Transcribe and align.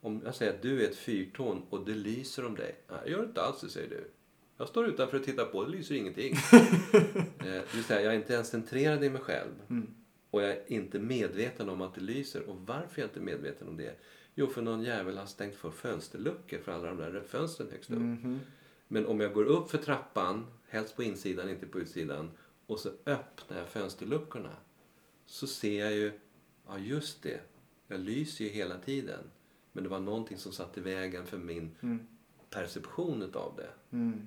Om 0.00 0.22
jag 0.24 0.34
säger 0.34 0.54
att 0.54 0.62
du 0.62 0.84
är 0.84 0.88
ett 0.88 0.96
fyrtorn 0.96 1.62
och 1.70 1.84
det 1.86 1.94
lyser 1.94 2.46
om 2.46 2.54
dig. 2.54 2.76
Nej, 2.88 2.98
det 3.04 3.10
gör 3.10 3.18
det 3.18 3.24
inte 3.24 3.42
alls, 3.42 3.60
det 3.60 3.68
säger 3.68 3.90
du. 3.90 4.10
Jag 4.56 4.68
står 4.68 4.86
utanför 4.86 5.18
och 5.18 5.24
tittar 5.24 5.44
på, 5.44 5.64
det 5.64 5.70
lyser 5.70 5.94
ingenting. 5.94 6.32
eh, 6.52 7.44
det 7.44 7.74
vill 7.74 7.84
säga, 7.84 8.02
jag 8.02 8.12
är 8.14 8.18
inte 8.18 8.32
ens 8.32 8.48
centrerad 8.48 9.04
i 9.04 9.10
mig 9.10 9.20
själv. 9.20 9.50
Mm. 9.70 9.86
Och 10.30 10.42
jag 10.42 10.50
är 10.50 10.72
inte 10.72 10.98
medveten 10.98 11.68
om 11.68 11.80
att 11.80 11.94
det 11.94 12.00
lyser. 12.00 12.42
Och 12.42 12.56
varför 12.66 12.98
är 12.98 13.02
jag 13.02 13.08
inte 13.08 13.20
medveten 13.20 13.68
om 13.68 13.76
det? 13.76 14.00
Jo, 14.34 14.46
för 14.46 14.62
någon 14.62 14.82
jävel 14.82 15.18
har 15.18 15.26
stängt 15.26 15.54
för 15.54 15.70
fönsterluckor 15.70 16.58
för 16.58 16.72
alla 16.72 16.86
de 16.86 16.96
där 16.96 17.22
fönstren 17.28 17.70
högst 17.70 17.90
upp. 17.90 17.98
Mhm. 17.98 18.40
Men 18.88 19.06
om 19.06 19.20
jag 19.20 19.32
går 19.32 19.44
upp 19.44 19.70
för 19.70 19.78
trappan, 19.78 20.46
helst 20.68 20.96
på 20.96 21.02
insidan, 21.02 21.50
inte 21.50 21.66
på 21.66 21.80
utsidan, 21.80 22.30
och 22.66 22.80
så 22.80 22.88
öppnar 23.06 23.58
jag 23.58 23.68
fönsterluckorna. 23.68 24.56
Så 25.26 25.46
ser 25.46 25.80
jag 25.80 25.92
ju, 25.92 26.12
ja 26.66 26.78
just 26.78 27.22
det, 27.22 27.40
jag 27.88 28.00
lyser 28.00 28.44
ju 28.44 28.50
hela 28.50 28.78
tiden. 28.78 29.30
Men 29.72 29.82
det 29.84 29.90
var 29.90 30.00
någonting 30.00 30.38
som 30.38 30.52
satt 30.52 30.78
i 30.78 30.80
vägen 30.80 31.26
för 31.26 31.38
min 31.38 31.76
Mm. 31.80 32.06
perception 32.50 33.22
utav 33.22 33.56
det. 33.56 33.96
Mm. 33.96 34.26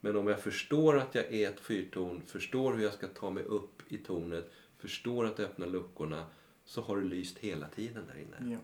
Men 0.00 0.16
om 0.16 0.26
jag 0.26 0.40
förstår 0.40 0.98
att 0.98 1.14
jag 1.14 1.32
är 1.32 1.48
ett 1.50 1.60
fyrtorn, 1.60 2.22
förstår 2.26 2.72
hur 2.74 2.82
jag 2.84 2.94
ska 2.94 3.08
ta 3.08 3.30
mig 3.30 3.44
upp 3.44 3.92
i 3.92 3.98
tornet, 3.98 4.50
förstår 4.78 5.24
att 5.26 5.40
öppna 5.40 5.66
luckorna, 5.66 6.26
så 6.64 6.80
har 6.80 6.96
det 6.96 7.04
lyst 7.06 7.38
hela 7.38 7.68
tiden 7.68 8.04
där 8.06 8.18
inne. 8.18 8.52
Ja. 8.52 8.58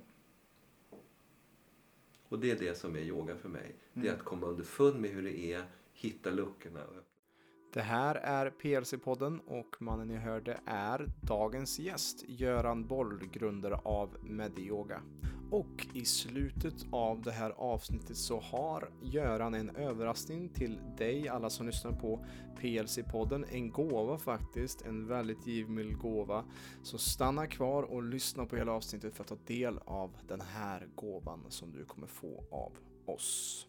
Och 2.29 2.39
det 2.39 2.51
är 2.51 2.59
det 2.59 2.75
som 2.79 2.97
är 2.97 3.01
yoga 3.01 3.37
för 3.37 3.49
mig. 3.49 3.75
Det 3.93 4.09
är 4.09 4.13
att 4.15 4.25
komma 4.25 4.47
underfund 4.47 5.01
med 5.01 5.11
hur 5.11 5.23
det 5.23 5.39
är, 5.53 5.65
hitta 5.93 6.31
luckorna 6.31 6.85
och 6.85 6.97
öppna. 6.97 7.03
Det 7.73 7.83
här 7.83 8.15
är 8.15 8.51
PLC-podden 8.51 9.41
och 9.47 9.77
mannen 9.83 10.09
ni 10.09 10.17
hörde 10.17 10.61
är 10.67 11.11
dagens 11.21 11.79
gäst, 11.79 12.25
Göran 12.29 12.87
Boll, 12.87 13.27
grundare 13.33 13.75
av 13.75 14.17
Mediyoga. 14.23 15.03
Och 15.51 15.87
i 15.93 16.05
slutet 16.05 16.75
av 16.93 17.23
det 17.23 17.33
här 17.33 17.51
avsnittet 17.51 18.17
så 18.17 18.41
har 18.41 18.91
Göran 19.03 19.55
en 19.55 19.77
överraskning 19.77 20.49
till 20.49 20.79
dig, 20.99 21.29
alla 21.29 21.51
som 21.51 21.67
lyssnar 21.67 21.93
på 21.93 22.25
PLC-podden. 22.61 23.45
En 23.51 23.71
gåva 23.71 24.19
faktiskt, 24.19 24.83
en 24.83 25.07
väldigt 25.07 25.47
givmild 25.47 25.99
gåva. 25.99 26.45
Så 26.83 26.99
stanna 26.99 27.47
kvar 27.47 27.83
och 27.83 28.03
lyssna 28.03 28.47
på 28.47 28.57
hela 28.57 28.73
avsnittet 28.73 29.15
för 29.15 29.23
att 29.23 29.29
ta 29.29 29.39
del 29.47 29.79
av 29.85 30.17
den 30.29 30.41
här 30.41 30.89
gåvan 30.95 31.45
som 31.49 31.73
du 31.73 31.85
kommer 31.85 32.07
få 32.07 32.45
av 32.51 32.73
oss. 33.07 33.67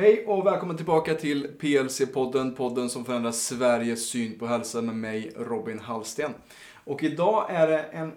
Hej 0.00 0.26
och 0.26 0.46
välkommen 0.46 0.76
tillbaka 0.76 1.14
till 1.14 1.50
PLC-podden, 1.58 2.56
podden 2.56 2.90
som 2.90 3.04
förändrar 3.04 3.32
Sveriges 3.32 4.08
syn 4.08 4.38
på 4.38 4.46
hälsa 4.46 4.82
med 4.82 4.94
mig 4.94 5.32
Robin 5.36 5.78
Hallsten. 5.78 6.34
Och 6.84 7.02
idag 7.02 7.46
är 7.50 7.66
det 7.66 7.78
en 7.78 8.12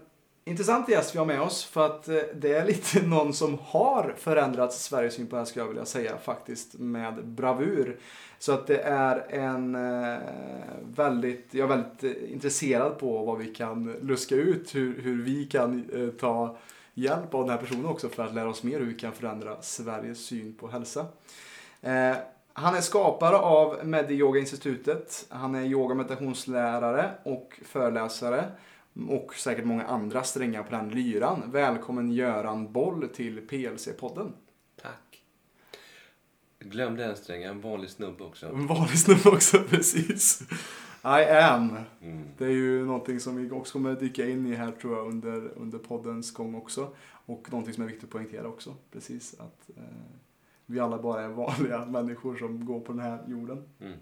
intressant 0.46 0.90
gäst 0.90 1.16
vi 1.16 1.20
har 1.20 1.26
med 1.26 1.42
oss 1.42 1.64
för 1.64 1.86
att 1.86 2.08
eh, 2.08 2.16
det 2.36 2.54
är 2.54 2.66
lite 2.66 3.02
någon 3.08 3.34
som 3.34 3.58
har 3.64 4.16
förändrat 4.18 4.74
Sveriges 4.74 5.14
syn 5.14 5.28
på 5.28 5.36
hälsa 5.36 5.50
skulle 5.50 5.64
jag 5.64 5.70
vilja 5.70 5.86
säga 5.86 6.18
faktiskt 6.18 6.80
med 6.80 7.26
bravur. 7.26 8.00
Så 8.40 8.52
att 8.52 8.68
det 8.68 8.82
är 8.82 9.26
en 9.30 9.76
eh, 9.76 10.20
väldigt, 10.96 11.48
jag 11.52 11.72
är 11.72 11.78
väldigt 11.78 12.04
eh, 12.04 12.34
intresserad 12.34 13.00
på 13.00 13.26
vad 13.26 13.38
vi 13.38 13.56
kan 13.56 13.96
luska 14.02 14.36
ut, 14.36 14.76
hur, 14.76 15.02
hur 15.02 15.24
vi 15.24 15.46
kan 15.46 15.90
ta 16.20 16.58
hjälp 16.94 17.34
av 17.34 17.42
den 17.42 17.50
här 17.50 17.58
personen 17.58 17.86
också 17.86 18.10
för 18.10 18.24
att 18.24 18.34
lära 18.34 18.50
oss 18.50 18.64
mer 18.64 18.80
hur 18.80 18.86
vi 18.86 19.00
kan 19.00 19.14
förändra 19.14 19.62
Sveriges 19.62 20.26
syn 20.26 20.54
på 20.54 20.68
hälsa. 20.68 21.06
Eh, 21.84 22.16
han 22.54 22.76
är 22.76 22.82
skapare 22.82 23.38
av 23.38 23.86
Mediyoga 23.86 24.40
institutet. 24.40 25.26
Han 25.30 25.56
är 25.56 25.64
yoga 25.64 25.92
och 25.92 25.98
meditationslärare 25.98 27.12
och 27.24 27.60
föreläsare. 27.66 28.52
Och 29.10 29.36
säkert 29.36 29.66
många 29.66 29.84
andra 29.84 30.24
strängar 30.24 30.64
på 30.64 30.72
den 30.72 30.90
lyran. 30.90 31.44
Välkommen 31.52 32.12
Göran 32.12 32.74
Boll 32.74 33.10
till 33.10 33.48
PLC-podden. 33.48 34.32
Tack. 34.82 35.24
Glömde 36.60 37.06
en 37.06 37.16
sträng, 37.16 37.44
en 37.44 37.62
vanlig 37.62 37.90
snubbe 37.90 38.24
också. 38.24 38.48
En 38.48 38.68
vanlig 38.68 39.00
snubbe 39.00 39.30
också, 39.30 39.60
precis. 39.70 40.42
I 41.04 41.32
am. 41.32 41.78
Mm. 42.02 42.24
Det 42.38 42.46
är 42.46 42.50
ju 42.50 42.86
någonting 42.86 43.20
som 43.20 43.36
vi 43.36 43.52
också 43.52 43.74
kommer 43.74 43.96
dyka 43.96 44.30
in 44.30 44.46
i 44.48 44.56
här 44.56 44.72
tror 44.72 44.98
jag 44.98 45.08
under, 45.08 45.52
under 45.58 45.78
poddens 45.78 46.34
gång 46.34 46.56
också. 46.56 46.96
Och 47.26 47.52
någonting 47.52 47.74
som 47.74 47.84
är 47.84 47.88
viktigt 47.88 48.04
att 48.04 48.10
poängtera 48.10 48.48
också. 48.48 48.76
Precis 48.92 49.40
att 49.40 49.70
eh, 49.78 49.84
vi 50.74 50.80
alla 50.80 50.98
bara 50.98 51.22
är 51.22 51.28
vanliga 51.28 51.86
människor 51.86 52.36
som 52.36 52.66
går 52.66 52.80
på 52.80 52.92
den 52.92 53.02
här 53.02 53.20
jorden. 53.28 53.64
Mm. 53.80 53.98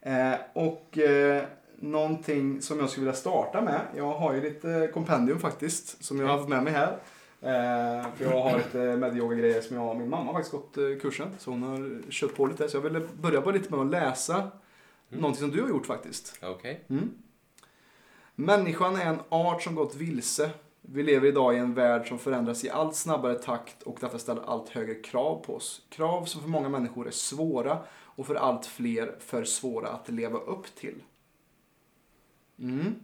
Eh, 0.00 0.38
och 0.52 0.98
eh, 0.98 1.44
någonting 1.76 2.62
som 2.62 2.78
jag 2.78 2.90
skulle 2.90 3.06
vilja 3.06 3.20
starta 3.20 3.60
med. 3.60 3.80
Jag 3.96 4.14
har 4.14 4.34
ju 4.34 4.40
lite 4.40 4.90
kompendium 4.94 5.38
faktiskt 5.38 6.04
som 6.04 6.20
jag 6.20 6.26
har 6.26 6.36
haft 6.36 6.48
med 6.48 6.62
mig 6.62 6.72
här. 6.72 6.92
Eh, 7.40 8.06
för 8.16 8.24
jag 8.24 8.42
har 8.42 8.56
lite 8.58 8.78
medyoga-grejer 8.96 9.60
som 9.60 9.76
jag 9.76 9.96
min 9.96 10.08
mamma 10.08 10.24
har 10.24 10.32
faktiskt 10.32 10.52
gått 10.52 10.76
eh, 10.76 10.84
kursen. 11.00 11.28
Så 11.38 11.50
hon 11.50 11.62
har 11.62 12.10
kört 12.10 12.34
på 12.34 12.46
lite. 12.46 12.68
Så 12.68 12.76
jag 12.76 12.82
ville 12.82 13.00
börja 13.20 13.40
bara 13.40 13.54
lite 13.54 13.70
med 13.70 13.80
att 13.80 13.90
läsa 13.90 14.50
någonting 15.08 15.40
som 15.40 15.50
du 15.50 15.62
har 15.62 15.68
gjort 15.68 15.86
faktiskt. 15.86 16.38
Okej. 16.42 16.84
Mm. 16.88 17.10
Människan 18.34 18.96
är 18.96 19.06
en 19.06 19.20
art 19.28 19.62
som 19.62 19.74
gått 19.74 19.94
vilse. 19.94 20.50
Vi 20.88 21.02
lever 21.02 21.28
idag 21.28 21.54
i 21.54 21.58
en 21.58 21.74
värld 21.74 22.08
som 22.08 22.18
förändras 22.18 22.64
i 22.64 22.70
allt 22.70 22.96
snabbare 22.96 23.34
takt 23.34 23.82
och 23.82 23.98
detta 24.00 24.18
ställer 24.18 24.42
allt 24.42 24.68
högre 24.68 24.94
krav 24.94 25.42
på 25.46 25.54
oss. 25.54 25.86
Krav 25.88 26.24
som 26.24 26.40
för 26.42 26.48
många 26.48 26.68
människor 26.68 27.06
är 27.06 27.10
svåra 27.10 27.78
och 27.92 28.26
för 28.26 28.34
allt 28.34 28.66
fler 28.66 29.16
för 29.18 29.44
svåra 29.44 29.88
att 29.88 30.08
leva 30.08 30.38
upp 30.38 30.74
till. 30.74 31.02
Mm, 32.58 32.94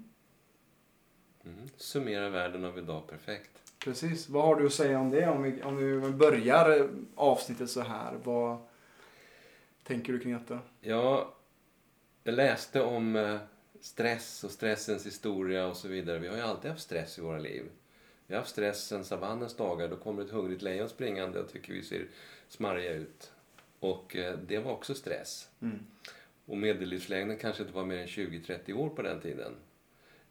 Mm. 1.44 1.68
Summera 1.76 2.28
världen 2.28 2.64
av 2.64 2.78
idag 2.78 3.06
perfekt. 3.08 3.50
precis. 3.84 4.28
Vad 4.28 4.44
har 4.44 4.56
du 4.56 4.66
att 4.66 4.72
säga 4.72 5.00
om 5.00 5.10
det? 5.10 5.28
Om 5.28 5.42
vi, 5.42 5.62
om 5.62 5.76
vi 5.76 6.10
börjar 6.10 6.88
avsnittet 7.14 7.70
så 7.70 7.80
här. 7.80 8.14
Vad 8.24 8.58
tänker 9.84 10.12
du 10.12 10.18
kring 10.20 10.32
detta? 10.32 10.58
Ja, 10.80 11.34
jag 12.24 12.34
läste 12.34 12.82
om 12.82 13.16
eh, 13.16 13.36
stress 13.82 14.44
och 14.44 14.50
stressens 14.50 15.06
historia 15.06 15.66
och 15.66 15.76
så 15.76 15.88
vidare. 15.88 16.18
Vi 16.18 16.28
har 16.28 16.36
ju 16.36 16.42
alltid 16.42 16.70
haft 16.70 16.82
stress 16.82 17.18
i 17.18 17.20
våra 17.20 17.38
liv. 17.38 17.62
Vi 18.26 18.34
har 18.34 18.40
haft 18.40 18.50
stress 18.50 18.86
sen 18.86 19.04
savannens 19.04 19.56
dagar. 19.56 19.88
Då 19.88 19.96
kommer 19.96 20.24
ett 20.24 20.30
hungrigt 20.30 20.62
lejon 20.62 20.88
springande 20.88 21.40
och 21.40 21.52
tycker 21.52 21.72
vi 21.72 21.82
ser 21.82 22.06
smarriga 22.48 22.92
ut. 22.92 23.32
Och 23.80 24.16
eh, 24.16 24.38
det 24.38 24.58
var 24.58 24.72
också 24.72 24.94
stress. 24.94 25.48
Mm. 25.62 25.78
Och 26.44 26.56
medellivslängden 26.56 27.38
kanske 27.38 27.62
inte 27.62 27.74
var 27.74 27.84
mer 27.84 27.98
än 27.98 28.06
20-30 28.06 28.72
år 28.72 28.88
på 28.88 29.02
den 29.02 29.20
tiden. 29.20 29.54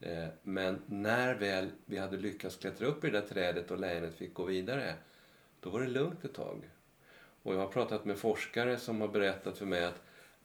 Eh, 0.01 0.27
Men 0.43 0.81
när 0.85 1.35
väl 1.35 1.69
vi 1.85 1.97
hade 1.97 2.17
lyckats 2.17 2.55
klättra 2.55 2.87
upp 2.87 3.03
i 3.03 3.09
det 3.09 3.19
där 3.19 3.27
trädet 3.27 3.71
och 3.71 3.79
lejonet 3.79 4.15
fick 4.15 4.33
gå 4.33 4.43
vidare, 4.43 4.95
då 5.59 5.69
var 5.69 5.81
det 5.81 5.87
lugnt 5.87 6.25
ett 6.25 6.33
tag. 6.33 6.69
Och 7.43 7.53
jag 7.53 7.59
har 7.59 7.67
pratat 7.67 8.05
med 8.05 8.17
forskare 8.17 8.77
som 8.77 9.01
har 9.01 9.07
berättat 9.07 9.57
för 9.57 9.65
mig 9.65 9.85
att 9.85 10.01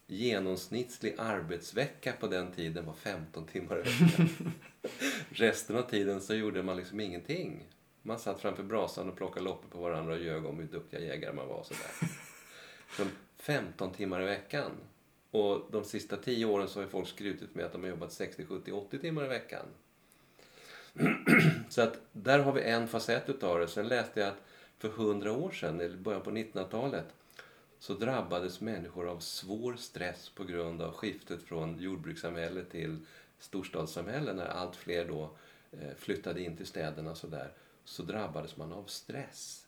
genomsnittlig 0.07 1.15
arbetsvecka 1.19 2.13
på 2.13 2.27
den 2.27 2.53
tiden 2.53 2.87
var 2.87 2.95
15 2.95 3.47
timmar 3.47 3.79
i 3.79 3.83
veckan. 3.83 4.53
Resten 5.29 5.77
av 5.77 5.83
tiden 5.83 6.21
så 6.21 6.35
gjorde 6.35 6.63
man 6.63 6.77
liksom 6.77 7.01
ingenting. 7.01 7.69
Man 8.03 8.19
satt 8.19 8.41
framför 8.41 8.63
brasan 8.63 9.09
och 9.09 9.17
plockade 9.17 9.45
loppor 9.45 9.69
på 9.69 9.79
varandra 9.79 10.15
och 10.15 10.21
ljög 10.21 10.47
om 10.47 10.59
hur 10.59 10.67
duktiga 10.67 11.01
jägare 11.01 11.33
man 11.33 11.49
var. 11.49 11.63
Sådär. 11.63 12.11
Så 12.97 13.05
15 13.37 13.93
timmar 13.93 14.23
i 14.23 14.27
veckan. 14.27 14.71
Och 15.31 15.69
de 15.71 15.85
sista 15.85 16.17
10 16.17 16.45
åren 16.45 16.69
så 16.69 16.79
har 16.79 16.85
ju 16.85 16.91
folk 16.91 17.09
skrutit 17.09 17.55
med 17.55 17.65
att 17.65 17.73
de 17.73 17.83
har 17.83 17.91
jobbat 17.91 18.13
60, 18.13 18.45
70, 18.45 18.73
80 18.73 18.99
timmar 18.99 19.25
i 19.25 19.29
veckan. 19.29 19.67
Så 21.69 21.83
att 21.83 22.01
där 22.13 22.39
har 22.39 22.53
vi 22.53 22.63
en 22.63 22.89
facett 22.89 23.29
utav 23.29 23.61
det. 23.61 23.69
Sen 23.69 23.89
läste 23.89 24.21
jag 24.21 24.29
att 24.29 24.43
för 24.79 24.89
100 24.89 25.33
år 25.33 25.51
sedan, 25.51 25.81
eller 25.81 25.97
början 25.97 26.23
på 26.23 26.31
1900-talet, 26.31 27.07
så 27.87 27.95
drabbades 27.95 28.61
människor 28.61 29.09
av 29.09 29.19
svår 29.19 29.77
stress 29.77 30.29
på 30.29 30.45
grund 30.45 30.83
av 30.83 30.93
skiftet 30.93 31.43
från 31.43 31.79
jordbrukssamhälle 31.79 32.65
till 32.65 32.99
storstadssamhälle 33.39 34.33
när 34.33 34.47
allt 34.47 34.77
fler 34.77 35.09
då 35.09 35.31
eh, 35.73 35.95
flyttade 35.97 36.43
in 36.43 36.57
till 36.57 36.67
städerna 36.67 37.11
och 37.11 37.17
sådär. 37.17 37.53
Så 37.85 38.03
drabbades 38.03 38.57
man 38.57 38.73
av 38.73 38.85
stress. 38.85 39.67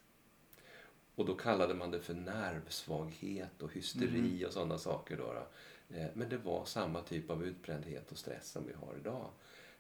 Och 1.15 1.27
då 1.27 1.35
kallade 1.35 1.75
man 1.75 1.91
det 1.91 2.01
för 2.01 2.15
nervsvaghet 2.15 3.63
och 3.63 3.73
hysteri 3.73 4.47
och 4.47 4.53
sådana 4.53 4.79
saker. 4.79 5.17
Då, 5.17 5.33
då. 5.33 5.47
Eh, 5.97 6.07
Men 6.15 6.29
det 6.29 6.39
var 6.39 6.65
samma 6.65 7.03
typ 7.03 7.31
av 7.31 7.45
utbrändhet 7.45 8.13
och 8.13 8.19
stress 8.19 8.51
som 8.51 8.67
vi 8.67 8.73
har 8.73 8.97
idag. 9.01 9.31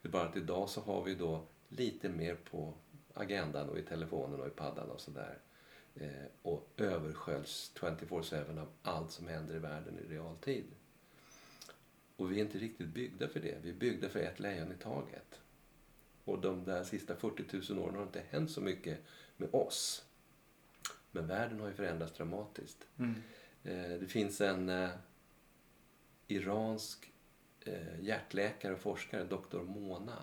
Det 0.02 0.08
är 0.08 0.12
bara 0.12 0.28
att 0.28 0.36
idag 0.36 0.68
så 0.68 0.80
har 0.80 1.04
vi 1.04 1.14
då 1.14 1.42
lite 1.68 2.08
mer 2.08 2.34
på 2.34 2.74
agendan 3.14 3.68
och 3.68 3.78
i 3.78 3.82
telefonen 3.82 4.40
och 4.40 4.46
i 4.46 4.50
paddan 4.50 4.90
och 4.90 5.00
sådär. 5.00 5.38
Eh, 6.00 6.26
och 6.42 6.68
översköljs 6.76 7.72
24-7 7.74 8.60
av 8.60 8.68
allt 8.82 9.10
som 9.10 9.28
händer 9.28 9.54
i 9.54 9.58
världen 9.58 9.98
i 9.98 10.12
realtid. 10.12 10.64
Och 12.16 12.32
vi 12.32 12.36
är 12.36 12.44
inte 12.44 12.58
riktigt 12.58 12.88
byggda 12.88 13.28
för 13.28 13.40
det. 13.40 13.58
Vi 13.62 13.70
är 13.70 13.74
byggda 13.74 14.08
för 14.08 14.18
ett 14.18 14.40
lejon 14.40 14.72
i 14.72 14.76
taget. 14.82 15.40
Och 16.24 16.40
de 16.40 16.64
där 16.64 16.84
sista 16.84 17.16
40 17.16 17.72
000 17.72 17.84
åren 17.84 17.94
har 17.94 18.02
inte 18.02 18.22
hänt 18.30 18.50
så 18.50 18.60
mycket 18.60 18.98
med 19.36 19.54
oss. 19.54 20.04
Men 21.10 21.26
världen 21.26 21.60
har 21.60 21.68
ju 21.68 21.74
förändrats 21.74 22.12
dramatiskt. 22.12 22.86
Mm. 22.98 23.14
Eh, 23.64 23.98
det 24.00 24.06
finns 24.06 24.40
en 24.40 24.68
eh, 24.68 24.90
iransk 26.28 27.12
hjärtläkare 28.00 28.72
och 28.72 28.80
forskare, 28.80 29.24
doktor 29.24 29.64
Mona. 29.64 30.22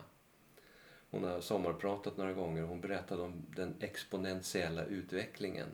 Hon 1.16 1.24
har 1.24 1.42
sommarpratat 1.42 2.18
några 2.18 2.34
gånger. 2.34 2.64
Hon 2.64 2.82
berättade 2.82 3.22
om 3.22 3.46
den 3.56 3.76
exponentiella 3.80 4.86
utvecklingen. 4.86 5.68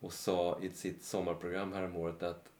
Och 0.00 0.12
sa 0.12 0.58
i 0.62 0.70
sitt 0.70 1.04
sommarprogram 1.04 1.72
häromåret 1.72 2.22
att 2.22 2.52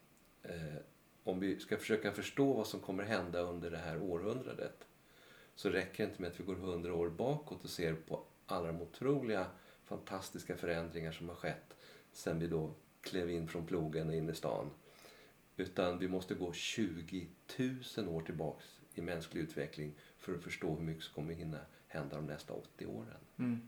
eh, 0.43 0.77
om 1.25 1.41
vi 1.41 1.61
ska 1.61 1.77
försöka 1.77 2.13
förstå 2.13 2.53
vad 2.53 2.67
som 2.67 2.81
kommer 2.81 3.05
hända 3.05 3.41
under 3.41 3.71
det 3.71 3.79
här 3.79 4.03
århundradet 4.03 4.85
så 5.55 5.71
räcker 5.71 6.05
det 6.05 6.11
inte 6.11 6.23
med 6.23 6.31
att 6.31 6.41
vi 6.41 6.45
går 6.45 6.55
hundra 6.55 6.95
år 6.95 7.09
bakåt 7.09 7.65
och 7.65 7.71
ser 7.71 7.95
på 7.95 8.25
alla 8.47 8.67
de 8.67 8.83
otroliga 8.83 9.47
fantastiska 9.85 10.57
förändringar 10.57 11.13
som 11.13 11.29
har 11.29 11.37
skett 11.37 11.77
sen 12.13 12.39
vi 12.39 12.47
då 12.47 12.75
klev 13.01 13.31
in 13.31 13.49
från 13.49 13.67
plogen 13.67 14.09
och 14.09 14.15
in 14.15 14.31
i 14.31 14.35
stan. 14.35 14.71
Utan 15.57 15.99
vi 15.99 16.09
måste 16.09 16.35
gå 16.35 16.53
20 16.53 17.29
000 17.97 18.09
år 18.09 18.21
tillbaks 18.21 18.65
i 18.95 19.01
mänsklig 19.01 19.41
utveckling 19.41 19.95
för 20.23 20.35
att 20.35 20.43
förstå 20.43 20.75
hur 20.75 20.85
mycket 20.85 21.05
som 21.05 21.15
kommer 21.15 21.35
hinna 21.35 21.59
hända 21.89 22.17
de 22.17 22.27
nästa 22.27 22.53
80 22.53 22.87
åren. 22.87 23.17
Mm. 23.39 23.61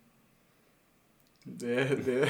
Det, 1.42 2.04
det, 2.04 2.20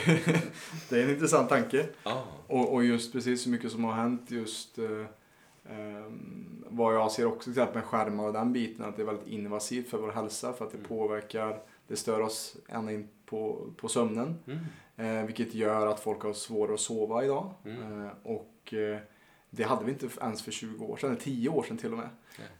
det 0.89 0.99
är 1.01 1.05
en 1.05 1.11
intressant 1.11 1.49
tanke. 1.49 1.89
Ja. 2.05 2.25
Och, 2.47 2.73
och 2.75 2.85
just 2.85 3.13
precis 3.13 3.47
hur 3.47 3.51
mycket 3.51 3.73
som 3.73 3.85
har 3.85 3.93
hänt 3.93 4.31
just 4.31 4.79
eh, 4.79 5.01
eh, 5.65 6.05
vad 6.67 6.95
jag 6.95 7.13
ser 7.13 7.27
också 7.27 7.43
till 7.43 7.53
exempel 7.53 7.75
med 7.75 7.85
skärmar 7.85 8.25
och 8.25 8.33
den 8.33 8.53
biten 8.53 8.85
att 8.85 8.97
det 8.97 9.03
är 9.03 9.07
väldigt 9.07 9.29
invasivt 9.29 9.89
för 9.89 9.99
vår 9.99 10.13
hälsa 10.13 10.53
för 10.53 10.65
att 10.65 10.71
det 10.71 10.79
Mm. 10.79 10.89
påverkar, 10.89 11.63
det 11.87 11.97
stör 11.97 12.21
oss 12.21 12.57
ända 12.69 12.93
in 12.93 13.09
på, 13.27 13.73
på 13.77 13.89
sömnen. 13.89 14.39
Mm. 14.47 14.59
Eh, 14.97 15.27
vilket 15.27 15.55
gör 15.55 15.87
att 15.87 16.01
folk 16.01 16.23
har 16.23 16.33
svårare 16.33 16.75
att 16.75 16.81
sova 16.81 17.25
idag. 17.25 17.51
Mm. 17.65 18.03
Eh, 18.05 18.11
och 18.23 18.75
eh, 18.75 18.99
det 19.57 19.65
hade 19.65 19.85
vi 19.85 19.93
inte 19.93 20.09
ens 20.21 20.43
för 20.43 20.53
20 20.53 20.85
år 20.85 20.97
sedan, 20.97 21.11
eller 21.11 21.21
10 21.21 21.49
år 21.49 21.63
sedan 21.63 21.79
till 21.79 21.93
och 21.93 21.99
med. 21.99 22.09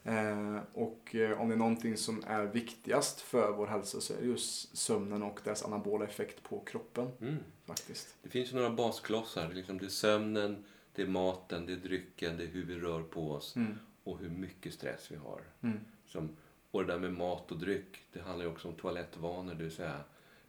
Eh, 0.03 0.61
och 0.73 1.15
eh, 1.15 1.41
om 1.41 1.49
det 1.49 1.55
är 1.55 1.57
någonting 1.57 1.97
som 1.97 2.23
är 2.27 2.45
viktigast 2.45 3.21
för 3.21 3.51
vår 3.51 3.67
hälsa 3.67 4.01
så 4.01 4.13
är 4.13 4.17
det 4.17 4.25
just 4.27 4.77
sömnen 4.77 5.23
och 5.23 5.39
dess 5.43 5.63
anabola 5.65 6.05
effekt 6.05 6.43
på 6.43 6.59
kroppen 6.59 7.11
Mm. 7.21 7.37
faktiskt. 7.65 8.15
Det 8.23 8.29
finns 8.29 8.51
ju 8.51 8.55
några 8.55 8.69
basklossar. 8.69 9.53
Liksom 9.53 9.77
det 9.77 9.85
är 9.85 9.89
sömnen, 9.89 10.63
det 10.95 11.01
är 11.01 11.07
maten, 11.07 11.65
det 11.65 11.73
är 11.73 11.77
drycken, 11.77 12.37
det 12.37 12.43
är 12.43 12.47
hur 12.47 12.65
vi 12.65 12.75
rör 12.75 13.03
på 13.03 13.31
oss 13.31 13.55
Mm. 13.55 13.79
och 14.03 14.19
hur 14.19 14.29
mycket 14.29 14.73
stress 14.73 15.11
vi 15.11 15.15
har. 15.15 15.41
Mm. 15.61 15.79
Som, 16.07 16.29
och 16.71 16.85
det 16.85 16.93
där 16.93 16.99
med 16.99 17.13
mat 17.13 17.51
och 17.51 17.57
dryck, 17.59 18.03
det 18.13 18.19
handlar 18.21 18.45
ju 18.45 18.51
också 18.51 18.67
om 18.67 18.73
toalettvanor. 18.73 19.53
Det 19.53 19.63
vill 19.63 19.71
säga, 19.75 19.99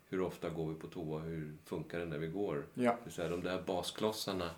hur 0.09 0.21
ofta 0.21 0.51
går 0.51 0.69
vi 0.69 0.75
på 0.75 0.87
toa? 0.87 1.19
Hur 1.21 1.53
funkar 1.65 1.99
det 1.99 2.05
när 2.05 2.19
vi 2.19 2.27
går? 2.29 2.67
Ja, 2.75 2.91
Det 2.93 2.99
vill 3.05 3.13
säga, 3.13 3.29
de 3.29 3.43
där 3.43 3.63
basklossarna, 3.63 4.51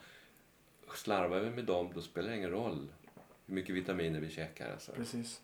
slarvar 0.97 1.41
vi 1.41 1.51
med 1.51 1.65
dem, 1.65 1.89
då 1.95 2.01
spelar 2.01 2.29
det 2.31 2.37
ingen 2.37 2.51
roll 2.51 2.89
hur 3.47 3.55
mycket 3.55 3.75
vitaminer 3.75 4.21
vi 4.21 4.31
käkar. 4.31 4.73
Alltså. 4.73 4.93
precis. 4.93 5.41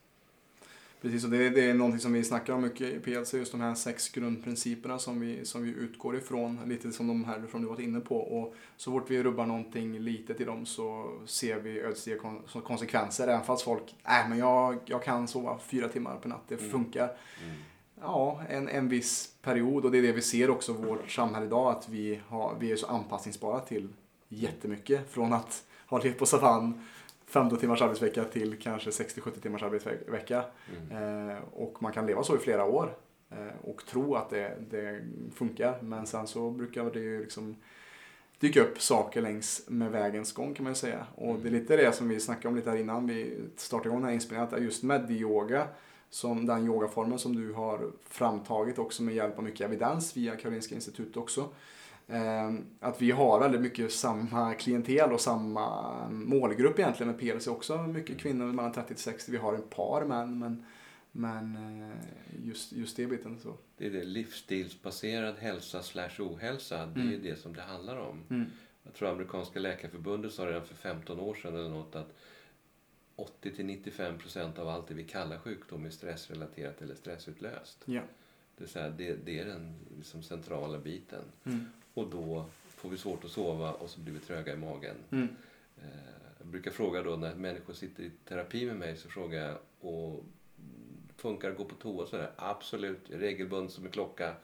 Precis, 1.00 1.24
och 1.24 1.30
det, 1.30 1.50
det 1.50 1.70
är 1.70 1.74
någonting 1.74 2.00
som 2.00 2.12
vi 2.12 2.24
snackar 2.24 2.52
om 2.52 2.62
mycket 2.62 2.80
i 2.94 2.98
PLC, 3.00 3.34
just 3.34 3.52
de 3.52 3.60
här 3.60 3.74
sex 3.74 4.08
grundprinciperna 4.08 4.98
som 4.98 5.20
vi, 5.20 5.44
som 5.44 5.62
vi 5.62 5.70
utgår 5.70 6.16
ifrån, 6.16 6.60
lite 6.66 6.92
som 6.92 7.06
de 7.08 7.24
här 7.24 7.42
som 7.50 7.62
du 7.62 7.68
varit 7.68 7.80
inne 7.80 8.00
på. 8.00 8.16
Och 8.16 8.54
så 8.76 8.90
fort 8.90 9.10
vi 9.10 9.22
rubbar 9.22 9.46
någonting 9.46 9.98
litet 9.98 10.40
i 10.40 10.44
dem 10.44 10.66
så 10.66 11.12
ser 11.26 11.58
vi 11.60 11.80
ödesdigra 11.80 12.18
kon- 12.18 12.42
konsekvenser, 12.64 13.28
även 13.28 13.44
fast 13.44 13.62
folk, 13.64 13.94
nej 14.04 14.28
men 14.28 14.38
jag, 14.38 14.78
jag 14.84 15.02
kan 15.02 15.28
sova 15.28 15.58
fyra 15.58 15.88
timmar 15.88 16.16
per 16.16 16.28
natt, 16.28 16.42
det 16.48 16.54
Mm. 16.58 16.70
funkar. 16.70 17.16
Mm. 17.44 17.56
Ja, 18.00 18.42
en, 18.48 18.68
en 18.68 18.88
viss 18.88 19.34
period 19.42 19.84
och 19.84 19.90
det 19.90 19.98
är 19.98 20.02
det 20.02 20.12
vi 20.12 20.22
ser 20.22 20.50
också 20.50 20.72
i 20.72 20.74
vårt 20.74 21.10
samhälle 21.10 21.46
idag, 21.46 21.70
att 21.70 21.88
vi, 21.88 22.20
har, 22.28 22.56
vi 22.60 22.72
är 22.72 22.76
så 22.76 22.86
anpassningsbara 22.86 23.60
till 23.60 23.88
jättemycket. 24.34 25.10
Från 25.10 25.32
att 25.32 25.64
ha 25.86 25.98
levt 25.98 26.18
på 26.18 26.26
savann 26.26 26.84
15 27.26 27.58
timmars 27.58 27.82
arbetsvecka 27.82 28.24
till 28.24 28.58
kanske 28.58 28.90
60-70 28.90 29.40
timmars 29.40 29.62
arbetsvecka. 29.62 30.44
Mm. 30.90 31.28
Eh, 31.30 31.38
och 31.52 31.82
man 31.82 31.92
kan 31.92 32.06
leva 32.06 32.22
så 32.22 32.36
i 32.36 32.38
flera 32.38 32.64
år 32.64 32.96
eh, 33.30 33.68
och 33.70 33.86
tro 33.86 34.14
att 34.14 34.30
det, 34.30 34.56
det 34.70 35.04
funkar. 35.34 35.82
Men 35.82 36.06
sen 36.06 36.26
så 36.26 36.50
brukar 36.50 36.84
det 36.90 37.00
ju 37.00 37.20
liksom 37.20 37.56
dyka 38.38 38.62
upp 38.62 38.80
saker 38.80 39.22
längs 39.22 39.62
med 39.68 39.90
vägens 39.90 40.32
gång 40.32 40.54
kan 40.54 40.64
man 40.64 40.70
ju 40.72 40.76
säga. 40.76 41.06
Och 41.14 41.30
Mm. 41.30 41.42
det 41.42 41.48
är 41.48 41.50
lite 41.50 41.76
det 41.76 41.92
som 41.92 42.08
vi 42.08 42.20
snackade 42.20 42.48
om 42.48 42.56
lite 42.56 42.70
här 42.70 42.76
innan 42.76 43.06
vi 43.06 43.36
startade 43.56 43.88
igång 43.88 44.00
den 44.00 44.08
här 44.08 44.14
inspelningen. 44.14 44.54
Att 44.54 44.62
just 44.62 44.82
medyoga, 44.82 45.66
som 46.10 46.46
den 46.46 46.66
yogaformen 46.66 47.18
som 47.18 47.36
du 47.36 47.52
har 47.52 47.90
framtagit 48.08 48.78
också 48.78 49.02
med 49.02 49.14
hjälp 49.14 49.38
av 49.38 49.44
mycket 49.44 49.60
evidens 49.60 50.16
via 50.16 50.36
Karolinska 50.36 50.74
institutet 50.74 51.16
också. 51.16 51.48
Eh, 52.08 52.52
att 52.80 53.02
vi 53.02 53.10
har 53.10 53.40
väldigt 53.40 53.60
mycket 53.60 53.92
samma 53.92 54.54
klientel 54.54 55.12
och 55.12 55.20
samma 55.20 56.08
målgrupp 56.08 56.78
egentligen 56.78 57.12
med 57.12 57.20
PLC 57.20 57.46
också. 57.46 57.82
Mycket 57.82 58.18
kvinnor 58.18 58.52
mellan 58.52 58.72
30 58.72 58.88
till 58.88 59.02
60. 59.02 59.32
Vi 59.32 59.38
har 59.38 59.54
ett 59.54 59.70
par 59.70 60.04
män 60.04 60.38
men, 60.38 60.64
men 61.12 61.56
eh, 61.82 61.96
just, 62.46 62.72
just 62.72 62.96
det 62.96 63.06
biten 63.06 63.38
så. 63.40 63.56
Det 63.76 63.86
är 63.86 63.90
det, 63.90 64.04
livsstilsbaserad 64.04 65.34
hälsa 65.38 65.82
slash 65.82 66.10
ohälsa, 66.20 66.86
det 66.86 67.00
är 67.00 67.04
Mm. 67.04 67.22
det 67.22 67.36
som 67.36 67.56
det 67.56 67.62
handlar 67.62 67.96
om. 67.96 68.22
Mm. 68.30 68.46
Jag 68.82 68.94
tror 68.94 69.08
amerikanska 69.10 69.58
läkarförbundet 69.60 70.32
sa 70.32 70.46
redan 70.46 70.66
för 70.66 70.74
15 70.74 71.20
år 71.20 71.34
sedan 71.34 71.54
eller 71.56 71.68
något 71.68 71.96
att 71.96 72.14
80-95 73.16 74.18
procent 74.18 74.58
av 74.58 74.68
allt 74.68 74.88
det 74.88 74.94
vi 74.94 75.04
kallar 75.04 75.38
sjukdom 75.38 75.86
är 75.86 75.90
stressrelaterat 75.90 76.82
eller 76.82 76.94
stressutlöst. 76.94 77.82
Ja. 77.84 78.00
Det, 78.56 78.64
är 78.64 78.68
så 78.68 78.78
här, 78.78 78.94
det, 78.98 79.14
det 79.24 79.38
är 79.38 79.44
den 79.44 79.74
liksom 79.96 80.22
centrala 80.22 80.78
biten. 80.78 81.22
Mm. 81.44 81.66
Och 81.94 82.06
då 82.10 82.44
får 82.76 82.88
vi 82.90 82.96
svårt 82.98 83.24
att 83.24 83.30
sova 83.30 83.72
och 83.72 83.90
så 83.90 84.00
blir 84.00 84.14
vi 84.14 84.20
tröga 84.20 84.52
i 84.52 84.56
magen. 84.56 84.96
Mm. 85.10 85.28
Eh, 85.82 85.88
Jag 86.38 86.46
brukar 86.46 86.70
fråga 86.70 87.02
då 87.02 87.16
när 87.16 87.34
människor 87.34 87.72
sitter 87.74 88.02
i 88.02 88.10
terapi 88.28 88.66
med 88.66 88.76
mig 88.76 88.96
så 88.96 89.08
frågar 89.08 89.38
jag 89.48 89.56
och 89.90 90.24
funkar 91.16 91.50
att 91.50 91.56
gå 91.56 91.64
på 91.64 91.74
toa 91.74 92.06
sådär? 92.06 92.30
Absolut, 92.36 93.00
regelbundet 93.10 93.72
som 93.72 93.84
en 93.84 93.90
klocka 93.90 94.34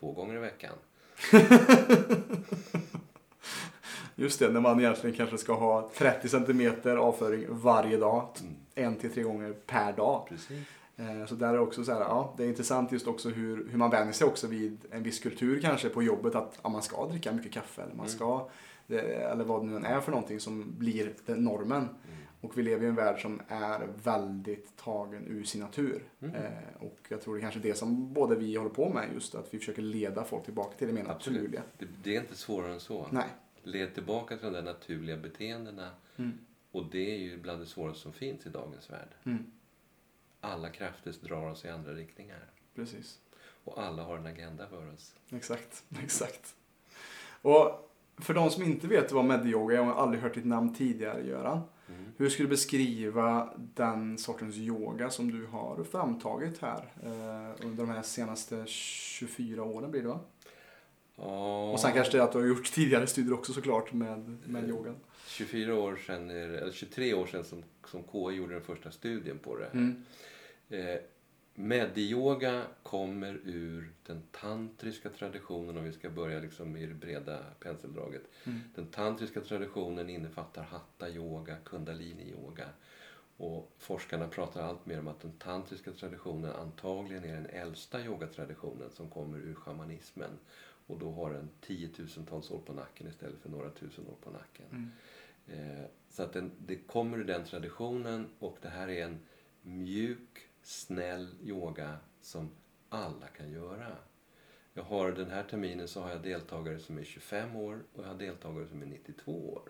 två 0.00 0.12
gånger 0.12 0.34
i 0.36 0.38
veckan. 0.38 0.74
Just 4.14 4.38
det, 4.38 4.48
när 4.48 4.60
man 4.60 4.80
egentligen 4.80 5.16
kanske 5.16 5.38
ska 5.38 5.54
ha 5.54 5.90
30 5.96 6.28
centimeter 6.28 6.96
avföring 6.96 7.46
varje 7.48 7.96
dag. 7.96 8.28
Mm. 8.40 8.54
En 8.74 8.96
till 8.96 9.12
tre 9.12 9.22
gånger 9.22 9.52
per 9.66 9.92
dag. 9.92 10.26
Precis. 10.28 10.66
Eh, 11.00 11.26
Så 11.26 11.34
där 11.34 11.48
är 11.48 11.52
det 11.52 11.58
också 11.60 11.84
så 11.84 11.92
här, 11.92 12.00
ja, 12.00 12.34
det 12.36 12.44
är 12.44 12.48
intressant 12.48 12.92
just 12.92 13.06
också 13.06 13.28
hur, 13.28 13.68
hur 13.70 13.78
man 13.78 13.90
vänjer 13.90 14.12
sig 14.12 14.26
också 14.26 14.46
vid 14.46 14.78
en 14.90 15.02
viss 15.02 15.18
kultur 15.20 15.60
kanske 15.60 15.88
på 15.88 16.02
jobbet 16.02 16.34
att 16.34 16.58
ja, 16.62 16.68
man 16.68 16.82
ska 16.82 17.06
dricka 17.08 17.32
mycket 17.32 17.52
kaffe 17.52 17.82
eller 17.82 17.94
man 17.94 18.06
Mm. 18.06 18.16
ska, 18.16 18.48
det, 18.86 19.00
eller 19.00 19.44
vad 19.44 19.62
det 19.62 19.66
nu 19.66 19.76
än 19.76 19.84
är 19.84 20.00
för 20.00 20.10
någonting 20.10 20.40
som 20.40 20.74
blir 20.78 21.12
den 21.26 21.44
normen. 21.44 21.82
Mm. 21.82 22.16
Och 22.40 22.58
vi 22.58 22.62
lever 22.62 22.84
i 22.84 22.88
en 22.88 22.94
värld 22.94 23.22
som 23.22 23.40
är 23.48 23.88
väldigt 24.04 24.76
tagen 24.76 25.26
ur 25.26 25.44
sin 25.44 25.60
natur. 25.60 26.02
Mm. 26.20 26.34
Eh, 26.34 26.42
och 26.80 26.98
jag 27.08 27.20
tror 27.20 27.34
det 27.34 27.40
är 27.40 27.42
kanske 27.42 27.60
det 27.60 27.74
som 27.74 28.12
både 28.12 28.36
vi 28.36 28.56
håller 28.56 28.70
på 28.70 28.88
med 28.88 29.08
just 29.14 29.34
att 29.34 29.54
vi 29.54 29.58
försöker 29.58 29.82
leda 29.82 30.24
folk 30.24 30.44
tillbaka 30.44 30.76
till 30.78 30.86
det 30.86 30.92
mer 30.92 31.04
naturliga. 31.04 31.62
Det, 31.78 31.86
det 32.02 32.16
är 32.16 32.20
inte 32.20 32.36
svårare 32.36 32.72
än 32.72 32.80
så. 32.80 33.06
Nej. 33.10 33.26
Led 33.62 33.94
tillbaka 33.94 34.36
till 34.36 34.46
de 34.46 34.52
där 34.52 34.62
naturliga 34.62 35.16
beteendena. 35.16 35.90
Mm. 36.16 36.32
Och 36.72 36.84
det 36.92 37.14
är 37.14 37.18
ju 37.18 37.38
bland 37.42 37.60
det 37.60 37.66
svåraste 37.66 38.02
som 38.02 38.12
finns 38.12 38.46
i 38.46 38.48
dagens 38.48 38.90
värld. 38.90 39.08
Alla 40.40 40.70
krafter 40.70 41.14
drar 41.20 41.50
oss 41.50 41.64
i 41.64 41.68
andra 41.68 41.92
riktningar. 41.92 42.44
Precis. 42.74 43.18
Och 43.64 43.82
alla 43.82 44.02
har 44.02 44.18
en 44.18 44.26
agenda 44.26 44.68
för 44.68 44.94
oss. 44.94 45.14
Exakt, 45.30 45.84
exakt. 46.02 46.54
Och 47.42 47.90
för 48.16 48.34
de 48.34 48.50
som 48.50 48.62
inte 48.62 48.86
vet 48.86 49.12
vad 49.12 49.24
medyoga 49.24 49.74
är, 49.74 49.78
jag 49.78 49.84
har 49.84 50.02
aldrig 50.02 50.22
hört 50.22 50.34
ditt 50.34 50.44
namn 50.44 50.74
tidigare 50.74 51.26
Göran. 51.26 51.60
Mm. 51.88 52.04
Hur 52.16 52.28
skulle 52.28 52.46
du 52.46 52.50
beskriva 52.50 53.54
den 53.56 54.18
sortens 54.18 54.56
yoga 54.56 55.10
som 55.10 55.30
du 55.30 55.46
har 55.46 55.84
framtagit 55.84 56.58
här 56.58 56.92
eh, 57.02 57.66
under 57.66 57.86
de 57.86 57.88
här 57.90 58.02
senaste 58.02 58.64
24 58.66 59.62
åren 59.62 59.90
blir 59.90 60.02
det 60.02 60.08
va? 60.08 60.20
Ja, 61.16 61.70
Och 61.72 61.80
sen 61.80 61.92
kanske 61.92 62.16
det 62.16 62.24
att 62.24 62.32
du 62.32 62.38
har 62.38 62.46
gjort 62.46 62.72
tidigare 62.72 63.06
studier 63.06 63.34
också 63.34 63.52
såklart 63.52 63.92
med, 63.92 64.38
med 64.44 64.64
Eh, 64.64 64.70
yogan. 64.70 64.96
24 65.26 65.74
år 65.74 65.96
sedan, 65.96 66.30
är 66.30 66.34
eller 66.34 66.72
23 66.72 67.14
år 67.14 67.26
sedan 67.26 67.44
som, 67.44 67.62
som 67.86 68.02
KI 68.02 68.36
gjorde 68.36 68.54
den 68.54 68.62
första 68.62 68.90
studien 68.90 69.38
på 69.38 69.56
det. 69.56 69.66
Mm. 69.66 70.04
Eh, 70.70 71.00
Mediyoga 71.54 72.62
kommer 72.82 73.40
ur 73.44 73.92
den 74.06 74.22
tantriska 74.30 75.10
traditionen 75.10 75.76
om 75.76 75.84
vi 75.84 75.92
ska 75.92 76.10
börja 76.10 76.40
liksom 76.40 76.76
i 76.76 76.86
det 76.86 76.94
breda 76.94 77.38
penseldraget. 77.60 78.22
Mm. 78.44 78.60
Den 78.74 78.86
tantriska 78.86 79.40
traditionen 79.40 80.10
innefattar 80.10 80.62
hatta 80.62 81.10
yoga, 81.10 81.56
kundalini 81.64 82.30
yoga. 82.30 82.68
Och 83.36 83.72
forskarna 83.78 84.28
pratar 84.28 84.62
allt 84.62 84.86
mer 84.86 84.98
om 84.98 85.08
att 85.08 85.20
den 85.20 85.32
tantriska 85.32 85.92
traditionen 85.92 86.52
antagligen 86.52 87.24
är 87.24 87.34
den 87.34 87.46
äldsta 87.46 88.04
yogatraditionen 88.04 88.90
som 88.90 89.10
kommer 89.10 89.38
ur 89.38 89.54
shamanismen. 89.54 90.38
Och 90.86 90.98
då 90.98 91.10
har 91.10 91.32
den 91.32 91.48
tiotusentals 91.60 92.50
år 92.50 92.58
på 92.58 92.72
nacken 92.72 93.08
istället 93.08 93.38
för 93.38 93.48
några 93.48 93.70
tusen 93.70 94.06
år 94.06 94.16
på 94.24 94.30
nacken. 94.30 94.66
Mm. 94.70 94.90
Eh, 95.46 95.84
så 96.10 96.22
att 96.22 96.32
den, 96.32 96.50
det 96.58 96.76
kommer 96.76 97.18
ur 97.18 97.24
den 97.24 97.44
traditionen 97.44 98.28
och 98.38 98.58
det 98.62 98.68
här 98.68 98.88
är 98.88 99.04
en 99.04 99.18
mjuk, 99.62 100.49
snäll 100.62 101.28
yoga 101.42 101.96
som 102.20 102.50
alla 102.88 103.26
kan 103.26 103.50
göra. 103.50 103.96
Jag 104.74 104.82
har 104.82 105.12
den 105.12 105.30
här 105.30 105.42
terminen 105.42 105.88
så 105.88 106.00
har 106.00 106.10
jag 106.10 106.22
deltagare 106.22 106.78
som 106.78 106.98
är 106.98 107.04
25 107.04 107.56
år 107.56 107.82
och 107.92 108.04
jag 108.04 108.08
har 108.08 108.14
deltagare 108.18 108.68
som 108.68 108.82
är 108.82 108.86
92 108.86 109.52
år. 109.52 109.62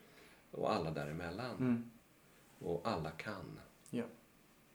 Och 0.50 0.72
alla 0.72 0.90
däremellan. 0.90 1.56
Mm. 1.56 1.90
Och 2.58 2.80
alla 2.84 3.10
kan. 3.10 3.60
Ja. 3.90 4.04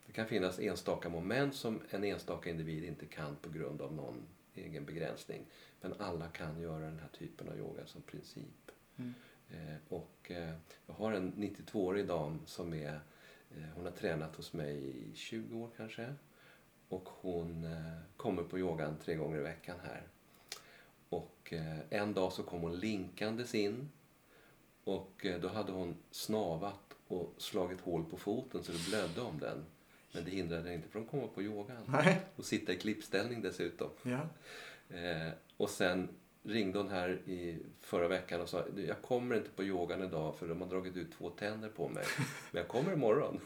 Det 0.06 0.12
kan 0.12 0.28
finnas 0.28 0.60
enstaka 0.60 1.10
moment 1.10 1.56
som 1.56 1.82
en 1.90 2.04
enstaka 2.04 2.50
individ 2.50 2.84
inte 2.84 3.06
kan 3.06 3.36
på 3.36 3.50
grund 3.50 3.82
av 3.82 3.94
någon 3.94 4.28
egen 4.54 4.86
begränsning. 4.86 5.46
Men 5.82 5.94
alla 6.00 6.28
kan 6.28 6.62
göra 6.62 6.86
den 6.86 7.00
här 7.00 7.08
typen 7.08 7.50
av 7.50 7.58
yoga 7.58 7.86
som 7.86 8.02
princip. 8.02 8.72
Mm. 8.98 9.14
Eh, 9.50 9.78
och 9.90 10.32
eh, 10.32 10.54
jag 10.88 10.94
har 10.94 11.12
en 11.12 11.34
92-årig 11.34 12.08
dam 12.08 12.40
som 12.46 12.74
är, 12.74 13.00
hon 13.76 13.86
har 13.86 13.92
tränat 13.92 14.36
hos 14.36 14.54
mig 14.54 14.76
i 14.76 15.16
20 15.16 15.58
år 15.58 15.70
kanske. 15.78 16.14
Och 16.90 17.10
hon 17.10 17.64
eh, 17.64 17.98
kommer 18.18 18.44
på 18.44 18.60
yogan 18.60 18.98
tre 19.04 19.16
gånger 19.16 19.38
i 19.38 19.42
veckan 19.42 19.78
här. 19.84 20.04
Och 21.10 21.54
eh, 21.54 21.80
en 21.90 22.14
dag 22.14 22.34
så 22.34 22.44
kom 22.44 22.62
hon 22.62 22.80
linkandes 22.80 23.56
in. 23.56 23.90
Och 24.84 25.26
eh, 25.26 25.40
då 25.40 25.48
hade 25.48 25.72
hon 25.72 25.96
snavat 26.12 26.96
och 27.08 27.34
slagit 27.38 27.82
hål 27.82 28.06
på 28.06 28.18
foten 28.18 28.64
så 28.64 28.72
det 28.72 28.90
blödde 28.90 29.22
om 29.22 29.40
den. 29.40 29.66
Men 30.12 30.26
det 30.26 30.32
hindrade 30.32 30.74
inte 30.74 30.90
från 30.90 31.04
att 31.04 31.10
komma 31.10 31.28
på 31.28 31.42
yogan. 31.42 31.84
Nej. 31.86 32.22
Och 32.36 32.46
sitta 32.46 32.74
i 32.74 32.78
klippställning 32.78 33.42
dessutom. 33.42 33.90
Ja. 34.04 34.30
Eh, 34.96 35.32
och 35.58 35.70
sen 35.70 36.10
ringde 36.46 36.80
hon 36.80 36.90
här 36.90 37.10
i 37.10 37.58
förra 37.82 38.08
veckan 38.08 38.42
och 38.42 38.50
sa 38.50 38.64
jag 38.88 39.02
kommer 39.02 39.36
inte 39.36 39.50
på 39.50 39.64
yogan 39.64 40.04
idag 40.04 40.36
för 40.36 40.48
de 40.48 40.62
har 40.62 40.68
dragit 40.68 40.98
ut 40.98 41.12
två 41.18 41.30
tänder 41.30 41.70
på 41.70 41.90
mig. 41.90 42.04
Men 42.52 42.60
jag 42.62 42.68
kommer 42.68 42.94
imorgon. 42.94 43.40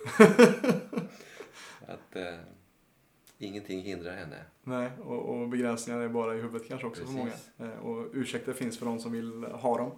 att 1.87 2.15
eh, 2.15 2.35
ingenting 3.37 3.81
hindrar 3.81 4.15
henne. 4.15 4.37
Nej, 4.63 4.89
och, 5.03 5.19
och 5.19 5.47
begränsningar 5.49 6.01
är 6.01 6.09
bara 6.09 6.35
i 6.35 6.41
huvudet 6.41 6.67
kanske 6.67 6.87
också 6.87 7.05
för 7.05 7.11
många. 7.13 7.31
Precis. 7.31 7.59
Eh, 7.59 7.85
och 7.85 8.07
ursäkter 8.13 8.53
finns 8.53 8.77
för 8.77 8.85
de 8.85 8.99
som 8.99 9.11
vill 9.11 9.43
ha 9.43 9.77
dem. 9.77 9.91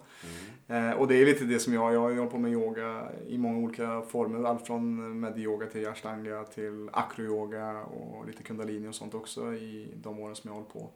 Mm. 0.68 0.90
Eh, 0.90 0.96
och 0.96 1.08
det 1.08 1.14
är 1.14 1.26
lite 1.26 1.44
det 1.44 1.58
som 1.58 1.74
jag, 1.74 1.94
jag 1.94 2.00
har 2.00 2.14
hållit 2.14 2.32
på 2.32 2.38
med 2.38 2.52
yoga 2.52 3.08
i 3.28 3.38
många 3.38 3.58
olika 3.58 4.02
former. 4.02 4.48
Allt 4.48 4.66
från 4.66 5.20
medyoga 5.20 5.66
till 5.66 5.88
ashtanga 5.88 6.44
till 6.44 6.90
acroyoga 6.92 7.82
och 7.82 8.26
lite 8.26 8.42
kundalini 8.42 8.88
och 8.88 8.94
sånt 8.94 9.14
också 9.14 9.54
i 9.54 9.88
de 9.94 10.18
åren 10.18 10.36
som 10.36 10.48
jag 10.48 10.54
har 10.54 10.60
hållit 10.60 10.72
på. 10.72 10.90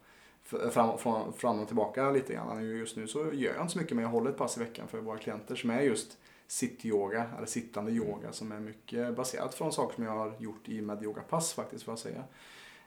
Fram, 0.47 0.99
fram, 0.99 1.33
fram 1.33 1.61
och 1.61 1.67
tillbaka 1.67 2.11
lite 2.11 2.33
grann. 2.33 2.65
Just 2.65 2.97
nu 2.97 3.07
så 3.07 3.19
gör 3.19 3.55
jag 3.55 3.63
inte 3.63 3.73
så 3.73 3.79
mycket 3.79 3.97
men 3.97 4.05
jag 4.05 4.11
håller 4.11 4.31
ett 4.31 4.37
pass 4.37 4.57
i 4.57 4.61
veckan 4.61 4.89
för 4.89 4.99
våra 4.99 5.19
klienter 5.19 5.55
som 5.55 5.71
är 5.71 5.81
just 5.81 6.19
sittyoga 6.47 7.27
eller 7.37 7.47
sittande 7.47 7.93
yoga 7.93 8.33
som 8.33 8.53
är 8.53 8.61
mycket 8.61 9.17
baserat 9.17 9.55
från 9.55 9.73
saker 9.73 9.95
som 9.95 10.05
jag 10.05 10.11
har 10.11 10.33
gjort 10.39 10.69
i 10.69 10.81
medyogapass 10.81 11.53
faktiskt 11.53 11.85
får 11.85 11.93
jag 11.93 11.99
säga. 11.99 12.25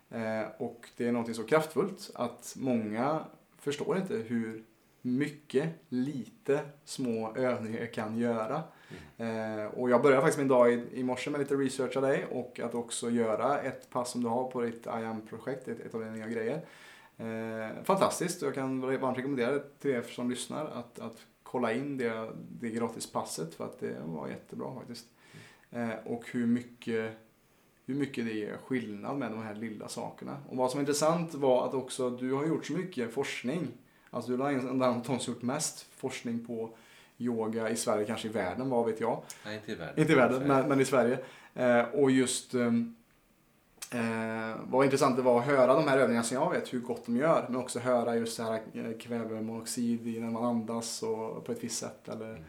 Eh, 0.09 0.47
och 0.57 0.89
det 0.97 1.07
är 1.07 1.11
någonting 1.11 1.35
så 1.35 1.43
kraftfullt 1.43 2.11
att 2.15 2.55
många 2.57 3.25
förstår 3.57 3.97
inte 3.97 4.15
hur 4.15 4.63
mycket 5.01 5.69
lite 5.89 6.59
små 6.85 7.35
övningar 7.35 7.85
kan 7.85 8.17
göra. 8.17 8.63
Eh, 9.17 9.65
och 9.65 9.89
jag 9.89 10.01
började 10.01 10.21
faktiskt 10.21 10.39
min 10.39 10.47
dag 10.47 10.73
i, 10.73 10.85
i 10.93 11.03
morse 11.03 11.29
med 11.29 11.39
lite 11.39 11.55
research 11.55 11.97
av 11.97 12.01
dig 12.01 12.25
och 12.31 12.59
att 12.59 12.75
också 12.75 13.09
göra 13.09 13.61
ett 13.61 13.89
pass 13.89 14.11
som 14.11 14.23
du 14.23 14.29
har 14.29 14.51
på 14.51 14.61
ditt 14.61 14.85
IAM-projekt, 14.85 15.67
ett, 15.67 15.79
ett 15.79 15.93
av 15.93 15.99
dina 15.99 16.13
nya 16.13 16.27
grejer. 16.27 16.61
Eh, 17.19 17.83
fantastiskt 17.83 18.41
jag 18.41 18.53
kan 18.53 18.81
varmt 18.81 19.17
rekommendera 19.17 19.51
det 19.51 19.79
till 19.79 19.91
er 19.91 20.01
som 20.01 20.29
lyssnar 20.29 20.65
att, 20.65 20.99
att 20.99 21.17
kolla 21.43 21.73
in 21.73 21.97
det, 21.97 22.29
det 22.61 22.69
gratispasset 22.69 23.55
för 23.55 23.65
att 23.65 23.79
det 23.79 23.95
var 24.05 24.27
jättebra 24.27 24.75
faktiskt. 24.75 25.05
Eh, 25.71 25.89
och 26.05 26.23
hur 26.31 26.45
mycket, 26.45 27.11
hur 27.85 27.95
mycket 27.95 28.25
det 28.25 28.45
är 28.45 28.57
skillnad 28.57 29.17
med 29.17 29.31
de 29.31 29.43
här 29.43 29.55
lilla 29.55 29.87
sakerna. 29.87 30.37
Och 30.49 30.57
vad 30.57 30.71
som 30.71 30.77
är 30.77 30.81
intressant 30.81 31.33
var 31.33 31.67
att 31.67 31.73
också 31.73 32.09
du 32.09 32.33
har 32.33 32.45
gjort 32.45 32.65
så 32.65 32.73
mycket 32.73 33.13
forskning. 33.13 33.67
Alltså 34.09 34.37
du 34.37 34.43
är 34.43 34.49
en 34.49 34.81
av 34.81 35.03
de 35.07 35.19
som 35.19 35.33
gjort 35.33 35.41
mest 35.41 35.87
forskning 35.95 36.45
på 36.45 36.77
yoga 37.17 37.69
i 37.69 37.75
Sverige, 37.75 38.05
kanske 38.05 38.27
i 38.27 38.31
världen, 38.31 38.69
vad 38.69 38.85
vet 38.85 38.99
jag. 38.99 39.21
Nej, 39.45 39.55
inte 39.55 39.71
i 39.71 39.75
världen. 39.75 39.99
Inte 39.99 40.13
i 40.13 40.15
världen, 40.15 40.47
men, 40.47 40.69
men 40.69 40.81
i 40.81 40.85
Sverige. 40.85 41.19
Eh, 41.53 41.81
och 41.81 42.11
just 42.11 42.53
ehm, 42.53 42.95
eh, 43.91 44.55
vad 44.63 44.85
intressant 44.85 45.15
det 45.15 45.21
var 45.21 45.39
att 45.39 45.45
höra 45.45 45.73
de 45.75 45.87
här 45.87 45.97
övningarna 45.97 46.23
som 46.23 46.37
jag 46.37 46.51
vet 46.51 46.73
hur 46.73 46.79
gott 46.79 47.05
de 47.05 47.17
gör. 47.17 47.45
Men 47.49 47.59
också 47.61 47.79
höra 47.79 48.15
just 48.15 48.37
det 48.37 48.43
här 48.43 48.61
eh, 48.73 48.97
kvävemonoxid 48.99 50.21
när 50.21 50.29
man 50.31 50.43
andas 50.43 51.03
och 51.03 51.45
på 51.45 51.51
ett 51.51 51.63
visst 51.63 51.79
sätt. 51.79 52.09
Eller, 52.09 52.43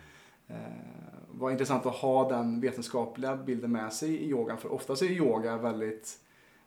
Mm. 0.48 0.62
eh, 0.62 0.72
vad 1.30 1.52
intressant 1.52 1.86
att 1.86 1.94
ha 1.94 2.28
den 2.28 2.60
vetenskapliga 2.60 3.36
bilden 3.36 3.72
med 3.72 3.92
sig 3.92 4.10
i 4.10 4.28
yogan. 4.30 4.58
För 4.58 4.72
oftast 4.72 5.02
är 5.02 5.06
yoga 5.06 5.56
väldigt 5.56 6.18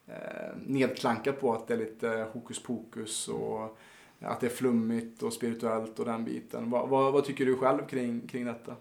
eh, 0.08 0.56
nedklankat 0.66 1.40
på 1.42 1.54
att 1.54 1.68
det 1.68 1.74
är 1.74 1.78
lite 1.78 2.28
hokus 2.34 2.64
pokus 2.64 3.28
och 3.28 3.78
att 4.20 4.40
det 4.40 4.46
är 4.48 4.50
flummigt 4.50 5.24
och 5.24 5.34
spirituellt 5.34 6.00
och 6.00 6.06
den 6.06 6.26
biten. 6.26 6.70
Vad, 6.70 6.90
vad, 6.90 7.14
vad 7.14 7.26
tycker 7.26 7.46
du 7.46 7.56
själv 7.58 7.86
kring, 7.88 8.28
kring 8.28 8.46
detta? 8.46 8.76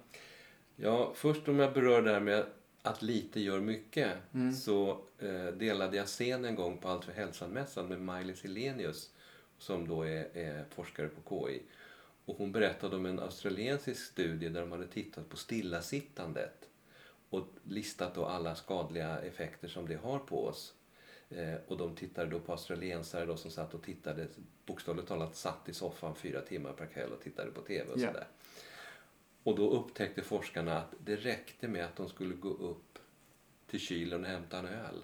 Ja, 0.76 1.12
först 1.14 1.48
om 1.48 1.58
jag 1.58 1.72
berör 1.72 2.02
det 2.02 2.12
här 2.12 2.20
med 2.20 2.44
att 2.82 3.02
lite 3.02 3.40
gör 3.40 3.60
mycket. 3.60 4.12
Mm. 4.34 4.54
Så 4.54 5.00
eh, 5.18 5.46
delade 5.46 5.96
jag 5.96 6.06
scen 6.06 6.44
en 6.44 6.54
gång 6.54 6.78
på 6.78 6.88
Allt 6.88 7.04
för 7.04 7.12
hälsan-mässan 7.12 7.88
med 7.88 8.00
Maj-Lis 8.00 8.42
Helenius 8.42 9.10
som 9.58 9.88
då 9.88 10.02
är, 10.02 10.36
är 10.36 10.64
forskare 10.70 11.08
på 11.08 11.46
KI. 11.48 11.62
Och 12.24 12.36
hon 12.36 12.52
berättade 12.52 12.96
om 12.96 13.06
en 13.06 13.20
australiensisk 13.20 14.04
studie 14.04 14.48
där 14.48 14.60
de 14.60 14.72
hade 14.72 14.86
tittat 14.86 15.28
på 15.28 15.36
stillasittandet 15.36 16.68
och 17.30 17.46
listat 17.64 18.14
då 18.14 18.24
alla 18.26 18.54
skadliga 18.54 19.18
effekter 19.20 19.68
som 19.68 19.88
det 19.88 19.96
har 19.96 20.18
på 20.18 20.46
oss. 20.46 20.74
Eh, 21.30 21.54
och 21.66 21.76
de 21.78 21.94
tittade 21.94 22.30
då 22.30 22.40
på 22.40 22.52
australiensare 22.52 23.26
då 23.26 23.36
som 23.36 23.50
satt 23.50 23.74
och 23.74 23.82
tittade, 23.82 24.26
bokstavligt 24.66 25.08
talat 25.08 25.36
satt 25.36 25.68
i 25.68 25.74
soffan 25.74 26.14
fyra 26.14 26.40
timmar 26.40 26.72
per 26.72 26.86
kväll 26.86 27.12
och 27.12 27.20
tittade 27.20 27.50
på 27.50 27.60
TV 27.60 27.90
och 27.92 27.98
Ja. 28.00 28.06
sådär. 28.06 28.26
Och 29.42 29.56
då 29.56 29.70
upptäckte 29.70 30.22
forskarna 30.22 30.78
att 30.78 30.94
det 31.04 31.16
räckte 31.16 31.68
med 31.68 31.84
att 31.84 31.96
de 31.96 32.08
skulle 32.08 32.34
gå 32.34 32.48
upp 32.48 32.98
till 33.66 33.80
kylen 33.80 34.24
och 34.24 34.30
hämta 34.30 34.58
en 34.58 34.66
öl. 34.66 35.02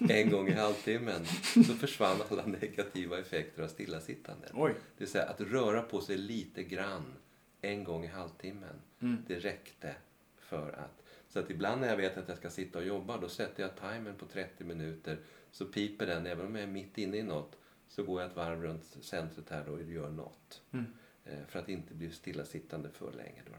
En 0.08 0.30
gång 0.30 0.48
i 0.48 0.52
halvtimmen 0.52 1.26
så 1.66 1.74
försvann 1.74 2.16
alla 2.30 2.46
negativa 2.46 3.18
effekter 3.18 3.62
av 3.62 3.68
stillasittandet. 3.68 4.50
Oj. 4.54 4.72
Det 4.72 5.04
vill 5.04 5.08
säga 5.08 5.24
att 5.24 5.40
röra 5.40 5.82
på 5.82 6.00
sig 6.00 6.16
lite 6.18 6.62
grann 6.62 7.14
en 7.60 7.84
gång 7.84 8.04
i 8.04 8.08
halvtimmen. 8.08 8.80
Mm. 9.00 9.24
Det 9.28 9.38
räckte 9.38 9.94
för 10.38 10.72
att... 10.72 11.02
Så 11.28 11.38
att 11.38 11.50
ibland 11.50 11.80
när 11.80 11.88
jag 11.88 11.96
vet 11.96 12.18
att 12.18 12.28
jag 12.28 12.38
ska 12.38 12.50
sitta 12.50 12.78
och 12.78 12.84
jobba 12.84 13.18
då 13.18 13.28
sätter 13.28 13.62
jag 13.62 13.76
timern 13.76 14.14
på 14.14 14.26
30 14.26 14.64
minuter 14.64 15.18
så 15.50 15.64
piper 15.64 16.06
den. 16.06 16.26
Även 16.26 16.46
om 16.46 16.54
jag 16.54 16.62
är 16.62 16.72
mitt 16.72 16.98
inne 16.98 17.16
i 17.16 17.22
något 17.22 17.56
så 17.88 18.02
går 18.02 18.20
jag 18.20 18.30
ett 18.30 18.36
varv 18.36 18.62
runt 18.62 18.84
centret 18.84 19.50
här 19.50 19.64
då 19.66 19.72
och 19.72 19.82
gör 19.82 20.10
något. 20.10 20.62
Mm. 20.72 20.86
Eh, 21.24 21.46
För 21.48 21.58
att 21.58 21.68
inte 21.68 21.94
bli 21.94 22.10
stillasittande 22.10 22.90
för 22.90 23.12
länge. 23.12 23.42
Då. 23.46 23.52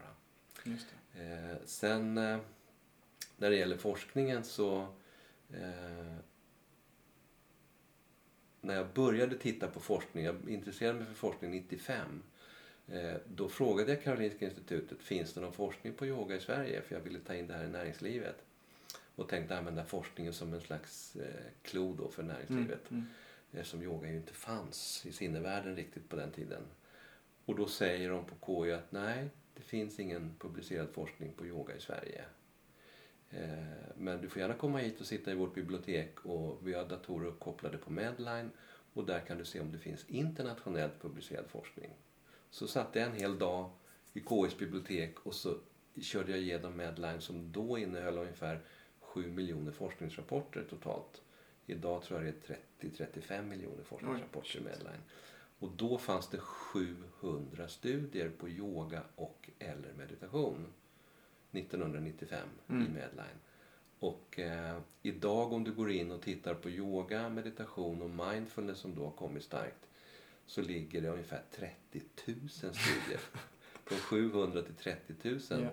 Eh, 1.20 1.56
sen 1.64 2.18
eh, 2.18 2.38
när 3.36 3.50
det 3.50 3.56
gäller 3.56 3.76
forskningen 3.76 4.44
så 4.44 4.94
när 8.60 8.74
jag 8.74 8.86
började 8.94 9.36
titta 9.38 9.68
på 9.68 9.80
forskning, 9.80 10.24
jag 10.24 10.50
intresserade 10.50 10.98
mig 10.98 11.06
för 11.06 11.14
forskning 11.14 11.50
95, 11.50 12.22
eh, 12.88 13.14
då 13.26 13.48
frågade 13.48 13.92
jag 13.92 14.02
Karolinska 14.02 14.44
institutet, 14.44 15.02
finns 15.02 15.32
det 15.32 15.40
någon 15.40 15.52
forskning 15.52 15.92
på 15.92 16.06
yoga 16.06 16.36
i 16.36 16.40
Sverige? 16.40 16.82
För 16.82 16.94
jag 16.94 17.02
ville 17.02 17.18
ta 17.18 17.34
in 17.34 17.46
det 17.46 17.54
här 17.54 17.64
i 17.64 17.68
näringslivet. 17.68 18.36
Och 19.16 19.28
tänkte 19.28 19.58
använda 19.58 19.84
forskningen 19.84 20.32
som 20.32 20.54
en 20.54 20.60
slags 20.60 21.16
klo 21.62 21.94
då 21.94 22.08
för 22.08 22.22
näringslivet. 22.22 22.90
Mm. 22.90 23.06
Eftersom 23.52 23.82
yoga 23.82 24.10
ju 24.10 24.16
inte 24.16 24.32
fanns 24.32 25.06
i 25.06 25.12
sinnevärlden 25.12 25.76
riktigt 25.76 26.08
på 26.08 26.16
den 26.16 26.30
tiden. 26.30 26.62
Och 27.44 27.56
då 27.56 27.66
säger 27.66 28.10
de 28.10 28.24
på 28.24 28.64
KI 28.64 28.72
att 28.72 28.92
nej, 28.92 29.28
det 29.54 29.62
finns 29.62 30.00
ingen 30.00 30.34
publicerad 30.38 30.88
forskning 30.92 31.32
på 31.32 31.46
yoga 31.46 31.76
i 31.76 31.80
Sverige. 31.80 32.24
Eh, 33.30 33.64
Men 33.96 34.20
du 34.20 34.28
får 34.28 34.42
gärna 34.42 34.54
komma 34.54 34.78
hit 34.78 35.00
och 35.00 35.06
sitta 35.06 35.32
i 35.32 35.34
vårt 35.34 35.54
bibliotek 35.54 36.20
och 36.24 36.68
vi 36.68 36.74
har 36.74 36.84
datorer 36.84 37.26
uppkopplade 37.26 37.78
på 37.78 37.92
Medline 37.92 38.50
och 38.94 39.06
där 39.06 39.20
kan 39.20 39.38
du 39.38 39.44
se 39.44 39.60
om 39.60 39.72
det 39.72 39.78
finns 39.78 40.04
internationellt 40.08 41.02
publicerad 41.02 41.46
forskning. 41.48 41.90
Så 42.50 42.66
satt 42.66 42.94
jag 42.94 43.04
en 43.04 43.12
hel 43.16 43.38
dag 43.38 43.70
i 44.12 44.20
KIs 44.20 44.58
bibliotek 44.58 45.26
och 45.26 45.34
så 45.34 45.56
körde 46.02 46.30
jag 46.30 46.40
igenom 46.40 46.76
Medline 46.76 47.20
som 47.20 47.52
då 47.52 47.78
innehöll 47.78 48.18
ungefär 48.18 48.60
7 49.00 49.30
miljoner 49.30 49.72
forskningsrapporter 49.72 50.64
totalt. 50.70 51.22
Idag 51.66 52.02
tror 52.02 52.24
jag 52.24 52.34
det 52.48 52.54
är 52.54 52.58
30-35 52.88 53.42
miljoner 53.42 53.82
forskningsrapporter 53.84 54.58
i 54.58 54.62
Medline. 54.62 55.02
Och 55.58 55.70
då 55.70 55.98
fanns 55.98 56.28
det 56.28 56.38
700 56.38 57.68
studier 57.68 58.30
på 58.30 58.48
yoga 58.48 59.02
och 59.16 59.50
eller 59.58 59.92
meditation 59.92 60.66
1995 61.52 62.48
Mm. 62.68 62.82
i 62.86 62.88
Medline. 62.88 63.38
Och 63.98 64.38
eh, 64.38 64.78
idag 65.02 65.52
om 65.52 65.64
du 65.64 65.72
går 65.72 65.90
in 65.90 66.10
och 66.12 66.22
tittar 66.22 66.54
på 66.54 66.70
yoga, 66.70 67.28
meditation 67.28 68.02
och 68.02 68.10
mindfulness 68.10 68.78
som 68.78 68.94
då 68.94 69.04
har 69.04 69.10
kommit 69.10 69.44
starkt 69.44 69.88
så 70.46 70.62
ligger 70.62 71.00
det 71.02 71.08
ungefär 71.08 71.42
30 71.50 72.02
000 72.26 72.48
studier. 72.48 73.20
Från 73.84 73.98
700 73.98 74.62
till 74.62 74.74
30 74.74 75.14
000 75.30 75.40
Ja. 75.62 75.70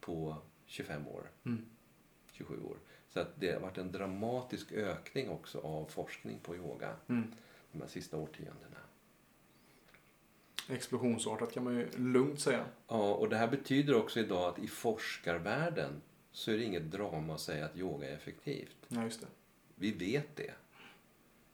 på 0.00 0.36
25 0.66 1.08
år, 1.08 1.30
Mm. 1.44 1.66
27 2.32 2.62
år. 2.62 2.76
Så 3.08 3.20
att 3.20 3.40
det 3.40 3.52
har 3.52 3.60
varit 3.60 3.78
en 3.78 3.92
dramatisk 3.92 4.72
ökning 4.72 5.28
också 5.28 5.58
av 5.60 5.86
forskning 5.86 6.38
på 6.42 6.56
yoga 6.56 6.96
Mm. 7.08 7.32
de 7.72 7.80
här 7.80 7.88
sista 7.88 8.16
årtiondena. 8.16 8.76
Explosionsartat 10.68 11.52
kan 11.52 11.64
man 11.64 11.74
ju 11.74 11.88
lugnt 11.96 12.40
säga. 12.40 12.64
Ja, 12.88 13.14
och 13.14 13.28
det 13.28 13.36
här 13.36 13.48
betyder 13.48 13.94
också 13.94 14.20
idag 14.20 14.48
att 14.48 14.58
i 14.58 14.66
forskarvärlden 14.66 16.02
så 16.32 16.50
är 16.50 16.58
det 16.58 16.64
inget 16.64 16.90
drama 16.90 17.34
att 17.34 17.40
säga 17.40 17.64
att 17.64 17.76
yoga 17.76 18.10
är 18.10 18.14
effektivt. 18.14 18.76
Ja, 18.88 19.04
just 19.04 19.20
det. 19.20 19.26
Vi 19.74 19.92
vet 19.92 20.36
det. 20.36 20.54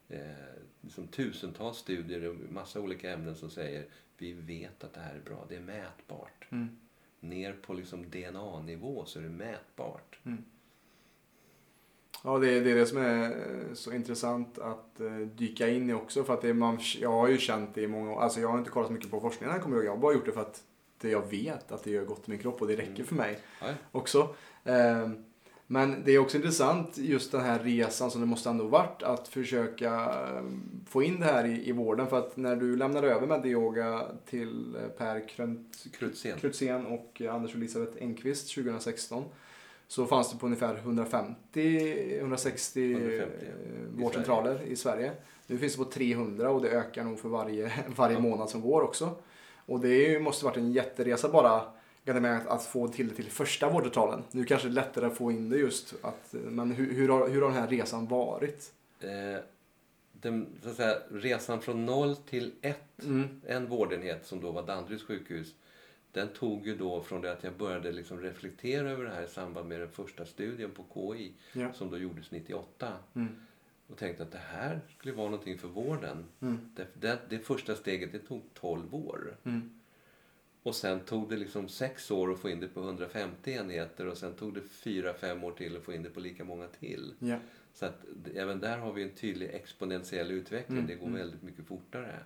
Eh, 0.08 0.62
liksom 0.80 1.06
tusentals 1.06 1.78
studier 1.78 2.28
och 2.28 2.36
massa 2.52 2.80
olika 2.80 3.12
ämnen 3.12 3.36
som 3.36 3.50
säger 3.50 3.84
vi 4.18 4.32
vet 4.32 4.84
att 4.84 4.92
det 4.92 5.00
här 5.00 5.14
är 5.14 5.20
bra. 5.20 5.46
Det 5.48 5.56
är 5.56 5.60
mätbart. 5.60 6.46
Mm. 6.50 6.76
Ner 7.20 7.52
på 7.52 7.74
liksom 7.74 8.10
DNA-nivå 8.10 9.04
så 9.04 9.18
är 9.18 9.22
det 9.22 9.28
mätbart. 9.28 10.18
Ja, 12.24 12.38
det 12.38 12.50
är, 12.56 12.60
det 12.64 12.70
är 12.70 12.74
det 12.74 12.86
som 12.86 12.98
är 12.98 13.36
så 13.74 13.92
intressant 13.92 14.58
att 14.58 15.00
eh, 15.00 15.16
dyka 15.16 15.68
in 15.68 15.90
i 15.90 15.92
också. 15.92 16.24
För 16.24 16.34
att 16.34 16.44
är 16.44 16.52
man, 16.54 16.78
jag 17.00 17.10
har 17.10 17.28
ju 17.28 17.38
känt 17.38 17.74
det 17.74 17.82
i 17.82 17.86
många 17.88 18.12
år. 18.12 18.20
Alltså 18.20 18.40
jag 18.40 18.48
har 18.48 18.58
inte 18.58 18.70
kollat 18.70 18.86
så 18.86 18.92
mycket 18.92 19.10
på 19.10 19.20
forskningen 19.20 19.54
här 19.54 19.60
kommer 19.62 19.76
jag 19.76 19.84
ihåg. 19.84 19.90
Jag 19.90 19.96
har 19.96 20.02
bara 20.02 20.14
gjort 20.14 20.26
det 20.26 20.32
för 20.32 20.40
att 20.40 20.62
det 21.00 21.10
jag 21.10 21.30
vet 21.30 21.72
att 21.72 21.84
det 21.84 21.90
gör 21.90 22.04
gott 22.04 22.28
i 22.28 22.30
min 22.30 22.38
kropp 22.38 22.60
och 22.62 22.68
det 22.68 22.76
räcker 22.76 22.90
Mm. 22.92 23.06
för 23.06 23.14
mig 23.14 23.38
Ja, 23.60 23.66
också. 23.92 24.34
Eh, 24.64 25.10
men 25.66 26.02
det 26.04 26.12
är 26.12 26.18
också 26.18 26.36
intressant 26.36 26.98
just 26.98 27.32
den 27.32 27.40
här 27.40 27.58
resan 27.58 28.10
som 28.10 28.20
det 28.20 28.26
måste 28.26 28.50
ändå 28.50 28.64
varit 28.66 29.02
att 29.02 29.28
försöka 29.28 29.94
eh, 29.94 30.42
få 30.88 31.02
in 31.02 31.20
det 31.20 31.26
här 31.26 31.44
i, 31.46 31.68
i 31.68 31.72
vården. 31.72 32.06
För 32.06 32.18
att 32.18 32.36
när 32.36 32.56
du 32.56 32.76
lämnade 32.76 33.10
över 33.14 33.26
med 33.26 33.46
yoga 33.46 34.02
till 34.26 34.76
eh, 34.76 34.88
Per. 34.88 35.28
Krutzén 36.40 36.86
och 36.86 37.22
Anders 37.30 37.50
och 37.50 37.56
Elisabeth 37.56 37.96
Engqvist 38.00 38.54
2016 38.54 39.24
så 39.90 40.06
fanns 40.06 40.32
det 40.32 40.38
på 40.38 40.47
ungefär 40.47 40.76
150-160 40.85 42.18
150, 42.18 42.80
ja. 42.80 42.80
I 42.80 44.02
vårdcentraler 44.02 44.62
i 44.62 44.76
Sverige. 44.76 45.12
Nu 45.47 45.59
finns 45.59 45.73
det 45.73 45.78
på 45.85 45.90
300 45.90 46.50
och 46.50 46.62
det 46.62 46.68
ökar 46.70 47.04
nog 47.04 47.18
för 47.18 47.28
varje, 47.28 47.73
varje 47.97 48.14
Ja. 48.16 48.20
månad 48.20 48.50
som 48.50 48.61
går 48.61 48.82
också. 48.82 49.11
Och 49.66 49.80
det 49.80 50.20
måste 50.23 50.44
varit 50.44 50.56
en 50.56 50.73
jätteresa 50.73 51.28
bara 51.28 51.62
med 52.04 52.37
att, 52.37 52.47
att 52.47 52.64
få 52.64 52.88
till 52.88 53.09
det 53.09 53.14
till 53.14 53.30
första 53.30 53.70
vårdcentralen. 53.70 54.23
Nu 54.30 54.44
kanske 54.44 54.68
det 54.68 54.73
är 54.73 54.75
lättare 54.75 55.06
att 55.06 55.16
få 55.16 55.30
in 55.32 55.49
det 55.50 55.56
just. 55.59 55.94
Att, 56.02 56.32
men 56.32 56.70
hur, 56.70 56.92
hur, 56.94 57.09
har, 57.09 57.28
hur 57.28 57.40
har 57.42 57.49
den 57.49 57.59
här 57.59 57.68
resan 57.68 58.06
varit? 58.06 58.73
Eh, 59.00 59.40
den, 60.12 60.47
så 60.62 60.68
att 60.70 60.76
säga, 60.76 60.97
resan 61.12 61.61
från 61.61 61.87
noll 61.87 62.16
till 62.16 62.52
ett, 62.62 62.76
Mm. 63.04 63.28
en 63.47 63.68
vårdenhet 63.68 64.26
som 64.26 64.40
då 64.40 64.50
var 64.50 64.62
Danderyds 64.66 65.04
sjukhus. 65.04 65.54
Den 66.12 66.28
tog 66.28 66.66
ju 66.66 66.76
då 66.76 67.02
från 67.02 67.20
det 67.20 67.32
att 67.32 67.44
jag 67.44 67.52
började 67.56 67.92
liksom 67.92 68.20
reflektera 68.20 68.90
över 68.90 69.04
det 69.04 69.10
här 69.10 69.22
i 69.24 69.28
samband 69.28 69.68
med 69.68 69.80
den 69.80 69.90
första 69.90 70.26
studien 70.26 70.70
på 70.70 70.84
KI 70.94 71.32
Ja. 71.52 71.72
som 71.72 71.90
då 71.90 71.98
gjordes 71.98 72.30
98. 72.30 72.92
Mm. 73.14 73.28
Och 73.86 73.96
tänkte 73.96 74.22
att 74.22 74.32
det 74.32 74.38
här 74.38 74.80
skulle 74.98 75.14
vara 75.14 75.30
någonting 75.30 75.58
för 75.58 75.68
vården. 75.68 76.24
Mm. 76.40 76.58
Det, 76.76 76.86
det, 77.00 77.18
det 77.28 77.38
första 77.38 77.74
steget 77.76 78.12
det 78.12 78.18
tog 78.18 78.42
12 78.54 78.94
år. 78.94 79.36
Mm. 79.44 79.80
Och 80.62 80.74
sen 80.74 81.00
tog 81.00 81.28
det 81.28 81.36
liksom 81.36 81.68
sex 81.68 82.10
år 82.10 82.32
att 82.32 82.38
få 82.38 82.50
in 82.50 82.60
det 82.60 82.68
på 82.68 82.80
150 82.80 83.52
enheter 83.52 84.06
och 84.06 84.16
sen 84.16 84.34
tog 84.34 84.54
det 84.54 84.60
fyra, 84.60 85.14
fem 85.14 85.44
år 85.44 85.52
till 85.52 85.76
att 85.76 85.82
få 85.82 85.92
in 85.92 86.02
det 86.02 86.10
på 86.10 86.20
lika 86.20 86.44
många 86.44 86.66
till. 86.68 87.14
Ja. 87.18 87.38
Så 87.74 87.86
att 87.86 88.04
även 88.34 88.60
där 88.60 88.78
har 88.78 88.92
vi 88.92 89.02
en 89.02 89.10
tydlig 89.14 89.50
exponentiell 89.54 90.30
utveckling. 90.30 90.78
Mm, 90.78 90.88
Det 90.88 90.94
går 90.94 91.06
mm. 91.06 91.18
väldigt 91.18 91.42
mycket 91.42 91.66
fortare. 91.66 92.18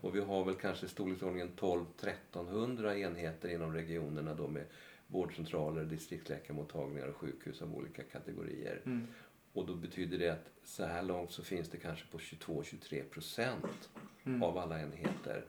Och 0.00 0.16
vi 0.16 0.20
har 0.20 0.44
väl 0.44 0.54
kanske 0.54 0.86
i 0.86 0.88
storleksordningen 0.88 1.50
12-1300 1.56 2.94
enheter 2.96 3.48
inom 3.48 3.72
regionerna 3.74 4.34
då 4.34 4.48
med 4.48 4.64
vårdcentraler, 5.06 5.84
distriktsläkarmottagningar 5.84 7.06
och 7.06 7.16
sjukhus 7.16 7.62
av 7.62 7.74
olika 7.76 8.02
kategorier. 8.02 8.80
Mm. 8.84 9.06
Och 9.52 9.66
då 9.66 9.74
betyder 9.74 10.18
det 10.18 10.28
att 10.30 10.50
så 10.64 10.84
här 10.84 11.02
långt 11.02 11.32
så 11.32 11.42
finns 11.42 11.68
det 11.68 11.76
kanske 11.76 12.06
på 12.10 12.18
22-23 12.18 13.02
procent 13.02 13.88
Mm. 14.24 14.42
av 14.42 14.58
alla 14.58 14.80
enheter. 14.82 15.44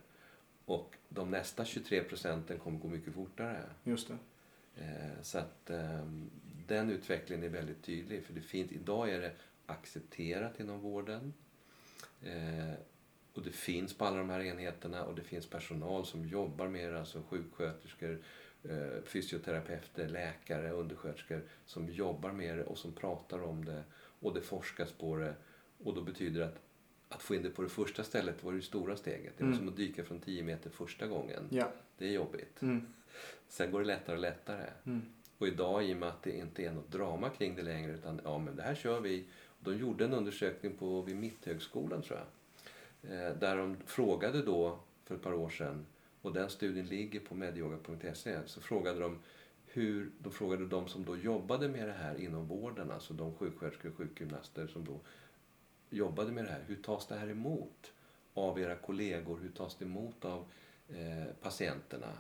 Och 0.65 0.95
de 1.09 1.31
nästa 1.31 1.65
23 1.65 2.03
procenten 2.03 2.59
kommer 2.59 2.79
gå 2.79 2.87
mycket 2.87 3.13
fortare. 3.13 3.63
Just 3.83 4.07
det. 4.07 4.17
Eh, 4.83 5.21
Så 5.21 5.37
att 5.37 5.69
ehm, 5.69 6.29
den 6.69 6.89
utvecklingen 6.89 7.43
är 7.45 7.49
väldigt 7.49 7.83
tydlig. 7.83 8.23
För 8.23 8.33
det 8.33 8.41
finns, 8.41 8.71
idag 8.71 9.09
är 9.09 9.21
det 9.21 9.31
accepterat 9.65 10.59
inom 10.59 10.79
vården. 10.79 11.33
Eh, 12.21 12.73
och 13.33 13.43
det 13.43 13.51
finns 13.51 13.93
på 13.97 14.05
alla 14.05 14.17
de 14.17 14.29
här 14.29 14.39
enheterna 14.41 15.05
och 15.05 15.15
det 15.15 15.23
finns 15.23 15.47
personal 15.47 16.05
som 16.05 16.25
jobbar 16.25 16.67
med 16.67 16.93
det. 16.93 16.99
Alltså 16.99 17.21
sjuksköterskor, 17.29 18.21
eh, 18.63 19.03
fysioterapeuter, 19.05 20.07
läkare, 20.09 20.71
undersköterskor 20.71 21.41
som 21.65 21.89
jobbar 21.89 22.31
med 22.31 22.57
det 22.57 22.63
och 22.63 22.77
som 22.77 22.93
pratar 22.93 23.43
om 23.43 23.65
det. 23.65 23.83
Och 24.19 24.33
det 24.33 24.41
forskas 24.41 24.91
på 24.91 25.15
det. 25.15 25.35
Och 25.83 25.93
då 25.95 26.01
betyder 26.01 26.39
det 26.39 26.45
att 26.47 26.59
att 27.11 27.21
få 27.21 27.35
in 27.35 27.43
det 27.43 27.49
på 27.49 27.61
det 27.61 27.69
första 27.69 28.03
stället 28.03 28.43
var 28.43 28.53
det 28.53 28.61
stora 28.61 28.95
steget. 28.95 29.33
Det 29.37 29.43
var 29.43 29.47
Mm. 29.51 29.59
som 29.59 29.69
att 29.69 29.75
dyka 29.77 30.03
från 30.03 30.19
10 30.19 30.43
meter 30.43 30.69
första 30.69 31.07
gången. 31.07 31.43
Ja. 31.49 31.71
Det 31.97 32.07
är 32.07 32.11
jobbigt. 32.11 32.61
Mm. 32.61 32.85
Sen 33.47 33.71
går 33.71 33.79
det 33.79 33.85
lättare 33.85 34.15
och 34.15 34.21
lättare. 34.21 34.65
Mm. 34.85 35.01
Och 35.39 35.47
idag 35.47 35.83
i 35.83 35.93
och 35.93 35.97
med 35.97 36.09
att 36.09 36.23
det 36.23 36.37
inte 36.37 36.65
är 36.65 36.71
något 36.71 36.91
drama 36.91 37.29
kring 37.29 37.55
det 37.55 37.61
längre 37.61 37.91
utan 37.91 38.21
ja 38.23 38.37
men 38.37 38.55
det 38.55 38.63
här 38.63 38.75
kör 38.75 38.99
vi. 38.99 39.25
De 39.59 39.77
gjorde 39.77 40.05
en 40.05 40.13
undersökning 40.13 40.77
på 40.77 41.01
vid 41.01 41.15
Mitthögskolan 41.15 42.01
tror 42.01 42.19
jag. 42.19 42.27
Eh, 43.11 43.35
där 43.35 43.57
de 43.57 43.77
frågade 43.85 44.41
då 44.41 44.79
för 45.05 45.15
ett 45.15 45.21
par 45.21 45.33
år 45.33 45.49
sedan 45.49 45.85
och 46.21 46.33
den 46.33 46.49
studien 46.49 46.85
ligger 46.85 47.19
på 47.19 47.35
medyoga.se 47.35 48.39
så 48.45 48.61
frågade 48.61 48.99
de 48.99 49.19
hur, 49.65 50.11
de 50.19 50.31
frågade 50.31 50.65
de 50.65 50.87
som 50.87 51.05
då 51.05 51.17
jobbade 51.17 51.67
med 51.67 51.87
det 51.87 51.93
här 51.93 52.21
inom 52.21 52.47
vården, 52.47 52.91
alltså 52.91 53.13
de 53.13 53.35
sjuksköterskor 53.35 53.89
och 53.89 53.97
sjukgymnaster 53.97 54.67
som 54.67 54.85
då 54.85 54.99
jobbade 55.89 56.31
med 56.31 56.45
det 56.45 56.51
här. 56.51 56.63
Hur 56.67 56.75
tas 56.75 57.07
det 57.07 57.15
här 57.15 57.29
emot 57.29 57.91
av 58.33 58.59
era 58.59 58.75
kollegor? 58.75 59.39
Hur 59.39 59.49
tas 59.49 59.75
det 59.75 59.85
emot 59.85 60.25
av 60.25 60.45
eh, 60.89 61.33
patienterna? 61.41 62.13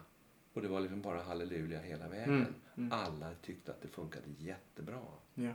Och 0.59 0.63
det 0.63 0.71
var 0.71 0.79
liksom 0.79 1.01
bara 1.01 1.21
halleluja 1.21 1.79
hela 1.79 2.07
vägen. 2.07 2.29
Mm. 2.29 2.53
Mm. 2.77 2.91
Alla 2.91 3.31
tyckte 3.41 3.71
att 3.71 3.81
det 3.81 3.87
funkade 3.87 4.25
jättebra. 4.37 4.99
Ja. 5.33 5.51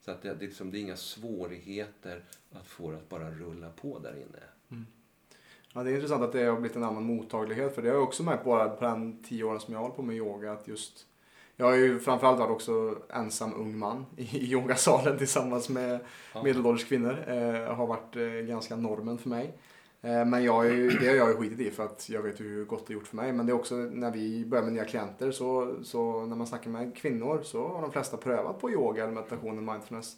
Så 0.00 0.10
att 0.10 0.22
det, 0.22 0.28
det, 0.34 0.44
är 0.44 0.48
liksom, 0.48 0.70
det 0.70 0.78
är 0.78 0.80
inga 0.80 0.96
svårigheter 0.96 2.24
att 2.52 2.66
få 2.66 2.90
det 2.90 2.96
att 2.96 3.08
bara 3.08 3.30
rulla 3.30 3.70
på 3.70 3.98
där 3.98 4.16
inne. 4.16 4.82
Ja, 5.74 5.82
det 5.82 5.90
är 5.90 5.94
intressant 5.94 6.22
att 6.22 6.32
det 6.32 6.44
har 6.44 6.60
blivit 6.60 6.76
en 6.76 6.84
annan 6.84 7.04
mottaglighet 7.04 7.74
för 7.74 7.82
det 7.82 7.88
har 7.88 7.94
jag 7.94 8.04
också 8.04 8.22
märkt 8.22 8.44
bara 8.44 8.68
på 8.68 8.84
den 8.84 9.22
tio 9.22 9.44
åren 9.44 9.60
som 9.60 9.74
jag 9.74 9.80
har 9.80 9.90
på 9.90 10.02
med 10.02 10.16
yoga 10.16 10.52
att 10.52 10.68
just 10.68 11.06
jag 11.56 11.66
har 11.66 11.76
ju 11.76 12.00
framförallt 12.00 12.38
varit 12.38 12.50
också 12.50 12.98
ensam 13.10 13.54
ung 13.54 13.78
man 13.78 14.06
i 14.16 14.36
yogasalen 14.52 15.18
tillsammans 15.18 15.68
med 15.68 16.00
Ja. 16.34 16.42
medelålders 16.42 16.84
kvinnor. 16.88 17.24
Eh, 17.28 17.74
har 17.74 17.86
varit 17.86 18.16
eh, 18.16 18.22
ganska 18.22 18.76
normen 18.76 19.18
för 19.18 19.28
mig. 19.28 19.54
Eh, 20.02 20.24
men 20.24 20.44
jag 20.44 20.66
är 20.66 20.74
ju, 20.74 20.88
det 20.90 21.08
har 21.08 21.14
jag 21.14 21.28
ju 21.28 21.36
skitit 21.36 21.60
i 21.60 21.70
för 21.70 21.84
att 21.84 22.08
jag 22.08 22.22
vet 22.22 22.40
hur 22.40 22.64
gott 22.64 22.86
det 22.86 22.92
gjort 22.92 23.06
för 23.06 23.16
mig. 23.16 23.32
Men 23.32 23.46
det 23.46 23.52
är 23.52 23.54
också 23.54 23.74
när 23.74 24.10
vi 24.10 24.44
börjar 24.46 24.64
med 24.64 24.72
nya 24.72 24.84
klienter 24.84 25.30
så, 25.30 25.74
så 25.82 26.26
när 26.26 26.36
man 26.36 26.46
snackar 26.46 26.70
med 26.70 26.96
kvinnor 26.96 27.40
så 27.42 27.68
har 27.68 27.82
de 27.82 27.92
flesta 27.92 28.16
prövat 28.16 28.60
på 28.60 28.70
yoga 28.70 29.02
eller 29.04 29.14
meditation 29.14 29.58
och 29.58 29.72
mindfulness 29.72 30.16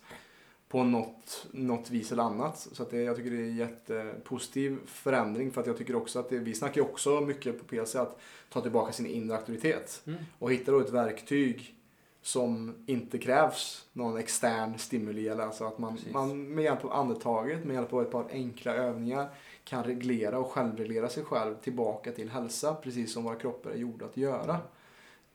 på 0.68 0.84
något, 0.84 1.46
något 1.50 1.90
vis 1.90 2.12
eller 2.12 2.22
annat. 2.22 2.58
Så 2.72 2.82
att 2.82 2.90
det, 2.90 3.02
jag 3.02 3.16
tycker 3.16 3.30
det 3.30 3.36
är 3.36 3.40
en 3.40 3.56
jättepositiv 3.56 4.78
förändring 4.86 5.50
för 5.50 5.60
att 5.60 5.66
jag 5.66 5.76
tycker 5.78 5.96
också 5.96 6.18
att 6.18 6.28
det, 6.28 6.38
vi 6.38 6.54
snackar 6.54 6.80
ju 6.80 6.82
också 6.88 7.20
mycket 7.20 7.58
på 7.58 7.64
PLC 7.64 7.96
att 7.96 8.20
ta 8.52 8.60
tillbaka 8.60 8.92
sin 8.92 9.06
inre 9.06 9.36
auktoritet 9.36 10.02
Mm. 10.06 10.18
och 10.38 10.52
hitta 10.52 10.72
då 10.72 10.80
ett 10.80 10.90
verktyg 10.90 11.74
som 12.22 12.74
inte 12.86 13.18
krävs 13.18 13.86
någon 13.92 14.16
extern 14.18 14.78
stimuli. 14.78 15.28
Eller 15.28 15.44
alltså 15.44 15.64
att 15.64 15.78
man, 15.78 15.96
Precis. 15.96 16.12
man 16.12 16.54
med 16.54 16.64
hjälp 16.64 16.84
av 16.84 16.92
andetaget, 16.92 17.64
med 17.64 17.74
hjälp 17.74 17.92
av 17.92 18.02
ett 18.02 18.10
par 18.10 18.24
enkla 18.30 18.74
övningar 18.74 19.28
kan 19.64 19.84
reglera 19.84 20.38
och 20.38 20.50
självreglera 20.50 21.08
sig 21.08 21.24
själv 21.24 21.54
tillbaka 21.54 22.12
till 22.12 22.30
hälsa, 22.30 22.74
precis 22.74 23.12
som 23.12 23.24
våra 23.24 23.36
kroppar 23.36 23.70
är 23.70 23.76
gjorda 23.76 24.04
att 24.04 24.16
göra. 24.16 24.58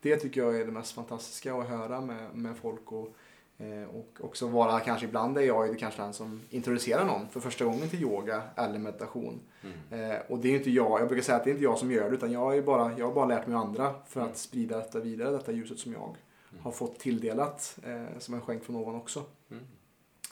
Det 0.01 0.15
tycker 0.15 0.41
jag 0.41 0.59
är 0.59 0.65
det 0.65 0.71
mest 0.71 0.91
fantastiska 0.91 1.55
att 1.55 1.67
höra 1.67 2.01
med, 2.01 2.35
med 2.35 2.57
folk 2.57 2.91
och, 2.91 3.13
eh, 3.57 3.89
och 3.95 4.17
också 4.21 4.47
vara, 4.47 4.79
kanske 4.79 5.05
ibland 5.05 5.37
är 5.37 5.41
jag 5.41 5.67
ju 5.67 5.75
kanske 5.75 6.01
den 6.01 6.13
som 6.13 6.41
introducerar 6.49 7.05
någon 7.05 7.29
för 7.29 7.39
första 7.39 7.65
gången 7.65 7.89
till 7.89 8.01
yoga 8.01 8.41
eller 8.55 8.79
meditation. 8.79 9.39
Mm. 9.63 10.11
Eh, 10.11 10.17
och 10.29 10.39
det 10.39 10.49
är 10.49 10.57
inte 10.57 10.71
jag, 10.71 11.01
jag 11.01 11.07
brukar 11.07 11.23
säga 11.23 11.37
att 11.37 11.43
det 11.43 11.49
är 11.49 11.51
inte 11.51 11.63
jag 11.63 11.77
som 11.77 11.91
gör 11.91 12.09
det 12.09 12.15
utan 12.15 12.31
jag, 12.31 12.57
är 12.57 12.61
bara, 12.61 12.97
jag 12.97 13.05
har 13.05 13.13
bara 13.13 13.25
lärt 13.25 13.47
mig 13.47 13.57
andra 13.57 13.93
för 14.07 14.21
att 14.21 14.37
sprida 14.37 14.77
detta 14.77 14.99
vidare, 14.99 15.31
detta 15.31 15.51
ljuset 15.51 15.79
som 15.79 15.93
jag 15.93 16.15
Mm. 16.51 16.63
har 16.63 16.71
fått 16.71 16.99
tilldelat 16.99 17.79
eh, 17.83 18.19
som 18.19 18.33
en 18.33 18.41
skänk 18.41 18.63
från 18.63 18.75
ovan 18.75 18.95
också. 18.95 19.23
Mm. 19.51 19.63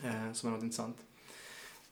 Eh, 0.03 0.33
som 0.33 0.49
är 0.49 0.53
något 0.53 0.63
intressant. 0.63 0.97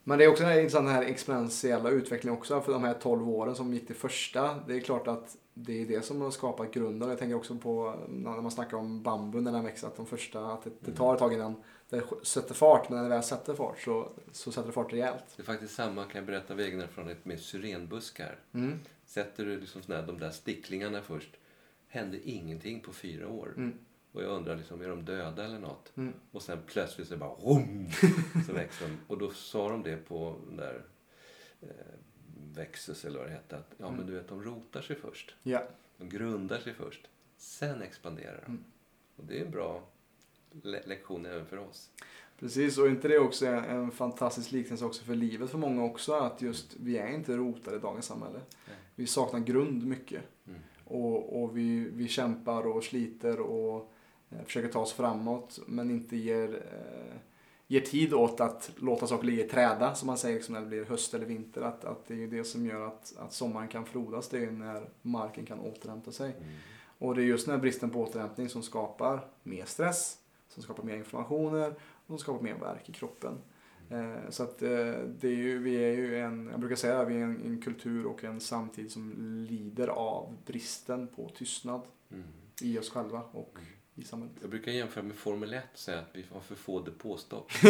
Men 0.03 0.17
det 0.17 0.25
är 0.25 0.29
också 0.29 0.43
intressant 0.43 0.85
den 0.85 0.95
här 0.95 1.03
exponentiella 1.03 1.89
utvecklingen 1.89 2.37
också 2.37 2.61
för 2.61 2.73
de 2.73 2.83
här 2.83 2.93
12 2.93 3.29
åren 3.29 3.55
som 3.55 3.73
gick 3.73 3.87
till 3.87 3.95
första. 3.95 4.59
Det 4.67 4.75
är 4.75 4.79
klart 4.79 5.07
att 5.07 5.37
det 5.53 5.81
är 5.81 5.85
det 5.85 6.05
som 6.05 6.21
har 6.21 6.31
skapat 6.31 6.73
grunden. 6.73 7.09
Jag 7.09 7.19
tänker 7.19 7.35
också 7.35 7.55
på 7.55 7.95
när 8.09 8.41
man 8.41 8.51
snackar 8.51 8.77
om 8.77 9.03
bambun 9.03 9.43
när 9.43 9.51
den 9.51 9.63
växer, 9.63 9.87
att 9.87 9.95
de 9.95 10.05
första, 10.05 10.45
att 10.45 10.67
det, 10.79 10.91
tar 10.91 11.13
ett 11.13 11.19
tag 11.19 11.33
innan 11.33 11.55
det 11.89 12.03
sätter 12.23 12.53
fart, 12.53 12.89
men 12.89 12.97
när 12.97 13.03
det 13.03 13.15
väl 13.15 13.23
sätter 13.23 13.53
fart 13.53 13.79
så, 13.79 14.09
så 14.31 14.51
sätter 14.51 14.67
det 14.67 14.73
fart 14.73 14.93
rejält. 14.93 15.23
Det 15.35 15.41
är 15.41 15.45
faktiskt 15.45 15.75
samma 15.75 16.03
kan 16.03 16.19
jag 16.19 16.25
berätta 16.25 16.53
av 16.53 16.59
egen 16.59 16.81
erfarenhet 16.81 17.25
med 17.25 17.39
syrenbuskar. 17.39 18.39
Mm. 18.53 18.79
Sätter 19.05 19.45
du 19.45 19.59
liksom 19.59 19.81
såna 19.81 19.99
här, 19.99 20.07
de 20.07 20.19
där 20.19 20.31
sticklingarna 20.31 21.01
först 21.01 21.29
hände 21.87 22.29
ingenting 22.29 22.79
på 22.79 22.93
fyra 22.93 23.29
år. 23.29 23.53
Mm. 23.57 23.77
Och 24.11 24.23
jag 24.23 24.29
undrar, 24.31 24.55
liksom, 24.55 24.81
är 24.81 24.89
de 24.89 25.05
döda 25.05 25.45
eller 25.45 25.59
något? 25.59 25.91
Mm. 25.97 26.13
Och 26.31 26.41
sen 26.41 26.59
plötsligt 26.67 27.07
så 27.07 27.17
bara 27.17 27.29
rum, 27.29 27.87
så 28.47 28.53
växer 28.53 28.87
de. 28.87 28.97
Och 29.07 29.17
då 29.17 29.31
sa 29.31 29.69
de 29.69 29.83
det 29.83 29.97
på 29.97 30.35
den 30.47 30.57
där 30.57 30.83
eh, 31.61 31.67
Vexus 32.55 33.05
eller 33.05 33.19
vad 33.19 33.27
det 33.27 33.33
hette. 33.33 33.57
Att, 33.57 33.73
ja 33.77 33.85
Mm. 33.85 33.97
men 33.97 34.07
du 34.07 34.13
vet, 34.13 34.27
de 34.27 34.43
rotar 34.43 34.81
sig 34.81 34.95
först. 34.95 35.35
Ja. 35.43 35.63
De 35.97 36.09
grundar 36.09 36.59
sig 36.59 36.73
först. 36.73 37.07
Sen 37.37 37.81
expanderar 37.81 38.41
de. 38.45 38.51
Mm. 38.51 38.63
Och 39.15 39.25
det 39.25 39.39
är 39.39 39.45
en 39.45 39.51
bra 39.51 39.83
le- 40.63 40.83
lektion 40.85 41.25
även 41.25 41.45
för 41.45 41.57
oss. 41.57 41.89
Precis, 42.39 42.77
och 42.77 42.87
inte 42.87 43.07
det 43.07 43.19
också 43.19 43.45
en, 43.45 43.63
en 43.63 43.91
fantastisk 43.91 44.51
liknelse 44.51 44.85
också 44.85 45.03
för 45.03 45.15
livet 45.15 45.49
för 45.49 45.57
många 45.57 45.83
också? 45.83 46.13
Att 46.13 46.41
just 46.41 46.75
vi 46.79 46.97
är 46.97 47.07
inte 47.13 47.35
rotade 47.37 47.77
i 47.77 47.79
dagens 47.79 48.05
samhälle. 48.05 48.39
Nej. 48.67 48.75
Vi 48.95 49.07
saknar 49.07 49.39
grund 49.39 49.87
mycket. 49.87 50.21
Mm. 50.47 50.59
Och, 50.85 51.43
och 51.43 51.57
vi, 51.57 51.89
vi 51.93 52.07
kämpar 52.07 52.67
och 52.67 52.83
sliter 52.83 53.39
och 53.39 53.91
försöker 54.45 54.69
ta 54.69 54.79
oss 54.79 54.93
framåt 54.93 55.59
men 55.67 55.91
inte 55.91 56.17
ger, 56.17 56.53
eh, 56.53 57.17
ger 57.67 57.81
tid 57.81 58.13
åt 58.13 58.41
att 58.41 58.71
låta 58.77 59.07
saker 59.07 59.25
ligga 59.25 59.45
i 59.45 59.47
träda 59.47 59.95
som 59.95 60.07
man 60.07 60.17
säger 60.17 60.35
liksom, 60.35 60.53
när 60.53 60.61
det 60.61 60.67
blir 60.67 60.85
höst 60.85 61.13
eller 61.13 61.25
vinter. 61.25 61.61
Att, 61.61 61.85
att 61.85 62.07
det 62.07 62.13
är 62.13 62.17
ju 62.17 62.27
det 62.27 62.43
som 62.43 62.65
gör 62.65 62.87
att, 62.87 63.13
att 63.17 63.33
sommaren 63.33 63.67
kan 63.67 63.85
frodas. 63.85 64.29
Det 64.29 64.37
är 64.37 64.41
ju 64.41 64.51
när 64.51 64.89
marken 65.01 65.45
kan 65.45 65.59
återhämta 65.59 66.11
sig. 66.11 66.31
Mm. 66.31 66.49
Och 66.97 67.15
det 67.15 67.21
är 67.21 67.25
just 67.25 67.45
den 67.45 67.55
här 67.55 67.61
bristen 67.61 67.89
på 67.89 68.01
återhämtning 68.01 68.49
som 68.49 68.63
skapar 68.63 69.27
mer 69.43 69.65
stress, 69.65 70.17
som 70.49 70.63
skapar 70.63 70.83
mer 70.83 70.95
inflammationer 70.95 71.69
och 71.81 72.07
som 72.07 72.17
skapar 72.17 72.43
mer 72.43 72.55
värk 72.55 72.89
i 72.89 72.93
kroppen. 72.93 73.37
Eh, 73.89 74.29
så 74.29 74.43
att 74.43 74.61
eh, 74.61 74.69
det 75.19 75.27
är 75.27 75.35
ju, 75.35 75.59
vi 75.59 75.75
är 75.75 75.91
ju 75.91 76.19
en, 76.19 76.47
jag 76.51 76.59
brukar 76.59 76.75
säga, 76.75 77.05
vi 77.05 77.15
är 77.15 77.23
en, 77.23 77.41
en 77.45 77.61
kultur 77.61 78.05
och 78.05 78.23
en 78.23 78.39
samtid 78.39 78.91
som 78.91 79.13
lider 79.49 79.87
av 79.87 80.35
bristen 80.45 81.07
på 81.07 81.29
tystnad 81.37 81.81
Mm. 82.11 82.23
i 82.61 82.79
oss 82.79 82.89
själva 82.89 83.21
och 83.31 83.57
i 84.01 84.05
samhället. 84.05 84.35
Jag 84.41 84.49
brukar 84.49 84.71
jämföra 84.71 85.03
med 85.03 85.15
Formel 85.15 85.53
1 85.53 85.63
och 85.73 85.79
säga 85.79 85.99
att 85.99 86.09
vi 86.15 86.25
har 86.31 86.39
för 86.41 86.55
få 86.55 86.79
depåstopp. 86.79 87.51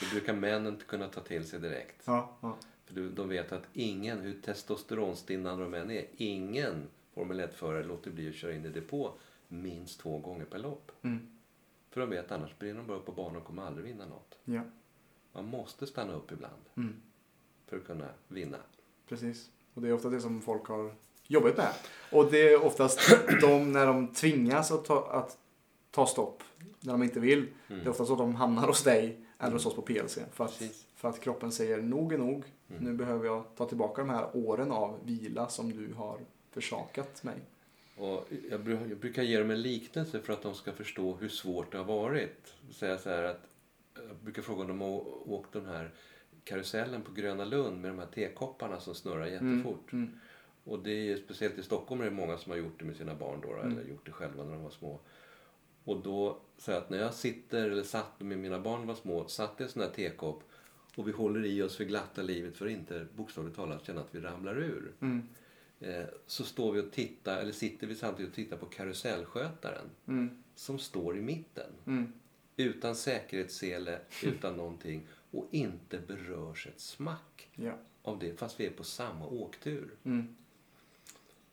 det 0.00 0.10
brukar 0.12 0.34
männen 0.34 0.66
inte 0.72 0.84
kunna 0.84 1.08
ta 1.08 1.20
till 1.20 1.48
sig 1.48 1.60
direkt. 1.60 2.02
Ja, 2.04 2.36
ja. 2.40 2.56
För 2.84 2.94
de 3.00 3.28
vet 3.28 3.52
att 3.52 3.62
ingen, 3.72 4.18
hur 4.20 4.40
testosteronstinnande 4.40 5.64
de 5.64 5.74
än 5.74 5.90
är, 5.90 6.06
ingen 6.16 6.88
Formel 7.14 7.40
1-förare 7.40 7.84
låter 7.84 8.10
bli 8.10 8.28
att 8.28 8.34
köra 8.34 8.54
in 8.54 8.64
i 8.64 8.68
depå 8.68 9.12
minst 9.48 10.00
två 10.00 10.18
gånger 10.18 10.44
per 10.44 10.58
lopp. 10.58 10.92
Mm. 11.02 11.26
För 11.90 12.00
de 12.00 12.10
vet 12.10 12.32
annars 12.32 12.58
brinner 12.58 12.78
de 12.78 12.86
bara 12.86 12.98
upp 12.98 13.06
på 13.06 13.12
banan 13.12 13.36
och 13.36 13.44
kommer 13.44 13.62
aldrig 13.62 13.86
vinna 13.86 14.06
något. 14.06 14.38
ja. 14.44 14.62
Man 15.32 15.44
måste 15.46 15.86
stanna 15.86 16.12
upp 16.12 16.32
ibland 16.32 16.62
Mm. 16.74 16.94
för 17.66 17.76
att 17.76 17.84
kunna 17.86 18.08
vinna. 18.28 18.58
Precis. 19.08 19.50
Och 19.74 19.82
det 19.82 19.88
är 19.88 19.92
ofta 19.92 20.08
det 20.10 20.20
som 20.20 20.40
folk 20.42 20.64
har 20.66 20.94
jobbat 21.28 21.56
med. 21.56 21.72
Och 22.12 22.30
det 22.30 22.52
är 22.52 22.64
oftast 22.64 23.00
de, 23.40 23.72
när 23.72 23.86
de 23.86 24.06
tvingas 24.14 24.70
att 24.72 24.84
ta, 24.84 25.10
att 25.10 25.38
ta 25.90 26.06
stopp, 26.06 26.42
när 26.80 26.92
de 26.92 27.02
inte 27.02 27.20
vill. 27.20 27.46
Det 27.68 27.74
är 27.74 27.88
ofta 27.88 28.04
så 28.04 28.12
att 28.12 28.18
de 28.18 28.34
hamnar 28.34 28.66
hos 28.66 28.82
dig 28.84 29.20
eller 29.38 29.52
hos 29.52 29.66
oss 29.66 29.74
på 29.74 29.82
PLC. 29.82 30.18
För 30.32 30.44
att, 30.44 30.58
Precis. 30.58 30.86
för 30.96 31.08
att 31.08 31.20
kroppen 31.20 31.52
säger 31.52 31.82
nog 31.82 32.12
är 32.12 32.18
nog. 32.18 32.44
Mm. 32.70 32.84
Nu 32.84 32.92
behöver 32.92 33.26
jag 33.26 33.44
ta 33.56 33.66
tillbaka 33.66 34.02
de 34.02 34.10
här 34.10 34.26
åren 34.36 34.72
av 34.72 34.98
vila 35.04 35.48
som 35.48 35.72
du 35.72 35.94
har 35.94 36.18
försakat 36.50 37.24
mig. 37.24 37.36
Och 37.96 38.26
jag, 38.50 38.60
bru- 38.60 38.88
jag 38.88 38.98
brukar 38.98 39.22
ge 39.22 39.38
dem 39.38 39.50
en 39.50 39.62
liknelse 39.62 40.20
för 40.20 40.32
att 40.32 40.42
de 40.42 40.54
ska 40.54 40.72
förstå 40.72 41.16
hur 41.20 41.28
svårt 41.28 41.72
det 41.72 41.78
har 41.78 41.84
varit. 41.84 42.54
Säga 42.72 42.98
så 42.98 43.10
här 43.10 43.22
att, 43.22 43.40
jag 43.94 44.16
brukar 44.22 44.42
fråga 44.42 44.60
om 44.60 44.68
de 44.68 44.80
har 44.80 45.30
åkt 45.32 45.52
den 45.52 45.66
här 45.66 45.90
karusellen 46.44 47.02
på 47.02 47.12
Gröna 47.12 47.44
Lund 47.44 47.80
med 47.80 47.90
de 47.90 47.98
här 47.98 48.06
tekopparna 48.06 48.80
som 48.80 48.94
snurrar 48.94 49.26
jättefort. 49.26 49.92
Mm. 49.92 50.20
Och 50.68 50.78
det 50.82 51.12
är 51.12 51.16
speciellt 51.16 51.58
i 51.58 51.62
Stockholm 51.62 52.00
är 52.00 52.04
det 52.04 52.10
många 52.10 52.38
som 52.38 52.50
har 52.52 52.58
gjort 52.58 52.78
det 52.78 52.84
med 52.84 52.96
sina 52.96 53.14
barn 53.14 53.40
då, 53.42 53.52
Mm. 53.54 53.72
eller 53.72 53.82
gjort 53.88 54.06
det 54.06 54.12
själva 54.12 54.44
när 54.44 54.52
de 54.52 54.62
var 54.62 54.70
små. 54.70 55.00
Och 55.84 56.02
då 56.02 56.40
säger 56.58 56.78
jag 56.78 56.84
att 56.84 56.90
när 56.90 56.98
jag 56.98 57.14
sitter, 57.14 57.70
eller 57.70 57.82
satt 57.82 58.20
med 58.20 58.38
mina 58.38 58.58
barn 58.60 58.86
var 58.86 58.94
små, 58.94 59.28
satt 59.28 59.60
i 59.60 59.62
en 59.64 59.68
sån 59.68 59.82
här 59.82 59.90
tekopp 59.90 60.42
och 60.96 61.08
vi 61.08 61.12
håller 61.12 61.44
i 61.46 61.62
oss 61.62 61.76
för 61.76 61.84
glatta 61.84 62.22
livet 62.22 62.56
för 62.56 62.66
att 62.66 62.72
inte 62.72 63.06
bokstavligt 63.16 63.56
talat 63.56 63.84
känna 63.86 64.00
att 64.00 64.14
vi 64.14 64.20
ramlar 64.20 64.56
ur. 64.58 64.92
Mm. 65.00 65.22
Eh, 65.80 66.04
så 66.26 66.44
står 66.44 66.72
vi 66.72 66.80
och 66.80 66.92
tittar, 66.92 67.40
eller 67.40 67.52
sitter 67.52 67.86
vi 67.86 67.94
samtidigt 67.94 68.30
och 68.30 68.34
tittar 68.36 68.56
på 68.56 68.66
karusellskötaren 68.66 69.90
Mm. 70.08 70.42
som 70.54 70.78
står 70.78 71.18
i 71.18 71.20
mitten. 71.20 71.70
Mm. 71.86 72.12
Utan 72.56 72.94
säkerhetssele, 72.96 74.00
utan 74.24 74.56
någonting 74.56 75.06
och 75.30 75.48
inte 75.50 75.98
berörs 75.98 76.66
ett 76.66 76.80
smack 76.80 77.48
Ja. 77.54 77.72
av 78.02 78.18
det 78.18 78.38
fast 78.38 78.60
vi 78.60 78.66
är 78.66 78.70
på 78.70 78.84
samma 78.84 79.26
åktur. 79.26 79.90
Mm. 80.04 80.36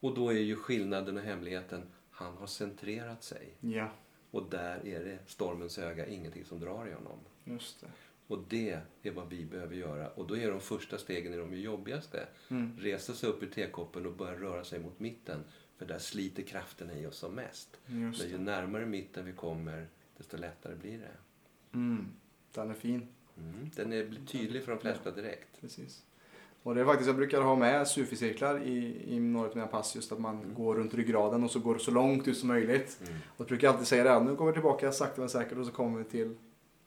Och 0.06 0.16
då 0.16 0.30
är 0.30 0.40
ju 0.40 0.56
skillnaden 0.56 1.18
och 1.18 1.24
hemligheten, 1.24 1.84
han 2.10 2.38
har 2.38 2.48
centrerat 2.48 3.24
sig. 3.24 3.54
Ja, 3.60 3.90
Och 4.32 4.50
där 4.50 4.88
är 4.88 5.06
det 5.06 5.20
stormens 5.26 5.78
öga, 5.78 6.06
ingenting 6.08 6.46
som 6.46 6.60
drar 6.60 6.88
i 6.88 6.94
honom. 6.94 7.20
just 7.44 7.82
det. 7.82 7.88
Och 8.28 8.44
det 8.50 8.80
är 9.04 9.12
vad 9.12 9.30
vi 9.30 9.46
behöver 9.46 9.76
göra. 9.76 10.10
Och 10.10 10.28
då 10.28 10.38
är 10.38 10.52
de 10.52 10.60
första 10.60 10.98
stegen 10.98 11.34
är 11.34 11.38
de 11.38 11.54
jobbigaste. 11.54 12.28
Mm. 12.50 12.78
Resa 12.80 13.14
sig 13.14 13.30
upp 13.30 13.44
ur 13.44 13.50
tekoppen 13.50 14.06
och 14.06 14.14
börja 14.14 14.40
röra 14.40 14.64
sig 14.64 14.80
mot 14.80 15.00
mitten. 15.00 15.44
För 15.78 15.86
där 15.86 16.00
sliter 16.00 16.44
kraften 16.44 16.92
i 16.92 17.06
oss 17.06 17.18
som 17.18 17.36
mest. 17.36 17.80
Just 17.88 18.22
Men 18.22 18.32
ju 18.32 18.38
närmare 18.38 18.86
mitten 18.86 19.26
vi 19.26 19.34
kommer, 19.34 19.88
desto 20.18 20.38
lättare 20.38 20.76
blir 20.76 20.98
det. 21.00 21.18
Mm. 21.78 22.06
Den 22.52 22.70
är 22.70 22.74
fin. 22.74 23.08
Mm. 23.38 23.70
Den 23.76 23.94
är 23.94 24.26
tydlig 24.28 24.64
för 24.64 24.72
de 24.72 24.82
flesta 24.82 25.12
direkt. 25.12 25.62
Precis. 25.62 26.05
Och 26.66 26.76
det 26.76 26.82
är 26.82 26.86
faktiskt, 26.86 27.08
jag 27.08 27.16
brukar 27.16 27.42
ha 27.42 27.56
med 27.56 27.88
sufi-cirklar 27.88 28.64
i, 28.64 29.04
i 29.08 29.20
några 29.20 29.50
av 29.50 29.56
mina 29.56 29.68
pass, 29.68 29.96
just 29.96 30.12
att 30.12 30.20
man 30.20 30.36
Mm. 30.42 30.54
går 30.54 30.76
runt 30.76 30.94
ryggraden 30.94 31.44
och 31.44 31.52
så 31.52 31.60
går 31.60 31.78
så 31.78 31.92
långt 31.92 32.28
ut 32.28 32.38
som 32.38 32.48
möjligt. 32.48 33.00
Mm. 33.02 33.14
Och 33.28 33.40
jag 33.40 33.48
brukar 33.48 33.70
alltid 33.70 33.88
säga 33.88 34.04
det, 34.04 34.10
här, 34.10 34.20
nu 34.20 34.36
går 34.36 34.46
vi 34.48 34.54
tillbaka 34.54 34.92
sakta 34.92 35.22
men 35.22 35.30
säkert 35.30 35.58
och 35.58 35.66
så 35.66 35.72
kommer 35.72 35.98
vi 35.98 36.04
till 36.04 36.36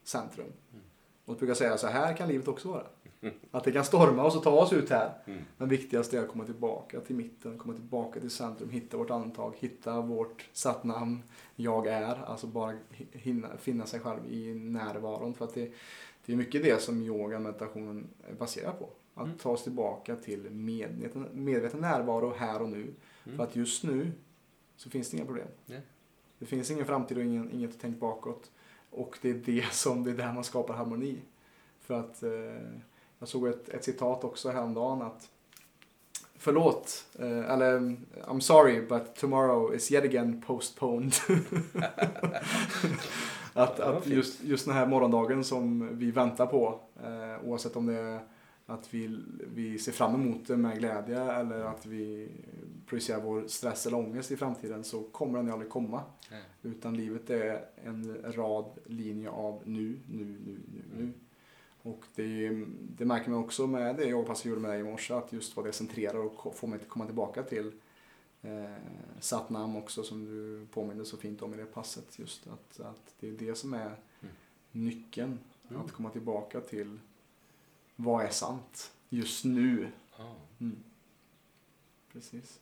centrum. 0.03 0.45
Mm. 0.45 0.83
Och 1.25 1.31
jag 1.33 1.37
brukar 1.37 1.53
säga, 1.53 1.77
så 1.77 1.87
här 1.87 2.17
kan 2.17 2.27
livet 2.27 2.47
också 2.47 2.67
vara. 2.67 2.83
Att 3.51 3.63
det 3.63 3.71
kan 3.71 3.85
storma 3.85 4.23
och 4.23 4.33
så 4.33 4.39
ta 4.39 4.49
oss 4.49 4.73
ut 4.73 4.89
här. 4.89 5.13
Mm. 5.25 5.39
Men 5.57 5.69
viktigast 5.69 6.13
är 6.13 6.19
att 6.19 6.27
komma 6.27 6.45
tillbaka 6.45 6.99
till 6.99 7.15
mitten, 7.15 7.57
komma 7.57 7.73
tillbaka 7.73 8.19
till 8.19 8.29
centrum, 8.29 8.69
hitta 8.69 8.97
vårt 8.97 9.09
andetag, 9.09 9.53
hitta 9.59 10.01
vårt 10.01 10.49
sattnamn, 10.53 11.23
jag 11.55 11.87
är. 11.87 12.23
Alltså 12.25 12.47
bara 12.47 12.73
hinna, 13.11 13.47
finna 13.57 13.85
sig 13.85 13.99
själv 13.99 14.19
i 14.29 14.53
närvaron. 14.53 15.33
För 15.33 15.45
att 15.45 15.53
det, 15.53 15.71
det 16.25 16.33
är 16.33 16.37
mycket 16.37 16.63
det 16.63 16.81
som 16.81 17.01
yoga 17.01 17.39
meditationen 17.39 18.07
är 18.29 18.33
baserad 18.33 18.79
på. 18.79 18.89
Att 19.19 19.25
Mm. 19.25 19.37
ta 19.37 19.49
oss 19.49 19.63
tillbaka 19.63 20.15
till 20.15 20.49
medveten, 20.49 21.27
medveten 21.33 21.79
närvaro 21.79 22.33
här 22.37 22.61
och 22.61 22.69
nu. 22.69 22.93
Mm. 23.25 23.37
För 23.37 23.43
att 23.43 23.55
just 23.55 23.83
nu 23.83 24.11
så 24.75 24.89
finns 24.89 25.09
det 25.09 25.17
inga 25.17 25.25
problem. 25.25 25.47
Nej. 25.65 25.81
Det 26.39 26.45
finns 26.45 26.71
ingen 26.71 26.85
framtid 26.85 27.17
och 27.17 27.23
ingen, 27.23 27.51
inget 27.51 27.69
att 27.69 27.79
tänka 27.79 27.99
bakåt. 27.99 28.51
Och 28.89 29.17
det 29.21 29.29
är 29.29 29.33
det 29.33 29.65
som, 29.73 30.03
det 30.03 30.11
är 30.11 30.15
där 30.15 30.33
man 30.33 30.43
skapar 30.43 30.73
harmoni. 30.73 31.17
För 31.81 31.99
att 31.99 32.23
eh, 32.23 32.31
jag 33.19 33.27
såg 33.27 33.47
ett, 33.47 33.69
ett 33.69 33.83
citat 33.83 34.23
också 34.23 34.49
häromdagen 34.49 35.01
att 35.01 35.29
Förlåt, 36.41 37.05
eh, 37.19 37.51
eller 37.51 37.79
I'm 38.27 38.39
sorry 38.39 38.81
but 38.81 39.15
tomorrow 39.15 39.75
is 39.75 39.91
yet 39.91 40.03
again 40.03 40.41
postponed. 40.47 41.13
att 43.53 43.79
att 43.79 44.07
just, 44.07 44.43
just 44.43 44.65
den 44.65 44.73
här 44.75 44.87
morgondagen 44.87 45.43
som 45.43 45.89
vi 45.97 46.11
väntar 46.11 46.45
på, 46.45 46.79
eh, 47.03 47.49
oavsett 47.49 47.75
om 47.75 47.85
det 47.85 47.93
är 47.93 48.19
att 48.69 48.93
vi, 48.93 49.19
vi 49.53 49.79
ser 49.79 49.91
fram 49.91 50.15
emot 50.15 50.47
det 50.47 50.57
med 50.57 50.77
glädje 50.77 51.31
eller 51.31 51.59
att 51.59 51.85
vi 51.85 52.29
projicerar 52.85 53.21
vår 53.21 53.47
stress 53.47 53.87
eller 53.87 53.97
ångest 53.97 54.31
i 54.31 54.37
framtiden 54.37 54.83
så 54.83 55.03
kommer 55.03 55.37
den 55.37 55.47
ju 55.47 55.53
aldrig 55.53 55.71
komma. 55.71 56.03
Nej. 56.31 56.43
Utan 56.61 56.97
livet 56.97 57.29
är 57.29 57.65
en 57.83 58.33
rad 58.33 58.65
linjer 58.85 59.29
av 59.29 59.61
nu, 59.65 59.99
nu, 60.09 60.25
nu, 60.45 60.59
nu, 60.73 60.81
nu. 60.95 61.01
Mm. 61.03 61.13
Och 61.81 62.05
det, 62.15 62.65
det 62.97 63.05
märker 63.05 63.29
man 63.29 63.39
också 63.39 63.67
med 63.67 63.95
det 63.95 64.05
jag 64.05 64.27
fast 64.27 64.45
gjorde 64.45 64.61
med 64.61 64.71
dig 64.71 64.79
i 64.79 64.83
morse, 64.83 65.13
att 65.13 65.33
just 65.33 65.55
vad 65.55 65.65
det 65.65 65.71
centrerar 65.71 66.17
och 66.17 66.55
får 66.55 66.67
mig 66.67 66.79
att 66.81 66.89
komma 66.89 67.05
tillbaka 67.05 67.43
till 67.43 67.71
eh, 68.41 68.73
Satnam 69.19 69.75
också 69.75 70.03
som 70.03 70.25
du 70.25 70.67
påminner 70.71 71.03
så 71.03 71.17
fint 71.17 71.41
om 71.41 71.53
i 71.53 71.57
det 71.57 71.65
passet. 71.65 72.19
Just 72.19 72.47
att, 72.47 72.79
att 72.79 73.13
det 73.19 73.27
är 73.27 73.31
det 73.31 73.55
som 73.55 73.73
är 73.73 73.95
Mm. 74.21 74.35
nyckeln. 74.71 75.39
Mm. 75.69 75.81
Att 75.81 75.91
komma 75.91 76.09
tillbaka 76.09 76.61
till 76.61 76.99
vad 78.01 78.25
är 78.25 78.29
sant 78.29 78.91
just 79.09 79.45
nu. 79.45 79.87
Ja. 80.17 80.35
Mm. 80.59 80.83
Precis. 82.13 82.59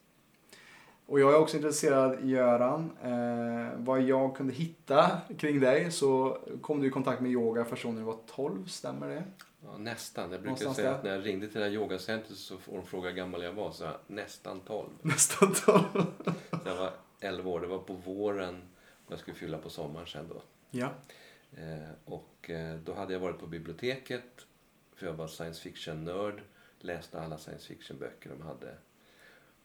Och 1.05 1.19
jag 1.19 1.33
är 1.33 1.37
också 1.37 1.55
intresserad, 1.57 2.25
Göran, 2.25 2.91
eh, 3.03 3.77
vad 3.77 4.01
jag 4.01 4.35
kunde 4.35 4.53
hitta 4.53 5.21
kring 5.37 5.59
dig 5.59 5.91
så 5.91 6.37
kom 6.61 6.81
du 6.81 6.87
i 6.87 6.89
kontakt 6.89 7.21
med 7.21 7.31
yoga 7.31 7.65
första 7.65 7.87
gången 7.87 7.99
du 7.99 8.05
var 8.05 8.17
12, 8.27 8.65
stämmer 8.67 9.07
det? 9.07 9.23
Ja, 9.63 9.77
nästan. 9.77 10.21
Jag 10.21 10.29
brukar 10.29 10.45
Någonstans 10.45 10.75
säga 10.75 10.89
där. 10.89 10.97
att 10.97 11.03
när 11.03 11.11
jag 11.11 11.25
ringde 11.25 11.47
till 11.47 11.59
det 11.59 11.65
här 11.65 11.73
yogacentret 11.73 12.37
så 12.37 12.57
får 12.57 12.73
de 12.73 12.85
fråga 12.85 13.09
hur 13.09 13.15
gammal 13.15 13.43
jag 13.43 13.53
var. 13.53 13.71
Så 13.71 13.83
jag 13.83 13.95
nästan 14.07 14.59
12. 14.59 14.89
Nästan 15.01 15.53
12. 15.53 15.83
Så 16.51 16.59
jag 16.65 16.75
var 16.75 16.91
11 17.19 17.49
år. 17.49 17.59
Det 17.61 17.67
var 17.67 17.79
på 17.79 17.93
våren 17.93 18.61
och 19.05 19.11
jag 19.11 19.19
skulle 19.19 19.37
fylla 19.37 19.57
på 19.57 19.69
sommaren 19.69 20.07
sen 20.07 20.27
då. 20.29 20.41
Ja. 20.71 20.89
Eh, 21.51 21.89
och 22.05 22.49
eh, 22.49 22.75
då 22.75 22.93
hade 22.93 23.13
jag 23.13 23.19
varit 23.19 23.39
på 23.39 23.47
biblioteket. 23.47 24.46
För 24.97 25.05
jag 25.05 25.13
var 25.13 25.27
science 25.27 25.61
fiction-nörd. 25.61 26.41
Läste 26.79 27.19
alla 27.21 27.37
science 27.37 27.67
fiction-böcker 27.67 28.29
de 28.29 28.41
hade. 28.41 28.77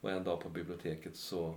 Och 0.00 0.10
en 0.10 0.24
dag 0.24 0.40
på 0.40 0.48
biblioteket 0.48 1.16
så 1.16 1.54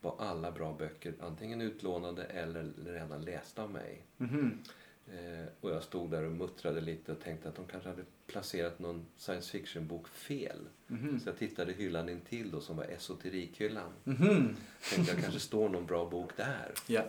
var 0.00 0.14
alla 0.18 0.52
bra 0.52 0.72
böcker 0.72 1.14
antingen 1.20 1.60
utlånade 1.60 2.24
eller 2.24 2.72
redan 2.84 3.22
lästa 3.22 3.62
av 3.62 3.70
mig. 3.70 4.02
Mhm. 4.16 4.58
Eh, 5.06 5.46
och 5.60 5.70
jag 5.70 5.82
stod 5.82 6.10
där 6.10 6.22
och 6.22 6.32
muttrade 6.32 6.80
lite 6.80 7.12
och 7.12 7.20
tänkte 7.20 7.48
att 7.48 7.56
de 7.56 7.66
kanske 7.66 7.88
hade 7.88 8.04
placerat 8.26 8.78
någon 8.78 9.06
science 9.16 9.50
fiction-bok 9.50 10.08
fel. 10.08 10.68
Mhm. 10.86 11.20
Så 11.20 11.28
jag 11.28 11.38
tittade 11.38 11.72
hyllan 11.72 12.08
intill 12.08 12.50
då 12.50 12.60
som 12.60 12.76
var 12.76 12.84
esoterikhyllan. 12.84 13.92
Mhm. 14.04 14.56
Tänkte 14.94 15.12
jag 15.14 15.22
kanske 15.22 15.40
står 15.40 15.68
någon 15.68 15.86
bra 15.86 16.10
bok 16.10 16.36
där. 16.36 16.72
Ja. 16.86 17.02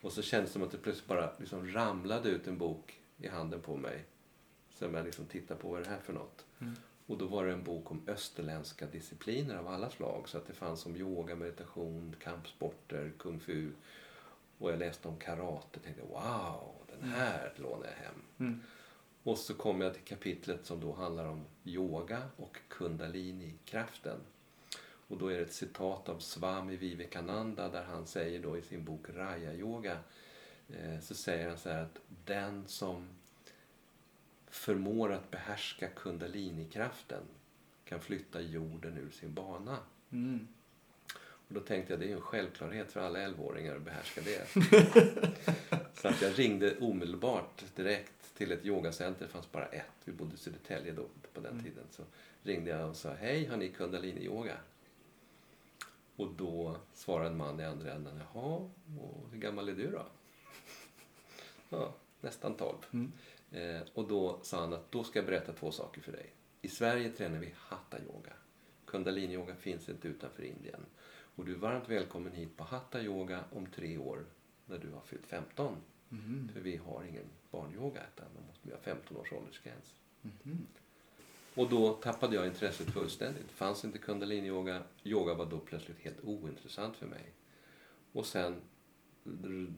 Och 0.00 0.12
så 0.12 0.22
kändes 0.22 0.50
det 0.50 0.52
som 0.52 0.62
att 0.62 0.70
det 0.70 0.78
plötsligt 0.78 1.08
bara 1.08 1.32
liksom 1.38 1.72
ramlade 1.72 2.28
ut 2.28 2.46
en 2.46 2.58
bok 2.58 3.00
i 3.18 3.28
handen 3.28 3.60
på 3.60 3.76
mig. 3.76 4.04
Som 4.80 4.94
jag 4.94 5.04
liksom 5.04 5.26
tittade 5.26 5.60
på, 5.60 5.68
vad 5.68 5.80
är 5.80 5.84
det 5.84 5.90
här 5.90 6.00
för 6.00 6.12
något? 6.12 6.44
Mm. 6.60 6.76
Och 7.06 7.18
då 7.18 7.26
var 7.26 7.46
det 7.46 7.52
en 7.52 7.64
bok 7.64 7.90
om 7.90 8.02
österländska 8.06 8.86
discipliner 8.86 9.56
av 9.56 9.68
alla 9.68 9.90
slag. 9.90 10.28
Så 10.28 10.38
att 10.38 10.46
det 10.46 10.52
fanns 10.52 10.86
om 10.86 10.96
yoga, 10.96 11.34
meditation, 11.34 12.16
kampsporter, 12.22 13.12
kung 13.18 13.40
fu. 13.40 13.70
Och 14.58 14.72
jag 14.72 14.78
läste 14.78 15.08
om 15.08 15.16
karate 15.16 15.78
och 15.78 15.82
tänkte 15.82 16.02
wow, 16.02 16.74
den 16.90 17.10
här 17.10 17.52
lånar 17.56 17.86
jag 17.86 18.04
hem. 18.04 18.22
Mm. 18.38 18.60
Och 19.22 19.38
så 19.38 19.54
kom 19.54 19.80
jag 19.80 19.94
till 19.94 20.04
kapitlet 20.04 20.66
som 20.66 20.80
då 20.80 20.92
handlar 20.92 21.26
om 21.26 21.44
yoga 21.64 22.22
och 22.36 22.58
kundalini-kraften. 22.68 24.18
Och 25.08 25.18
då 25.18 25.28
är 25.28 25.36
det 25.36 25.42
ett 25.42 25.52
citat 25.52 26.08
av 26.08 26.18
Swami 26.18 26.76
Vivekananda 26.76 27.68
där 27.68 27.82
han 27.82 28.06
säger 28.06 28.42
då 28.42 28.58
i 28.58 28.62
sin 28.62 28.84
bok 28.84 29.06
Raya 29.08 29.54
Yoga 29.54 29.98
eh, 30.68 31.00
så 31.00 31.14
säger 31.14 31.48
han 31.48 31.58
så 31.58 31.68
här 31.68 31.82
att 31.82 31.98
den 32.24 32.66
som 32.66 33.08
förmår 34.50 35.12
att 35.12 35.30
behärska 35.30 35.88
kundalini-kraften 35.88 37.22
kan 37.84 38.00
flytta 38.00 38.40
jorden 38.40 38.98
ur 38.98 39.10
sin 39.10 39.34
bana. 39.34 39.78
Mm. 40.10 40.48
Och 41.48 41.54
då 41.54 41.60
tänkte 41.60 41.92
jag 41.92 42.00
det 42.00 42.06
är 42.06 42.08
ju 42.08 42.14
en 42.14 42.20
självklarhet 42.20 42.92
för 42.92 43.00
alla 43.00 43.18
11-åringar 43.18 43.76
att 43.76 43.82
behärska 43.82 44.20
det. 44.20 44.48
så 46.00 46.08
att 46.08 46.22
jag 46.22 46.38
ringde 46.38 46.78
omedelbart 46.78 47.64
direkt 47.76 48.34
till 48.36 48.52
ett 48.52 48.66
yogacenter. 48.66 49.26
Det 49.26 49.32
fanns 49.32 49.52
bara 49.52 49.66
ett. 49.66 49.84
Vi 50.04 50.12
bodde 50.12 50.34
i 50.34 50.38
Södertälje 50.38 50.92
då 50.92 51.06
på 51.34 51.40
den 51.40 51.64
tiden. 51.64 51.84
Så 51.90 52.02
ringde 52.42 52.70
jag 52.70 52.88
och 52.88 52.96
sa 52.96 53.14
hej, 53.14 53.46
har 53.46 53.56
ni 53.56 53.68
kundalini-yoga? 53.68 54.56
Och 56.16 56.28
då 56.36 56.76
svarade 56.94 57.30
en 57.30 57.36
man 57.36 57.60
i 57.60 57.64
andra 57.64 57.92
änden, 57.92 58.20
jaha, 58.34 58.70
och 59.00 59.28
hur 59.32 59.38
gammal 59.38 59.68
är 59.68 59.72
du 59.72 59.90
då? 59.90 60.06
ja, 61.68 61.94
nästan 62.20 62.54
12. 62.54 62.76
Mm. 62.90 63.12
Eh, 63.50 63.80
och 63.94 64.08
då 64.08 64.38
sa 64.42 64.60
han 64.60 64.72
att 64.72 64.92
då 64.92 65.04
ska 65.04 65.18
jag 65.18 65.26
berätta 65.26 65.52
två 65.52 65.70
saker 65.70 66.00
för 66.00 66.12
dig. 66.12 66.34
I 66.62 66.68
Sverige 66.68 67.10
tränar 67.10 67.38
vi 67.38 67.54
hatta-yoga. 67.56 68.32
Kundalini-yoga 68.86 69.54
finns 69.56 69.88
inte 69.88 70.08
utanför 70.08 70.42
Indien. 70.42 70.86
Och 71.34 71.44
du 71.44 71.52
är 71.52 71.58
varmt 71.58 71.88
välkommen 71.88 72.32
hit 72.32 72.56
på 72.56 72.64
hatta-yoga 72.64 73.44
om 73.52 73.66
tre 73.66 73.98
år 73.98 74.24
när 74.66 74.78
du 74.78 74.90
har 74.90 75.00
fyllt 75.00 75.26
15. 75.26 75.76
Mm. 76.10 76.50
För 76.54 76.60
vi 76.60 76.76
har 76.76 77.04
ingen 77.04 77.24
barnyoga 77.50 78.00
utan 78.14 78.26
man 78.34 78.46
måste 78.46 78.70
ha 78.70 78.78
15 78.78 79.16
års 79.16 79.32
åldersgräns. 79.32 79.94
Mm. 80.22 80.66
Och 81.54 81.68
då 81.68 81.92
tappade 81.92 82.36
jag 82.36 82.46
intresset 82.46 82.90
fullständigt. 82.90 83.50
Fanns 83.50 83.84
inte 83.84 83.98
kundalini-yoga. 83.98 84.82
Yoga 85.04 85.34
var 85.34 85.46
då 85.46 85.58
plötsligt 85.58 85.98
helt 85.98 86.24
ointressant 86.24 86.96
för 86.96 87.06
mig. 87.06 87.32
Och 88.12 88.26
sen 88.26 88.60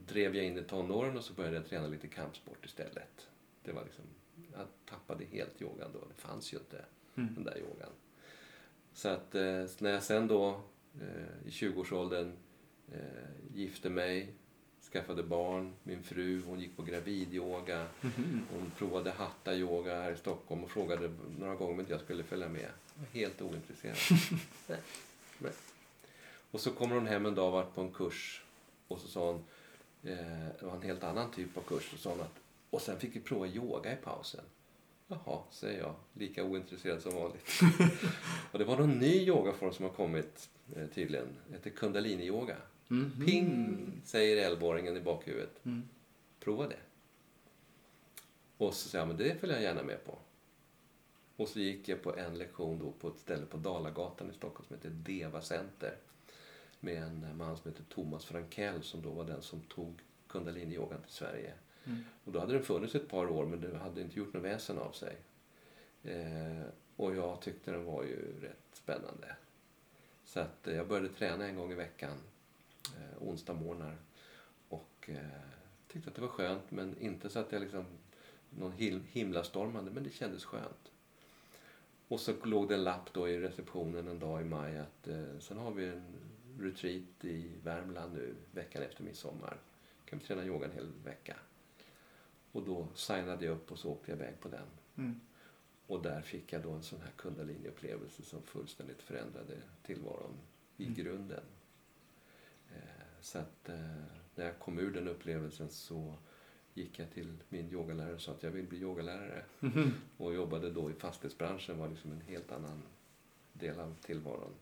drev 0.06 0.36
jag 0.36 0.44
in 0.44 0.58
i 0.58 0.62
tonåren 0.62 1.16
och 1.16 1.24
så 1.24 1.32
började 1.32 1.56
jag 1.56 1.66
träna 1.66 1.86
lite 1.86 2.08
kampsport 2.08 2.64
istället. 2.64 3.28
Det 3.64 3.72
var 3.72 3.84
liksom, 3.84 4.04
jag 4.52 4.66
tappade 4.90 5.24
helt 5.24 5.62
yogan 5.62 5.90
då. 5.92 5.98
Det 5.98 6.22
fanns 6.22 6.52
ju 6.54 6.58
inte 6.58 6.84
Mm. 7.16 7.34
den 7.34 7.44
där 7.44 7.58
yogan. 7.58 7.90
Så 8.92 9.08
att 9.08 9.34
eh, 9.34 9.64
när 9.78 9.90
jag 9.90 10.02
sen 10.02 10.28
då 10.28 10.60
eh, 11.00 11.46
i 11.46 11.50
20-årsåldern 11.50 12.32
eh, 12.92 12.98
gifte 13.54 13.90
mig, 13.90 14.34
skaffade 14.92 15.22
barn, 15.22 15.74
min 15.82 16.02
fru 16.02 16.42
hon 16.46 16.60
gick 16.60 16.76
på 16.76 16.82
gravidyoga, 16.82 17.86
Mhm. 18.00 18.40
hon 18.52 18.70
provade 18.78 19.10
hatta-yoga 19.10 20.02
här 20.02 20.12
i 20.12 20.16
Stockholm 20.16 20.64
och 20.64 20.70
frågade 20.70 21.12
några 21.38 21.54
gånger 21.54 21.72
om 21.72 21.80
inte 21.80 21.92
jag 21.92 22.00
skulle 22.00 22.22
följa 22.24 22.48
med. 22.48 22.60
Jag 22.94 23.00
var 23.00 23.06
helt 23.12 23.42
ointresserad. 23.42 23.96
Nej. 24.68 24.78
Nej. 25.38 25.52
Och 26.50 26.60
så 26.60 26.70
kommer 26.70 26.94
hon 26.94 27.06
hem 27.06 27.26
en 27.26 27.34
dag 27.34 27.46
och 27.46 27.52
varit 27.52 27.74
på 27.74 27.80
en 27.80 27.92
kurs 27.92 28.44
och 28.88 29.00
så 29.00 29.08
sa 29.08 29.26
hon, 29.32 29.44
eh, 30.02 30.16
det 30.60 30.62
var 30.66 30.74
en 30.76 30.82
helt 30.82 31.02
annan 31.04 31.30
typ 31.30 31.56
av 31.56 31.62
kurs, 31.62 31.92
och 31.92 31.98
sa 31.98 32.10
hon 32.10 32.20
att 32.20 32.38
och 32.72 32.82
sen 32.82 33.00
fick 33.00 33.16
vi 33.16 33.20
prova 33.20 33.46
yoga 33.46 33.92
i 33.92 33.96
pausen. 33.96 34.44
Jaha, 35.08 35.42
säger 35.50 35.80
jag, 35.80 35.94
lika 36.12 36.44
ointresserad 36.44 37.02
som 37.02 37.14
vanligt. 37.14 37.48
och 38.52 38.58
det 38.58 38.64
var 38.64 38.76
någon 38.76 38.98
ny 38.98 39.26
yogaform 39.26 39.72
som 39.72 39.84
har 39.84 39.92
kommit 39.92 40.50
eh, 40.76 40.86
tydligen. 40.86 41.26
Det 41.48 41.54
heter 41.54 41.70
kundalini-yoga. 41.70 42.56
Mhm. 42.88 43.26
Ping, 43.26 43.78
säger 44.04 44.50
11-åringen 44.50 44.96
i 44.96 45.00
bakhuvudet. 45.00 45.64
Mm. 45.64 45.82
Prova 46.40 46.66
det. 46.68 46.78
Och 48.56 48.74
så 48.74 48.88
säger 48.88 49.02
jag, 49.02 49.08
men 49.08 49.16
det 49.16 49.40
följer 49.40 49.56
jag 49.56 49.64
gärna 49.64 49.82
med 49.82 50.04
på. 50.04 50.18
Och 51.36 51.48
så 51.48 51.60
gick 51.60 51.88
jag 51.88 52.02
på 52.02 52.16
en 52.16 52.38
lektion 52.38 52.78
då 52.78 52.92
på 52.92 53.08
ett 53.08 53.18
ställe 53.18 53.46
på 53.46 53.56
Dalagatan 53.56 54.30
i 54.30 54.34
Stockholm 54.34 54.64
som 54.68 54.76
heter 54.76 54.90
Deva 54.90 55.42
Center. 55.42 55.96
Med 56.80 57.02
en 57.02 57.36
man 57.36 57.56
som 57.56 57.70
heter 57.70 57.84
Thomas 57.84 58.24
Frankell 58.24 58.82
som 58.82 59.02
då 59.02 59.10
var 59.10 59.24
den 59.24 59.42
som 59.42 59.60
tog 59.60 60.00
kundalini-yogan 60.28 61.02
till 61.02 61.12
Sverige. 61.12 61.54
Mm. 61.84 62.04
Och 62.24 62.32
då 62.32 62.40
hade 62.40 62.52
den 62.52 62.62
funnits 62.62 62.94
ett 62.94 63.08
par 63.08 63.30
år 63.30 63.46
men 63.46 63.60
den 63.60 63.76
hade 63.76 64.00
inte 64.00 64.18
gjort 64.18 64.32
något 64.32 64.44
väsen 64.44 64.78
av 64.78 64.92
sig. 64.92 65.16
Eh, 66.02 66.62
och 66.96 67.16
jag 67.16 67.40
tyckte 67.40 67.70
den 67.70 67.84
var 67.84 68.02
ju 68.02 68.40
rätt 68.40 68.66
spännande. 68.72 69.36
Så 70.24 70.40
att 70.40 70.68
eh, 70.68 70.76
jag 70.76 70.88
började 70.88 71.08
träna 71.08 71.46
en 71.46 71.56
gång 71.56 71.72
i 71.72 71.74
veckan, 71.74 72.16
eh, 72.96 73.22
onsdag 73.22 73.52
morgnar. 73.52 73.96
Och 74.68 75.10
eh, 75.10 75.16
tyckte 75.88 76.10
att 76.10 76.14
det 76.16 76.22
var 76.22 76.28
skönt 76.28 76.70
men 76.70 76.98
inte 76.98 77.30
så 77.30 77.38
att 77.38 77.52
jag 77.52 77.60
liksom 77.60 77.84
någon 78.50 78.72
himlastormande 79.12 79.90
men 79.90 80.04
det 80.04 80.10
kändes 80.10 80.44
skönt. 80.44 80.92
Och 82.08 82.20
så 82.20 82.32
låg 82.44 82.68
det 82.68 82.74
en 82.74 82.84
lapp 82.84 83.12
då 83.12 83.28
i 83.28 83.40
receptionen 83.40 84.08
en 84.08 84.18
dag 84.18 84.40
i 84.40 84.44
maj 84.44 84.78
att 84.78 85.08
eh, 85.08 85.38
sen 85.38 85.58
har 85.58 85.70
vi 85.70 85.88
en 85.88 86.04
retreat 86.58 87.24
i 87.24 87.50
Värmland 87.62 88.14
nu 88.14 88.34
veckan 88.52 88.82
efter 88.82 89.02
midsommar. 89.02 89.56
Kan 90.04 90.18
vi 90.18 90.24
träna 90.24 90.44
yoga 90.44 90.66
en 90.66 90.72
hel 90.72 90.88
vecka. 91.04 91.36
Och 92.52 92.62
då 92.62 92.88
signade 92.94 93.44
jag 93.44 93.52
upp 93.54 93.72
och 93.72 93.78
så 93.78 93.90
åkte 93.90 94.10
jag 94.10 94.16
iväg 94.18 94.40
på 94.40 94.48
den. 94.48 94.66
Mm. 94.96 95.20
Och 95.86 96.02
där 96.02 96.20
fick 96.22 96.52
jag 96.52 96.62
då 96.62 96.70
en 96.70 96.82
sån 96.82 97.00
här 97.00 97.12
kundalini-upplevelse 97.16 98.22
som 98.22 98.42
fullständigt 98.42 99.02
förändrade 99.02 99.56
tillvaron 99.82 100.34
i 100.76 100.82
Mm. 100.84 100.94
grunden. 100.94 101.44
Eh, 102.74 102.80
så 103.20 103.38
att 103.38 103.68
eh, 103.68 103.80
när 104.34 104.44
jag 104.44 104.58
kom 104.58 104.78
ur 104.78 104.90
den 104.92 105.08
upplevelsen 105.08 105.68
så 105.68 106.14
gick 106.74 106.98
jag 106.98 107.10
till 107.10 107.36
min 107.48 107.70
yogalärare 107.70 108.14
och 108.14 108.20
sa 108.20 108.32
att 108.32 108.42
jag 108.42 108.50
vill 108.50 108.66
bli 108.66 108.78
yogalärare. 108.78 109.44
Mhm. 109.60 109.92
Och 110.16 110.34
jobbade 110.34 110.70
då 110.70 110.90
i 110.90 110.94
fastighetsbranschen 110.94 111.78
var 111.78 111.88
liksom 111.88 112.12
en 112.12 112.20
helt 112.20 112.52
annan 112.52 112.82
del 113.52 113.80
av 113.80 113.96
tillvaron. 114.02 114.54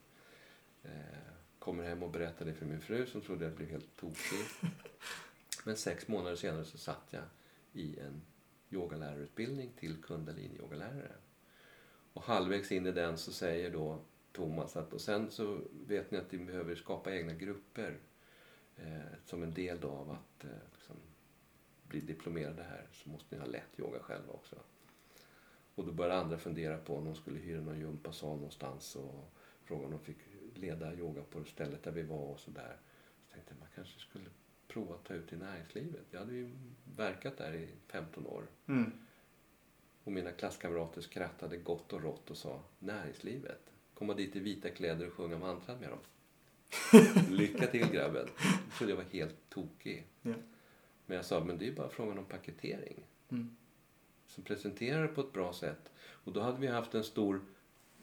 Eh, 0.83 0.91
kommer 1.59 1.85
hem 1.85 2.03
och 2.03 2.11
berättar 2.11 2.45
det 2.45 2.55
för 2.55 2.67
min 2.67 2.81
fru 2.81 3.07
som 3.07 3.21
trodde 3.21 3.45
jag 3.45 3.55
blev 3.55 3.69
helt 3.69 3.97
tokig. 3.97 4.47
Men 5.65 5.77
sex 5.77 6.09
månader 6.09 6.37
senare 6.37 6.65
så 6.65 6.79
satt 6.79 7.07
jag 7.11 7.23
i 7.73 7.99
en 7.99 8.23
yogalärarutbildning 8.71 9.73
till 9.77 9.97
kundalini-yogalärare. 10.03 11.17
Och 12.13 12.23
halvvägs 12.23 12.73
in 12.73 12.87
i 12.87 12.93
den 12.93 13.19
så 13.19 13.33
säger 13.33 13.71
då 13.71 14.01
Thomas 14.33 14.77
att 14.77 14.93
och 14.93 15.01
sen 15.01 15.31
så 15.31 15.61
vet 15.87 16.11
ni 16.11 16.19
att 16.19 16.33
ni 16.33 16.39
behöver 16.39 16.75
skapa 16.75 17.15
egna 17.15 17.35
grupper 17.35 17.99
eh, 18.77 19.01
som 19.25 19.43
en 19.43 19.55
del 19.55 19.81
då 19.81 19.91
av 19.91 20.11
att 20.11 20.45
eh, 20.45 20.51
liksom, 20.73 20.97
bli 21.89 22.01
diplomerade 22.01 22.63
här 22.63 22.89
så 22.93 23.09
måste 23.09 23.35
ni 23.35 23.41
ha 23.41 23.49
lätt 23.49 23.79
yoga 23.81 23.99
själva 23.99 24.33
också. 24.33 24.57
Och 25.75 25.87
då 25.87 25.93
började 25.93 26.21
andra 26.21 26.39
fundera 26.39 26.79
på 26.79 26.97
om 26.97 27.05
de 27.05 27.15
skulle 27.15 27.39
hyra 27.39 27.61
någon 27.61 27.79
gympasal 27.79 28.37
någonstans 28.37 28.97
och 28.97 29.33
fråga 29.65 29.85
om 29.85 29.91
de 29.91 30.01
fick 30.01 30.19
leda 30.55 30.95
yoga 30.95 31.23
på 31.23 31.45
stället 31.45 31.83
där 31.83 31.93
vi 31.93 32.03
var 32.03 32.27
och 32.27 32.41
sådär. 32.41 32.77
Så 33.27 33.35
tänkte 33.35 33.53
jag 33.53 33.61
man 33.61 33.69
kanske 33.75 33.99
skulle 33.99 34.31
prova 34.73 34.95
att 34.95 35.05
ta 35.05 35.15
ut 35.15 35.33
i 35.33 35.37
näringslivet. 35.37 36.05
Jag 36.11 36.21
hade 36.21 36.35
ju 36.35 36.51
verkat 36.97 37.37
där 37.37 37.55
i 37.55 37.69
15 37.87 38.27
år. 38.27 38.47
Mm. 38.67 38.93
Och 40.05 40.13
mina 40.13 40.33
klasskamrater 40.33 41.01
skrattade 41.01 41.57
gott 41.57 41.93
och 41.93 42.03
rått 42.03 42.31
och 42.31 42.37
sa 42.37 42.63
näringslivet. 42.79 43.73
Komma 43.95 44.15
dit 44.15 44.37
i 44.37 44.41
vita 44.41 44.71
kläder 44.71 45.07
och 45.07 45.13
sjunga 45.13 45.39
mantran 45.39 45.79
med 45.79 45.91
dem. 45.91 45.99
Lycka 47.31 47.67
till 47.67 47.91
grabben. 47.91 48.29
Jag 48.69 48.79
trodde 48.79 48.93
jag 48.93 48.97
var 48.97 49.05
helt 49.05 49.49
tokig. 49.49 50.07
Ja. 50.23 50.35
Men 51.07 51.17
jag 51.17 51.25
sa, 51.25 51.45
men 51.45 51.59
det 51.59 51.69
är 51.69 51.73
bara 51.73 51.89
frågan 51.89 52.19
om 52.19 52.25
paketering. 52.25 53.07
Mm. 53.29 53.57
Som 54.27 54.45
presenterar 54.45 55.03
det 55.03 55.09
på 55.09 55.21
ett 55.21 55.33
bra 55.33 55.53
sätt. 55.53 55.93
Och 56.01 56.33
då 56.33 56.41
hade 56.41 56.61
vi 56.61 56.67
haft 56.67 56.95
en 56.95 57.05
stor 57.05 57.41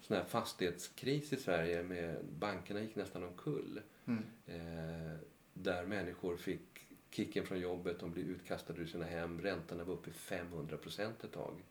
sån 0.02 0.18
här 0.18 0.24
fastighetskris 0.24 1.34
i 1.34 1.38
Sverige 1.38 1.84
med 1.84 2.26
bankerna 2.40 2.82
gick 2.82 2.96
nästan 2.96 3.24
omkull. 3.24 3.82
Mm. 4.06 4.24
Eh, 4.46 5.18
där 5.64 5.86
människor 5.86 6.38
fick 6.38 6.62
kicken 7.10 7.46
från 7.46 7.60
jobbet, 7.60 8.00
de 8.00 8.12
blev 8.12 8.30
utkastade 8.30 8.82
ur 8.82 8.86
sina 8.88 9.06
hem. 9.06 9.42
Räntorna 9.42 9.84
var 9.84 9.94
uppe 9.94 10.10
i 10.10 10.14
500 10.14 10.78
procent 10.78 11.24
ett 11.24 11.32
tag. 11.32 11.64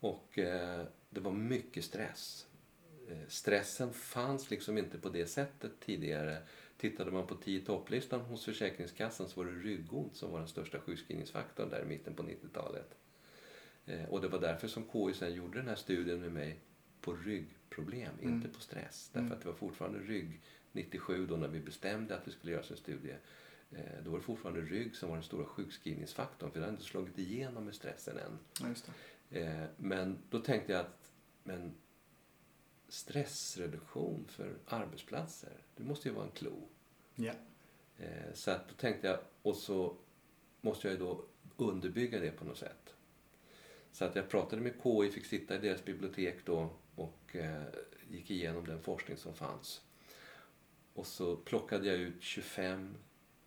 Och 0.00 0.38
eh, 0.38 0.86
det 1.10 1.20
var 1.20 1.32
mycket 1.32 1.84
stress. 1.84 2.46
Eh, 3.10 3.18
stressen 3.28 3.92
fanns 3.92 4.50
liksom 4.50 4.78
inte 4.78 4.98
på 4.98 5.08
det 5.08 5.26
sättet 5.26 5.72
tidigare. 5.80 6.42
Tittade 6.78 7.10
man 7.10 7.26
på 7.26 7.34
10 7.34 7.60
topplistan 7.60 8.20
hos 8.20 8.44
Försäkringskassan 8.44 9.28
så 9.28 9.40
var 9.44 9.50
det 9.52 9.58
ryggont 9.58 10.16
som 10.16 10.30
var 10.32 10.38
den 10.38 10.48
största 10.48 10.80
sjukskrivningsfaktorn 10.80 11.70
där 11.70 11.82
i 11.82 11.84
mitten 11.84 12.14
på 12.14 12.22
90-talet. 12.22 12.94
Eh, 13.86 14.04
och 14.04 14.20
det 14.20 14.28
var 14.28 14.40
därför 14.40 14.68
som 14.68 14.84
KI 14.92 15.14
sen 15.14 15.34
gjorde 15.34 15.58
den 15.58 15.68
här 15.68 15.76
studien 15.76 16.20
med 16.20 16.32
mig 16.32 16.58
på 17.00 17.12
ryggproblem, 17.14 18.12
Mm. 18.22 18.34
inte 18.34 18.48
på 18.48 18.60
stress. 18.60 19.08
Därför 19.12 19.20
Mm. 19.26 19.32
att 19.32 19.40
det 19.40 19.48
var 19.48 19.54
fortfarande 19.56 19.98
rygg 19.98 20.40
97 20.76 21.26
då 21.26 21.36
när 21.36 21.48
vi 21.48 21.60
bestämde 21.60 22.16
att 22.16 22.24
det 22.24 22.30
skulle 22.30 22.52
göras 22.52 22.70
en 22.70 22.76
studie. 22.76 23.14
Eh, 23.70 24.02
då 24.04 24.10
var 24.10 24.18
det 24.18 24.24
fortfarande 24.24 24.60
rygg 24.60 24.96
som 24.96 25.08
var 25.08 25.16
den 25.16 25.24
stora 25.24 25.46
sjukskrivningsfaktorn 25.46 26.50
för 26.50 26.60
det 26.60 26.66
hade 26.66 26.76
inte 26.76 26.88
slagit 26.88 27.18
igenom 27.18 27.64
med 27.64 27.74
stressen 27.74 28.18
än. 28.18 28.38
Eh, 29.30 29.64
men 29.76 30.18
då 30.30 30.38
tänkte 30.38 30.72
jag 30.72 30.80
att 30.80 31.10
men 31.44 31.74
stressreduktion 32.88 34.24
för 34.28 34.54
arbetsplatser, 34.66 35.52
det 35.76 35.84
måste 35.84 36.08
ju 36.08 36.14
vara 36.14 36.24
en 36.24 36.30
klo. 36.30 36.68
Eh, 37.98 38.32
så 38.34 38.50
att 38.50 38.68
då 38.68 38.74
tänkte 38.74 39.06
jag, 39.06 39.18
och 39.42 39.56
så 39.56 39.96
måste 40.60 40.88
jag 40.88 40.92
ju 40.92 40.98
då 41.00 41.24
underbygga 41.56 42.20
det 42.20 42.30
på 42.30 42.44
något 42.44 42.58
sätt. 42.58 42.94
Så 43.92 44.04
att 44.04 44.16
jag 44.16 44.28
pratade 44.28 44.62
med 44.62 44.72
KI, 44.82 45.10
fick 45.10 45.26
sitta 45.26 45.56
i 45.56 45.58
deras 45.58 45.84
bibliotek 45.84 46.36
då 46.44 46.70
och 46.94 47.36
eh, 47.36 47.62
gick 48.10 48.30
igenom 48.30 48.66
den 48.66 48.82
forskning 48.82 49.16
som 49.16 49.34
fanns. 49.34 49.82
Och 50.96 51.06
så 51.06 51.36
plockade 51.36 51.86
jag 51.86 51.96
ut 51.96 52.22
25 52.22 52.94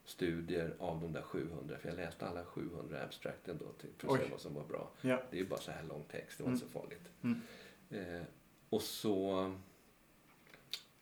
studier 0.06 0.76
av 0.80 1.02
de 1.02 1.14
där 1.14 1.22
700, 1.22 1.78
för 1.78 1.90
jag 1.90 1.96
läste 1.96 2.28
alla 2.28 2.46
700 2.46 3.04
abstracten 3.04 3.58
då 3.58 3.66
till, 3.72 3.90
för 3.98 4.08
att 4.16 4.20
se 4.24 4.32
vad 4.32 4.42
som 4.42 4.54
var 4.54 4.64
bra. 4.64 4.92
Ja. 5.02 5.22
Det 5.32 5.38
är 5.38 5.42
ju 5.42 5.48
bara 5.48 5.60
så 5.60 5.72
här 5.72 5.84
lång 5.84 6.04
text, 6.12 6.38
det 6.38 6.44
var 6.44 6.50
Mm. 6.50 6.62
inte 6.62 6.74
så 6.74 6.80
farligt. 6.80 7.10
Mm. 7.22 7.42
Eh, 7.90 8.24
och 8.70 8.82
så 8.82 9.42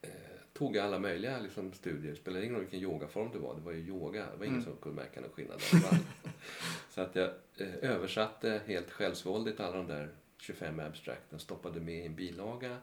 eh, 0.02 0.10
tog 0.54 0.76
jag 0.76 0.86
alla 0.86 1.00
möjliga 1.00 1.40
liksom, 1.40 1.74
studier. 1.74 2.12
Det 2.12 2.18
spelade 2.18 2.44
ingen 2.44 2.56
roll 2.56 2.64
vilken 2.64 2.80
yogaform 2.80 3.30
det 3.34 3.40
var. 3.40 3.56
Det 3.56 3.62
var 3.62 3.72
ju 3.72 3.80
yoga. 3.88 4.20
Det 4.32 4.38
var 4.38 4.46
ingen 4.46 4.60
Mm. 4.60 4.64
som 4.66 4.78
kunde 4.78 5.02
märka 5.02 5.22
någon 5.22 5.30
skillnad. 5.30 5.62
Så 6.90 7.02
att 7.02 7.16
jag 7.16 7.30
eh, 7.58 7.76
översatte 7.92 8.62
helt 8.66 8.92
självsvåldigt 8.92 9.60
alla 9.60 9.78
de 9.78 9.88
där 9.88 10.10
25 10.38 10.80
abstracten, 10.80 11.40
stoppade 11.40 11.80
med 11.80 11.96
i 11.96 12.06
en 12.06 12.16
bilaga 12.16 12.78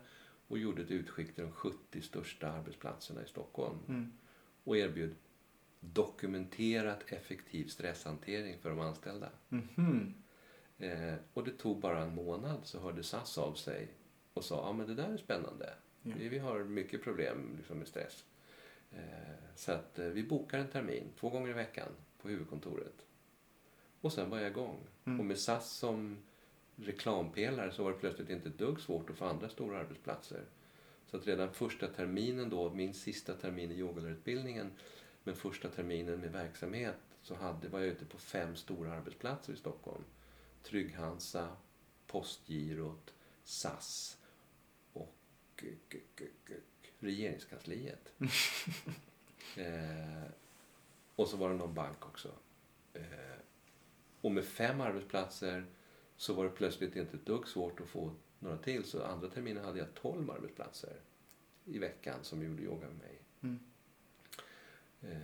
och 0.49 0.59
gjorde 0.59 0.83
ett 0.83 0.91
utskick 0.91 1.35
till 1.35 1.45
de 1.45 1.53
70 1.53 2.03
största 2.03 2.49
arbetsplatserna 2.53 3.23
i 3.23 3.27
Stockholm. 3.27 3.79
Mm. 3.89 4.13
Och 4.65 4.77
erbjöd 4.77 5.15
dokumenterat 5.81 7.13
effektiv 7.13 7.67
stresshantering 7.67 8.59
för 8.59 8.71
de 8.71 8.81
anställda. 8.81 9.29
Mhm. 9.49 10.15
Eh, 10.79 11.15
och 11.35 11.45
det 11.45 11.51
tog 11.51 11.81
bara 11.81 12.03
en 12.03 12.15
månad 12.15 12.61
så 12.65 12.81
hörde 12.81 13.03
SAS 13.03 13.39
av 13.39 13.55
sig 13.55 13.89
och 14.35 14.45
sa 14.45 14.67
ja 14.67 14.73
men 14.73 14.87
det 14.87 14.95
där 14.95 15.13
är 15.13 15.17
spännande. 15.17 15.75
Ja. 16.03 16.13
Vi, 16.19 16.29
vi 16.29 16.39
har 16.39 16.65
mycket 16.65 17.03
problem 17.03 17.55
liksom, 17.57 17.79
med 17.79 17.89
stress. 17.89 18.25
Eh, 18.91 19.35
så 19.55 19.73
att 19.73 19.99
eh, 19.99 20.07
vi 20.07 20.23
bokar 20.23 20.59
en 20.59 20.69
termin 20.69 21.05
två 21.21 21.31
gånger 21.31 21.51
i 21.51 21.53
veckan 21.53 21.89
på 22.23 22.29
huvudkontoret. 22.29 23.07
Och 24.01 24.13
sen 24.13 24.31
var 24.31 24.39
jag 24.39 24.51
igång. 24.51 24.79
Mm. 25.05 25.21
Och 25.21 25.27
med 25.27 25.39
SAS 25.39 25.71
som 25.71 26.23
reklampelare 26.77 27.73
så 27.73 27.85
var 27.85 27.93
det 27.93 27.99
plötsligt 27.99 28.31
inte 28.31 28.49
ett 28.49 28.59
dugg 28.59 28.81
svårt 28.81 29.11
att 29.11 29.17
få 29.17 29.25
andra 29.25 29.49
stora 29.49 29.79
arbetsplatser. 29.79 30.45
Så 31.07 31.17
att 31.17 31.27
redan 31.27 31.53
första 31.53 31.89
terminen 31.89 32.51
då, 32.51 32.71
min 32.71 32.95
sista 32.95 33.35
termin 33.35 33.73
i 33.73 33.75
yogalärarutbildningen, 33.75 34.73
men 35.25 35.37
första 35.37 35.69
terminen 35.69 36.21
med 36.21 36.33
verksamhet 36.33 36.97
så 37.23 37.35
hade, 37.35 37.69
var 37.69 37.81
jag 37.81 37.89
ute 37.89 38.05
på 38.05 38.19
fem 38.19 38.57
stora 38.57 38.93
arbetsplatser 38.93 39.53
i 39.53 39.57
Stockholm. 39.57 40.05
Trygg-Hansa, 40.63 41.57
Postgirot, 42.07 43.15
SAS 43.45 44.19
och 44.93 45.65
regeringskansliet. 46.99 48.13
eh, 49.57 50.31
och 51.17 51.29
så 51.29 51.37
var 51.37 51.49
det 51.49 51.57
någon 51.57 51.75
bank 51.75 52.07
också. 52.07 52.31
Eh, 52.95 53.39
och 54.21 54.33
med 54.33 54.45
fem 54.45 54.81
arbetsplatser 54.81 55.67
så 56.17 56.33
var 56.33 56.45
det 56.45 56.51
plötsligt 56.51 56.97
inte 56.97 57.17
ett 57.17 57.27
dugg 57.27 57.49
svårt 57.49 57.81
att 57.81 57.87
få 57.87 58.11
några 58.39 58.57
till. 58.57 58.85
Så 58.85 59.05
andra 59.05 59.29
terminen 59.29 59.65
hade 59.65 59.79
jag 59.79 59.95
12 59.95 60.31
arbetsplatser 60.31 60.93
i 61.65 61.79
veckan 61.79 62.19
som 62.23 62.43
gjorde 62.43 62.63
yoga 62.63 62.87
med 62.87 62.97
mig. 62.99 63.19
Mm. 63.43 63.59
Eh, 65.03 65.19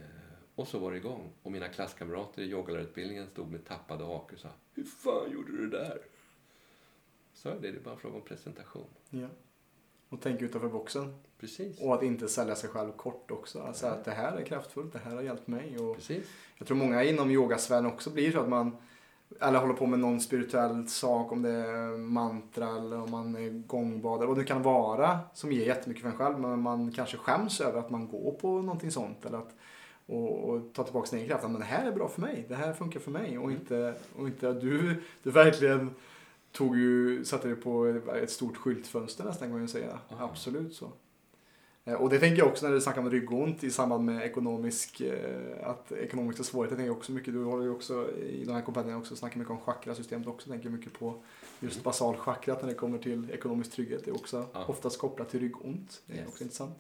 och 0.54 0.68
så 0.68 0.78
var 0.78 0.90
det 0.90 0.96
igång. 0.96 1.32
Och 1.42 1.52
mina 1.52 1.68
klasskamrater 1.68 2.42
i 2.42 2.46
yogalärarutbildningen 2.50 3.26
stod 3.26 3.50
med 3.50 3.64
tappade 3.64 4.04
hakor 4.04 4.34
och 4.34 4.40
sa 4.40 4.48
Hur 4.74 4.84
fan 4.84 5.30
gjorde 5.32 5.52
du 5.52 5.66
det 5.68 5.78
där? 5.78 5.98
Så 7.34 7.48
det, 7.48 7.58
det 7.60 7.68
är 7.78 7.80
bara 7.80 7.94
en 7.94 8.00
fråga 8.00 8.14
om 8.16 8.22
presentation. 8.22 8.86
Ja. 9.10 9.28
Och 10.08 10.20
tänk 10.20 10.42
utanför 10.42 10.68
boxen. 10.68 11.14
Precis. 11.38 11.80
Och 11.80 11.94
att 11.94 12.02
inte 12.02 12.28
sälja 12.28 12.54
sig 12.56 12.70
själv 12.70 12.92
kort 12.92 13.30
också. 13.30 13.60
Alltså 13.60 13.86
Ja. 13.86 13.92
att 13.92 14.04
det 14.04 14.10
här 14.10 14.36
är 14.36 14.44
kraftfullt, 14.44 14.92
det 14.92 14.98
här 14.98 15.14
har 15.14 15.22
hjälpt 15.22 15.46
mig. 15.46 15.78
Och 15.78 15.96
Precis. 15.96 16.26
jag 16.58 16.66
tror 16.68 16.76
många 16.76 17.04
inom 17.04 17.30
yogasfären 17.30 17.86
också 17.86 18.10
blir 18.10 18.32
så 18.32 18.40
att 18.40 18.48
man 18.48 18.76
eller 19.40 19.58
håller 19.58 19.74
på 19.74 19.86
med 19.86 19.98
någon 19.98 20.20
spirituell 20.20 20.88
sak, 20.88 21.32
om 21.32 21.42
det 21.42 21.50
är 21.50 21.98
mantra 21.98 22.68
eller 22.68 23.02
om 23.02 23.10
man 23.10 23.36
är 23.36 23.50
gångbad 23.50 24.16
eller 24.16 24.26
vad 24.26 24.38
det 24.38 24.44
kan 24.44 24.62
vara 24.62 25.18
som 25.34 25.52
ger 25.52 25.66
jättemycket 25.66 26.02
för 26.02 26.10
en 26.10 26.16
själv. 26.16 26.40
Men 26.40 26.60
man 26.60 26.92
kanske 26.92 27.16
skäms 27.16 27.60
över 27.60 27.78
att 27.78 27.90
man 27.90 28.08
går 28.08 28.32
på 28.32 28.62
någonting 28.62 28.90
sånt 28.90 29.24
eller 29.24 29.38
att 29.38 29.54
och, 30.06 30.48
och 30.48 30.72
ta 30.72 30.84
tillbaka 30.84 31.06
sin 31.06 31.18
egen 31.18 31.28
kraft. 31.28 31.42
Men 31.42 31.60
det 31.60 31.64
här 31.64 31.86
är 31.86 31.92
bra 31.92 32.08
för 32.08 32.20
mig, 32.20 32.46
det 32.48 32.54
här 32.54 32.72
funkar 32.72 33.00
för 33.00 33.10
mig 33.10 33.38
och 33.38 33.50
inte, 33.50 33.94
och 34.16 34.26
inte 34.26 34.48
att 34.48 34.60
du, 34.60 35.02
du 35.22 35.30
verkligen 35.30 35.90
tog 36.52 36.76
ju, 36.76 37.24
satte 37.24 37.48
dig 37.48 37.56
på 37.56 37.86
ett 38.22 38.30
stort 38.30 38.56
skyltfönster 38.56 39.24
nästan 39.24 39.48
kan 39.48 39.52
man 39.52 39.60
ju 39.60 39.68
säga. 39.68 39.98
Ja. 40.08 40.16
Absolut 40.18 40.74
så. 40.74 40.90
Eh, 41.90 41.94
Och 41.94 42.10
det 42.10 42.18
tänker 42.18 42.38
jag 42.38 42.48
också 42.48 42.66
när 42.66 42.74
du 42.74 42.80
snackar 42.80 43.00
om 43.00 43.10
ryggont 43.10 43.64
i 43.64 43.70
samband 43.70 44.04
med 44.04 44.22
ekonomisk, 44.26 45.00
eh, 45.00 45.68
att 45.70 45.92
ekonomiska 45.92 46.42
svårigheter. 46.42 46.76
tänker 46.76 46.88
jag 46.90 46.96
också 46.96 47.12
mycket, 47.12 47.34
du 47.34 47.44
har 47.44 47.62
ju 47.62 47.70
också 47.70 48.10
i 48.18 48.44
den 48.44 48.54
här 48.54 48.62
kompanjen 48.62 48.96
också 48.98 49.16
snackat 49.16 49.36
mycket 49.36 49.50
om 49.50 49.60
chakrasystemet 49.60 50.28
också. 50.28 50.50
Tänker 50.50 50.68
mycket 50.68 50.92
på 50.98 51.14
just 51.60 51.76
Mm. 51.76 51.84
basalchakrat 51.84 52.62
när 52.62 52.68
det 52.68 52.74
kommer 52.74 52.98
till 52.98 53.30
ekonomisk 53.30 53.72
trygghet. 53.72 54.04
Det 54.04 54.10
är 54.10 54.14
också 54.14 54.46
Ja. 54.52 54.64
oftast 54.68 54.98
kopplat 54.98 55.28
till 55.30 55.40
ryggont. 55.40 56.02
Det 56.06 56.12
är 56.12 56.18
Yes. 56.18 56.28
också 56.28 56.44
intressant. 56.44 56.78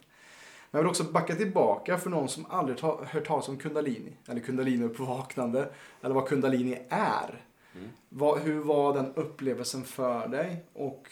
Men 0.70 0.78
jag 0.78 0.84
vill 0.84 0.90
också 0.90 1.04
backa 1.04 1.34
tillbaka 1.34 1.98
för 1.98 2.10
någon 2.10 2.28
som 2.28 2.46
aldrig 2.48 2.78
ta, 2.78 3.04
hört 3.04 3.26
talas 3.26 3.48
om 3.48 3.56
kundalini. 3.56 4.12
Eller 4.28 4.40
kundalini-uppvaknande. 4.40 5.66
Eller 6.02 6.14
vad 6.14 6.28
kundalini 6.28 6.78
är. 6.88 7.44
Mm. 7.74 7.88
Vad, 8.08 8.38
hur 8.38 8.58
var 8.60 8.94
den 8.94 9.12
upplevelsen 9.14 9.84
för 9.84 10.28
dig? 10.28 10.64
Och 10.72 11.08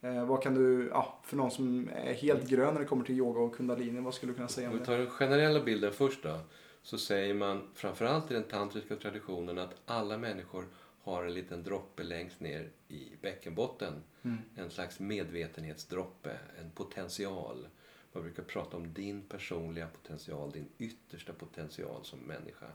eh, 0.00 0.24
vad 0.26 0.42
kan 0.42 0.54
du, 0.54 0.88
ja, 0.92 1.18
för 1.24 1.36
någon 1.36 1.50
som 1.50 1.90
är 1.94 2.12
helt 2.12 2.48
grön 2.48 2.74
när 2.74 2.80
det 2.80 2.86
kommer 2.86 3.04
till 3.04 3.14
yoga 3.14 3.40
och 3.40 3.56
kundalini, 3.56 4.00
vad 4.00 4.14
skulle 4.14 4.32
du 4.32 4.36
kunna 4.36 4.48
säga 4.48 4.68
Om 4.68 4.72
om 4.72 4.78
vi 4.78 4.80
det? 4.80 4.86
tar 4.86 4.98
den 4.98 5.10
generella 5.10 5.60
bilden 5.60 5.92
först 5.92 6.22
då. 6.22 6.40
Så 6.82 6.98
säger 6.98 7.34
man 7.34 7.62
framförallt 7.74 8.30
i 8.30 8.34
den 8.34 8.42
tantriska 8.42 8.96
traditionen 8.96 9.58
att 9.58 9.74
alla 9.84 10.18
människor 10.18 10.64
har 11.02 11.24
en 11.24 11.34
liten 11.34 11.62
droppe 11.62 12.02
längst 12.02 12.40
ner 12.40 12.70
i 12.88 13.12
bäckenbotten. 13.22 14.02
Mm. 14.22 14.38
En 14.56 14.70
slags 14.70 15.00
medvetenhetsdroppe, 15.00 16.38
en 16.60 16.70
potential. 16.70 17.68
Man 18.12 18.22
brukar 18.22 18.42
prata 18.42 18.76
om 18.76 18.92
din 18.92 19.22
personliga 19.22 19.86
potential, 19.86 20.50
din 20.50 20.68
yttersta 20.78 21.32
potential 21.32 22.04
som 22.04 22.18
människa. 22.18 22.66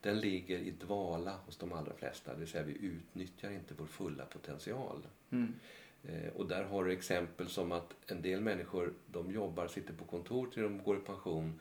Den 0.00 0.20
ligger 0.20 0.58
i 0.58 0.70
dvala 0.70 1.36
hos 1.46 1.56
de 1.56 1.72
allra 1.72 1.92
flesta, 1.94 2.32
det 2.32 2.38
vill 2.38 2.48
säga 2.48 2.64
vi 2.64 2.86
utnyttjar 2.86 3.50
inte 3.50 3.74
vår 3.78 3.86
fulla 3.86 4.24
potential. 4.24 5.06
Mm. 5.30 5.54
Eh, 6.04 6.32
Och 6.36 6.46
där 6.48 6.64
har 6.64 6.84
du 6.84 6.92
exempel 6.92 7.48
som 7.48 7.72
att 7.72 7.94
en 8.06 8.22
del 8.22 8.40
människor 8.40 8.94
de 9.06 9.30
jobbar, 9.30 9.68
sitter 9.68 9.94
på 9.94 10.04
kontor 10.04 10.46
till 10.46 10.62
de 10.62 10.82
går 10.82 10.96
i 10.96 11.00
pension 11.00 11.60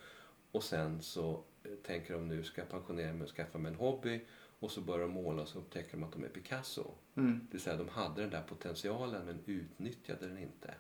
och 0.52 0.64
sen 0.64 1.02
så 1.02 1.44
eh, 1.64 1.72
tänker 1.84 2.14
de 2.14 2.28
nu 2.28 2.44
ska 2.44 2.62
jag 2.62 2.70
pensionera 2.70 3.14
mig 3.14 3.24
och 3.24 3.30
skaffa 3.36 3.58
mig 3.58 3.72
en 3.72 3.78
hobby 3.78 4.22
och 4.60 4.72
så 4.72 4.82
börjar 4.82 5.02
de 5.02 5.12
måla 5.12 5.42
och 5.42 5.48
så 5.48 5.60
upptäcker 5.60 5.92
de 5.92 6.04
att 6.04 6.12
de 6.12 6.24
är 6.24 6.30
Picasso. 6.30 6.92
Mm. 7.16 7.40
Det 7.40 7.52
vill 7.52 7.62
säga 7.62 7.78
de 7.78 7.90
hade 7.90 8.22
den 8.22 8.30
där 8.30 8.42
potentialen 8.42 9.26
men 9.26 9.40
utnyttjade 9.46 10.28
den 10.28 10.38
inte. 10.38 10.74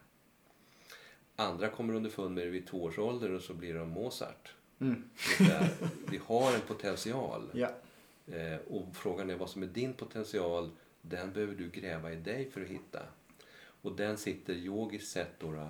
Andra 1.35 1.69
kommer 1.69 1.93
underfund 1.93 2.35
med 2.35 2.45
det 2.45 2.49
vid 2.49 2.67
två 2.67 2.83
års 2.83 2.99
ålder 2.99 3.31
och 3.31 3.41
så 3.41 3.53
blir 3.53 3.73
de 3.73 3.89
Mozart. 3.89 4.53
Mm. 4.79 5.09
Säga, 5.37 5.69
vi 6.11 6.17
har 6.17 6.53
en 6.53 6.61
potential. 6.61 7.49
Ja. 7.53 7.69
Eh, 8.27 8.57
och 8.67 8.95
frågan 8.95 9.29
är 9.29 9.35
vad 9.35 9.49
som 9.49 9.63
är 9.63 9.67
din 9.67 9.93
potential. 9.93 10.69
Den 11.01 11.33
behöver 11.33 11.55
du 11.55 11.69
gräva 11.69 12.11
i 12.11 12.15
dig 12.15 12.51
för 12.51 12.61
att 12.61 12.67
hitta. 12.67 12.99
Och 13.81 13.95
den 13.95 14.17
sitter 14.17 14.53
yogiskt 14.53 15.11
sett 15.11 15.39
då, 15.39 15.69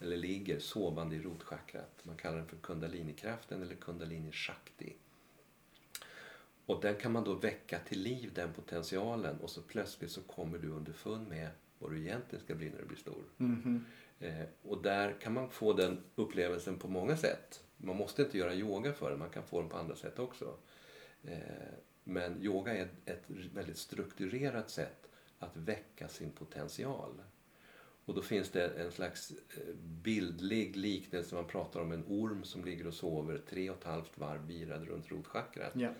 eller 0.00 0.16
ligger 0.16 0.58
sovande 0.58 1.16
i 1.16 1.22
rotchakrat. 1.22 2.00
Man 2.02 2.16
kallar 2.16 2.36
den 2.36 2.46
för 2.46 2.56
kundalinikraften 2.56 3.62
eller 3.62 3.74
kundalini 3.74 4.32
shakti. 4.32 4.94
Och 6.66 6.80
den 6.80 6.96
kan 6.96 7.12
man 7.12 7.24
då 7.24 7.34
väcka 7.34 7.78
till 7.78 8.02
liv, 8.02 8.32
den 8.34 8.52
potentialen. 8.52 9.36
Och 9.40 9.50
så 9.50 9.62
plötsligt 9.62 10.10
så 10.10 10.22
kommer 10.22 10.58
du 10.58 10.68
underfund 10.68 11.28
med 11.28 11.50
vad 11.78 11.90
du 11.90 12.00
egentligen 12.00 12.44
ska 12.44 12.54
bli 12.54 12.70
när 12.70 12.78
du 12.78 12.84
blir 12.84 12.98
stor. 12.98 13.24
Mhm. 13.36 13.84
Eh, 14.20 14.44
och 14.62 14.82
där 14.82 15.20
kan 15.20 15.32
man 15.32 15.50
få 15.50 15.72
den 15.72 15.98
upplevelsen 16.14 16.78
på 16.78 16.88
många 16.88 17.16
sätt. 17.16 17.64
Man 17.76 17.96
måste 17.96 18.22
inte 18.22 18.38
göra 18.38 18.54
yoga 18.54 18.92
för 18.92 19.10
det, 19.10 19.16
man 19.16 19.30
kan 19.30 19.42
få 19.42 19.60
den 19.60 19.70
på 19.70 19.76
andra 19.76 19.96
sätt 19.96 20.18
också. 20.18 20.56
Eh, 21.24 21.38
men 22.04 22.42
yoga 22.42 22.76
är 22.76 22.88
ett 23.04 23.24
väldigt 23.54 23.78
strukturerat 23.78 24.70
sätt 24.70 25.08
att 25.38 25.56
väcka 25.56 26.08
sin 26.08 26.30
potential. 26.30 27.22
Och 28.10 28.16
då 28.16 28.22
finns 28.22 28.50
det 28.50 28.68
en 28.68 28.92
slags 28.92 29.30
eh, 29.30 29.74
bildlig 30.02 30.76
liknelse, 30.76 31.34
man 31.34 31.46
pratar 31.46 31.80
om 31.80 31.92
en 31.92 32.04
orm 32.08 32.44
som 32.44 32.64
ligger 32.64 32.86
och 32.86 32.94
sover 32.94 33.38
tre 33.48 33.70
och 33.70 33.76
ett 33.76 33.84
halvt 33.84 34.18
varv 34.18 34.46
virad 34.46 34.88
runt 34.88 35.10
rotchakrat. 35.10 35.72
Ja. 35.74 35.90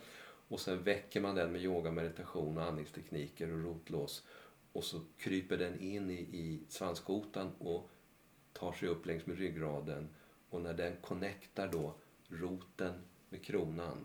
Och 0.48 0.60
sen 0.60 0.82
väcker 0.82 1.20
man 1.20 1.34
den 1.34 1.52
med 1.52 1.62
yoga, 1.62 1.90
meditation 1.90 2.58
och 2.58 2.64
andningstekniker 2.64 3.52
och 3.52 3.64
rotlås. 3.64 4.26
Och 4.72 4.84
så 4.84 5.00
kryper 5.18 5.56
den 5.56 5.80
in 5.80 6.10
i, 6.10 6.14
i 6.14 6.60
svanskotan 6.68 7.52
och 7.58 7.90
tar 8.52 8.72
sig 8.72 8.88
upp 8.88 9.06
längs 9.06 9.26
med 9.26 9.38
ryggraden. 9.38 10.08
Och 10.48 10.60
när 10.60 10.74
den 10.74 10.96
connectar 11.00 11.68
då 11.72 11.94
roten 12.28 12.94
med 13.28 13.44
kronan 13.44 14.04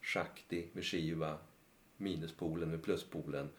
Shakti 0.00 0.68
med 0.72 0.84
Shiva, 0.84 1.38
minuspolen 1.96 2.70
med 2.70 2.82
pluspolen. 2.82 3.50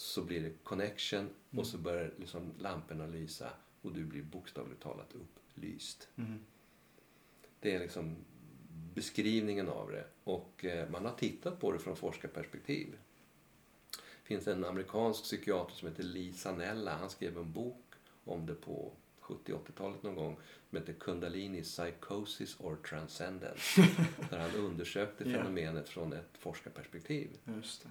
Så 0.00 0.22
blir 0.22 0.40
det 0.40 0.50
connection 0.62 1.30
och 1.56 1.66
så 1.66 1.78
börjar 1.78 2.14
liksom 2.16 2.52
lamporna 2.58 3.06
lysa 3.06 3.50
och 3.82 3.92
du 3.92 4.04
blir 4.04 4.22
bokstavligt 4.22 4.82
talat 4.82 5.14
upplyst. 5.14 6.08
Mm. 6.16 6.38
Det 7.60 7.74
är 7.74 7.78
liksom 7.78 8.16
beskrivningen 8.94 9.68
av 9.68 9.90
det. 9.90 10.04
Och 10.24 10.64
eh, 10.64 10.90
man 10.90 11.04
har 11.04 11.12
tittat 11.12 11.60
på 11.60 11.72
det 11.72 11.78
från 11.78 11.96
forskarperspektiv. 11.96 12.98
Det 13.90 14.26
finns 14.26 14.46
en 14.46 14.64
amerikansk 14.64 15.22
psykiater 15.22 15.74
som 15.74 15.88
heter 15.88 16.02
Lee 16.02 16.32
Sanella. 16.32 16.96
Han 16.96 17.10
skrev 17.10 17.38
en 17.38 17.52
bok 17.52 17.94
om 18.24 18.46
det 18.46 18.54
på 18.54 18.92
70-80-talet 19.20 20.02
någon 20.02 20.14
gång 20.14 20.36
som 20.68 20.78
heter 20.78 20.92
Kundalini 20.92 21.62
Psychosis 21.62 22.56
or 22.60 22.76
Transcendence. 22.76 23.80
där 24.30 24.38
han 24.38 24.54
undersökte 24.54 25.24
fenomenet 25.24 25.88
från 25.88 26.12
ett 26.12 26.38
forskarperspektiv. 26.38 27.30
Just 27.44 27.82
det. 27.82 27.88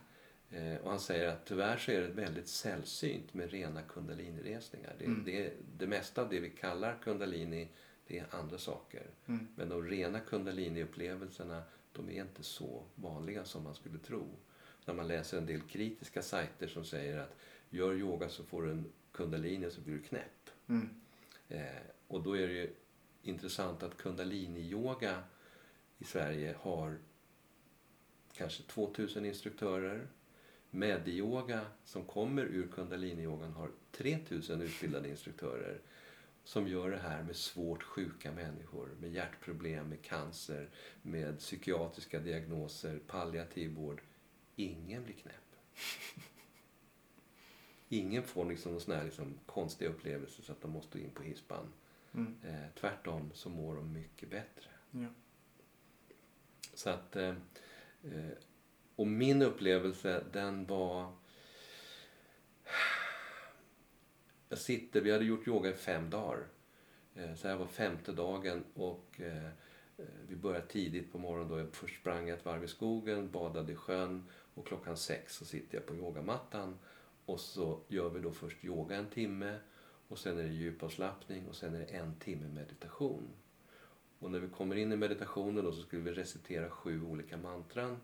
Eh, 0.52 0.76
och 0.76 0.90
han 0.90 1.00
säger 1.00 1.28
att 1.28 1.46
tyvärr 1.46 1.78
så 1.78 1.92
är 1.92 2.02
det 2.02 2.08
väldigt 2.08 2.48
sällsynt 2.48 3.34
med 3.34 3.52
rena 3.52 3.82
kundaliniresningar. 3.82 4.96
Det, 5.00 5.06
Mm. 5.06 5.24
det, 5.26 5.54
det 5.78 5.88
mesta 5.88 6.22
av 6.22 6.30
det 6.30 6.40
vi 6.40 6.50
kallar 6.50 6.98
kundalini, 7.04 7.68
det 8.08 8.20
är 8.20 8.26
andra 8.30 8.58
saker. 8.58 9.08
Mm. 9.26 9.48
Men 9.56 9.70
de 9.70 9.84
rena 9.88 10.20
kundalini-upplevelserna, 10.20 11.62
de 11.94 12.10
är 12.10 12.22
inte 12.22 12.44
så 12.44 12.84
vanliga 12.96 13.46
som 13.46 13.64
man 13.64 13.76
skulle 13.76 14.00
tro. 14.00 14.28
När 14.86 14.94
man 14.94 15.08
läser 15.08 15.38
en 15.38 15.46
del 15.46 15.62
kritiska 15.62 16.22
sajter 16.22 16.68
som 16.68 16.86
säger 16.86 17.18
att 17.20 17.36
gör 17.70 17.94
yoga 17.94 18.30
så 18.30 18.44
får 18.44 18.64
du 18.64 18.72
en 18.72 18.86
kundalini 19.12 19.72
så 19.72 19.82
blir 19.82 19.94
du 19.94 20.02
knäpp. 20.02 20.50
Mm. 20.68 20.90
Eh, 21.50 21.82
och 22.08 22.24
då 22.24 22.38
är 22.38 22.48
det 22.48 22.54
ju 22.54 22.74
intressant 23.22 23.84
att 23.84 23.98
kundalini-yoga 23.98 25.24
i 25.98 26.04
Sverige 26.04 26.56
har 26.60 26.98
kanske 28.34 28.64
2000 28.64 29.26
instruktörer. 29.26 30.08
Mediyoga 30.72 31.66
som 31.86 32.06
kommer 32.06 32.46
ur 32.46 32.68
kundalini-yogan 32.68 33.52
har 33.52 33.72
3000 33.92 34.62
utbildade 34.62 35.10
instruktörer 35.10 35.82
som 36.44 36.68
gör 36.68 36.92
det 36.92 36.98
här 36.98 37.24
med 37.24 37.36
svårt 37.36 37.84
sjuka 37.84 38.32
människor, 38.32 38.90
med 39.00 39.12
hjärtproblem, 39.12 39.90
med 39.90 40.02
cancer, 40.02 40.70
med 41.02 41.40
psykiatriska 41.40 42.20
diagnoser, 42.20 43.00
palliativ 43.08 43.72
vård. 43.72 44.02
Ingen 44.56 45.04
blir 45.04 45.16
knäpp. 45.16 45.56
Ingen 47.90 48.24
får 48.24 48.46
liksom 48.46 48.72
någon 48.72 48.82
sån 48.82 48.96
här 48.96 49.04
liksom 49.04 49.40
konstiga 49.46 49.90
upplevelser 49.90 50.44
så 50.44 50.52
att 50.52 50.62
de 50.62 50.72
måste 50.72 51.00
in 51.00 51.12
på 51.12 51.24
hispan. 51.24 51.74
Mm. 52.14 52.36
Eh, 52.44 52.66
tvärtom 52.80 53.32
så 53.34 53.50
mår 53.50 53.76
de 53.76 53.94
mycket 53.94 54.30
bättre. 54.30 54.70
Ja. 54.92 55.08
Så 56.74 56.90
att, 56.90 57.16
eh, 57.16 57.36
eh, 58.04 58.32
och 59.00 59.08
min 59.08 59.42
upplevelse 59.42 60.24
den 60.32 60.66
var... 60.66 61.12
Jag 64.50 64.60
sitter, 64.60 65.02
vi 65.02 65.12
hade 65.12 65.26
gjort 65.26 65.48
yoga 65.48 65.70
i 65.70 65.74
fem 65.74 66.10
dagar. 66.10 66.48
Eh, 67.16 67.36
så 67.36 67.48
här 67.48 67.56
var 67.56 67.66
femte 67.66 68.12
dagen 68.12 68.64
och 68.74 69.22
eh, 69.22 69.46
eh, 69.98 70.06
vi 70.28 70.36
började 70.36 70.68
tidigt 70.68 71.12
på 71.12 71.18
morgonen. 71.18 71.48
Då 71.48 71.60
jag 71.60 71.74
först 71.74 72.00
sprang 72.00 72.28
jag 72.28 72.38
ett 72.38 72.46
varv 72.46 72.64
i 72.64 72.68
skogen, 72.68 73.32
badade 73.32 73.72
i 73.72 73.76
sjön 73.76 74.24
och 74.54 74.68
klockan 74.68 74.98
sex 74.98 75.36
så 75.36 75.46
sitter 75.46 75.78
jag 75.78 75.86
på 75.86 75.96
yogamattan. 75.96 76.80
Och 77.26 77.40
så 77.40 77.80
gör 77.88 78.10
vi 78.10 78.20
då 78.20 78.32
först 78.32 78.66
yoga 78.66 78.96
en 78.96 79.10
timme 79.10 79.60
och 80.08 80.20
sen 80.20 80.40
är 80.40 80.44
det 80.44 80.50
djupavslappning 80.50 81.48
och 81.48 81.56
sen 81.56 81.76
är 81.76 81.80
det 81.80 81.86
en 81.86 82.16
timme 82.16 82.48
meditation. 82.48 83.30
Och 84.20 84.32
när 84.32 84.40
vi 84.40 84.50
kommer 84.50 84.76
in 84.76 84.92
i 84.92 84.96
meditationen 84.96 85.66
då 85.66 85.72
så 85.72 85.82
skulle 85.82 86.02
vi 86.02 86.12
recitera 86.12 86.70
sju 86.70 87.04
olika 87.04 87.38
mantran. 87.38 87.98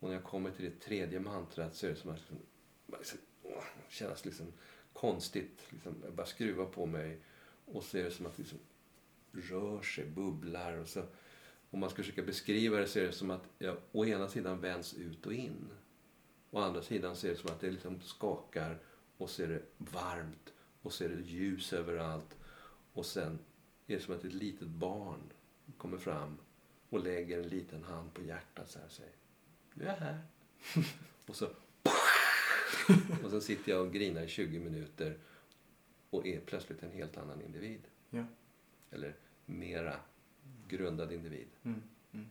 Och 0.00 0.08
när 0.08 0.14
jag 0.14 0.24
kommer 0.24 0.50
till 0.50 0.64
det 0.64 0.80
tredje 0.80 1.20
mantrat 1.20 1.74
så 1.74 1.86
är 1.86 1.90
det 1.90 1.96
som 1.96 2.10
att 2.10 2.18
liksom, 2.18 2.38
bara 2.86 2.98
liksom, 2.98 3.18
åh, 3.42 3.64
kännas 3.88 4.24
liksom 4.24 4.52
konstigt. 4.92 5.66
Liksom, 5.70 5.94
jag 6.04 6.12
bara 6.12 6.26
skruvar 6.26 6.66
på 6.66 6.86
mig 6.86 7.20
och 7.64 7.84
så 7.84 7.98
är 7.98 8.04
det 8.04 8.10
som 8.10 8.26
att 8.26 8.36
det 8.36 8.42
liksom 8.42 8.58
rör 9.32 9.82
sig, 9.82 10.06
bubblar. 10.06 10.72
Och 10.72 10.88
så, 10.88 11.02
om 11.70 11.80
man 11.80 11.90
ska 11.90 11.96
försöka 11.96 12.22
beskriva 12.22 12.78
det 12.78 12.86
så 12.86 12.98
är 12.98 13.02
det 13.02 13.12
som 13.12 13.30
att 13.30 13.48
jag 13.58 13.76
å 13.92 14.06
ena 14.06 14.28
sidan 14.28 14.60
vänds 14.60 14.94
ut 14.94 15.26
och 15.26 15.34
in. 15.34 15.68
Å 16.50 16.58
andra 16.58 16.82
sidan 16.82 17.16
så 17.16 17.26
är 17.26 17.30
det 17.30 17.36
som 17.36 17.50
att 17.50 17.60
det 17.60 17.70
liksom 17.70 18.00
skakar 18.00 18.78
och 19.16 19.30
så 19.30 19.42
är 19.42 19.48
det 19.48 19.62
varmt 19.78 20.52
och 20.82 20.92
så 20.92 21.04
är 21.04 21.08
det 21.08 21.22
ljus 21.22 21.72
överallt. 21.72 22.36
Och 22.92 23.06
sen 23.06 23.38
är 23.86 23.94
det 23.94 24.00
som 24.00 24.14
att 24.14 24.24
ett 24.24 24.32
litet 24.32 24.68
barn 24.68 25.32
kommer 25.76 25.98
fram 25.98 26.38
och 26.88 27.04
lägger 27.04 27.38
en 27.38 27.48
liten 27.48 27.82
hand 27.82 28.14
på 28.14 28.22
hjärtat 28.22 28.70
så 28.70 28.78
här 28.78 28.86
och 28.86 28.92
säger 28.92 29.19
du 29.80 29.86
är 29.86 29.96
här. 29.96 30.18
och 31.26 31.36
så 31.36 31.46
och 33.24 33.30
så 33.30 33.40
sitter 33.40 33.72
jag 33.72 33.86
och 33.86 33.92
grinar 33.92 34.22
i 34.22 34.28
20 34.28 34.58
minuter 34.58 35.18
och 36.10 36.26
är 36.26 36.40
plötsligt 36.40 36.82
en 36.82 36.90
helt 36.90 37.16
annan 37.16 37.42
individ. 37.42 37.80
Ja. 38.10 38.24
Eller 38.90 39.14
mera 39.46 39.96
grundad 40.68 41.12
individ. 41.12 41.48
Mm. 41.62 41.82
Mm. 42.12 42.26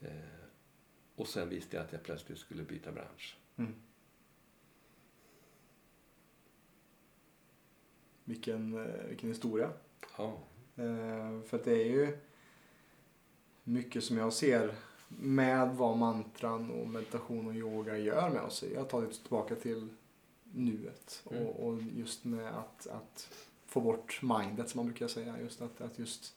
Eh, 0.00 0.10
och 1.14 1.28
sen 1.28 1.48
visste 1.48 1.76
jag 1.76 1.84
att 1.84 1.92
jag 1.92 2.02
plötsligt 2.02 2.38
skulle 2.38 2.62
byta 2.62 2.92
bransch. 2.92 3.38
Mm. 3.56 3.74
Vilken, 8.24 8.86
eh, 8.86 9.04
vilken 9.08 9.28
historia. 9.28 9.72
Ja. 10.16 10.38
Eh, 10.76 11.40
för 11.42 11.56
att 11.56 11.64
det 11.64 11.82
är 11.82 11.90
ju 11.90 12.18
mycket 13.64 14.04
som 14.04 14.16
jag 14.16 14.32
ser 14.32 14.74
med 15.08 15.76
vad 15.76 15.96
mantran 15.96 16.70
och 16.70 16.88
meditation 16.88 17.46
och 17.46 17.54
yoga 17.54 17.98
gör 17.98 18.30
med 18.30 18.42
oss. 18.42 18.64
Jag 18.74 18.88
tar 18.88 19.02
det 19.02 19.08
tillbaka 19.08 19.54
till 19.54 19.88
nuet 20.52 21.22
Mm. 21.30 21.46
och, 21.46 21.68
och 21.68 21.82
just 21.82 22.24
med 22.24 22.48
att, 22.58 22.86
att 22.86 23.28
få 23.66 23.80
bort 23.80 24.20
mindet 24.22 24.68
som 24.68 24.78
man 24.78 24.86
brukar 24.86 25.08
säga. 25.08 25.40
Just 25.40 25.62
att, 25.62 25.80
att 25.80 25.98
just 25.98 26.34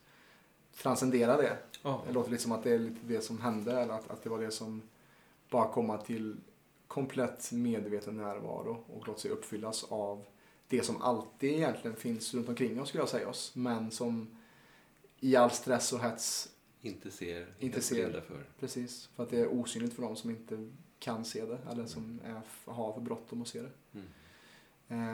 transcendera 0.82 1.38
det. 1.38 1.58
ja. 1.84 2.04
Det 2.08 2.14
låter 2.14 2.32
lite 2.32 2.44
som 2.44 2.52
att 2.52 2.64
det 2.64 2.72
är 2.72 2.80
lite 2.80 3.00
det 3.02 3.22
som 3.22 3.42
hände 3.42 3.82
eller 3.82 3.94
att, 3.94 4.10
att 4.10 4.24
det 4.24 4.30
var 4.30 4.40
det 4.40 4.52
som 4.52 4.82
bara 5.50 5.68
komma 5.74 5.98
till 5.98 6.38
komplett 6.88 7.52
medveten 7.52 8.18
närvaro 8.18 8.84
och 8.94 9.08
låta 9.08 9.20
sig 9.20 9.32
uppfyllas 9.32 9.84
av 9.90 10.26
det 10.68 10.84
som 10.86 11.02
alltid 11.02 11.52
egentligen 11.54 11.98
finns 11.98 12.34
runt 12.34 12.50
omkring 12.50 12.82
oss 12.82 12.90
skulle 12.90 13.02
jag 13.02 13.10
säga 13.10 13.30
oss. 13.30 13.52
Men 13.56 13.92
som 13.92 14.38
i 15.20 15.36
all 15.36 15.52
stress 15.52 15.94
och 15.94 16.00
hets, 16.00 16.50
Inte 16.82 17.12
ser, 17.12 17.48
Inte 17.60 17.82
ser. 17.82 18.22
för. 18.22 18.46
precis, 18.60 19.10
för 19.16 19.24
att 19.24 19.30
det 19.30 19.40
är 19.40 19.48
osynligt 19.54 19.94
för 19.94 20.02
de 20.02 20.16
som 20.16 20.30
inte 20.30 20.70
kan 21.00 21.26
se 21.26 21.46
det 21.46 21.58
eller 21.72 21.86
som 21.86 22.20
är, 22.26 22.42
har 22.72 22.94
för 22.94 23.02
bråttom 23.02 23.42
att 23.42 23.48
se 23.48 23.62
det. 23.62 23.70
Mm. 23.94 24.08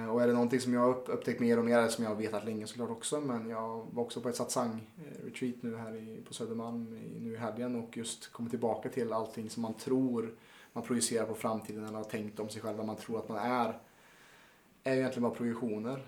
Eh, 0.03 0.09
och 0.09 0.22
är 0.24 0.28
det 0.28 0.34
någonting 0.34 0.59
som 0.59 0.74
jag 0.74 0.82
har 0.82 0.89
upp- 0.89 1.09
upptäckt 1.09 1.39
mer 1.39 1.59
och 1.59 1.65
mer, 1.65 1.88
som 1.88 2.03
jag 2.03 2.11
har 2.11 2.15
vetat 2.15 2.45
länge 2.45 2.68
såklart 2.68 2.89
också, 2.89 3.22
men 3.22 3.49
jag 3.49 3.88
var 3.91 4.03
också 4.03 4.22
på 4.22 4.30
ett 4.30 4.36
satsang-retreat 4.36 5.55
nu 5.63 5.76
här 5.76 5.95
i, 5.95 6.22
på 6.28 6.34
Södermalm 6.34 6.93
i, 6.97 7.20
nu 7.20 7.34
i 7.34 7.38
helgen 7.38 7.76
och 7.76 7.97
just 7.97 8.32
kommit 8.32 8.51
tillbaka 8.51 8.89
till 8.89 9.13
allting 9.13 9.49
som 9.49 9.61
man 9.61 9.74
tror 9.74 10.36
man 10.74 10.84
projicerar 10.84 11.26
på 11.26 11.36
framtiden 11.36 11.84
eller 11.86 11.97
har 11.97 12.03
tänkt 12.03 12.39
om 12.39 12.49
sig 12.49 12.61
själv, 12.61 12.78
vad 12.78 12.86
man 12.88 12.95
tror 12.95 13.20
att 13.20 13.30
man 13.30 13.38
är, 13.38 13.80
är 14.84 14.95
egentligen 14.97 15.30
bara 15.30 15.36
projektioner. 15.38 16.07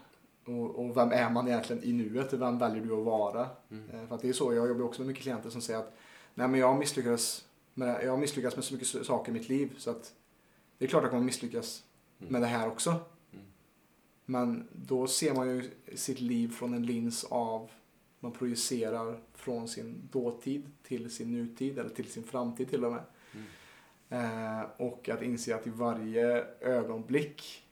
Och, 0.58 0.80
och 0.86 0.97
vem 0.97 1.12
är 1.12 1.30
man 1.30 1.47
egentligen 1.47 1.84
i 1.84 1.93
nuet? 1.93 2.34
Vem 2.34 2.58
väljer 2.58 2.86
du 2.86 2.93
att 2.93 3.06
vara? 3.06 3.47
Mm. 3.72 3.89
Eh, 3.89 4.08
För 4.08 4.16
att 4.16 4.22
det 4.22 4.30
är 4.30 4.34
så, 4.34 4.54
jag 4.54 4.68
jobbar 4.68 4.84
också 4.86 5.02
med 5.02 5.08
mycket 5.08 5.24
klienter 5.24 5.50
som 5.50 5.62
säger 5.62 5.80
att 5.80 5.93
nej 6.34 6.47
men 6.47 6.60
jag 6.60 6.68
har 6.68 6.80
misslyckats 6.80 7.45
med, 7.74 8.04
jag 8.04 8.12
har 8.12 8.18
misslyckats 8.18 8.56
med 8.56 8.66
så 8.66 8.74
mycket 8.74 8.88
saker 9.06 9.32
i 9.32 9.34
mitt 9.34 9.50
liv 9.50 9.74
så 9.78 9.89
att 9.91 10.14
det 10.78 10.86
är 10.86 10.89
klart 10.89 11.00
att 11.00 11.04
jag 11.04 11.12
kommer 11.12 11.24
misslyckas 11.26 11.84
Mm. 12.22 12.32
med 12.34 12.41
det 12.41 12.47
här 12.47 12.68
också. 12.68 12.89
Mm. 12.89 13.45
Men 14.26 14.68
då 14.72 15.08
ser 15.08 15.34
man 15.34 15.47
ju 15.50 15.72
sitt 15.95 16.20
liv 16.20 16.52
från 16.52 16.74
en 16.74 16.86
lins 16.86 17.24
av 17.24 17.70
man 18.20 18.32
projicerar 18.32 19.20
från 19.36 19.68
sin 19.68 20.10
dåtid 20.12 20.72
till 20.84 21.12
sin 21.12 21.32
nutid 21.32 21.80
eller 21.80 21.89
till 21.89 22.12
sin 22.12 22.24
framtid 22.24 22.70
till 22.70 22.86
och 22.86 22.91
med. 22.91 23.02
Mm. 24.10 24.60
Eh, 24.60 24.66
och 24.78 25.10
att 25.10 25.22
inse 25.22 25.56
att 25.56 25.68
i 25.68 25.70
varje 25.70 26.45
ögonblick 26.60 27.64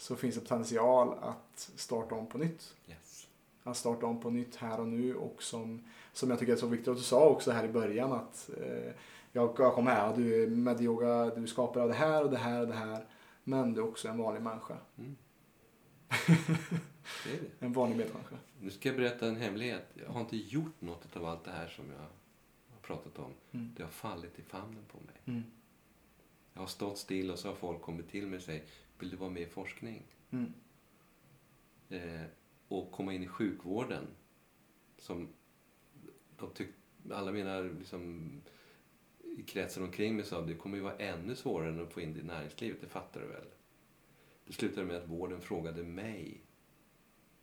så 0.00 0.16
finns 0.16 0.34
det 0.34 0.40
potential 0.40 1.18
att 1.20 1.70
starta 1.76 2.14
om 2.14 2.26
på 2.26 2.38
nytt. 2.38 2.74
Yes. 2.88 3.28
Att 3.62 3.76
starta 3.76 4.06
om 4.06 4.20
på 4.20 4.30
nytt 4.30 4.56
här 4.56 4.80
och 4.80 4.88
nu 4.88 5.14
och 5.14 5.42
som, 5.42 5.84
som 6.12 6.30
jag 6.30 6.38
tycker 6.38 6.52
är 6.52 6.56
så 6.56 6.66
viktigt 6.66 6.88
att 6.88 6.96
du 6.96 7.02
sa 7.02 7.28
också 7.28 7.50
här 7.50 7.64
i 7.64 7.68
början 7.68 8.12
att 8.12 8.50
eh, 8.60 8.92
jag, 9.32 9.54
jag 9.58 9.74
kommer 9.74 9.90
här 9.90 10.10
och 10.10 10.18
du 10.18 10.42
är 10.42 10.46
med 10.46 10.80
yoga, 10.80 11.34
du 11.34 11.46
skapar 11.46 11.88
det 11.88 11.94
här 11.94 12.24
och 12.24 12.30
det 12.30 12.38
här 12.38 12.60
och 12.60 12.66
det 12.66 12.74
här. 12.74 13.06
Men 13.44 13.74
du 13.74 13.80
är 13.80 13.88
också 13.88 14.08
en 14.08 14.18
vanlig 14.18 14.42
människa. 14.42 14.76
Mm. 14.98 15.16
Det 17.24 17.32
är 17.32 17.40
det. 17.40 17.66
En 17.66 17.72
vanlig 17.72 17.96
medmänniska. 17.96 18.36
Nu 18.60 18.70
ska 18.70 18.88
jag 18.88 18.96
berätta 18.96 19.28
en 19.28 19.36
hemlighet. 19.36 19.86
Jag 20.06 20.12
har 20.12 20.20
inte 20.20 20.36
gjort 20.36 20.80
något 20.80 21.16
av 21.16 21.24
allt 21.24 21.44
det 21.44 21.50
här 21.50 21.68
som 21.68 21.84
jag 21.90 21.98
har 22.74 22.80
pratat 22.82 23.18
om. 23.18 23.32
Mm. 23.52 23.74
Det 23.76 23.82
har 23.82 23.90
fallit 23.90 24.38
i 24.38 24.42
famnen 24.42 24.84
på 24.92 24.98
mig. 24.98 25.16
Mm. 25.24 25.42
Jag 26.52 26.60
har 26.60 26.66
stått 26.66 26.98
still 26.98 27.30
och 27.30 27.38
så 27.38 27.48
har 27.48 27.54
folk 27.54 27.80
kommit 27.80 28.10
till 28.10 28.26
mig 28.26 28.36
och 28.36 28.42
säger 28.42 28.62
Vill 29.00 29.10
du 29.10 29.16
vara 29.16 29.30
med 29.30 29.42
i 29.42 29.46
forskning? 29.46 30.02
Mm. 30.30 30.52
Eh, 31.88 32.26
och 32.68 32.92
komma 32.92 33.14
in 33.14 33.22
i 33.22 33.26
sjukvården. 33.26 34.06
Som 34.98 35.28
de 36.36 36.50
tyck, 36.50 36.68
alla 37.10 37.32
mina 37.32 37.60
liksom, 37.60 38.30
i 39.36 39.42
kretsen 39.42 39.82
omkring 39.82 40.16
mig 40.16 40.24
sa 40.24 40.40
det 40.40 40.54
kommer 40.54 40.76
ju 40.76 40.82
vara 40.82 40.96
ännu 40.96 41.36
svårare 41.36 41.68
än 41.68 41.80
att 41.80 41.92
få 41.92 42.00
in 42.00 42.14
det 42.14 42.20
i 42.20 42.22
näringslivet, 42.22 42.80
det 42.80 42.86
fattar 42.86 43.20
du 43.20 43.26
väl? 43.26 43.46
Det 44.46 44.52
slutade 44.52 44.86
med 44.86 44.96
att 44.96 45.08
vården 45.08 45.40
frågade 45.40 45.82
mig 45.82 46.44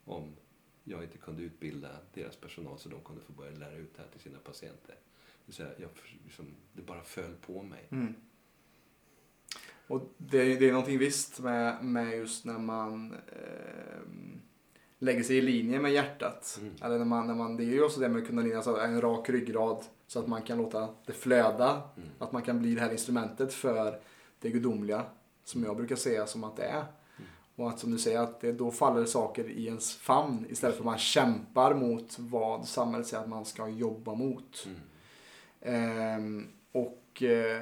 om 0.03 0.35
jag 0.83 1.03
inte 1.03 1.17
kunde 1.17 1.43
utbilda 1.43 1.99
deras 2.13 2.35
personal 2.35 2.79
så 2.79 2.89
de 2.89 3.01
kunde 3.03 3.21
få 3.21 3.33
börja 3.33 3.51
lära 3.51 3.75
ut 3.75 3.93
det 3.95 4.01
här 4.01 4.09
till 4.09 4.19
sina 4.19 4.39
patienter. 4.39 4.95
Det, 4.95 5.45
vill 5.45 5.55
säga, 5.55 5.69
jag, 5.77 5.89
liksom, 6.23 6.45
det 6.73 6.81
bara 6.81 7.03
föll 7.03 7.35
på 7.35 7.63
mig. 7.63 7.87
Mm. 7.89 8.15
Och 9.87 10.13
det, 10.17 10.37
är- 10.37 10.59
det 10.59 10.67
är 10.67 10.71
någonting 10.71 10.97
visst 10.97 11.39
med, 11.39 11.83
med 11.83 12.17
just 12.17 12.45
när 12.45 12.57
man 12.59 13.11
eh, 13.13 13.99
lägger 14.99 15.23
sig 15.23 15.37
i 15.37 15.41
linje 15.41 15.79
med 15.79 15.91
hjärtat. 15.93 16.57
Mm. 16.61 16.73
Eller 16.81 16.97
när 16.97 17.05
man, 17.05 17.27
när 17.27 17.35
man, 17.35 17.57
det 17.57 17.63
är 17.63 17.65
ju 17.67 17.83
också 17.83 17.99
det 17.99 18.09
med 18.09 18.27
kundalini, 18.27 18.55
alltså 18.55 18.77
en 18.79 19.01
rak 19.01 19.29
ryggrad 19.29 19.83
så 20.07 20.19
att 20.19 20.27
man 20.27 20.41
kan 20.41 20.57
låta 20.57 20.87
det 21.05 21.13
flöda. 21.13 21.69
Mm. 21.97 22.09
Att 22.19 22.31
man 22.31 22.41
kan 22.41 22.59
bli 22.59 22.75
det 22.75 22.81
här 22.81 22.91
instrumentet 22.91 23.53
för 23.53 23.99
det 24.39 24.49
gudomliga 24.49 25.03
som 25.43 25.63
jag 25.63 25.77
brukar 25.77 25.95
säga 25.95 26.27
som 26.27 26.43
att 26.43 26.55
det 26.55 26.63
är. 26.63 26.75
Mm. 26.79 27.29
Och 27.55 27.69
att 27.69 27.79
som 27.79 27.91
du 27.91 27.97
säger, 27.97 28.19
att 28.19 28.41
det, 28.41 28.51
då 28.51 28.71
faller 28.71 29.05
saker 29.05 29.49
i 29.49 29.65
ens 29.65 29.95
famn 29.95 30.45
istället 30.49 30.75
för 30.75 30.81
att 30.81 30.85
man 30.85 30.97
kämpar 30.97 31.73
mot 31.73 32.19
vad 32.19 32.67
samhället 32.67 33.07
säger 33.07 33.23
att 33.23 33.29
man 33.29 33.45
ska 33.45 33.67
jobba 33.67 34.15
mot. 34.15 34.67
Mm. 34.67 34.79
Ehm, 35.61 36.47
och 36.71 37.03
eh, 37.23 37.61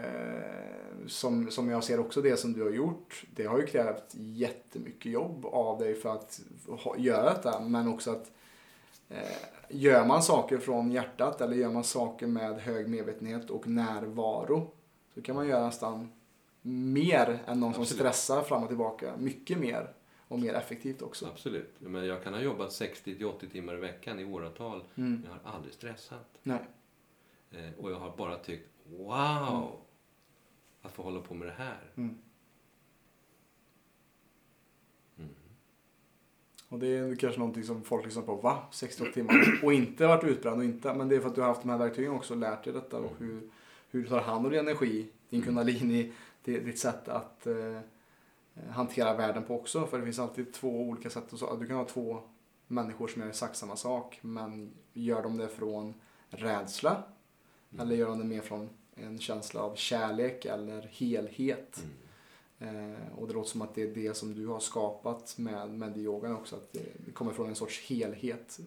som, 1.07 1.51
som 1.51 1.69
jag 1.69 1.83
ser 1.83 1.99
också 1.99 2.21
det 2.21 2.37
som 2.37 2.53
du 2.53 2.63
har 2.63 2.69
gjort, 2.69 3.25
det 3.35 3.45
har 3.45 3.59
ju 3.59 3.65
krävt 3.65 4.03
jättemycket 4.13 5.11
jobb 5.11 5.45
av 5.45 5.79
dig 5.79 5.95
för 5.95 6.09
att 6.09 6.41
ha, 6.67 6.97
göra 6.97 7.33
detta. 7.33 7.59
Men 7.59 7.87
också 7.87 8.11
att 8.11 8.31
eh, 9.09 9.37
gör 9.69 10.05
man 10.05 10.23
saker 10.23 10.57
från 10.57 10.91
hjärtat 10.91 11.41
eller 11.41 11.55
gör 11.55 11.71
man 11.71 11.83
saker 11.83 12.27
med 12.27 12.59
hög 12.59 12.89
medvetenhet 12.89 13.49
och 13.49 13.67
närvaro 13.67 14.71
så 15.13 15.21
kan 15.21 15.35
man 15.35 15.47
göra 15.47 15.65
nästan 15.65 16.11
mer 16.61 17.39
än 17.45 17.59
någon 17.59 17.73
som 17.73 17.81
Absolut. 17.81 17.99
stressar 17.99 18.41
fram 18.41 18.61
och 18.63 18.69
tillbaka. 18.69 19.17
Mycket 19.17 19.57
mer 19.57 19.93
och 20.27 20.39
mer 20.39 20.53
effektivt 20.53 21.01
också. 21.01 21.25
Absolut. 21.25 21.75
Men 21.79 22.05
jag 22.05 22.23
kan 22.23 22.33
ha 22.33 22.41
jobbat 22.41 22.69
60-80 22.69 23.49
timmar 23.51 23.73
i 23.73 23.79
veckan 23.79 24.19
i 24.19 24.25
åratal. 24.25 24.83
Mm. 24.95 25.11
Men 25.11 25.23
jag 25.23 25.49
har 25.49 25.55
aldrig 25.55 25.73
stressat. 25.73 26.39
Nej. 26.43 26.59
Eh, 27.51 27.79
och 27.79 27.91
jag 27.91 27.99
har 27.99 28.17
bara 28.17 28.37
tyckt 28.37 28.74
wow! 28.89 29.79
Att 30.81 30.91
få 30.91 31.03
hålla 31.03 31.19
på 31.21 31.33
med 31.33 31.47
det 31.47 31.53
här. 31.57 31.91
Mm. 31.95 32.17
Mm. 35.17 35.29
Och 36.69 36.79
det 36.79 36.87
är 36.87 37.15
kanske 37.15 37.39
någonting 37.39 37.63
som 37.63 37.83
folk 37.83 38.05
lyssnar 38.05 38.23
på. 38.23 38.35
Va? 38.35 38.63
68 38.71 39.11
timmar? 39.11 39.59
Och 39.63 39.73
inte 39.73 40.07
varit 40.07 40.23
utbränd 40.23 40.57
och 40.57 40.65
inte. 40.65 40.93
Men 40.93 41.09
det 41.09 41.15
är 41.15 41.19
för 41.19 41.27
att 41.29 41.35
du 41.35 41.41
har 41.41 41.47
haft 41.47 41.61
de 41.61 41.69
här 41.69 41.77
verktygen 41.77 42.11
också 42.11 42.33
och 42.33 42.39
lärt 42.39 42.63
dig 42.63 42.73
detta. 42.73 42.97
Och 42.97 43.11
hur, 43.19 43.49
hur 43.89 44.03
du 44.03 44.09
tar 44.09 44.21
hand 44.21 44.45
om 44.45 44.51
din 44.51 44.59
energi, 44.59 45.07
din 45.29 45.39
Mm. 45.41 45.45
kundalini, 45.45 46.13
ditt 46.43 46.79
sätt 46.79 47.07
att 47.07 47.47
eh, 47.47 47.79
hantera 48.69 49.17
världen 49.17 49.43
på 49.43 49.55
också. 49.59 49.85
För 49.87 49.97
det 49.99 50.03
finns 50.05 50.19
alltid 50.19 50.53
två 50.53 50.81
olika 50.81 51.09
sätt. 51.09 51.23
Du 51.59 51.67
kan 51.67 51.77
ha 51.77 51.85
två 51.85 52.21
människor 52.67 53.07
som 53.07 53.21
gör 53.21 53.29
exakt 53.29 53.55
samma 53.55 53.75
sak. 53.75 54.19
Men 54.21 54.73
gör 54.93 55.23
de 55.23 55.37
det 55.37 55.47
från 55.47 55.93
rädsla? 56.29 57.03
Mm. 57.75 57.87
Eller 57.87 57.95
gör 57.95 58.07
de 58.07 58.19
det 58.19 58.25
mer 58.25 58.41
från 58.41 58.69
en 58.95 59.19
känsla 59.19 59.61
av 59.61 59.75
kärlek 59.75 60.45
eller 60.45 60.81
helhet? 60.81 61.83
Mm. 61.83 61.95
Eh, 62.59 63.17
och 63.17 63.27
det 63.27 63.33
låter 63.33 63.49
som 63.49 63.61
att 63.61 63.75
det 63.75 63.81
är 63.81 63.95
det 63.95 64.17
som 64.17 64.35
du 64.35 64.47
har 64.47 64.59
skapat 64.59 65.37
med 65.37 65.69
medyogan 65.69 66.35
också. 66.35 66.55
Att 66.55 66.73
det, 66.73 67.11
kommer 67.13 67.33
från 67.33 67.49
en 67.49 67.55
sorts 67.55 67.89
helhet. 67.89 68.59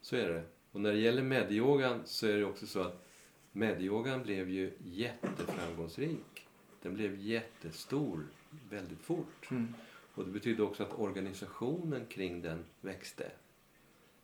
Så 0.00 0.16
är 0.16 0.28
det. 0.28 0.42
Och 0.72 0.80
när 0.80 0.92
det 0.92 0.98
gäller 0.98 1.22
medyogan 1.22 2.00
så 2.04 2.26
är 2.26 2.36
det 2.36 2.44
också 2.44 2.66
så 2.66 2.80
att 2.80 3.06
medyogan 3.52 4.22
blev 4.22 4.50
ju 4.50 4.72
jätteframgångsrik. 4.84 6.46
Den 6.82 6.94
blev 6.94 7.20
jättestor 7.20 8.26
väldigt 8.70 9.00
fort. 9.00 9.50
Mm. 9.50 9.74
Och 10.14 10.24
det 10.24 10.30
betyder 10.30 10.64
också 10.64 10.82
att 10.82 10.98
organisationen 10.98 12.06
kring 12.06 12.42
den 12.42 12.64
växte. 12.80 13.30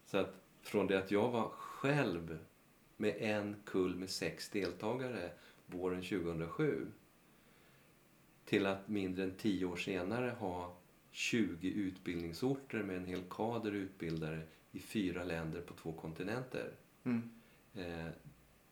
Så 0.07 0.19
att 0.19 0.35
från 0.63 0.87
det 0.87 0.99
att 0.99 1.11
jag 1.11 1.31
var 1.31 1.49
själv 1.49 2.39
med 2.97 3.17
en 3.19 3.57
kull 3.65 3.97
med 3.97 4.11
sex 4.11 4.49
deltagare 4.49 5.31
våren 5.67 6.03
2007 6.03 6.87
till 8.45 8.67
att 8.67 8.89
mindre 8.89 9.25
än 9.25 9.35
tio 9.35 9.65
år 9.65 9.77
senare 9.77 10.31
ha 10.39 10.77
20 11.11 11.69
utbildningsorter 11.69 12.83
med 12.83 12.97
en 12.97 13.07
hel 13.07 13.23
kader 13.31 13.73
utbildare 13.73 14.43
i 14.73 14.81
fyra 14.81 15.25
länder 15.25 15.61
på 15.61 15.75
två 15.75 15.93
kontinenter. 15.93 16.73
Mm. 17.05 17.31
Eh, 17.75 18.09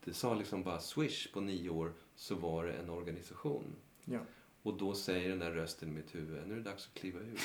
det 0.03 0.13
sa 0.13 0.33
liksom 0.33 0.63
bara 0.63 0.79
swish 0.79 1.33
på 1.33 1.41
nio 1.41 1.69
år 1.69 1.93
så 2.15 2.35
var 2.35 2.65
det 2.65 2.73
en 2.73 2.89
organisation. 2.89 3.75
Ja. 4.05 4.19
Och 4.61 4.77
då 4.77 4.93
säger 4.93 5.29
den 5.29 5.39
där 5.39 5.51
rösten 5.51 5.89
i 5.89 5.91
mitt 5.91 6.15
huvud, 6.15 6.47
nu 6.47 6.53
är 6.53 6.57
det 6.57 6.63
dags 6.63 6.87
att 6.87 6.93
kliva 6.93 7.19
ur. 7.19 7.39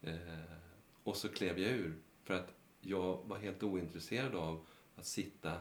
eh, 0.10 0.42
och 1.02 1.16
så 1.16 1.28
klev 1.28 1.58
jag 1.58 1.70
ur. 1.70 1.94
För 2.24 2.34
att 2.34 2.55
jag 2.86 3.18
var 3.24 3.36
helt 3.36 3.62
ointresserad 3.62 4.34
av 4.34 4.66
att 4.96 5.06
sitta 5.06 5.52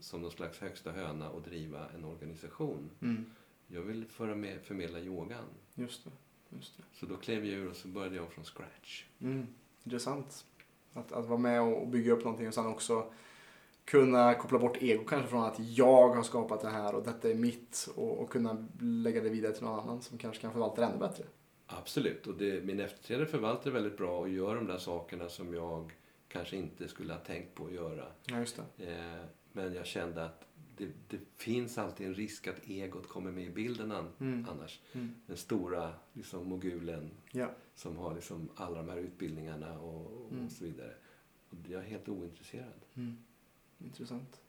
som 0.00 0.22
någon 0.22 0.30
slags 0.30 0.58
högsta 0.58 0.92
höna 0.92 1.30
och 1.30 1.42
driva 1.42 1.88
en 1.94 2.04
organisation. 2.04 2.90
Mm. 3.02 3.24
Jag 3.66 3.82
vill 3.82 4.04
föra 4.06 4.34
med, 4.34 4.62
förmedla 4.62 5.00
yogan. 5.00 5.44
Just 5.74 6.04
det. 6.04 6.10
Just 6.56 6.76
det. 6.76 6.82
Så 6.92 7.06
då 7.06 7.16
klev 7.16 7.46
jag 7.46 7.58
ur 7.58 7.70
och 7.70 7.76
så 7.76 7.88
började 7.88 8.16
jag 8.16 8.32
från 8.32 8.44
scratch. 8.44 9.04
Mm. 9.20 9.46
Intressant. 9.84 10.44
Att, 10.92 11.12
att 11.12 11.26
vara 11.26 11.38
med 11.38 11.60
och 11.60 11.88
bygga 11.88 12.12
upp 12.12 12.24
någonting 12.24 12.48
och 12.48 12.54
sen 12.54 12.66
också 12.66 13.12
kunna 13.84 14.34
koppla 14.34 14.58
bort 14.58 14.82
ego 14.82 15.04
kanske 15.04 15.28
från 15.28 15.44
att 15.44 15.58
jag 15.58 16.08
har 16.08 16.22
skapat 16.22 16.60
det 16.60 16.68
här 16.68 16.94
och 16.94 17.04
detta 17.04 17.30
är 17.30 17.34
mitt 17.34 17.88
och, 17.96 18.18
och 18.18 18.30
kunna 18.30 18.66
lägga 18.80 19.20
det 19.20 19.28
vidare 19.28 19.52
till 19.52 19.64
någon 19.64 19.80
annan 19.80 20.02
som 20.02 20.18
kanske 20.18 20.42
kan 20.42 20.52
förvalta 20.52 20.80
det 20.80 20.86
ännu 20.86 20.98
bättre. 20.98 21.24
Absolut, 21.66 22.26
och 22.26 22.34
det, 22.34 22.64
min 22.64 22.80
efterträdare 22.80 23.26
förvaltar 23.26 23.70
väldigt 23.70 23.96
bra 23.96 24.18
och 24.18 24.28
gör 24.28 24.54
de 24.54 24.66
där 24.66 24.78
sakerna 24.78 25.28
som 25.28 25.54
jag 25.54 25.92
kanske 26.34 26.56
inte 26.56 26.88
skulle 26.88 27.12
ha 27.12 27.20
tänkt 27.20 27.54
på 27.54 27.66
att 27.66 27.72
göra. 27.72 28.06
Ja. 28.26 28.44
Eh, 28.78 29.24
men 29.52 29.74
jag 29.74 29.86
kände 29.86 30.24
att 30.24 30.44
det, 30.76 30.88
det 31.08 31.18
finns 31.36 31.78
alltid 31.78 32.06
en 32.06 32.14
risk 32.14 32.46
att 32.46 32.68
egot 32.68 33.08
kommer 33.08 33.32
med 33.32 33.44
i 33.44 33.50
bilden 33.50 33.92
an, 33.92 34.08
Mm. 34.20 34.46
annars. 34.50 34.80
Mm. 34.92 35.14
Den 35.26 35.36
stora 35.36 35.94
liksom, 36.12 36.48
mogulen 36.48 37.10
Ja. 37.32 37.50
som 37.74 37.96
har 37.96 38.14
liksom, 38.14 38.48
alla 38.56 38.76
de 38.76 38.88
här 38.88 38.96
utbildningarna 38.96 39.78
och, 39.78 40.06
och 40.26 40.32
Mm. 40.32 40.50
så 40.50 40.64
vidare. 40.64 40.94
Och 41.50 41.56
jag 41.68 41.80
är 41.84 41.86
helt 41.86 42.08
ointresserad. 42.08 42.80
Mm. 42.94 43.16
Intressant. 43.78 44.40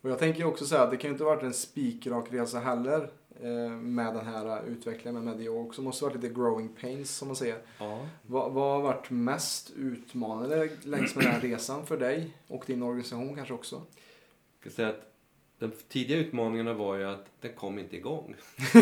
Och 0.00 0.10
jag 0.10 0.18
tänker 0.18 0.44
också 0.44 0.66
så 0.66 0.76
här, 0.76 0.90
det 0.90 0.96
kan 0.96 1.08
ju 1.08 1.12
inte 1.12 1.24
ha 1.24 1.34
varit 1.34 1.42
en 1.42 1.54
spikrak 1.54 2.26
resa 2.30 2.58
heller 2.58 3.10
eh, 3.42 3.70
med 3.70 4.14
den 4.14 4.26
här 4.26 4.66
utvecklingen 4.66 5.24
med 5.24 5.36
media 5.36 5.50
också. 5.50 5.80
Det 5.80 5.84
måste 5.84 6.04
ha 6.04 6.10
varit 6.10 6.22
lite 6.22 6.34
growing 6.34 6.68
pains 6.68 7.16
som 7.16 7.28
man 7.28 7.36
säger. 7.36 7.58
Ja. 7.78 8.06
Vad, 8.22 8.52
vad 8.52 8.72
har 8.72 8.82
varit 8.82 9.10
mest 9.10 9.70
utmanande 9.76 10.68
längs 10.82 11.14
med 11.14 11.24
den 11.24 11.32
här 11.32 11.40
resan 11.40 11.86
för 11.86 11.96
dig 11.96 12.34
och 12.48 12.64
din 12.66 12.82
organisation 12.82 13.36
kanske 13.36 13.54
också? 13.54 13.82
Jag 14.64 14.72
säga 14.72 14.88
att 14.88 15.08
de 15.58 15.72
tidiga 15.88 16.18
utmaningarna 16.18 16.72
var 16.72 16.96
ju 16.96 17.04
att 17.04 17.26
den 17.40 17.52
kom 17.52 17.78
inte 17.78 17.96
igång. 17.96 18.34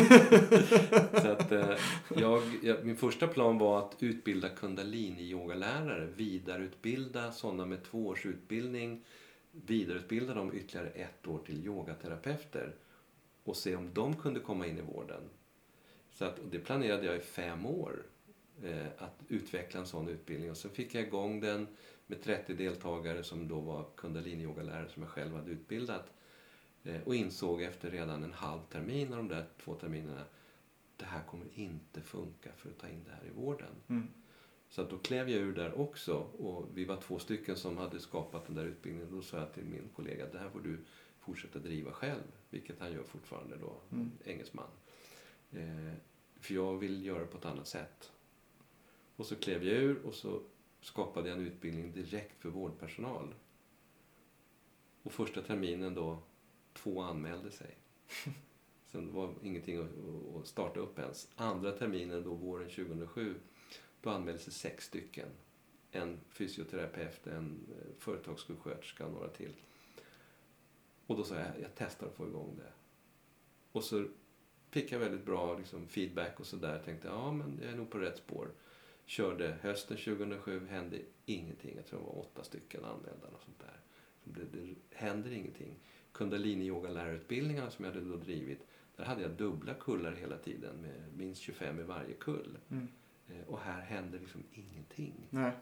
så 1.13 1.29
att, 1.29 1.53
eh, 1.53 1.71
jag, 2.17 2.43
jag, 2.63 2.85
min 2.85 2.97
första 2.97 3.27
plan 3.27 3.59
var 3.59 3.79
att 3.79 3.97
utbilda 3.99 4.49
kundalini-yogalärare, 4.49 6.07
vidareutbilda 6.17 7.33
sådana 7.33 7.67
med 7.67 7.85
två 7.85 8.07
års 8.07 8.27
utbildning, 8.27 9.05
vidareutbilda 9.65 10.35
dem 10.35 10.55
ytterligare 10.55 10.89
ett 10.89 11.27
år 11.27 11.39
till 11.39 11.67
yogaterapeuter 11.67 12.75
och 13.45 13.57
se 13.57 13.77
om 13.77 13.95
de 13.95 14.17
kunde 14.17 14.41
komma 14.41 14.67
in 14.67 14.79
i 14.79 14.83
vården. 14.83 15.23
Så 16.11 16.25
att, 16.25 16.39
det 16.51 16.59
planerade 16.59 17.07
jag 17.07 17.17
i 17.17 17.21
fem 17.21 17.67
år, 17.67 18.03
eh, 18.63 18.87
att 18.99 19.23
utveckla 19.29 19.81
en 19.81 19.87
sån 19.87 20.09
utbildning. 20.09 20.51
Och 20.51 20.57
sen 20.57 20.71
fick 20.71 20.95
jag 20.95 21.03
igång 21.03 21.41
den 21.41 21.67
med 22.07 22.23
30 22.23 22.55
deltagare 22.55 23.25
som 23.25 23.49
då 23.49 23.61
var 23.61 23.87
kundaliniyogalärare 23.97 24.89
som 24.89 25.03
jag 25.03 25.11
själv 25.11 25.35
hade 25.35 25.51
utbildat. 25.51 26.13
Eh, 26.85 27.01
och 27.05 27.15
insåg 27.15 27.63
efter 27.63 27.91
redan 27.91 28.25
en 28.25 28.33
halv 28.33 28.61
termin 28.71 29.13
av 29.13 29.17
de 29.17 29.29
där 29.29 29.47
två 29.59 29.75
terminerna 29.75 30.25
det 30.97 31.05
här 31.05 31.23
kommer 31.23 31.47
inte 31.55 32.01
funka 32.01 32.51
för 32.57 32.69
att 32.69 32.79
ta 32.79 32.89
in 32.89 33.05
det 33.05 33.11
här 33.11 33.27
i 33.27 33.31
vården. 33.31 33.75
Mm. 33.89 34.09
Så 34.69 34.83
att 34.83 34.91
då 34.91 34.99
klev 34.99 35.31
jag 35.31 35.41
ur 35.41 35.55
där 35.55 35.81
också 35.81 36.15
och 36.17 36.69
vi 36.75 36.85
var 36.85 36.97
två 37.01 37.19
stycken 37.19 37.57
som 37.57 37.77
hade 37.77 38.01
skapat 38.01 38.47
den 38.47 38.55
där 38.57 38.65
utbildningen. 38.65 39.09
Då 39.11 39.23
sa 39.23 39.39
jag 39.39 39.53
till 39.55 39.65
min 39.65 39.89
kollega 39.97 40.27
det 40.33 40.39
här 40.39 40.49
får 40.51 40.61
du 40.61 40.79
fortsätta 41.21 41.59
driva 41.59 41.93
själv, 41.93 42.23
vilket 42.51 42.81
han 42.81 42.93
gör 42.93 43.03
fortfarande 43.03 43.57
då, 43.57 43.77
Mm. 43.93 44.11
engelsman. 44.25 44.69
Eh, 45.53 45.93
för 46.41 46.55
jag 46.55 46.77
vill 46.77 47.05
göra 47.05 47.19
det 47.19 47.27
på 47.27 47.39
ett 47.39 47.45
annat 47.45 47.69
sätt. 47.69 48.13
Och 49.17 49.27
så 49.27 49.37
klev 49.37 49.65
jag 49.65 49.77
ur 49.83 50.03
och 50.07 50.15
så 50.15 50.43
skapade 50.81 51.29
jag 51.29 51.39
en 51.39 51.47
utbildning 51.47 51.93
direkt 51.93 52.41
för 52.43 52.49
vårdpersonal. 52.49 53.35
Och 55.03 55.13
första 55.13 55.43
terminen 55.43 55.95
då, 55.95 56.19
två 56.73 57.01
anmälde 57.03 57.51
sig. 57.51 57.77
Sen 58.87 59.13
var 59.13 59.35
ingenting 59.43 59.77
att- 59.79 60.37
att 60.37 60.47
starta 60.47 60.81
upp 60.81 60.99
ens. 60.99 61.29
Andra 61.37 61.73
terminen 61.73 62.23
då, 62.23 62.35
våren 62.35 62.69
2007, 62.69 63.35
då 64.07 64.13
anmälde 64.13 64.41
sig 64.41 64.53
sex 64.53 64.85
stycken. 64.85 65.29
En 65.91 66.21
fysioterapeut, 66.31 67.27
en 67.27 67.67
eh, 67.71 67.95
företagssjuksköterska 67.99 69.07
och 69.07 69.13
några 69.13 69.29
till. 69.29 69.53
Och 71.07 71.17
då 71.17 71.25
sa 71.25 71.35
jag, 71.35 71.47
jag 71.63 71.71
testar 71.75 72.07
att 72.07 72.15
få 72.15 72.27
igång 72.27 72.57
det. 72.57 72.73
Och 73.73 73.85
så 73.85 74.09
fick 74.71 74.93
jag 74.93 74.99
väldigt 74.99 75.25
bra 75.25 75.59
liksom, 75.59 75.89
feedback 75.89 76.41
och 76.41 76.47
sådär. 76.47 76.83
Tänkte, 76.85 77.09
ja 77.09 77.33
men 77.33 77.59
jag 77.63 77.73
är 77.73 77.77
nog 77.77 77.91
på 77.91 77.99
rätt 77.99 78.19
spår. 78.19 78.49
Körde 79.07 79.57
hösten 79.61 79.97
2007, 79.97 80.67
hände 80.67 80.99
ingenting. 81.25 81.77
Jag 81.77 81.87
tror 81.87 82.01
det 82.01 82.07
var 82.07 82.19
åtta 82.19 82.45
stycken 82.45 82.85
anmälda 82.85 83.27
och 83.27 83.43
sånt 83.45 83.59
där. 83.59 83.81
Det, 84.25 84.59
det 84.59 84.75
händer 84.97 85.33
ingenting. 85.33 85.75
Kundalini-yoga-lärarutbildningarna 86.13 87.71
som 87.71 87.85
jag 87.85 87.93
hade 87.93 88.05
då 88.05 88.17
drivit, 88.17 88.67
där 88.97 89.05
hade 89.05 89.23
jag 89.23 89.31
dubbla 89.31 89.75
kullar 89.75 90.13
hela 90.13 90.39
tiden 90.39 90.77
med 90.77 91.17
minst 91.17 91.43
25 91.43 91.81
i 91.81 91.83
varje 91.83 92.15
kull. 92.15 92.59
Mm. 92.71 92.89
Eh, 93.29 93.49
och 93.49 93.61
här 93.61 93.81
hände 93.81 94.19
liksom 94.19 94.43
ingenting. 94.53 95.29
Nej. 95.31 95.53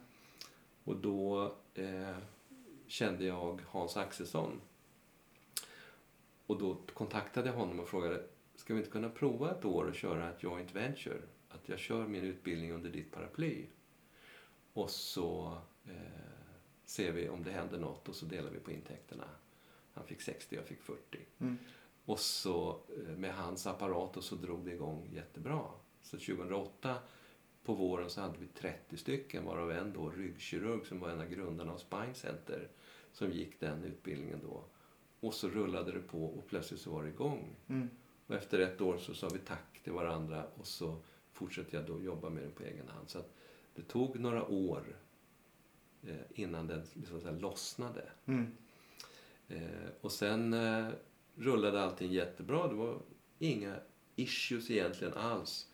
Och 0.85 0.97
då 0.97 1.55
eh, 1.75 2.17
kände 2.87 3.25
jag 3.25 3.61
Hans 3.69 3.97
Axelsson. 3.97 4.61
Och 6.47 6.59
då 6.59 6.77
kontaktade 6.95 7.49
jag 7.49 7.57
honom 7.57 7.81
och 7.81 7.89
frågade, 7.89 8.23
ska 8.57 8.75
vi 8.75 8.81
inte 8.81 8.91
kunna 8.91 9.09
prova 9.09 9.51
ett 9.51 9.65
år 9.65 9.85
och 9.85 9.95
köra 9.95 10.31
ett 10.31 10.43
joint 10.43 10.75
venture? 10.75 11.21
Att 11.49 11.69
jag 11.69 11.79
kör 11.79 12.07
min 12.07 12.25
utbildning 12.25 12.73
under 12.73 12.91
ditt 12.91 13.13
paraply. 13.13 13.67
Och 14.73 14.91
så 14.91 15.59
eh, 15.85 15.95
ser 16.85 17.13
vi 17.13 17.29
om 17.29 17.43
det 17.43 17.51
händer 17.51 17.79
något 17.79 18.09
och 18.09 18.15
så 18.15 18.27
delar 18.27 18.51
vi 18.51 18.59
på 18.59 18.73
intäkterna. 18.73 19.25
Han 19.93 20.07
fick 20.07 20.21
60, 20.21 20.57
jag 20.57 20.65
fick 20.65 20.83
40. 20.83 21.19
Mm. 21.39 21.59
Och 22.05 22.19
så 22.19 22.81
eh, 22.99 23.17
med 23.17 23.35
hans 23.35 23.67
apparat 23.67 24.17
och 24.17 24.25
så 24.25 24.35
drog 24.35 24.65
det 24.65 24.73
igång 24.73 25.09
jättebra. 25.13 25.63
Så 26.03 26.17
2008 26.17 26.97
på 27.65 27.75
våren 27.75 28.11
så 28.11 28.21
hade 28.21 28.39
vi 28.39 28.47
30 28.47 28.97
stycken 28.97 29.45
varav 29.45 29.71
en 29.71 29.93
då 29.93 30.11
ryggkirurg 30.11 30.87
som 30.87 31.01
var 31.01 31.09
en 31.09 31.21
av 31.21 31.29
grundarna 31.29 31.73
av 31.73 31.79
Spine 31.79 32.15
Center 32.15 32.69
som 33.13 33.31
gick 33.31 33.61
den 33.61 33.85
utbildningen 33.85 34.41
då. 34.43 34.65
Och 35.21 35.35
så 35.35 35.49
rullade 35.49 35.93
det 35.93 36.01
på 36.01 36.25
och 36.25 36.47
plötsligt 36.47 36.81
så 36.81 36.91
var 36.91 37.03
det 37.03 37.09
igång. 37.09 37.57
Mm. 37.69 37.91
Och 38.27 38.35
efter 38.35 38.59
ett 38.59 38.81
år 38.81 38.99
så 38.99 39.15
sa 39.15 39.29
vi 39.29 39.39
tack 39.39 39.81
till 39.83 39.93
varandra 39.93 40.47
och 40.55 40.67
så 40.67 40.97
fortsatte 41.33 41.77
jag 41.77 41.87
då 41.87 42.03
jobba 42.03 42.31
med 42.31 42.43
den 42.43 42.53
på 42.53 42.63
egen 42.63 42.89
hand. 42.89 43.09
Så 43.09 43.19
det 43.75 43.83
tog 43.83 44.21
några 44.21 44.45
år 44.49 44.97
eh, 46.03 46.15
innan 46.35 46.67
den 46.67 46.83
liksom 46.93 47.21
så 47.21 47.31
lossnade. 47.31 48.09
Mm. 48.27 48.57
Eh, 49.49 49.89
och 50.01 50.13
sen 50.13 50.53
eh, 50.53 50.89
rullade 51.35 51.83
allting 51.83 52.13
jättebra. 52.13 52.69
Det 52.69 52.75
var 52.75 52.99
inga 53.39 53.77
issues 54.17 54.71
egentligen 54.71 55.15
alls. 55.15 55.69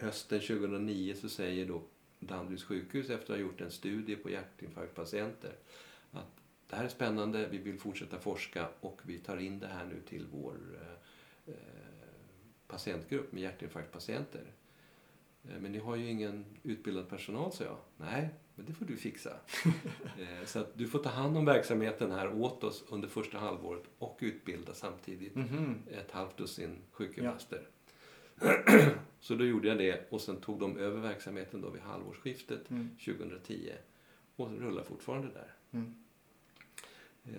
Hösten 0.00 0.40
2009 0.40 1.14
så 1.14 1.28
säger 1.28 1.66
då 1.66 1.82
Danderyds 2.20 2.64
sjukhus 2.64 3.10
efter 3.10 3.32
att 3.32 3.38
ha 3.38 3.46
gjort 3.46 3.60
en 3.60 3.70
studie 3.70 4.16
på 4.16 4.30
hjärtinfarktpatienter 4.30 5.52
att 6.10 6.40
det 6.70 6.76
här 6.76 6.84
är 6.84 6.88
spännande, 6.88 7.48
vi 7.50 7.58
vill 7.58 7.78
fortsätta 7.78 8.18
forska 8.18 8.68
och 8.80 9.00
vi 9.02 9.18
tar 9.18 9.36
in 9.36 9.58
det 9.58 9.66
här 9.66 9.86
nu 9.86 10.00
till 10.08 10.26
vår 10.32 10.54
eh, 10.82 11.54
eh 11.54 11.54
patientgrupp 12.66 13.32
med 13.32 13.42
hjärtinfarktpatienter. 13.42 14.52
Eh, 15.44 15.60
men 15.60 15.72
ni 15.72 15.78
har 15.78 15.96
ju 15.96 16.10
ingen 16.10 16.44
utbildad 16.62 17.08
personal, 17.08 17.52
sa 17.52 17.64
jag. 17.64 17.76
Nej, 17.96 18.28
men 18.54 18.66
det 18.66 18.72
får 18.72 18.84
du 18.84 18.96
fixa. 18.96 19.36
Så 20.44 20.58
att 20.58 20.78
du 20.78 20.88
får 20.88 20.98
ta 20.98 21.08
hand 21.08 21.36
om 21.36 21.44
verksamheten 21.44 22.10
här 22.10 22.32
åt 22.32 22.64
oss 22.64 22.84
under 22.88 23.08
första 23.08 23.38
halvåret 23.38 23.84
och 23.98 24.18
utbilda 24.20 24.74
samtidigt 24.74 25.34
Mhm. 25.34 25.74
ett 25.90 26.10
halvt 26.10 26.36
dussin 26.36 26.76
sjukgymnaster. 26.90 27.68
Så 29.20 29.34
då 29.34 29.44
gjorde 29.44 29.68
jag 29.68 29.78
det 29.78 30.06
och 30.10 30.20
sen 30.20 30.36
tog 30.40 30.60
de 30.60 30.78
över 30.78 31.00
verksamheten 31.00 31.60
då 31.60 31.70
vid 31.70 31.82
halvårsskiftet 31.82 32.70
Mm. 32.70 32.88
2010 33.04 33.72
och 34.36 34.50
rullar 34.60 34.82
fortfarande 34.84 35.28
där. 35.28 35.52
Mm. 35.70 35.94
Eh, 37.24 37.32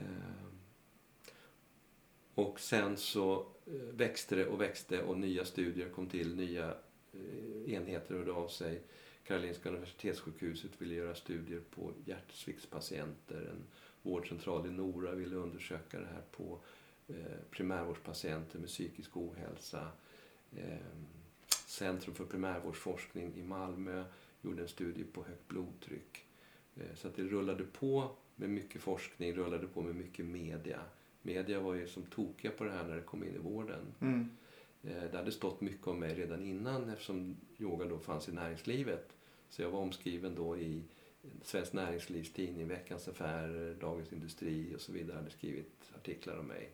Och 2.36 2.60
sen 2.60 2.98
så 2.98 3.48
eh, 3.66 3.74
växte 3.74 4.36
det 4.36 4.46
och 4.48 4.62
växte 4.62 5.04
och 5.04 5.18
nya 5.18 5.46
studier 5.46 5.90
kom 5.90 6.08
till, 6.08 6.36
nya 6.36 6.76
eh, 7.14 7.74
enheter 7.74 8.16
hörde 8.16 8.32
av 8.32 8.48
sig. 8.48 8.82
Karolinska 9.24 9.70
Universitetssjukhuset 9.70 10.82
ville 10.82 10.94
göra 10.96 11.16
studier 11.16 11.62
på 11.76 11.94
hjärtsviktspatienter. 12.06 13.42
En 13.52 13.64
vårdcentral 14.02 14.66
i 14.68 14.70
Nora 14.72 15.12
ville 15.16 15.36
undersöka 15.36 16.00
det 16.00 16.06
här 16.06 16.24
på 16.32 16.60
eh, 17.08 17.16
primärvårdspatienter 17.52 18.60
med 18.60 18.68
psykisk 18.68 19.18
ohälsa. 19.18 19.88
Eh, 20.58 20.78
Centrum 21.68 22.16
för 22.16 22.26
primärvårdsforskning 22.26 23.34
i 23.36 23.44
Malmö 23.44 24.04
gjorde 24.42 24.62
en 24.62 24.68
studie 24.68 25.04
på 25.04 25.24
högt 25.24 25.48
blodtryck. 25.48 26.26
Eh, 26.76 26.96
Så 26.96 27.08
att 27.08 27.16
det 27.16 27.24
rullade 27.24 27.64
på 27.64 28.12
med 28.36 28.50
mycket 28.50 28.82
forskning, 28.82 29.34
rullade 29.34 29.68
på 29.68 29.82
med 29.82 29.96
mycket 29.96 30.26
media. 30.26 30.82
Media 31.22 31.60
var 31.60 31.74
ju 31.74 31.88
som 31.88 32.04
tokiga 32.04 32.52
på 32.52 32.64
det 32.64 32.72
här 32.72 32.88
när 32.88 32.96
det 32.96 33.02
kom 33.02 33.24
in 33.24 33.36
i 33.36 33.38
vården. 33.38 33.86
Mm. 34.02 34.30
Eh, 34.84 35.04
Det 35.12 35.18
hade 35.18 35.32
stått 35.32 35.62
mycket 35.62 35.88
om 35.88 36.00
mig 36.00 36.16
redan 36.16 36.44
innan 36.44 36.90
eftersom 36.90 37.38
yoga 37.58 37.86
då 37.86 38.00
fanns 38.00 38.30
i 38.30 38.32
näringslivet. 38.32 39.16
Så 39.50 39.62
jag 39.62 39.70
var 39.70 39.80
omskriven 39.80 40.36
då 40.36 40.58
i 40.58 40.84
Svenskt 41.44 41.74
Näringslivs 41.74 42.34
tidning, 42.34 42.68
Veckans 42.68 43.08
Affärer, 43.08 43.76
Dagens 43.76 44.14
Industri 44.14 44.76
och 44.76 44.82
så 44.82 44.92
vidare 44.92 45.18
hade 45.18 45.30
skrivit 45.30 45.92
artiklar 45.96 46.38
om 46.38 46.46
mig. 46.46 46.70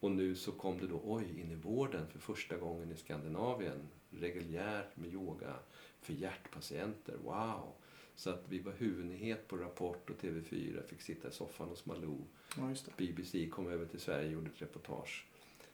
Och 0.00 0.10
nu 0.10 0.34
så 0.34 0.52
kom 0.52 0.78
det 0.78 0.86
då, 0.86 1.00
oj, 1.04 1.40
in 1.40 1.50
i 1.50 1.54
vården 1.54 2.06
för 2.08 2.18
första 2.18 2.56
gången 2.56 2.92
i 2.92 2.96
Skandinavien. 2.96 3.88
Reguljärt 4.10 4.96
med 4.96 5.12
yoga 5.12 5.54
för 6.00 6.12
hjärtpatienter. 6.12 7.16
Wow! 7.24 7.72
Så 8.14 8.30
att 8.30 8.44
vi 8.48 8.58
var 8.58 8.72
huvudnyhet 8.72 9.48
på 9.48 9.56
Rapport 9.56 10.10
och 10.10 10.16
TV4, 10.16 10.86
fick 10.86 11.00
sitta 11.00 11.28
i 11.28 11.32
soffan 11.32 11.68
hos 11.68 11.86
Malou. 11.86 12.24
Ja. 12.56 12.74
BBC 12.96 13.48
kom 13.48 13.66
över 13.66 13.86
till 13.86 14.00
Sverige 14.00 14.26
och 14.26 14.32
gjorde 14.32 14.50
ett 14.50 14.62
reportage 14.62 15.26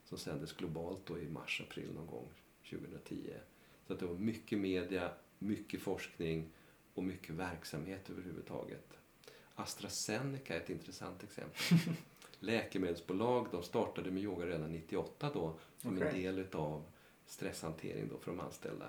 som 0.05 0.19
sändes 0.19 0.53
globalt 0.53 1.07
då 1.07 1.19
i 1.19 1.29
mars-april 1.29 1.93
någon 1.95 2.07
gång 2.07 2.29
2010. 2.71 3.31
Så 3.87 3.93
att 3.93 3.99
det 3.99 4.07
var 4.07 4.15
mycket 4.15 4.59
media, 4.59 5.13
mycket 5.39 5.81
forskning 5.81 6.51
och 6.95 7.05
mycket 7.05 7.35
verksamhet 7.35 8.11
överhuvudtaget. 8.11 8.99
AstraZeneca 9.55 10.55
är 10.55 10.61
ett 10.61 10.71
intressant 10.71 11.23
exempel. 11.23 11.79
Läkemedelsbolag, 12.45 13.47
de 13.51 13.63
startade 13.63 14.11
med 14.11 14.23
yoga 14.23 14.47
redan 14.47 14.73
98 14.73 15.31
då 15.35 15.59
som 15.79 15.97
en 15.97 16.03
Okej. 16.09 16.23
del 16.23 16.47
av 16.53 16.85
stresshantering 17.27 18.09
då 18.09 18.19
för 18.19 18.31
de 18.31 18.41
anställda. 18.41 18.89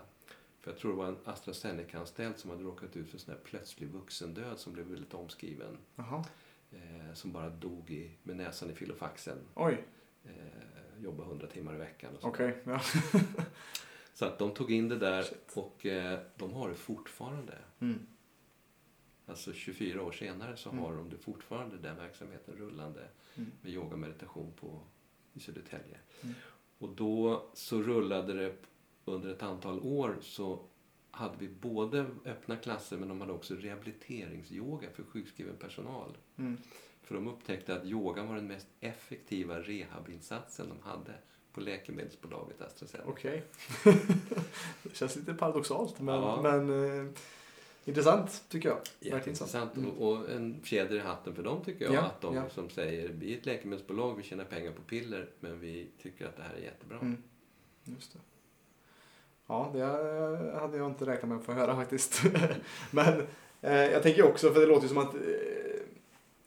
För 0.62 0.72
jag 0.72 0.80
tror 0.80 0.92
det 0.92 0.98
var 0.98 1.08
en 1.08 1.18
AstraZeneca-anställd 1.26 2.38
som 2.38 2.50
hade 2.50 2.64
råkat 2.64 2.96
ut 2.96 3.10
för 3.10 3.18
sån 3.18 3.34
här 3.34 3.42
plötslig 3.42 3.90
vuxendöd 3.90 4.60
som 4.60 4.74
blev 4.74 4.86
väldigt 4.86 5.14
omskriven 5.14 5.78
eh, 6.72 7.14
som 7.14 7.32
bara 7.32 7.50
dog 7.50 7.92
i, 7.92 8.12
med 8.24 8.36
näsan 8.36 8.72
i 8.72 8.74
filofaxen. 8.74 9.38
Oj, 9.56 9.84
Eh, 10.28 11.04
jobbade 11.04 11.30
100 11.30 11.48
timmar 11.48 11.74
i 11.76 11.78
veckan. 11.78 12.16
Och 12.16 12.22
så. 12.22 12.28
okej. 12.28 12.58
Ja. 12.64 12.82
så 14.14 14.26
att 14.26 14.40
de 14.40 14.52
tog 14.54 14.72
in 14.72 14.90
det 14.90 14.98
där 14.98 15.24
Shit. 15.24 15.52
och 15.56 15.86
eh, 15.86 16.20
de 16.36 16.54
har 16.54 16.70
det 16.70 16.76
fortfarande. 16.76 17.58
Mm. 17.80 18.00
Alltså 19.26 19.54
24 19.54 20.02
år 20.04 20.12
senare 20.12 20.58
så 20.58 20.70
Mm. 20.70 20.82
har 20.84 20.94
de 20.96 21.18
fortfarande, 21.18 21.78
den 21.78 21.96
verksamheten 21.98 22.56
rullande 22.58 23.08
Mm. 23.36 23.52
med 23.62 23.72
yoga 23.72 23.94
och 23.94 24.00
meditation 24.00 24.54
på, 24.60 24.80
i 25.34 25.40
Södertälje. 25.40 25.98
Mm. 26.22 26.36
Och 26.78 26.90
då 26.90 27.46
så 27.54 27.82
rullade 27.82 28.34
det 28.34 28.56
under 29.06 29.30
ett 29.30 29.44
antal 29.44 29.80
år 29.80 30.18
så 30.22 30.60
hade 31.12 31.38
vi 31.40 31.48
både 31.48 32.06
öppna 32.26 32.58
klasser 32.58 32.98
men 32.98 33.08
de 33.10 33.22
hade 33.22 33.34
också 33.34 33.56
rehabiliteringsyoga 33.56 34.90
för 34.90 35.04
sjukskriven 35.04 35.56
personal. 35.58 36.18
Mm. 36.38 36.58
För 37.04 37.16
de 37.16 37.28
upptäckte 37.28 37.76
att 37.76 37.86
yogan 37.86 38.28
var 38.28 38.36
den 38.36 38.48
mest 38.48 38.68
effektiva 38.80 39.60
rehabinsatsen 39.60 40.70
de 40.70 40.80
hade 40.90 41.14
på 41.52 41.62
läkemedelsbolaget 41.62 42.62
AstraZeneca. 42.62 43.10
Okej. 43.10 43.44
det 44.84 44.96
känns 44.96 45.16
lite 45.16 45.34
paradoxalt, 45.34 46.00
men, 46.00 46.16
Ja. 46.16 46.42
men 46.42 46.70
eh, 47.06 47.12
intressant 47.86 48.44
tycker 48.50 48.70
jag. 48.70 48.78
Jätteintressant. 49.00 49.76
Mm. 49.76 49.92
Och, 49.92 50.30
en 50.30 50.62
fjäder 50.64 50.96
i 50.96 51.00
hatten 51.00 51.36
för 51.36 51.44
dem 51.44 51.64
tycker 51.66 51.86
jag. 51.86 51.94
Ja, 51.94 52.02
att 52.02 52.22
de 52.22 52.36
ja. 52.36 52.50
som 52.50 52.70
säger 52.70 53.10
vi 53.10 53.34
är 53.34 53.38
ett 53.38 53.46
läkemedelsbolag, 53.46 54.16
vi 54.16 54.24
tjänar 54.24 54.46
pengar 54.46 54.72
på 54.72 54.82
piller 54.82 55.30
men 55.40 55.60
vi 55.60 55.88
tycker 56.02 56.26
att 56.26 56.38
det 56.38 56.44
här 56.44 56.54
är 56.54 56.62
jättebra. 56.62 56.98
Mm. 56.98 57.24
Just 57.84 58.14
det. 58.14 58.20
Ja, 59.48 59.70
det 59.74 59.82
hade 60.60 60.78
jag 60.78 60.88
inte 60.88 61.06
räknat 61.06 61.30
med 61.30 61.38
att 61.38 61.46
få 61.46 61.52
höra 61.52 61.76
faktiskt. 61.76 62.22
Men 62.92 63.28
eh, 63.62 63.74
jag 63.74 64.04
tänker 64.04 64.26
också, 64.26 64.52
för 64.52 64.60
det 64.60 64.66
låter 64.66 64.82
ju 64.82 64.88
som 64.88 64.98
att, 64.98 65.16
eh, 65.16 65.22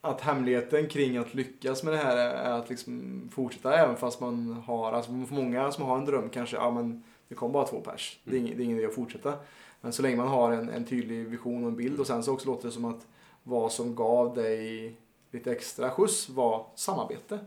att 0.00 0.20
hemligheten 0.20 0.88
kring 0.88 1.16
att 1.16 1.34
lyckas 1.34 1.82
med 1.82 1.92
det 1.92 1.98
här 1.98 2.16
är 2.16 2.50
att 2.50 2.70
liksom 2.70 3.28
fortsätta 3.32 3.76
även 3.76 3.96
fast 3.96 4.20
man 4.20 4.52
har, 4.52 4.92
alltså 4.92 5.10
för 5.10 5.34
många 5.34 5.72
som 5.72 5.84
har 5.84 5.98
en 5.98 6.04
dröm 6.04 6.30
kanske, 6.30 6.56
ja 6.56 6.70
men 6.70 7.04
det 7.28 7.34
kommer 7.34 7.52
bara 7.52 7.66
två 7.66 7.80
pers. 7.80 8.20
Det 8.24 8.36
är 8.36 8.40
ingen, 8.40 8.56
det 8.56 8.62
är 8.62 8.64
ingen 8.64 8.78
idé 8.78 8.86
att 8.86 8.94
fortsätta. 8.94 9.34
Men 9.80 9.92
så 9.92 10.02
länge 10.02 10.16
man 10.16 10.28
har 10.28 10.52
en, 10.52 10.68
en 10.68 10.84
tydlig 10.84 11.28
vision 11.28 11.62
och 11.64 11.70
en 11.70 11.76
bild 11.76 12.00
och 12.00 12.06
sen 12.06 12.22
så 12.22 12.32
också 12.32 12.46
låter 12.46 12.68
det 12.68 12.72
som 12.72 12.84
att 12.84 13.06
vad 13.42 13.72
som 13.72 13.94
gav 13.94 14.34
dig 14.34 14.96
lite 15.30 15.52
extra 15.52 15.90
skjuts 15.90 16.28
var 16.28 16.66
samarbete. 16.74 17.38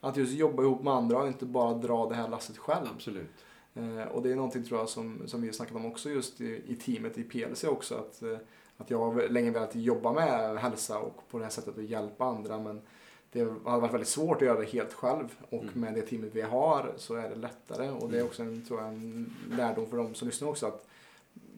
Att 0.00 0.16
just 0.16 0.32
jobba 0.32 0.62
ihop 0.62 0.82
med 0.82 0.92
andra 0.92 1.18
och 1.18 1.26
inte 1.26 1.46
bara 1.46 1.74
dra 1.74 2.08
det 2.08 2.14
här 2.14 2.28
lasset 2.28 2.58
själv. 2.58 2.86
Absolut. 2.94 3.30
Eh, 3.74 4.02
och 4.02 4.22
det 4.22 4.32
är 4.32 4.36
någonting 4.36 4.64
tror 4.64 4.80
jag 4.80 4.88
som, 4.88 5.22
som 5.26 5.40
vi 5.40 5.48
har 5.48 5.52
snackat 5.52 5.76
om 5.76 5.86
också 5.86 6.10
just 6.10 6.40
i, 6.40 6.62
i 6.68 6.76
teamet 6.76 7.18
i 7.18 7.22
PLC 7.22 7.64
också. 7.64 7.94
Att, 7.94 8.22
eh, 8.22 8.38
att 8.76 8.90
jag 8.90 8.98
har 8.98 9.28
länge 9.28 9.50
velat 9.50 9.74
jobba 9.74 10.12
med 10.12 10.58
hälsa 10.58 10.98
och 10.98 11.28
på 11.30 11.38
det 11.38 11.44
här 11.44 11.50
sättet 11.50 11.78
att 11.78 11.84
hjälpa 11.84 12.24
andra. 12.24 12.58
Men 12.58 12.80
det 13.32 13.40
hade 13.40 13.80
varit 13.80 13.92
väldigt 13.92 14.08
svårt 14.08 14.36
att 14.36 14.42
göra 14.42 14.60
det 14.60 14.66
helt 14.66 14.92
själv 14.92 15.34
och 15.50 15.62
Mm. 15.62 15.80
med 15.80 15.94
det 15.94 16.02
teamet 16.02 16.30
vi 16.32 16.42
har 16.42 16.92
så 16.96 17.14
är 17.14 17.28
det 17.30 17.34
lättare 17.36 17.90
och 17.90 18.10
det 18.10 18.18
är 18.18 18.24
också 18.24 18.42
en, 18.42 18.64
tror 18.68 18.80
jag, 18.80 18.88
en 18.88 19.34
lärdom 19.50 19.86
för 19.90 19.96
de 19.96 20.14
som 20.14 20.28
lyssnar 20.28 20.48
också 20.48 20.66
att 20.66 20.86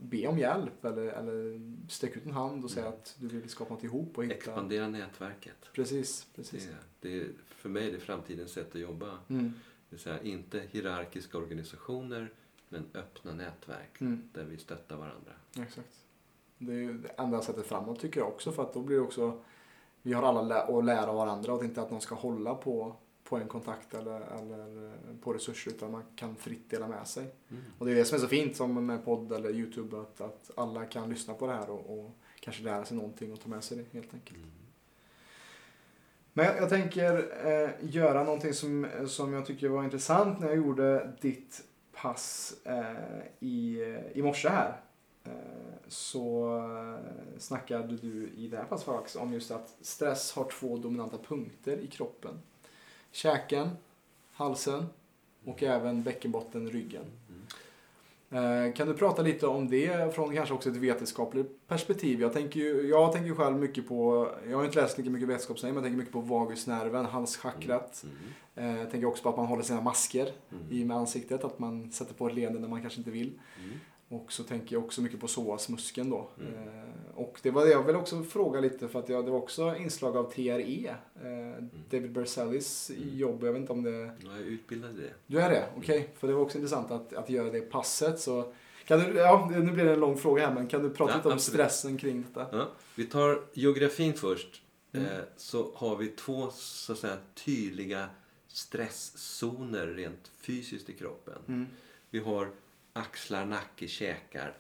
be 0.03 0.27
om 0.27 0.39
hjälp 0.39 0.85
eller, 0.85 1.03
eller 1.07 1.61
sträck 1.89 2.17
ut 2.17 2.27
en 2.27 2.33
hand 2.33 2.65
och 2.65 2.71
säga 2.71 2.87
Mm. 2.87 2.99
att 2.99 3.17
du 3.19 3.29
vill 3.41 3.49
skapa 3.51 3.75
något 3.75 3.85
ihop 3.85 4.19
och 4.19 4.25
hitta... 4.25 4.35
Expandera 4.35 4.89
nätverket. 4.89 5.73
Precis, 5.73 6.27
Det 6.35 6.37
precis. 6.43 6.67
är, 6.69 6.77
det 7.01 7.21
är, 7.21 7.29
för 7.47 7.69
mig 7.69 7.89
är 7.89 7.93
det 7.93 7.99
framtidens 8.01 8.51
sätt 8.53 8.75
att 8.75 8.81
jobba. 8.81 9.19
Mm, 9.29 9.45
Det 9.89 9.97
vill 9.97 10.01
säga 10.01 10.23
inte 10.23 10.63
hierarkiska 10.71 11.39
organisationer, 11.39 12.33
men 12.69 12.85
öppna 12.95 13.33
nätverk 13.35 14.01
mm, 14.01 14.29
där 14.33 14.45
vi 14.45 14.57
stöttar 14.59 14.97
varandra. 14.97 15.33
exakt. 15.61 15.89
Det 16.59 16.73
är 16.73 16.77
ju 16.77 16.99
det 16.99 17.09
enda 17.09 17.43
sättet 17.43 17.67
framåt 17.67 18.01
tycker 18.01 18.21
jag 18.21 18.29
också 18.29 18.53
för 18.53 18.63
att 18.63 18.75
då 18.75 18.81
blir 18.83 18.97
det 18.97 19.03
också 19.03 19.41
vi 20.03 20.13
har 20.13 20.23
alla 20.23 20.43
lä- 20.43 20.79
att 20.79 20.85
lära 20.85 21.07
av 21.11 21.17
varandra 21.17 21.53
och 21.53 21.65
inte 21.65 21.83
att 21.83 21.91
någon 21.91 22.01
ska 22.01 22.15
hålla 22.15 22.55
på, 22.55 22.97
på 23.29 23.37
en 23.37 23.49
kontakt 23.49 23.95
eller, 23.95 24.21
eller 24.21 24.93
på 25.21 25.33
resurser 25.33 25.71
utan 25.71 25.93
man 25.93 26.03
kan 26.17 26.37
fritt 26.37 26.71
dela 26.71 26.89
med 26.89 27.07
sig. 27.07 27.31
Mm. 27.51 27.63
Och 27.79 27.87
det 27.87 27.93
är 27.93 27.97
det 27.97 28.05
som 28.05 28.17
är 28.17 28.21
så 28.21 28.29
fint 28.29 28.57
som 28.57 28.87
med 28.87 29.05
podd 29.05 29.33
eller 29.33 29.51
Youtube 29.51 30.01
att, 30.01 30.21
att 30.21 30.51
alla 30.55 30.85
kan 30.85 31.11
lyssna 31.11 31.35
på 31.35 31.47
det 31.47 31.53
här 31.53 31.71
och, 31.71 31.99
och 31.99 32.11
kanske 32.41 32.63
lära 32.63 32.85
sig 32.85 32.97
någonting 32.97 33.33
och 33.33 33.41
ta 33.41 33.49
med 33.49 33.65
sig 33.65 33.77
det 33.77 33.99
helt 33.99 34.15
enkelt. 34.15 34.39
Mm. 34.39 34.51
Men 36.33 36.47
jag, 36.47 36.57
jag 36.57 36.69
tänker 36.69 37.15
eh, 37.47 37.71
göra 37.81 38.25
någonting 38.25 38.53
som, 38.53 38.87
som 39.07 39.33
jag 39.33 39.47
tycker 39.47 39.69
var 39.69 39.85
intressant 39.85 40.41
när 40.41 40.47
jag 40.47 40.57
gjorde 40.57 41.13
ditt 41.21 41.65
pass 41.93 42.55
eh, 42.65 43.27
i, 43.41 43.81
i 44.15 44.23
morse 44.23 44.49
här. 44.49 44.81
Eh, 45.25 45.31
så 45.89 46.57
eh, 46.59 47.39
snackade 47.39 47.97
du 47.97 48.29
i 48.37 48.49
det 48.49 48.57
här 48.57 48.65
passet 48.65 49.17
om 49.17 49.33
just 49.33 49.51
att 49.51 49.77
stress 49.81 50.33
har 50.33 50.51
två 50.51 50.77
dominanta 50.77 51.19
punkter 51.19 51.77
i 51.77 51.87
kroppen. 51.87 52.39
Käken, 53.17 53.69
halsen 54.33 54.87
och 55.45 55.63
även 55.63 56.03
bäckenbotten, 56.03 56.71
ryggen. 56.71 57.03
Mm. 58.31 58.67
Eh, 58.69 58.75
Kan 58.75 58.89
du 58.89 58.95
prata 58.95 59.23
lite 59.23 59.47
om 59.47 59.69
det 59.71 60.15
från 60.15 60.35
kanske 60.35 60.55
också 60.55 60.69
ett 60.71 60.77
vetenskapligt 60.77 61.67
perspektiv? 61.69 62.21
Jag 62.21 62.33
tänker 62.33 62.61
ju, 62.61 62.89
jag 62.89 63.13
tänker 63.13 63.29
ju 63.29 63.35
själv 63.35 63.57
mycket 63.57 63.89
på, 63.89 64.29
jag 64.49 64.57
har 64.57 64.65
inte 64.65 64.81
läst 64.81 64.99
lika 64.99 65.11
mycket 65.11 65.29
vetenskapsnämnd, 65.29 65.75
men 65.75 65.85
jag 65.85 65.89
tänker 65.91 65.99
mycket 65.99 66.13
på 66.13 66.21
vagusnerven, 66.21 67.07
halschakrat. 67.07 68.05
Mm. 68.55 68.75
Eh, 68.75 68.81
Jag 68.81 68.91
tänker 68.91 69.07
också 69.09 69.23
på 69.23 69.29
att 69.29 69.37
man 69.37 69.47
håller 69.47 69.63
sina 69.63 69.81
masker 69.81 70.23
Mm. 70.53 70.65
i 70.73 70.85
med 70.85 70.97
ansiktet, 70.97 71.45
att 71.45 71.59
man 71.59 71.93
sätter 71.93 72.15
på 72.15 72.27
ett 72.29 72.35
leende 72.35 72.59
när 72.61 72.69
man 72.69 72.81
kanske 72.81 72.99
inte 73.01 73.11
vill. 73.11 73.33
Mm. 74.11 74.23
Och 74.23 74.33
så 74.33 74.43
tänker 74.45 74.77
jag 74.77 74.85
också 74.85 75.01
mycket 75.03 75.21
på 75.21 75.27
psoasmuskeln 75.27 76.11
då. 76.11 76.29
Mm. 76.41 76.55
Eh, 76.55 76.85
Och 77.15 77.39
det 77.43 77.51
var 77.51 77.65
det 77.65 77.71
jag 77.71 77.83
ville 77.83 77.99
också 77.99 78.23
fråga 78.23 78.61
lite 78.61 78.89
för 78.89 78.99
att 78.99 79.09
jag, 79.09 79.25
det 79.25 79.31
var 79.31 79.39
också 79.39 79.77
inslag 79.77 80.17
av 80.17 80.33
TRE. 80.33 80.89
eh, 81.23 81.63
David 81.91 82.13
Berzellis 82.13 82.91
Mm. 82.91 83.17
jobb, 83.19 83.45
jag 83.45 83.53
vet 83.53 83.61
inte 83.61 83.73
om 83.73 83.83
det 83.83 83.91
Jag 84.25 84.37
är 84.37 84.45
utbildad 84.45 84.91
i 84.99 85.01
det. 85.03 85.13
du 85.27 85.41
är 85.41 85.51
det? 85.51 85.69
Okej, 85.77 86.09
för 86.19 86.29
det 86.29 86.35
var 86.35 86.41
också 86.43 86.59
intressant 86.59 86.91
att, 86.91 87.13
att 87.13 87.31
göra 87.31 87.51
det 87.51 87.61
passet. 87.61 88.21
Så 88.21 88.53
kan 88.85 89.01
du, 89.01 89.15
ja, 89.15 89.49
nu 89.53 89.73
blir 89.73 89.85
det 89.85 89.93
en 89.93 90.01
lång 90.01 90.17
fråga 90.19 90.47
här, 90.47 90.55
men 90.55 90.67
kan 90.67 90.83
du 90.83 90.91
prata 90.91 91.13
Ja, 91.13 91.17
lite 91.17 91.29
om 91.29 91.35
absolut. 91.35 91.55
stressen 91.61 91.99
kring 91.99 92.23
detta? 92.23 92.47
Ja. 92.59 92.69
Vi 92.95 93.05
tar 93.05 93.43
geografin 93.53 94.15
först. 94.15 94.63
Mm. 94.93 95.07
Eh, 95.07 95.13
så 95.37 95.73
har 95.75 95.97
vi 95.97 96.09
två 96.09 96.51
så 96.51 96.93
att 96.93 96.99
säga, 96.99 97.17
tydliga 97.45 98.09
stresszoner 98.49 99.87
rent 99.87 100.31
fysiskt 100.41 100.89
i 100.91 100.93
kroppen. 100.93 101.35
Mm, 101.49 101.67
Vi 102.11 102.19
har 102.19 102.51
axlar, 102.97 103.47
nacke, 103.47 103.89
käkar. 103.89 104.55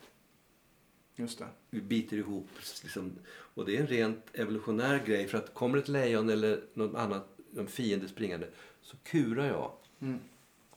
just 1.16 1.38
det. 1.38 1.46
Vi 1.70 1.80
biter 1.80 2.16
ihop. 2.16 2.48
Liksom, 2.82 3.12
och 3.28 3.66
det 3.66 3.76
är 3.76 3.80
en 3.80 3.86
rent 3.86 4.24
evolutionär 4.32 5.04
grej. 5.06 5.28
För 5.28 5.38
att 5.38 5.54
kommer 5.54 5.78
ett 5.78 5.88
lejon 5.88 6.30
eller 6.30 6.64
något 6.74 6.94
annat, 6.94 7.26
en 7.56 7.66
fiende 7.66 8.08
springande, 8.08 8.48
så 8.82 8.96
kurar 8.96 9.46
jag 9.46 9.72
Mm, 10.00 10.18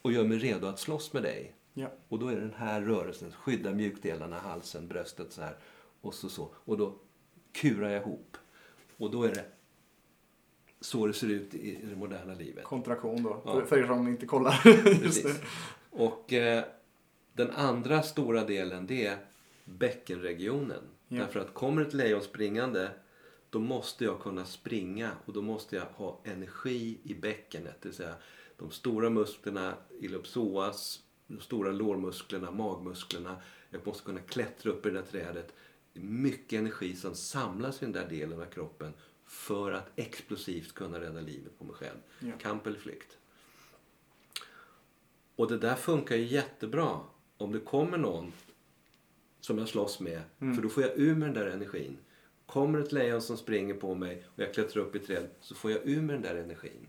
och 0.01 0.12
gör 0.12 0.24
mig 0.24 0.38
redo 0.38 0.68
att 0.68 0.80
slåss 0.80 1.14
med 1.14 1.24
dig. 1.24 1.53
ja. 1.74 1.91
Och 2.07 2.20
då 2.20 2.28
är 2.28 2.36
det 2.36 2.41
den 2.41 2.53
här 2.53 2.82
rörelsen, 2.82 3.32
skydda 3.32 3.74
mjukdelarna, 3.74 4.39
halsen, 4.39 4.88
bröstet 4.88 5.32
så 5.32 5.41
här. 5.41 5.55
Och 6.01 6.14
så 6.14 6.30
så. 6.30 6.49
Och 6.55 6.78
då 6.78 6.95
kurar 7.51 7.89
jag 7.89 8.01
ihop. 8.01 8.38
Och 8.97 9.12
då 9.12 9.24
är 9.24 9.30
det 9.36 9.45
så 10.82 11.07
det 11.07 11.14
ser 11.14 11.28
ut 11.30 11.53
i 11.53 11.80
det 11.89 11.95
moderna 11.95 12.34
livet. 12.34 12.64
Kontraktion 12.64 13.24
då, 13.24 13.41
Ja. 13.45 13.66
för, 13.66 13.78
er 13.78 13.88
som 13.88 14.07
inte 14.07 14.26
kollar. 14.26 14.62
Och 15.91 16.34
eh, 16.34 16.64
den 17.40 17.52
andra 17.52 18.04
stora 18.04 18.44
delen 18.44 18.88
det 18.88 19.06
är 19.06 19.18
bäckenregionen. 19.66 20.82
Ja. 21.08 21.18
Därför 21.18 21.40
att 21.40 21.54
kommer 21.54 21.82
ett 21.82 21.94
lejon 21.94 22.22
springande 22.22 22.92
då 23.50 23.60
måste 23.60 24.04
jag 24.04 24.22
kunna 24.22 24.46
springa 24.46 25.12
och 25.26 25.34
då 25.34 25.42
måste 25.42 25.76
jag 25.76 25.86
ha 25.86 26.22
energi 26.24 27.00
i 27.04 27.14
bäckenet. 27.14 27.82
Det 27.82 27.90
vill 27.90 27.96
säga 27.96 28.16
de 28.58 28.72
stora 28.72 29.10
musklerna, 29.10 29.74
iliopsoas, 30.00 31.04
de 31.28 31.40
stora 31.40 31.72
lårmusklerna, 31.72 32.52
magmusklerna. 32.52 33.42
Jag 33.70 33.88
måste 33.88 34.06
kunna 34.06 34.22
klättra 34.22 34.72
upp 34.72 34.86
i 34.86 34.90
det 34.90 34.96
där 34.96 35.06
trädet. 35.06 35.54
Mycket 35.94 36.60
energi 36.60 36.96
som 36.96 37.16
samlas 37.16 37.82
i 37.82 37.86
den 37.86 37.92
där 37.92 38.08
delen 38.10 38.42
av 38.42 38.46
kroppen 38.46 38.94
för 39.26 39.72
att 39.72 39.90
explosivt 39.96 40.74
kunna 40.74 41.00
rädda 41.00 41.22
livet 41.22 41.60
på 41.60 41.64
mig 41.64 41.76
själv. 41.76 42.00
Ja. 42.20 42.32
Kamp 42.40 42.68
eller 42.68 42.80
flykt. 42.80 43.18
Och 45.36 45.48
det 45.48 45.58
där 45.58 45.76
funkar 45.76 46.16
ju 46.16 46.26
jättebra 46.26 47.00
om 47.40 47.52
det 47.52 47.60
kommer 47.60 47.98
någon 47.98 48.34
som 49.40 49.58
jag 49.58 49.68
slåss 49.68 50.00
med. 50.00 50.22
Mm. 50.40 50.56
För 50.56 50.62
då 50.62 50.70
får 50.70 50.84
jag 50.84 50.92
ur 50.96 51.16
med 51.16 51.28
den 51.28 51.34
där 51.34 51.52
energin. 51.52 51.98
Kommer 52.46 52.80
ett 52.80 52.92
lejon 52.92 53.22
som 53.22 53.38
springer 53.38 53.74
på 53.74 53.96
mig 53.96 54.24
och 54.26 54.40
jag 54.40 54.54
klättrar 54.54 54.84
upp 54.84 54.96
i 54.96 55.00
träd 55.00 55.28
så 55.40 55.56
får 55.56 55.72
jag 55.72 55.80
ur 55.84 56.02
med 56.02 56.16
den 56.16 56.22
där 56.22 56.36
energin. 56.36 56.88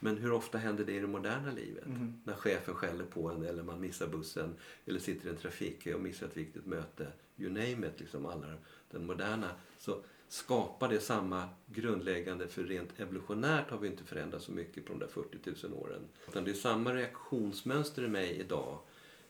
Men 0.00 0.16
hur 0.16 0.32
ofta 0.32 0.58
händer 0.58 0.84
det 0.84 0.92
i 0.92 1.00
det 1.00 1.06
moderna 1.06 1.52
livet? 1.52 1.86
Mhm. 1.86 2.20
När 2.24 2.34
chefen 2.34 2.74
skäller 2.74 3.04
på 3.04 3.28
en 3.28 3.44
eller 3.44 3.62
man 3.62 3.80
missar 3.80 4.06
bussen 4.06 4.54
eller 4.86 5.00
sitter 5.00 5.26
i 5.26 5.30
en 5.30 5.36
trafikkö 5.36 5.94
och 5.94 6.00
missar 6.00 6.26
ett 6.26 6.36
viktigt 6.36 6.66
möte. 6.66 7.06
You 7.36 7.50
name 7.50 7.86
it, 7.86 8.00
liksom 8.00 8.26
alla 8.26 8.46
den 8.90 9.06
moderna. 9.06 9.50
Så 9.78 10.02
skapar 10.28 10.88
det 10.88 11.00
samma 11.00 11.48
grundläggande, 11.66 12.48
för 12.48 12.62
rent 12.62 13.00
evolutionärt 13.00 13.70
har 13.70 13.78
vi 13.78 13.88
inte 13.88 14.04
förändrats 14.04 14.44
så 14.44 14.52
mycket 14.52 14.84
på 14.84 14.92
de 14.92 14.98
där 14.98 15.06
40 15.06 15.68
000 15.68 15.74
åren. 15.74 16.02
Utan 16.28 16.44
det 16.44 16.50
är 16.50 16.54
samma 16.54 16.94
reaktionsmönster 16.94 18.04
i 18.04 18.08
mig 18.08 18.30
idag. 18.40 18.78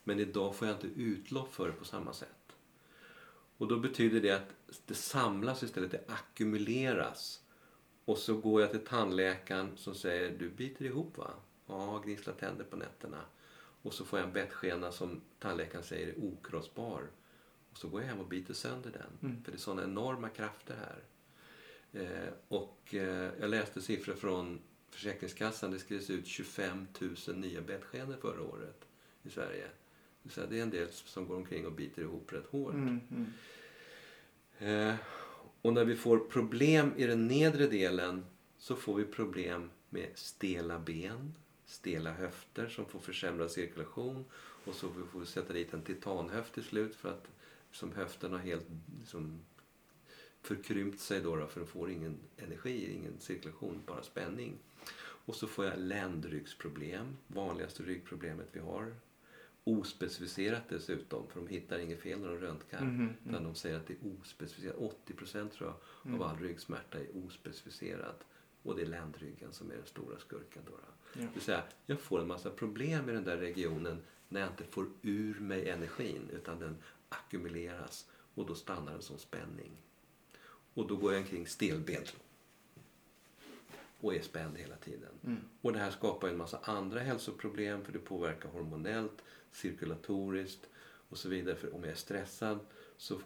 Men 0.07 0.19
idag 0.19 0.55
får 0.55 0.67
jag 0.67 0.77
inte 0.77 1.01
utlopp 1.01 1.53
för 1.53 1.67
det 1.67 1.73
på 1.73 1.85
samma 1.85 2.13
sätt. 2.13 2.29
Och 3.57 3.67
då 3.67 3.79
betyder 3.79 4.21
det 4.21 4.31
att 4.31 4.77
det 4.85 4.95
samlas 4.95 5.63
istället, 5.63 5.91
det 5.91 6.03
ackumuleras. 6.07 7.41
Och 8.05 8.17
så 8.17 8.37
går 8.37 8.61
jag 8.61 8.71
till 8.71 8.85
tandläkaren 8.85 9.77
som 9.77 9.95
säger 9.95 10.37
du 10.39 10.49
biter 10.49 10.85
ihop 10.85 11.17
va? 11.17 11.31
Ja, 11.67 12.01
gnisslar 12.05 12.33
tänder 12.33 12.63
på 12.63 12.75
nätterna. 12.75 13.21
Och 13.81 13.93
så 13.93 14.05
får 14.05 14.19
jag 14.19 14.27
en 14.27 14.33
bettskena 14.33 14.91
som 14.91 15.21
tandläkaren 15.39 15.83
säger 15.83 16.07
är 16.07 16.23
okrossbar. 16.23 17.03
Och 17.71 17.77
så 17.77 17.87
går 17.87 18.01
jag 18.01 18.07
hem 18.07 18.19
och 18.19 18.27
biter 18.27 18.53
sönder 18.53 18.91
den. 18.91 19.29
Mm. 19.29 19.43
För 19.43 19.51
det 19.51 19.55
är 19.55 19.59
sådana 19.59 19.83
enorma 19.83 20.29
krafter 20.29 20.75
här. 20.75 21.03
Eh, 21.91 22.33
och 22.47 22.93
eh, 22.93 23.31
jag 23.39 23.49
läste 23.49 23.81
siffror 23.81 24.13
från 24.13 24.59
Försäkringskassan. 24.89 25.71
Det 25.71 25.79
skrevs 25.79 26.09
ut 26.09 26.27
25 26.27 26.87
000 27.27 27.37
nya 27.37 27.61
bettskenor 27.61 28.17
förra 28.21 28.41
året 28.41 28.85
i 29.23 29.29
Sverige. 29.29 29.67
Säga, 30.29 30.47
det 30.47 30.59
är 30.59 30.63
en 30.63 30.69
del 30.69 30.87
som 30.91 31.27
går 31.27 31.35
omkring 31.35 31.65
och 31.65 31.71
biter 31.71 32.01
ihop 32.01 32.33
rätt 32.33 32.45
hårt. 32.45 32.73
Mm, 32.73 32.99
mm. 33.11 33.31
Eh, 34.59 34.95
och 35.61 35.73
när 35.73 35.85
vi 35.85 35.95
får 35.95 36.19
problem 36.19 36.93
i 36.97 37.05
den 37.05 37.27
nedre 37.27 37.67
delen 37.67 38.25
så 38.57 38.75
får 38.75 38.95
vi 38.95 39.05
problem 39.05 39.69
med 39.89 40.09
stela 40.15 40.79
ben, 40.79 41.33
stela 41.65 42.13
höfter 42.13 42.67
som 42.67 42.85
får 42.85 42.99
försämrad 42.99 43.51
cirkulation 43.51 44.25
och 44.65 44.75
så 44.75 44.89
får 45.11 45.19
vi 45.19 45.25
sätta 45.25 45.53
dit 45.53 45.73
en 45.73 45.81
titanhöft 45.81 46.53
till 46.53 46.63
slut 46.63 46.95
för 46.95 47.09
att 47.09 47.27
som 47.71 47.91
höften 47.91 48.31
har 48.31 48.39
helt 48.39 48.67
liksom, 48.99 49.39
förkrympt 50.41 50.99
sig 50.99 51.21
då, 51.21 51.35
då 51.35 51.47
för 51.47 51.59
den 51.59 51.69
får 51.69 51.91
ingen 51.91 52.17
energi, 52.37 52.93
ingen 52.95 53.19
cirkulation, 53.19 53.81
bara 53.85 54.03
spänning. 54.03 54.57
Och 54.97 55.35
så 55.35 55.47
får 55.47 55.65
jag 55.65 55.79
ländryggsproblem, 55.79 57.17
vanligaste 57.27 57.83
ryggproblemet 57.83 58.47
vi 58.51 58.59
har. 58.59 58.95
Ospecificerat 59.67 60.63
dessutom, 60.69 61.27
för 61.27 61.39
de 61.39 61.47
hittar 61.47 61.79
inget 61.79 62.01
fel 62.01 62.19
när 62.19 62.27
de 62.27 62.37
röntgar. 62.37 62.81
Mhm, 62.81 63.13
Utan 63.29 63.43
de 63.43 63.55
säger 63.55 63.77
att 63.77 63.87
det 63.87 63.93
är 63.93 64.19
ospecificerat. 64.21 64.75
80 64.77 65.13
procent 65.13 65.53
tror 65.53 65.69
jag 65.69 65.75
Mm. 66.11 66.21
av 66.21 66.27
all 66.27 66.37
ryggsmärta 66.39 66.99
är 66.99 67.07
ospecificerat. 67.25 68.23
Och 68.63 68.75
det 68.75 68.81
är 68.81 68.85
ländryggen 68.85 69.53
som 69.53 69.71
är 69.71 69.75
den 69.75 69.85
stora 69.85 70.19
skurken. 70.19 70.61
Då, 70.65 70.71
då. 70.71 70.77
Ja. 71.13 71.21
Det 71.21 71.27
vill 71.33 71.41
säga, 71.41 71.63
jag 71.85 71.99
får 71.99 72.21
en 72.21 72.27
massa 72.27 72.49
problem 72.49 73.09
i 73.09 73.13
den 73.13 73.23
där 73.23 73.37
regionen 73.37 74.01
när 74.29 74.39
jag 74.41 74.49
inte 74.49 74.63
får 74.63 74.87
ur 75.01 75.39
mig 75.39 75.69
energin 75.69 76.29
utan 76.33 76.59
den 76.59 76.77
ackumuleras 77.09 78.09
och 78.35 78.45
då 78.45 78.55
stannar 78.55 78.91
den 78.91 79.01
som 79.01 79.17
spänning. 79.17 79.71
Och 80.73 80.87
då 80.87 80.95
går 80.95 81.13
jag 81.13 81.21
omkring 81.21 81.47
stelbent 81.47 82.15
och 84.01 84.15
är 84.15 84.21
spänd 84.21 84.57
hela 84.57 84.75
tiden. 84.75 85.11
Mm. 85.23 85.41
Och 85.61 85.73
det 85.73 85.79
här 85.79 85.91
skapar 85.91 86.27
en 86.27 86.37
massa 86.37 86.59
andra 86.63 86.99
hälsoproblem 86.99 87.83
för 87.85 87.91
det 87.93 87.99
påverkar 87.99 88.49
hormonellt, 88.49 89.23
cirkulatoriskt 89.55 90.69
och 91.09 91.17
så 91.17 91.29
vidare. 91.29 91.55
För 91.55 91.75
om 91.75 91.83
jag 91.83 91.91
är 91.91 91.95
stressad 91.95 92.59
så 92.97 93.19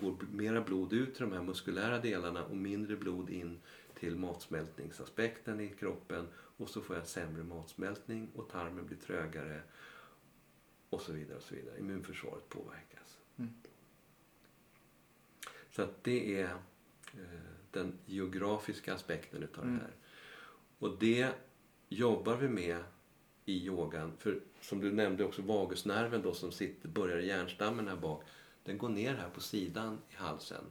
går 0.00 0.16
mera 0.32 0.60
blod 0.60 0.92
ut 0.92 1.14
till 1.14 1.22
de 1.22 1.32
här 1.32 1.42
muskulära 1.42 1.98
delarna 1.98 2.44
och 2.44 2.56
mindre 2.56 2.96
blod 2.96 3.30
in 3.30 3.58
till 3.94 4.16
matsmältningsaspekten 4.16 5.60
i 5.60 5.68
kroppen 5.68 6.28
och 6.34 6.68
så 6.68 6.80
får 6.80 6.96
jag 6.96 7.06
sämre 7.06 7.42
matsmältning 7.42 8.28
och 8.34 8.48
tarmen 8.48 8.86
blir 8.86 8.96
trögare 8.96 9.62
och 10.90 11.00
så 11.00 11.12
vidare. 11.12 11.36
och 11.36 11.42
så 11.42 11.54
vidare. 11.54 11.78
Immunförsvaret 11.78 12.48
påverkas. 12.48 13.18
Mm. 13.36 13.50
Så 15.70 15.82
att 15.82 16.04
det 16.04 16.40
är 16.40 16.50
eh, 17.14 17.40
den 17.70 17.92
geografiska 18.06 18.94
aspekten 18.94 19.42
utav 19.42 19.64
Mm. 19.64 19.76
det 19.78 19.82
här. 19.84 19.94
Och 20.78 20.98
det 20.98 21.32
jobbar 21.88 22.36
vi 22.36 22.48
med 22.48 22.84
i 23.50 23.64
yogan. 23.64 24.12
För 24.18 24.40
som 24.60 24.80
du 24.80 24.92
nämnde 24.92 25.24
också 25.24 25.42
vagusnerven 25.42 26.22
då 26.22 26.34
som 26.34 26.52
sitter, 26.52 26.88
börjar 26.88 27.18
i 27.18 27.26
hjärnstammen 27.26 27.88
här 27.88 27.96
bak. 27.96 28.24
Den 28.62 28.78
går 28.78 28.88
ner 28.88 29.14
här 29.14 29.28
på 29.28 29.40
sidan 29.40 29.98
i 30.10 30.14
halsen. 30.14 30.64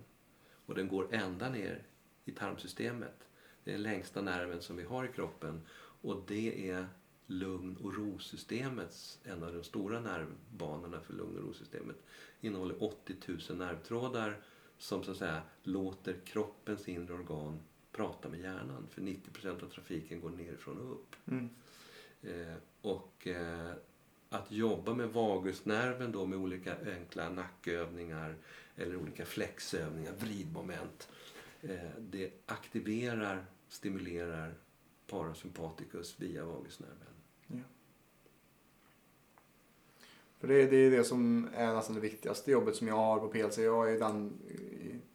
Och 0.65 0.75
den 0.75 0.87
går 0.87 1.07
ända 1.11 1.49
ner 1.49 1.83
i 2.25 2.31
tarmsystemet. 2.31 3.27
Det 3.63 3.71
är 3.71 3.73
den 3.73 3.83
längsta 3.83 4.21
nerven 4.21 4.61
som 4.61 4.75
vi 4.75 4.83
har 4.83 5.05
i 5.05 5.07
kroppen. 5.07 5.61
Och 6.01 6.23
det 6.27 6.69
är 6.69 6.87
lugn 7.27 7.77
och 7.77 7.95
rosystemets, 7.95 9.19
en 9.23 9.43
av 9.43 9.53
de 9.53 9.63
stora 9.63 9.99
nervbanorna 9.99 11.01
för 11.01 11.13
lugn 11.13 11.37
och 11.37 11.43
rosystemet. 11.43 11.95
Innehåller 12.41 12.83
80 12.83 13.15
000 13.25 13.57
nervtrådar 13.57 14.41
som 14.77 15.03
så 15.03 15.11
att 15.11 15.17
säga 15.17 15.41
låter 15.63 16.15
kroppens 16.25 16.89
inre 16.89 17.13
organ 17.13 17.59
prata 17.91 18.29
med 18.29 18.39
hjärnan. 18.39 18.87
För 18.89 19.01
90% 19.01 19.63
av 19.63 19.69
trafiken 19.69 20.21
går 20.21 20.29
nerifrån 20.29 20.77
och 20.77 20.91
upp. 20.91 21.15
Mm. 21.25 21.49
Eh, 22.21 22.55
och 22.81 23.27
eh, 23.27 23.71
att 24.29 24.51
jobba 24.51 24.93
med 24.93 25.09
vagusnerven 25.09 26.11
då 26.11 26.25
med 26.25 26.39
olika 26.39 26.75
enkla 26.95 27.29
nackövningar 27.29 28.35
eller 28.75 28.95
olika 28.95 29.25
flexövningar, 29.25 30.13
vridmoment. 30.19 31.09
Eh, 31.61 31.89
det 31.99 32.31
aktiverar, 32.45 33.45
stimulerar 33.67 34.53
parasympaticus 35.07 36.15
via 36.19 36.45
vagusnerven. 36.45 37.09
För 40.39 40.47
det, 40.47 40.65
det 40.65 40.77
är 40.77 40.91
det 40.91 41.03
som 41.03 41.49
är 41.55 41.73
nästan 41.73 41.95
det 41.95 42.01
viktigaste 42.01 42.51
jobbet 42.51 42.75
som 42.75 42.87
jag 42.87 42.95
har 42.95 43.19
på 43.19 43.27
PLC. 43.27 43.57
Jag 43.57 43.91
är 43.91 43.99
den 43.99 44.33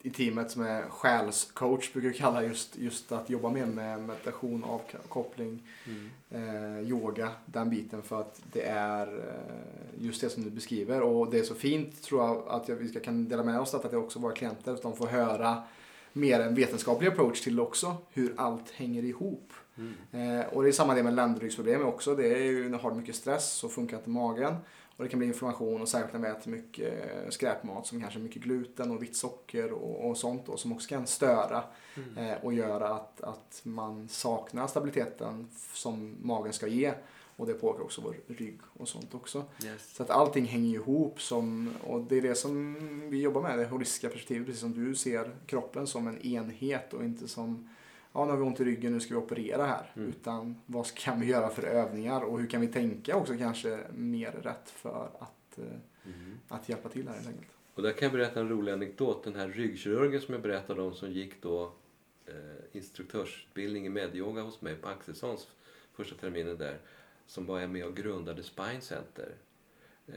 i, 0.05 0.11
teamet 0.11 0.51
som 0.51 0.63
är 0.63 0.83
själscoach, 0.83 1.93
brukar 1.93 2.09
vi 2.09 2.15
kalla 2.15 2.43
just, 2.43 2.77
just 2.77 3.13
att 3.13 3.31
jobba 3.31 3.51
mer 3.51 3.67
med 3.67 4.01
meditation, 4.01 4.65
avkoppling, 4.65 5.63
eh, 6.31 6.81
yoga, 6.81 7.31
den 7.47 7.71
biten. 7.71 8.03
För 8.03 8.21
att 8.21 8.43
det 8.53 8.63
är 8.63 9.07
eh, 9.07 10.05
just 10.05 10.21
det 10.21 10.31
som 10.31 10.43
du 10.43 10.51
beskriver. 10.51 11.01
Och 11.01 11.31
det 11.31 11.39
är 11.39 11.43
så 11.43 11.55
fint 11.55 12.03
tror 12.03 12.23
jag 12.23 12.49
att 12.49 12.69
jag, 12.69 12.77
vi 12.77 12.89
ska, 12.89 13.01
kan 13.01 13.29
dela 13.29 13.43
med 13.43 13.61
oss 13.61 13.75
av 13.75 13.85
att 13.85 13.91
det 13.91 13.97
också 13.97 14.19
våra 14.19 14.35
klienter, 14.35 14.75
att 14.75 14.83
de 14.83 14.97
får 14.97 15.07
höra 15.07 15.63
mer 16.13 16.41
en 16.41 16.55
vetenskaplig 16.55 17.09
approach 17.09 17.41
till 17.41 17.61
också. 17.61 17.97
Hur 18.11 18.35
allt 18.37 18.71
hänger 18.71 19.03
ihop. 19.03 19.53
Mm. 19.77 20.41
Eh, 20.41 20.47
och 20.47 20.63
det 20.63 20.69
är 20.69 20.73
samma 20.73 20.95
det 20.95 21.03
med 21.03 21.15
ländryggsproblem 21.15 21.87
också. 21.87 22.15
Det 22.15 22.35
är 22.35 22.43
ju 22.43 22.69
när 22.69 22.79
har 22.79 22.91
du 22.91 22.97
mycket 22.97 23.15
stress 23.15 23.53
så 23.53 23.69
funkar 23.69 23.97
inte 23.97 24.11
magen. 24.11 24.55
Och 24.97 25.05
det 25.05 25.11
kan 25.11 25.19
bli 25.19 25.29
inflammation 25.29 25.83
och 25.83 25.89
särskilt 25.89 26.13
när 26.13 26.21
vi 26.21 26.37
äter 26.39 26.51
mycket 26.51 27.05
eh, 27.05 27.31
skräpmat 27.31 27.87
som 27.87 28.01
kanske 28.01 28.19
mycket 28.19 28.43
gluten 28.43 28.91
och 28.91 29.03
vitt 29.03 29.17
socker 29.17 29.73
och, 29.73 30.11
och 30.11 30.17
sånt 30.17 30.47
då, 30.47 30.57
som 30.57 30.73
också 30.73 30.89
kan 30.89 31.07
störa 31.07 31.65
Mm. 31.97 32.19
eh, 32.31 32.45
och 32.45 32.55
göra 32.55 32.89
att, 32.89 33.21
att 33.21 33.61
man 33.63 34.09
saknar 34.09 34.67
stabiliteten 34.67 35.49
som 35.73 36.17
magen 36.23 36.53
ska 36.53 36.67
ge. 36.67 36.95
Och 37.37 37.47
det 37.47 37.55
påverkar 37.55 37.85
också 37.85 38.01
vår 38.01 38.17
rygg 38.27 38.59
och 38.73 38.89
sånt 38.89 39.15
också. 39.15 39.45
Yes. 39.65 39.95
Så 39.95 40.03
att 40.03 40.11
allting 40.11 40.45
hänger 40.45 40.75
ihop 40.75 41.21
som, 41.21 41.71
och 41.85 42.01
det 42.01 42.17
är 42.17 42.23
det 42.23 42.35
som 42.35 42.75
vi 43.11 43.21
jobbar 43.21 43.43
med, 43.43 43.59
det 43.59 43.65
holistiska 43.65 44.09
perspektivet, 44.09 44.47
precis 44.47 44.61
som 44.61 44.85
du 44.85 44.95
ser 44.95 45.31
kroppen 45.47 45.87
som 45.87 46.09
en 46.09 46.21
enhet 46.27 46.93
och 46.95 47.05
inte 47.05 47.29
som 47.29 47.69
Ja, 48.15 48.25
nu 48.25 48.31
har 48.31 48.39
vi 48.39 48.45
ont 48.45 48.61
i 48.61 48.65
ryggen, 48.65 48.93
nu 48.93 49.01
ska 49.01 49.15
vi 49.15 49.21
operera 49.21 49.67
här. 49.67 49.93
Mm. 49.97 50.09
Utan 50.09 50.61
vad 50.67 50.95
kan 50.95 51.21
vi 51.21 51.27
göra 51.27 51.51
för 51.51 51.63
övningar 51.63 52.21
och 52.21 52.41
hur 52.41 52.47
kan 52.47 52.61
vi 52.61 52.69
tänka 52.69 53.17
också 53.17 53.37
kanske 53.39 53.81
mer 53.95 54.31
rätt 54.33 54.71
för 54.71 55.11
att, 55.19 55.59
eh, 55.59 55.65
Mm. 56.07 56.39
att 56.49 56.69
hjälpa 56.69 56.89
till 56.89 57.09
här 57.09 57.15
helt 57.15 57.29
enkelt. 57.29 57.49
Och 57.75 57.83
där 57.83 57.93
kan 57.93 58.07
jag 58.07 58.13
berätta 58.13 58.41
en 58.41 58.49
rolig 58.49 58.73
anekdot. 58.73 59.25
Den 59.25 59.35
här 59.35 59.49
ryggkirurgen 59.49 60.21
som 60.21 60.35
jag 60.35 60.43
berättade 60.43 60.83
om 60.83 60.95
som 60.95 61.11
gick 61.13 61.43
då 61.43 61.73
eh, 62.27 62.35
instruktörsutbildning 62.73 63.87
i 63.87 63.89
medyoga 63.89 64.43
hos 64.43 64.61
mig 64.61 64.77
på 64.77 64.89
Axelssons 64.89 65.49
första 65.93 66.17
terminen 66.17 66.59
där. 66.59 66.79
Som 67.27 67.47
var 67.47 67.67
med 67.67 67.85
och 67.87 67.97
grundade 67.97 68.43
Spine 68.43 68.81
Center. 68.81 69.35
Eh, 70.07 70.15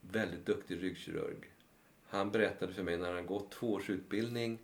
väldigt 0.00 0.46
duktig 0.46 0.82
ryggkirurg. 0.82 1.50
Han 2.06 2.30
berättade 2.30 2.72
för 2.72 2.82
mig 2.82 2.96
när 2.96 3.12
han 3.14 3.26
gått 3.26 3.50
två 3.50 3.72
års 3.72 3.90
utbildning 3.90 4.58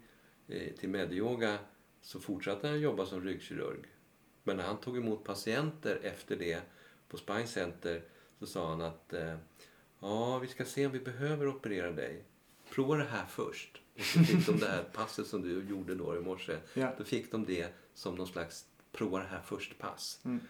eh, 0.48 0.72
till 0.78 0.88
medyoga 0.88 1.58
så 2.02 2.20
fortsatte 2.20 2.68
han 2.68 2.80
jobba 2.80 3.06
som 3.06 3.20
ryggkirurg. 3.20 3.78
Men 4.44 4.56
när 4.56 4.64
han 4.64 4.76
tog 4.80 4.96
emot 4.96 5.24
patienter 5.24 5.98
efter 6.02 6.36
det 6.36 6.60
på 7.08 7.16
Spine 7.16 7.46
Center 7.46 8.02
så 8.38 8.46
sa 8.46 8.68
han 8.70 8.80
att 8.80 9.12
eh, 9.12 9.36
Ja, 10.00 10.38
vi 10.38 10.46
ska 10.48 10.64
se 10.64 10.86
om 10.86 10.92
vi 10.92 11.00
behöver 11.00 11.48
operera 11.48 11.92
dig. 11.92 12.24
Prova 12.70 12.96
det 12.96 13.04
här 13.04 13.26
först. 13.26 13.80
Och 13.94 14.00
så 14.04 14.18
fick 14.18 14.46
de 14.46 14.58
det 14.58 14.68
här 14.68 14.82
passet 14.82 15.26
som 15.26 15.42
du 15.42 15.64
gjorde 15.68 15.94
då 15.94 16.16
i 16.16 16.20
morse. 16.20 16.56
Ja. 16.74 16.92
Då 16.98 17.04
fick 17.04 17.30
de 17.32 17.44
det 17.44 17.68
som 17.94 18.14
någon 18.14 18.26
slags 18.26 18.66
prova 18.92 19.18
det 19.18 19.24
här 19.26 19.40
först-pass. 19.40 20.20
Mm. 20.24 20.40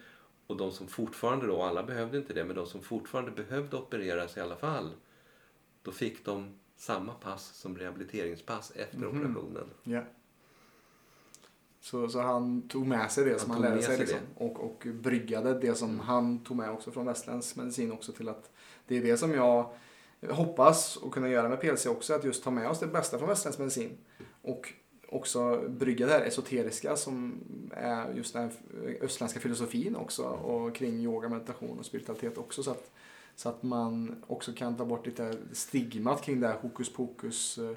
Och 0.47 0.57
de 0.57 0.73
som 0.73 0.89
fortfarande 0.89 1.47
då, 1.47 1.63
alla 1.63 1.83
behövde 1.83 2.19
inte 2.19 2.33
det, 2.35 2.45
men 2.45 2.57
de 2.57 2.67
som 2.67 2.83
fortfarande 2.83 3.31
behövde 3.31 3.77
opereras 3.77 4.37
i 4.37 4.41
alla 4.41 4.57
fall. 4.57 4.91
Då 5.83 5.93
fick 5.93 6.25
de 6.25 6.59
samma 6.77 7.15
pass 7.15 7.55
som 7.57 7.79
rehabiliteringspass 7.79 8.71
efter 8.71 8.99
Mhm. 8.99 9.09
operationen. 9.09 9.71
Ja. 9.83 10.03
Så, 11.81 12.09
så 12.09 12.21
han 12.21 12.69
tog 12.69 12.87
med 12.87 13.11
sig 13.11 13.25
det 13.25 13.39
som 13.39 13.51
Han 13.51 13.63
han, 13.63 13.73
tog 13.73 13.83
lärde 13.83 13.87
sig, 13.87 13.97
sig 13.97 14.07
liksom, 14.07 14.47
och, 14.47 14.61
och 14.61 14.87
bryggade 14.95 15.61
det 15.61 15.75
som 15.75 15.89
Mm. 15.91 16.01
han 16.01 16.39
tog 16.39 16.57
med 16.57 16.71
också 16.71 16.91
från 16.91 17.07
västerländsk 17.07 17.57
medicin 17.57 17.93
också 17.93 18.13
till 18.13 18.29
att 18.29 18.51
det 18.87 18.97
är 18.97 19.03
det 19.03 19.17
som 19.17 19.35
jag 19.35 19.71
hoppas 20.31 20.99
att 21.03 21.11
kunna 21.11 21.29
göra 21.29 21.49
med 21.49 21.61
PLC 21.61 21.87
också, 21.87 22.15
att 22.15 22.25
just 22.25 22.45
ta 22.45 22.51
med 22.51 22.71
oss 22.71 22.81
det 22.81 22.87
bästa 22.87 23.19
från 23.19 23.29
västerländsk 23.29 23.59
medicin. 23.59 23.99
Och 24.43 24.73
också 25.09 25.65
brygga 25.69 26.07
det 26.07 26.13
här 26.13 26.21
esoteriska 26.21 26.97
som 26.97 27.41
är 27.71 28.15
just 28.15 28.33
den 28.33 28.43
här 28.43 28.53
östländska 29.01 29.41
filosofin 29.41 29.97
också 29.97 30.23
och 30.25 30.75
kring 30.75 30.95
yoga, 31.01 31.29
meditation 31.29 31.79
och 31.79 31.87
spiritualitet 31.87 32.39
också. 32.39 32.63
Så 32.63 32.71
att, 32.71 32.91
så 33.37 33.49
att 33.49 33.63
man 33.63 34.23
också 34.27 34.53
kan 34.53 34.77
ta 34.77 34.85
bort 34.85 35.07
lite 35.07 35.35
stigmat 35.53 36.23
kring 36.23 36.41
det 36.41 36.47
här 36.47 36.59
hokus 36.61 36.93
pokus 36.93 37.59
eh, 37.59 37.77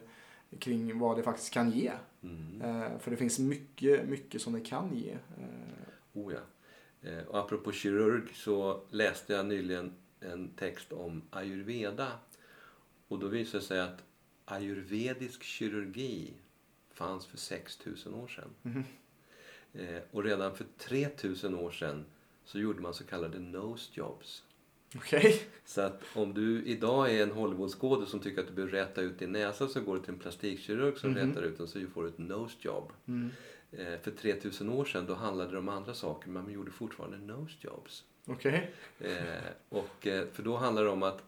kring 0.60 0.99
vad 0.99 1.18
det 1.18 1.24
faktiskt 1.24 1.54
kan 1.54 1.72
ge. 1.72 1.91
Mm. 2.24 2.62
Eh, 2.62 2.97
för 2.99 3.12
det 3.12 3.18
finns 3.18 3.39
mycket, 3.39 4.06
mycket 4.10 4.41
som 4.41 4.54
det 4.54 4.62
kan 4.62 4.95
ge. 4.95 5.12
Eh, 5.12 5.47
Oh 6.14 6.34
ja. 6.34 6.39
Eh, 7.10 7.24
Och 7.28 7.39
apropå 7.39 7.72
kirurg 7.72 8.34
så 8.34 8.84
läste 8.89 9.34
jag 9.34 9.45
nyligen 9.45 9.93
en 10.20 10.49
text 10.49 10.91
om 10.93 11.22
ayurveda. 11.30 12.12
Och 13.08 13.20
då 13.20 13.28
visade 13.28 13.60
det 13.64 13.68
sig 13.68 13.80
att 13.82 14.04
ayurvedisk 14.45 15.43
kirurgi 15.43 16.34
fanns 16.89 17.26
för 17.26 17.38
6000 17.38 18.14
år 18.14 18.28
sedan. 18.28 18.84
Eh, 19.74 20.02
Och 20.12 20.24
redan 20.24 20.56
för 20.56 20.66
3000 20.78 21.56
år 21.56 21.72
sedan 21.72 22.06
så 22.43 22.60
gjorde 22.60 22.82
man 22.82 22.93
så 22.93 23.04
kallade 23.04 23.39
nose 23.39 23.91
jobs. 23.93 24.43
Okej. 24.96 25.42
Så 25.66 25.82
att 25.82 26.04
om 26.16 26.34
du 26.34 26.64
idag 26.66 27.16
är 27.16 27.24
en 27.24 27.32
Hollywoodskådis 27.32 28.10
som 28.10 28.20
tycker 28.20 28.42
att 28.42 28.48
du 28.48 28.54
behöver 28.54 28.72
räta 28.74 29.02
ut 29.02 29.20
din 29.20 29.32
näsa 29.32 29.68
så 29.68 29.82
går 29.82 29.96
du 29.96 30.02
till 30.02 30.14
en 30.14 30.20
plastikkirurg 30.20 30.98
som 30.98 31.12
Mhm. 31.12 31.30
rätar 31.30 31.42
ut 31.42 31.58
den 31.58 31.68
så 31.68 31.88
får 31.94 32.04
du 32.04 32.10
ett 32.10 32.18
nose 32.18 32.56
job. 32.60 32.92
Mm. 33.06 33.30
Eh, 33.72 34.00
För 34.02 34.12
3000 34.12 34.70
år 34.70 34.86
sedan 34.86 35.06
då 35.06 35.14
handlade 35.14 35.52
det 35.52 35.58
om 35.58 35.70
andra 35.70 35.94
saker 35.94 36.30
men 36.30 36.44
man 36.44 36.54
gjorde 36.54 36.72
fortfarande 36.72 37.18
nose 37.18 37.56
jobs. 37.60 38.04
Okej. 38.26 38.74
Eh, 39.00 39.44
och, 39.70 40.08
eh, 40.08 40.28
för 40.34 40.44
då 40.44 40.58
handlar 40.58 40.84
det 40.84 40.89
om 40.89 41.04
att 41.04 41.24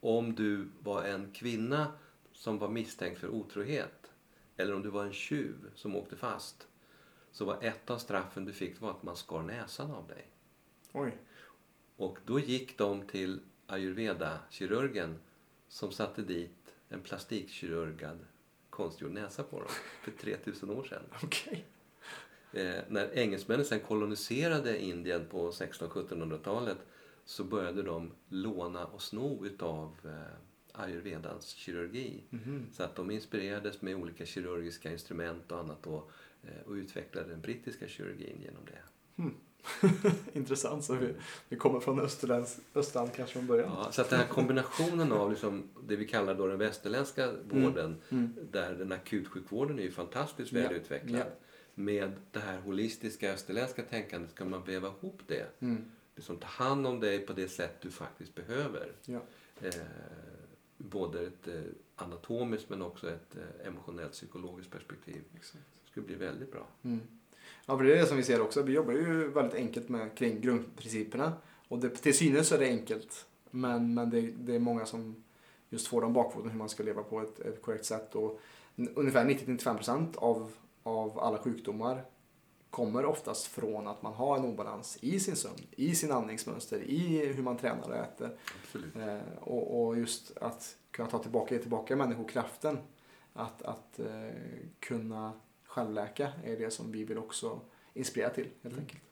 om 0.00 0.34
du 0.34 0.68
var 0.82 1.02
en 1.04 1.30
kvinna 1.32 1.92
som 2.32 2.58
var 2.58 2.68
misstänkt 2.68 3.20
för 3.20 3.28
otrohet 3.28 4.10
eller 4.56 4.74
om 4.74 4.82
du 4.82 4.88
var 4.90 5.04
en 5.04 5.12
tjuv 5.12 5.56
som 5.74 5.96
åkte 5.96 6.16
fast 6.16 6.66
så 7.32 7.44
var 7.44 7.58
ett 7.62 7.90
av 7.90 7.98
straffen 7.98 8.44
du 8.44 8.52
fick 8.52 8.80
var 8.80 8.90
att 8.90 9.02
man 9.02 9.16
skar 9.16 9.42
näsan 9.42 9.90
av 9.90 10.06
dig. 10.08 10.26
Oj. 10.92 11.16
Och 12.02 12.18
då 12.26 12.40
gick 12.40 12.78
de 12.78 13.02
till 13.02 13.40
ayurveda-kirurgen 13.66 15.14
som 15.68 15.92
satte 15.92 16.22
dit 16.22 16.74
en 16.88 17.00
plastikkirurgad 17.00 18.18
konstgjord 18.70 19.12
näsa 19.12 19.42
på 19.42 19.58
dem 19.58 19.68
för 20.02 20.10
3000 20.10 20.70
år 20.70 20.84
sedan. 20.84 21.02
Okej. 21.22 21.64
Eh, 22.52 22.80
när 22.88 23.18
engelsmännen 23.18 23.64
sen 23.64 23.80
koloniserade 23.80 24.82
Indien 24.82 25.26
på 25.30 25.50
1600-1700-talet 25.50 26.78
så 27.24 27.44
började 27.44 27.82
de 27.82 28.10
låna 28.28 28.86
och 28.86 29.02
sno 29.02 29.46
utav 29.46 29.96
eh, 30.04 30.80
ayurvedans 30.82 31.48
kirurgi. 31.48 32.22
Mhm. 32.30 32.66
Så 32.72 32.82
att 32.82 32.96
de 32.96 33.10
inspirerades 33.10 33.82
med 33.82 33.94
olika 33.94 34.26
kirurgiska 34.26 34.92
instrument 34.92 35.52
och 35.52 35.58
annat 35.58 35.82
då, 35.82 36.10
eh, 36.42 36.66
och 36.66 36.72
utvecklade 36.72 37.28
den 37.28 37.40
brittiska 37.40 37.88
kirurgin 37.88 38.40
genom 38.42 38.64
det. 38.64 38.82
Intressant. 40.32 40.84
Så 40.84 40.94
vi, 40.94 41.14
vi 41.48 41.56
kommer 41.56 41.80
från 41.80 42.00
Österlands, 42.00 42.60
Östland 42.74 43.10
kanske 43.16 43.32
från 43.32 43.46
början. 43.46 43.70
Ja, 43.76 43.92
så 43.92 44.02
att 44.02 44.10
den 44.10 44.18
här 44.18 44.26
kombinationen 44.28 45.12
av 45.12 45.30
liksom 45.30 45.62
det 45.86 45.96
vi 45.96 46.06
kallar 46.08 46.34
då 46.34 46.46
den 46.46 46.58
västerländska 46.58 47.32
vården 47.50 47.96
Mm. 48.10 48.32
där 48.50 48.74
den 48.74 48.92
akutsjukvården 48.92 49.78
är 49.78 49.82
ju 49.82 49.90
fantastiskt 49.90 50.52
Ja, 50.52 50.62
väl 50.62 50.72
utvecklad. 50.72 51.20
ja. 51.20 51.24
med 51.74 52.12
det 52.30 52.40
här 52.40 52.60
holistiska 52.60 53.32
österländska 53.32 53.82
tänkandet 53.82 54.30
ska 54.30 54.44
man 54.44 54.64
väva 54.64 54.88
ihop 54.88 55.20
det. 55.26 55.46
Mm. 55.60 55.84
Liksom 56.16 56.36
ta 56.36 56.46
hand 56.46 56.86
om 56.86 57.00
dig 57.00 57.18
på 57.26 57.32
det 57.32 57.48
sätt 57.48 57.76
du 57.80 57.90
faktiskt 57.90 58.34
behöver. 58.34 58.92
Ja. 59.04 59.20
Eh, 59.60 59.70
både 60.78 61.20
ett 61.26 61.48
eh, 61.48 61.54
anatomiskt 61.96 62.68
men 62.70 62.82
också 62.82 63.10
ett 63.10 63.36
eh, 63.36 63.66
emotionellt 63.68 64.12
psykologiskt 64.12 64.70
perspektiv. 64.72 65.22
Exakt. 65.36 65.64
Det 65.84 65.90
skulle 65.90 66.06
bli 66.06 66.14
väldigt 66.14 66.52
bra. 66.52 66.66
Mm. 66.82 67.00
Ja, 67.66 67.76
för 67.76 67.84
det 67.84 67.94
är 67.94 68.00
det 68.00 68.06
som 68.06 68.16
vi 68.16 68.22
ser 68.22 68.40
också. 68.40 68.62
Vi 68.62 68.72
jobbar 68.72 68.92
ju 68.92 69.28
väldigt 69.28 69.54
enkelt 69.54 69.88
med 69.88 70.14
kring 70.14 70.40
grundprinciperna. 70.40 71.32
Och 71.68 71.78
det, 71.78 71.88
till 71.88 72.16
synes 72.16 72.52
är 72.52 72.58
det 72.58 72.66
enkelt. 72.66 73.26
Men, 73.50 73.94
men 73.94 74.10
det, 74.10 74.20
det 74.20 74.54
är 74.54 74.58
många 74.58 74.86
som 74.86 75.24
just 75.68 75.86
får 75.86 76.00
dem 76.00 76.12
bakfoten 76.12 76.50
hur 76.50 76.58
man 76.58 76.68
ska 76.68 76.82
leva 76.82 77.02
på 77.02 77.20
ett, 77.20 77.40
ett 77.40 77.62
korrekt 77.62 77.84
sätt. 77.84 78.14
Och 78.14 78.40
ungefär 78.76 79.24
90-95% 79.24 80.16
av, 80.16 80.52
av 80.82 81.18
alla 81.18 81.38
sjukdomar 81.38 82.04
kommer 82.70 83.04
oftast 83.04 83.46
från 83.46 83.86
att 83.86 84.02
man 84.02 84.12
har 84.12 84.36
en 84.36 84.44
obalans 84.44 84.98
i 85.00 85.20
sin 85.20 85.36
sömn, 85.36 85.66
i 85.70 85.94
sin 85.94 86.12
andningsmönster, 86.12 86.80
i 86.82 87.26
hur 87.26 87.42
man 87.42 87.56
tränar 87.56 87.88
och 87.88 87.96
äter. 87.96 88.36
Eh, 88.74 89.38
och, 89.40 89.86
och 89.86 89.98
just 89.98 90.36
att 90.36 90.76
kunna 90.90 91.08
ta 91.08 91.18
tillbaka, 91.18 91.54
ge 91.54 91.60
tillbaka 91.60 91.96
människokraften. 91.96 92.78
Att, 93.32 93.62
att 93.62 93.98
eh, 93.98 94.36
kunna 94.80 95.32
självläka 95.72 96.28
är 96.44 96.56
det 96.56 96.70
som 96.70 96.92
vi 96.92 97.04
vill 97.04 97.18
också 97.18 97.60
inspirera 97.94 98.30
till 98.30 98.44
helt 98.44 98.64
Mm. 98.74 98.78
enkelt. 98.78 99.02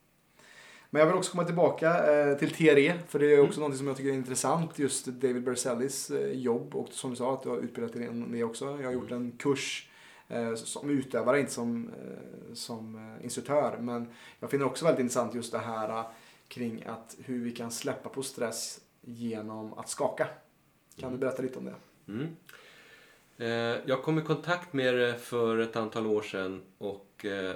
Men 0.90 1.00
jag 1.00 1.06
vill 1.06 1.16
också 1.16 1.30
komma 1.32 1.44
tillbaka 1.44 2.12
eh, 2.14 2.38
till 2.38 2.50
TRE, 2.50 2.98
för 3.08 3.18
det 3.18 3.26
är 3.26 3.34
Mm. 3.34 3.46
också 3.46 3.60
något 3.60 3.76
som 3.76 3.86
jag 3.86 3.96
tycker 3.96 4.10
är 4.10 4.14
intressant, 4.14 4.78
just 4.78 5.06
David 5.06 5.42
Berzellis 5.44 6.10
eh, 6.10 6.32
jobb 6.32 6.76
och 6.76 6.88
som 6.92 7.10
du 7.10 7.16
sa 7.16 7.34
att 7.34 7.42
du 7.42 7.48
har 7.48 7.56
utbildat 7.58 7.92
dig 7.92 8.02
i 8.06 8.08
det 8.32 8.44
också. 8.44 8.64
Jag 8.80 8.84
har 8.88 8.92
gjort 8.92 9.10
Mm. 9.10 9.22
en 9.22 9.32
kurs 9.32 9.90
eh, 10.28 10.54
som 10.54 10.90
utövare, 10.90 11.40
inte 11.40 11.52
som, 11.52 11.88
eh, 11.88 12.54
som 12.54 12.94
eh, 13.18 13.24
instruktör. 13.24 13.78
Men 13.80 14.08
jag 14.40 14.50
finner 14.50 14.64
också 14.66 14.84
väldigt 14.84 15.00
intressant 15.00 15.34
just 15.34 15.52
det 15.52 15.58
här 15.58 15.88
eh, 15.98 16.04
kring 16.48 16.82
att 16.86 17.16
hur 17.24 17.44
vi 17.44 17.50
kan 17.52 17.70
släppa 17.70 18.08
på 18.08 18.22
stress 18.22 18.80
genom 19.00 19.72
att 19.74 19.88
skaka. 19.88 20.26
Kan 20.96 21.08
Mm. 21.08 21.20
du 21.20 21.26
berätta 21.26 21.42
lite 21.42 21.58
om 21.58 21.64
det? 21.64 21.74
Mm. 22.08 22.26
Eh, 23.40 23.78
jag 23.86 24.02
kom 24.02 24.18
i 24.18 24.22
kontakt 24.22 24.72
med 24.72 24.94
det 24.94 25.14
för 25.14 25.58
ett 25.58 25.76
antal 25.76 26.06
år 26.06 26.22
sedan 26.22 26.62
och 26.78 27.24
eh, 27.24 27.54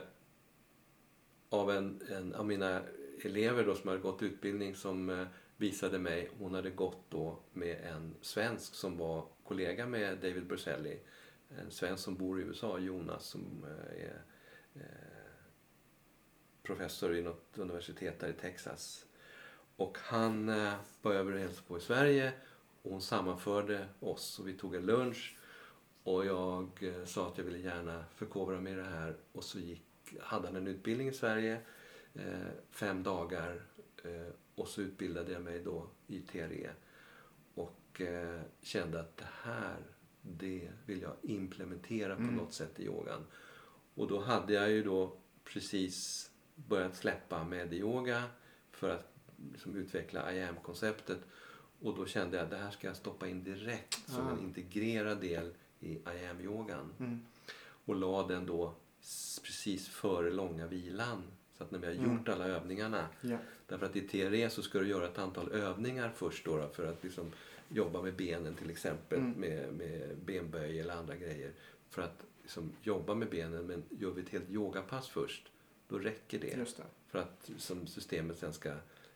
av 1.49 1.71
en, 1.71 2.03
en 2.09 2.35
av 2.35 2.47
mina 2.47 2.83
elever 3.25 3.65
då 3.65 3.75
som 3.75 3.89
hade 3.89 4.01
gått 4.01 4.23
utbildning 4.23 4.75
som 4.75 5.11
eh, 5.11 5.27
visade 5.57 5.99
mig, 5.99 6.31
hon 6.39 6.55
hade 6.55 6.71
gått 6.71 7.05
då 7.09 7.39
med 7.53 7.81
en 7.85 8.15
svensk 8.21 8.75
som 8.75 8.97
var 8.97 9.27
kollega 9.45 9.87
med 9.87 10.19
David 10.19 10.47
Berzelli. 10.47 11.01
En 11.59 11.71
svensk 11.71 12.05
som 12.05 12.15
bor 12.15 12.41
i 12.41 12.45
USA, 12.45 12.79
Jonas, 12.79 13.27
som 13.27 13.65
eh, 13.65 14.05
är 14.05 14.23
eh, 14.75 14.83
professor 16.63 17.17
i 17.17 17.23
något 17.23 17.59
universitet 17.59 18.21
där 18.21 18.29
i 18.29 18.33
Texas. 18.33 19.07
Och 19.77 19.99
han 20.01 20.49
eh, 20.49 20.73
var 21.03 21.13
över 21.13 21.33
och 21.33 21.39
hälsade 21.39 21.69
på 21.69 21.79
i 21.79 21.81
Sverige 21.81 22.33
och 22.83 22.91
hon 22.91 23.01
sammanförde 23.01 23.89
oss 24.01 24.39
och 24.39 24.49
vi 24.49 24.53
tog 24.53 24.75
en 24.75 24.87
lunch. 24.87 25.37
Och 26.05 26.27
jag 26.27 26.69
eh, 26.83 27.05
sa 27.05 27.29
att 27.29 27.39
jag 27.39 27.45
ville 27.45 27.59
gärna 27.59 28.05
förkovra 28.15 28.61
mig 28.61 28.73
i 28.73 28.77
det 28.77 28.83
här. 28.83 29.17
Och 29.33 29.45
så 29.45 29.59
gick, 29.59 29.83
hade 30.21 30.47
han 30.49 30.57
en 30.57 30.67
utbildning 30.67 31.09
i 31.09 31.13
Sverige, 31.13 31.61
eh, 32.15 32.49
fem 32.71 33.03
dagar. 33.03 33.63
Eh, 34.05 34.33
och 34.55 34.69
så 34.69 34.81
utbildade 34.81 35.33
jag 35.33 35.43
mig 35.43 35.61
då 35.65 35.87
i 36.07 36.21
TRE. 36.21 36.71
Och 37.55 38.03
kände 38.63 39.01
att 39.01 39.17
det 39.17 39.29
här, 39.43 39.77
det 40.23 40.69
vill 40.87 41.03
jag 41.03 41.13
implementera 41.23 42.17
på 42.17 42.23
Mm. 42.23 42.35
något 42.35 42.53
sätt 42.53 42.81
i 42.81 42.85
yogan. 42.85 43.27
Och 43.95 44.09
då 44.09 44.21
hade 44.21 44.53
jag 44.53 44.71
ju 44.71 44.83
då 44.83 45.17
precis 45.45 46.31
börjat 46.55 46.97
släppa 46.97 47.45
med-yoga 47.45 48.23
för 48.71 48.89
att 48.91 49.13
liksom 49.53 49.77
utveckla 49.77 50.33
I 50.35 50.43
am-konceptet. 50.43 51.19
Och 51.81 51.97
då 51.97 52.07
kände 52.07 52.37
jag 52.37 52.45
att 52.45 52.51
det 52.51 52.57
här 52.57 52.71
ska 52.71 52.87
jag 52.87 52.97
stoppa 52.97 53.29
in 53.29 53.45
direkt 53.45 54.11
som 54.11 54.27
Ah. 54.27 54.31
en 54.33 54.39
integrerad 54.41 55.21
del 55.21 55.55
i 55.85 55.93
I 55.93 56.27
am-yogan. 56.31 56.93
Mm. 56.99 57.21
Och 57.85 57.95
la 57.97 58.27
den 58.27 58.47
då 58.47 58.75
precis 59.43 59.89
före 59.89 60.31
långa 60.31 60.67
vilan. 60.67 61.23
Så 61.59 61.65
att 61.65 61.71
när 61.71 61.79
vi 61.79 61.87
har 61.87 61.95
Mm. 61.95 62.13
gjort 62.17 62.29
alla 62.29 62.47
övningarna. 62.47 63.09
Ja. 63.21 63.37
Därför 63.67 63.87
att 63.87 63.97
i 63.97 64.01
TRE 64.01 64.51
så 64.51 64.63
ska 64.63 64.79
du 64.79 64.89
göra 64.89 65.07
ett 65.07 65.19
antal 65.19 65.53
övningar 65.53 66.13
först 66.17 66.45
då, 66.45 66.57
då 66.57 66.69
för 66.69 66.87
att 66.87 67.05
liksom 67.05 67.33
jobba 67.69 68.03
med 68.03 68.17
benen 68.17 68.55
till 68.55 68.71
exempel. 68.71 69.19
Mm. 69.19 69.31
Med, 69.33 69.73
med 69.73 70.17
benböj 70.25 70.81
eller 70.81 70.95
andra 70.95 71.17
grejer. 71.17 71.53
För 71.91 72.03
att 72.03 72.25
liksom 72.43 72.73
jobba 72.83 73.15
med 73.15 73.31
benen 73.31 73.67
men 73.67 73.83
gör 73.91 74.11
vi 74.11 74.23
ett 74.23 74.29
helt 74.29 74.51
yogapass 74.51 75.09
först. 75.09 75.51
Då 75.89 75.99
räcker 75.99 76.39
det. 76.39 76.57
Det. 76.57 76.83
För 77.09 77.19
att 77.19 77.51
som 77.59 77.87
systemet 77.87 78.39
sen 78.39 78.53
ska 78.53 78.69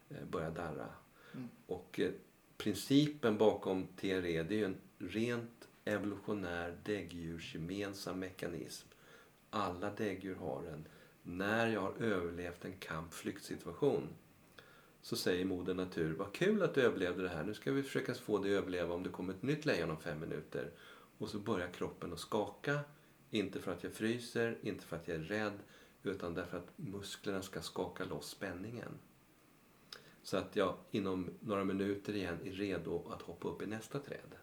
eh, 0.09 0.25
börja 0.31 0.51
darra. 0.51 0.87
Mm. 1.35 1.49
Och 1.67 2.01
eh, 2.01 2.11
principen 2.57 3.39
bakom 3.39 3.87
TRE 3.87 4.43
det 4.43 4.55
är 4.55 4.59
ju 4.59 4.65
en 4.65 4.77
rent 4.99 5.58
evolutionär 5.89 6.77
däggdjursgemensam 6.85 8.19
mekanism. 8.19 8.89
Alla 9.51 9.91
däggdjur 9.91 10.35
har 10.35 10.65
en. 10.65 10.89
När 11.23 11.67
jag 11.67 11.81
har 11.81 11.95
överlevt 12.01 12.65
en 12.65 12.77
kamp-flyktsituation 12.79 14.09
så 15.03 15.17
säger 15.17 15.45
moder 15.45 15.75
natur, 15.75 16.15
vad 16.15 16.33
kul 16.33 16.63
att 16.63 16.75
du 16.75 16.83
överlevde 16.83 17.23
det 17.23 17.29
här. 17.29 17.45
Nu 17.45 17.55
ska 17.55 17.73
vi 17.73 17.83
försöka 17.83 18.15
få 18.15 18.39
dig 18.39 18.55
att 18.57 18.63
överleva 18.63 18.95
om 18.95 19.03
det 19.03 19.09
kommer 19.09 19.35
ett 19.35 19.43
nytt 19.43 19.67
lejon 19.67 19.91
om 19.91 20.01
fem 20.01 20.21
minuter. 20.21 20.71
Och 21.19 21.29
så 21.29 21.39
börjar 21.39 21.69
kroppen 21.69 22.13
att 22.13 22.19
skaka. 22.19 22.81
Inte 23.31 23.61
för 23.61 23.73
att 23.73 23.83
jag 23.83 23.93
fryser, 23.93 24.59
inte 24.63 24.85
för 24.85 24.97
att 24.97 25.09
jag 25.09 25.17
är 25.17 25.21
rädd, 25.21 25.59
utan 26.03 26.35
därför 26.35 26.57
att 26.59 26.73
musklerna 26.77 27.43
ska 27.43 27.61
skaka 27.61 28.05
loss 28.05 28.29
spänningen. 28.29 28.99
Så 30.23 30.37
att 30.37 30.57
jag 30.57 30.77
inom 30.91 31.31
några 31.41 31.65
minuter 31.65 32.17
igen 32.17 32.39
är 32.45 32.53
redo 32.53 33.09
att 33.13 33.23
hoppa 33.23 33.49
upp 33.49 33.63
i 33.63 33.67
nästa 33.67 33.99
träd. 33.99 34.35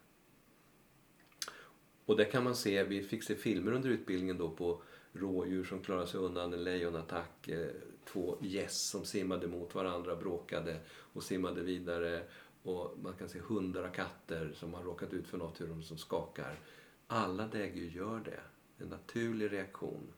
Och 2.06 2.18
det 2.18 2.26
kan 2.26 2.44
man 2.44 2.56
se, 2.56 2.84
vi 2.84 3.04
fick 3.04 3.24
se 3.24 3.36
filmer 3.36 3.72
under 3.72 3.90
utbildningen 3.90 4.38
då 4.38 4.50
på 4.50 4.82
rådjur 5.14 5.64
som 5.64 5.82
klarade 5.82 6.08
sig 6.08 6.20
undan 6.20 6.54
en 6.54 6.64
lejonattack. 6.64 7.48
Eh, 7.48 7.68
två 8.06 8.38
gäss 8.42 8.82
som 8.82 9.06
simmade 9.06 9.48
mot 9.48 9.76
varandra, 9.76 10.16
bråkade 10.16 10.80
och 10.90 11.24
simmade 11.24 11.62
vidare. 11.62 12.24
Och 12.64 12.98
man 13.04 13.14
kan 13.14 13.30
se 13.30 13.40
hundar 13.40 13.84
och 13.84 13.96
katter 13.96 14.52
som 14.54 14.74
har 14.74 14.84
råkat 14.84 15.14
ut 15.14 15.28
för 15.28 15.38
något, 15.38 15.62
hur 15.62 15.68
de 15.68 15.84
som 15.84 15.98
skakar. 15.98 16.60
Alla 17.08 17.48
däggdjur 17.48 17.90
gör 17.90 18.20
det. 18.20 18.40
En 18.78 18.88
naturlig 18.88 19.52
reaktion. 19.52 20.14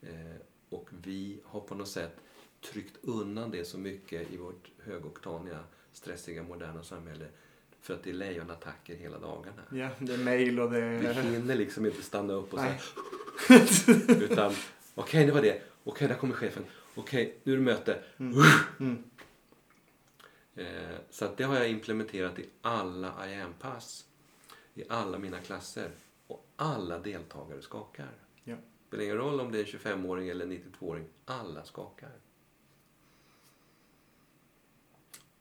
Eh, 0.00 0.36
och 0.68 0.90
vi 1.02 1.40
har 1.44 1.60
på 1.60 1.74
något 1.74 1.88
sätt 1.88 2.16
tryckt 2.72 2.96
undan 3.02 3.50
det 3.50 3.64
så 3.64 3.78
mycket 3.78 4.32
i 4.32 4.36
vårt 4.36 4.70
högoktaniga, 4.78 5.64
stressiga, 5.92 6.42
moderna 6.42 6.82
samhälle. 6.82 7.26
För 7.80 7.94
att 7.94 8.02
det 8.02 8.10
är 8.10 8.14
lejonattacker 8.14 8.94
hela 8.96 9.18
dagarna. 9.18 9.62
Ja, 9.70 9.88
det 9.98 10.14
är 10.14 10.18
mail 10.18 10.60
och 10.60 10.70
det 10.70 10.80
Vi 10.80 11.06
är... 11.06 11.12
hinner 11.14 11.54
liksom 11.54 11.86
inte 11.86 12.02
stanna 12.02 12.32
upp 12.32 12.52
och 12.52 12.58
Nej. 12.60 12.80
säga 13.48 14.00
Utan, 14.08 14.52
okej 14.94 15.26
det 15.26 15.32
var 15.32 15.42
det. 15.42 15.62
Okej, 15.84 16.08
där 16.08 16.14
kommer 16.14 16.34
chefen. 16.34 16.64
Okej, 16.94 17.38
nu 17.44 17.52
är 17.52 17.56
det 17.56 17.62
möte. 17.62 18.02
Mm. 18.18 19.04
Eh, 20.54 20.96
så 21.10 21.24
att 21.24 21.36
det 21.36 21.44
har 21.44 21.56
jag 21.56 21.68
implementerat 21.68 22.38
i 22.38 22.48
alla 22.62 23.28
I 23.30 23.34
am-pass. 23.40 24.04
I 24.74 24.84
alla 24.88 25.18
mina 25.18 25.38
klasser. 25.40 25.90
Och 26.26 26.46
alla 26.56 26.98
deltagare 26.98 27.62
skakar. 27.62 28.10
Ja. 28.44 28.56
spelar 28.88 29.04
ingen 29.04 29.16
roll 29.16 29.40
om 29.40 29.52
det 29.52 29.58
är 29.58 29.60
en 29.60 29.66
25-åring 29.98 30.28
eller 30.28 30.44
en 30.44 30.52
92-åring. 30.52 31.04
Alla 31.24 31.64
skakar. 31.64 32.10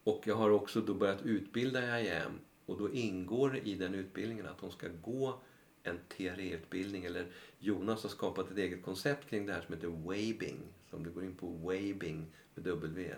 Och 0.07 0.27
jag 0.27 0.35
har 0.35 0.49
också 0.49 0.81
då 0.81 0.93
börjat 0.93 1.21
utbilda 1.21 1.99
i 1.99 2.07
IAM. 2.07 2.39
Och 2.65 2.77
då 2.77 2.93
ingår 2.93 3.49
det 3.49 3.67
i 3.67 3.75
den 3.75 3.95
utbildningen 3.95 4.47
att 4.47 4.59
de 4.59 4.71
ska 4.71 4.87
gå 5.01 5.39
en 5.83 5.99
TRE-utbildning. 6.09 7.05
Eller 7.05 7.31
Jonas 7.59 8.03
har 8.03 8.09
skapat 8.09 8.51
ett 8.51 8.57
eget 8.57 8.83
koncept 8.83 9.29
kring 9.29 9.45
det 9.45 9.53
här 9.53 9.61
som 9.61 9.73
heter 9.73 9.87
Wabing. 9.87 10.59
Så 10.89 10.95
om 10.95 11.03
du 11.03 11.09
går 11.09 11.23
in 11.23 11.35
på 11.35 11.47
Waving 11.47 12.25
med 12.55 12.65
W. 12.65 13.13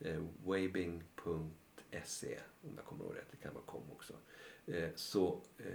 Eh, 0.00 0.22
Wabing.se 0.44 2.38
om 2.62 2.72
jag 2.76 2.84
kommer 2.84 3.04
ihåg 3.04 3.16
rätt. 3.16 3.28
Det 3.30 3.36
kan 3.36 3.54
vara 3.54 3.64
kom 3.64 3.90
också. 3.92 4.14
Eh, 4.66 4.90
så 4.94 5.40
eh, 5.58 5.66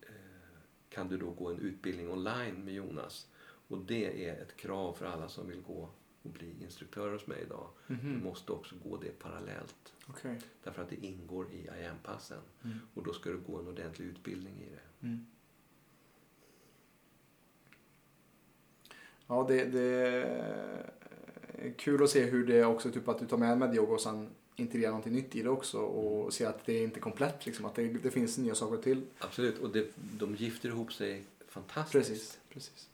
eh, 0.00 0.58
kan 0.88 1.08
du 1.08 1.16
då 1.16 1.30
gå 1.30 1.48
en 1.48 1.58
utbildning 1.58 2.10
online 2.10 2.64
med 2.64 2.74
Jonas. 2.74 3.26
Och 3.68 3.78
det 3.78 4.28
är 4.28 4.42
ett 4.42 4.56
krav 4.56 4.92
för 4.92 5.06
alla 5.06 5.28
som 5.28 5.48
vill 5.48 5.62
gå 5.62 5.88
och 6.26 6.32
bli 6.32 6.54
instruktör 6.64 7.12
hos 7.12 7.26
mig 7.26 7.42
idag. 7.46 7.68
Du 7.86 7.94
Mhm. 7.94 8.24
måste 8.24 8.52
också 8.52 8.74
gå 8.84 8.96
det 8.96 9.18
parallellt. 9.18 9.92
Okej. 10.06 10.38
Därför 10.64 10.82
att 10.82 10.88
det 10.90 11.06
ingår 11.06 11.46
i 11.52 11.66
IAM-passen. 11.66 12.40
Mm. 12.64 12.78
Och 12.94 13.02
då 13.04 13.12
ska 13.12 13.30
du 13.30 13.38
gå 13.38 13.58
en 13.58 13.68
ordentlig 13.68 14.06
utbildning 14.06 14.54
i 14.62 14.68
det. 14.70 15.06
Mm. 15.06 15.26
Ja, 19.26 19.44
det, 19.48 19.64
det 19.64 19.86
är 21.58 21.72
kul 21.76 22.02
att 22.02 22.10
se 22.10 22.24
hur 22.24 22.46
det 22.46 22.64
också, 22.64 22.90
typ 22.90 23.08
att 23.08 23.18
du 23.18 23.26
tar 23.26 23.36
med 23.36 23.58
medyoga 23.58 23.92
och 23.94 24.00
sen 24.00 24.28
integrerar 24.56 24.90
någonting 24.90 25.12
nytt 25.12 25.36
i 25.36 25.42
det 25.42 25.48
också 25.48 25.78
och 25.78 26.32
se 26.34 26.44
att 26.44 26.66
det 26.66 26.72
är 26.72 26.82
inte 26.82 27.00
komplett 27.00 27.46
liksom, 27.46 27.64
att 27.64 27.74
det, 27.74 27.88
det 27.88 28.10
finns 28.10 28.38
nya 28.38 28.54
saker 28.54 28.82
till. 28.82 29.02
Absolut. 29.18 29.58
Och 29.58 29.70
det, 29.70 29.90
de 30.18 30.34
gifter 30.34 30.68
ihop 30.68 30.92
sig 30.92 31.24
fantastiskt. 31.48 31.92
Precis, 32.08 32.38
precis. 32.50 32.88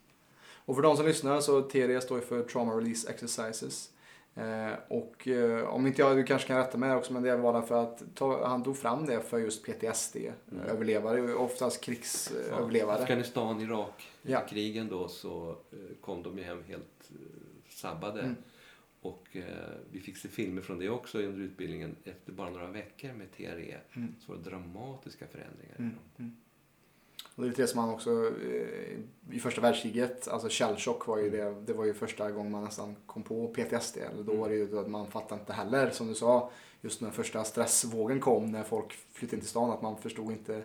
Och 0.65 0.75
för 0.75 0.81
de 0.81 0.97
som 0.97 1.05
lyssnar 1.05 1.41
så 1.41 1.61
TRE 1.61 2.01
står 2.01 2.19
ju 2.19 2.25
för 2.25 2.43
Trauma 2.43 2.73
Release 2.77 3.09
Exercises. 3.09 3.89
Eh, 4.35 4.71
och 4.87 5.27
eh, 5.27 5.63
om 5.67 5.87
inte 5.87 6.01
jag, 6.01 6.17
du 6.17 6.23
kanske 6.23 6.47
kan 6.47 6.57
rätta 6.57 6.77
mig 6.77 6.95
också, 6.95 7.13
men 7.13 7.23
det 7.23 7.35
var 7.37 7.61
för 7.61 7.83
att 7.83 8.03
ta, 8.15 8.47
han 8.47 8.63
tog 8.63 8.77
fram 8.77 9.05
det 9.05 9.21
för 9.21 9.37
just 9.39 9.65
PTSD-överlevare, 9.65 11.33
oftast 11.33 11.81
krigsöverlevare. 11.83 12.97
Ja, 12.97 13.03
Afghanistan, 13.03 13.61
Irak, 13.61 14.09
Ja. 14.21 14.39
krigen 14.49 14.87
då 14.89 15.07
så 15.07 15.49
eh, 15.71 15.77
kom 16.01 16.23
de 16.23 16.37
ju 16.37 16.43
hem 16.43 16.63
helt 16.67 17.11
eh, 17.11 17.15
sabbade. 17.69 18.21
Mm. 18.21 18.35
Och 19.01 19.27
eh, 19.31 19.43
vi 19.91 19.99
fick 19.99 20.17
se 20.17 20.27
filmer 20.27 20.61
från 20.61 20.79
det 20.79 20.89
också 20.89 21.17
under 21.19 21.41
utbildningen. 21.41 21.95
Efter 22.03 22.31
bara 22.31 22.49
några 22.49 22.67
veckor 22.67 23.13
med 23.13 23.31
TRE 23.31 23.77
Mm. 23.95 24.15
så 24.19 24.31
var 24.31 24.39
det 24.43 24.49
dramatiska 24.49 25.25
förändringar. 25.27 25.75
i 25.77 25.81
Mm. 26.21 26.37
Mm. 27.35 27.35
Och 27.35 27.41
det 27.41 27.47
är 27.47 27.49
lite 27.49 27.61
det 27.61 27.67
som 27.67 27.81
man 27.81 27.89
också 27.89 28.11
eh, 28.11 28.99
i 29.35 29.39
första 29.39 29.61
världskriget, 29.61 30.27
alltså 30.27 30.47
shellshock 30.51 31.07
var 31.07 31.17
ju 31.17 31.29
det, 31.29 31.61
det 31.65 31.73
var 31.73 31.85
ju 31.85 31.93
första 31.93 32.31
gången 32.31 32.51
man 32.51 32.63
nästan 32.63 32.95
kom 33.05 33.23
på 33.23 33.47
PTSD. 33.47 33.97
Eller 33.97 34.23
då 34.23 34.33
var 34.35 34.49
det 34.49 34.55
ju 34.55 34.79
att 34.79 34.89
man 34.89 35.07
fattade 35.11 35.41
inte 35.41 35.53
heller, 35.53 35.89
som 35.89 36.07
du 36.07 36.15
sa, 36.15 36.51
just 36.81 37.01
när 37.01 37.11
första 37.11 37.43
stressvågen 37.43 38.19
kom 38.19 38.51
när 38.51 38.63
folk 38.63 38.91
flyttade 39.11 39.35
in 39.35 39.39
till 39.41 39.49
stan, 39.49 39.71
att 39.71 39.81
man 39.81 39.97
förstod 39.97 40.31
inte, 40.31 40.63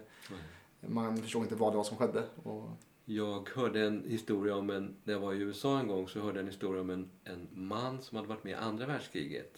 Mm. 0.80 0.94
man 0.94 1.16
förstod 1.16 1.42
inte 1.42 1.54
vad 1.54 1.72
det 1.72 1.76
var 1.76 1.84
som 1.84 1.96
skedde. 1.96 2.22
Och, 2.42 2.70
Jag 3.04 3.48
hörde 3.54 3.86
en 3.86 4.04
historia 4.08 4.56
om 4.56 4.70
en, 4.70 4.96
när 5.04 5.14
jag 5.14 5.20
var 5.20 5.32
i 5.34 5.38
USA 5.38 5.78
en 5.80 5.88
gång 5.88 6.08
så 6.08 6.20
hörde 6.20 6.38
jag 6.38 6.42
en 6.42 6.46
historia 6.46 6.80
om 6.80 6.90
en, 6.90 7.10
en 7.24 7.48
man 7.52 8.02
som 8.02 8.16
hade 8.16 8.28
varit 8.28 8.44
med 8.44 8.50
i 8.50 8.54
andra 8.54 8.86
världskriget 8.86 9.52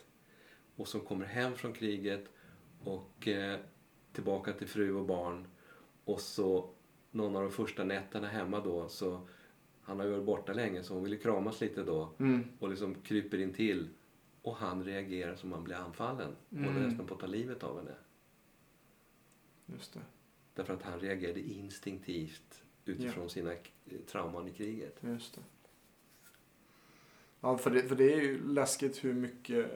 och 0.77 0.89
som 0.89 1.01
kommer 1.01 1.27
hem 1.27 1.55
från 1.55 1.73
kriget 1.73 2.25
och 2.85 3.29
eh, 3.29 3.59
tillbaka 4.13 4.53
till 4.53 4.69
fru 4.69 4.95
och 4.95 5.05
barn 5.07 5.47
och 6.05 6.21
så 6.21 6.71
någon 7.11 7.37
av 7.37 7.43
de 7.43 7.51
första 7.53 7.85
nätterna 7.85 8.29
hemma 8.29 8.61
då 8.61 8.89
så 8.89 9.21
han 9.83 9.99
har 9.99 10.07
ju 10.07 10.13
varit 10.13 10.25
borta 10.25 10.53
länge 10.53 10.83
så 10.83 10.95
hon 10.95 11.05
ville 11.05 11.17
kramas 11.17 11.61
lite 11.61 11.83
då 11.83 12.13
mm, 12.19 12.45
och 12.59 12.69
liksom 12.71 12.95
kryper 12.95 13.39
in 13.39 13.53
till 13.53 13.89
och 14.43 14.57
han 14.57 14.85
reagerar 14.85 15.37
som 15.37 15.49
om 15.49 15.53
han 15.53 15.65
blir 15.65 15.77
anfallen 15.77 16.37
Mm. 16.53 16.65
håller 16.65 16.87
nästan 16.87 17.07
på 17.07 17.15
att 17.15 17.21
ta 17.21 17.27
livet 17.27 17.63
av 17.63 17.77
henne. 17.79 17.95
just 19.67 19.93
det, 19.95 20.01
Därför 20.55 20.75
att 20.75 20.83
han 20.83 21.01
reagerade 21.01 21.41
instinktivt 21.41 22.63
utifrån 22.85 23.31
sina 23.31 23.55
k- 23.55 23.97
trauman 24.07 24.49
i 24.49 24.53
kriget. 24.53 24.99
just 25.01 25.35
det. 25.35 25.41
Ja, 27.41 27.59
för 27.59 27.71
det, 27.71 27.83
för 27.83 27.97
det 27.97 28.13
är 28.13 28.21
ju 28.21 28.45
läskigt 28.49 29.05
hur 29.05 29.15
mycket 29.15 29.71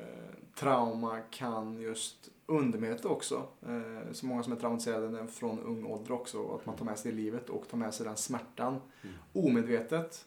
trauma 0.54 1.20
kan 1.20 1.80
just 1.80 2.30
undermedvetet 2.46 3.04
också. 3.04 3.46
Eh, 3.62 4.12
så 4.12 4.26
många 4.26 4.42
som 4.42 4.52
är 4.52 4.56
traumatiserade 4.56 5.26
från 5.26 5.60
ung 5.60 5.84
ålder 5.86 6.12
också. 6.12 6.54
Att 6.54 6.66
man 6.66 6.76
tar 6.76 6.84
med 6.84 6.98
sig 6.98 7.12
det 7.12 7.18
i 7.18 7.24
livet 7.24 7.50
och 7.50 7.68
tar 7.68 7.78
med 7.78 7.94
sig 7.94 8.06
den 8.06 8.16
smärtan 8.16 8.80
Mm. 9.02 9.16
omedvetet 9.32 10.26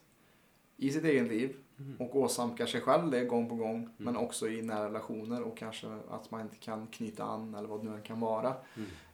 i 0.77 0.91
sitt 0.91 1.03
eget 1.03 1.27
liv 1.27 1.55
Mm. 1.79 1.95
och 1.99 2.15
åsamkar 2.15 2.65
sig 2.65 2.81
själv 2.81 3.11
det 3.11 3.25
gång 3.25 3.49
på 3.49 3.55
gång. 3.55 3.89
Men 3.97 4.17
också 4.17 4.49
i 4.49 4.61
nära 4.61 4.85
relationer 4.85 5.41
och 5.41 5.57
kanske 5.57 5.87
att 6.09 6.31
man 6.31 6.41
inte 6.41 6.55
kan 6.57 6.87
knyta 6.87 7.23
an 7.23 7.55
eller 7.55 7.67
vad 7.67 7.79
det 7.83 7.89
nu 7.89 7.95
än 7.95 8.01
kan 8.01 8.19
vara. 8.19 8.53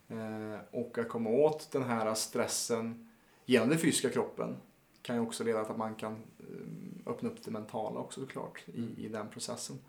Mm. 0.08 0.54
Eh, 0.54 0.60
och 0.72 0.98
att 0.98 1.10
komma 1.10 1.30
åt 1.30 1.72
den 1.72 1.84
här 1.84 2.14
stressen 2.14 3.10
genom 3.46 3.70
den 3.70 3.78
fysiska 3.78 4.10
kroppen 4.10 4.56
kan 5.02 5.16
ju 5.16 5.22
också 5.22 5.44
leda 5.44 5.64
till 5.64 5.72
att 5.72 5.78
man 5.78 5.96
kan 5.96 6.14
eh, 6.14 7.12
öppna 7.12 7.30
upp 7.30 7.44
det 7.44 7.52
mentala 7.52 8.00
också 8.00 8.22
såklart 8.22 8.64
Mm. 8.68 8.96
i, 8.98 9.06
i 9.06 9.08
den 9.10 9.30
processen. 9.30 9.80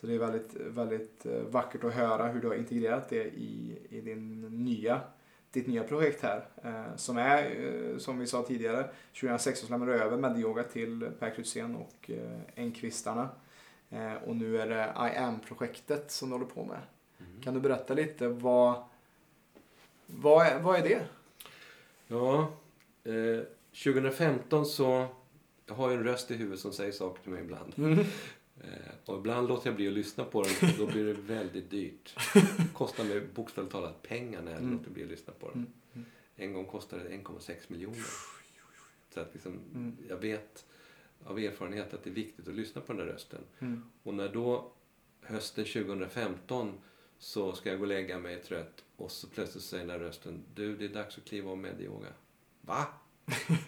Så 0.00 0.06
det 0.06 0.14
är 0.14 0.18
väldigt, 0.18 0.54
väldigt 0.54 1.26
eh, 1.26 1.40
vackert 1.40 1.84
att 1.84 1.94
höra 1.94 2.26
hur 2.28 2.40
du 2.40 2.48
har 2.48 2.54
integrerat 2.54 3.08
det 3.08 3.24
i, 3.24 3.78
i 3.90 4.00
din 4.00 4.40
nya, 4.64 5.00
ditt 5.50 5.66
nya 5.66 5.84
projekt 5.84 6.22
här. 6.22 6.48
Eh, 6.62 6.96
som 6.96 7.16
är, 7.16 7.42
eh, 7.42 7.98
som 7.98 8.18
vi 8.18 8.26
sa 8.26 8.42
tidigare, 8.42 8.88
2016 9.20 9.66
så 9.66 9.72
lämnade 9.72 9.92
du 9.92 9.98
över 9.98 10.16
Medyoga 10.16 10.62
till 10.62 11.10
Per 11.18 11.30
Krytzén 11.30 11.76
och 11.76 12.10
eh, 12.10 12.40
Enkvistarna. 12.56 13.28
Eh, 13.90 14.14
och 14.14 14.36
nu 14.36 14.60
är 14.60 14.68
det 14.68 15.12
I 15.14 15.18
am-projektet 15.18 16.10
som 16.10 16.28
du 16.28 16.34
håller 16.34 16.46
på 16.46 16.64
med. 16.64 16.80
Mm. 17.18 17.42
Kan 17.42 17.54
du 17.54 17.60
berätta 17.60 17.94
lite 17.94 18.28
vad, 18.28 18.82
vad, 20.06 20.46
är, 20.46 20.60
vad 20.60 20.78
är 20.78 20.82
det? 20.82 21.02
Ja, 22.06 22.52
eh, 23.04 23.44
2015 23.84 24.66
så... 24.66 25.06
Jag 25.68 25.74
har 25.74 25.90
ju 25.90 25.96
en 25.96 26.04
röst 26.04 26.30
i 26.30 26.36
huvudet 26.36 26.60
som 26.60 26.72
säger 26.72 26.92
saker 26.92 27.22
till 27.22 27.32
mig 27.32 27.40
ibland. 27.40 27.98
Eh, 27.98 28.06
och 29.04 29.18
ibland 29.18 29.48
låter 29.48 29.66
jag 29.68 29.76
bli 29.76 29.88
att 29.88 29.94
lyssna 29.94 30.24
på 30.24 30.42
den. 30.42 30.70
Då 30.78 30.86
blir 30.86 31.04
det 31.04 31.12
väldigt 31.12 31.70
dyrt. 31.70 32.16
Det 32.34 32.72
kostar 32.74 33.04
mig 33.04 33.20
bokstavligt 33.34 33.72
talat 33.72 34.02
pengar 34.02 34.42
när 34.42 34.52
jag 34.52 34.60
Mm. 34.60 34.72
låter 34.78 34.90
bli 34.90 35.02
att 35.02 35.08
lyssna 35.08 35.32
på 35.40 35.48
den. 35.50 35.58
Mm. 35.58 35.72
Mm. 35.94 36.06
En 36.36 36.52
gång 36.52 36.64
kostade 36.64 37.02
det 37.02 37.08
1,6 37.10 37.56
miljoner. 37.68 38.04
Så 39.14 39.20
att 39.20 39.30
liksom, 39.32 39.52
Mm. 39.74 39.96
jag 40.08 40.16
vet 40.16 40.64
av 41.24 41.38
erfarenhet 41.38 41.94
att 41.94 42.04
det 42.04 42.10
är 42.10 42.14
viktigt 42.14 42.48
att 42.48 42.54
lyssna 42.54 42.80
på 42.80 42.92
den 42.92 43.06
där 43.06 43.12
rösten. 43.12 43.40
Och 44.02 44.14
när 44.14 44.28
då 44.28 44.72
hösten 45.22 45.64
2015 45.64 46.72
så 47.18 47.52
ska 47.52 47.68
jag 47.68 47.78
gå 47.78 47.82
och 47.84 47.88
lägga 47.88 48.18
mig 48.18 48.42
trött 48.42 48.84
och 48.96 49.10
så 49.10 49.26
plötsligt 49.28 49.64
säger 49.64 49.86
den 49.86 49.98
där 49.98 50.06
rösten 50.06 50.42
Du, 50.54 50.76
det 50.76 50.84
är 50.84 50.88
dags 50.88 51.18
att 51.18 51.24
kliva 51.24 51.50
av 51.50 51.58
med 51.58 51.80
yoga. 51.80 52.08
Va? 52.60 52.86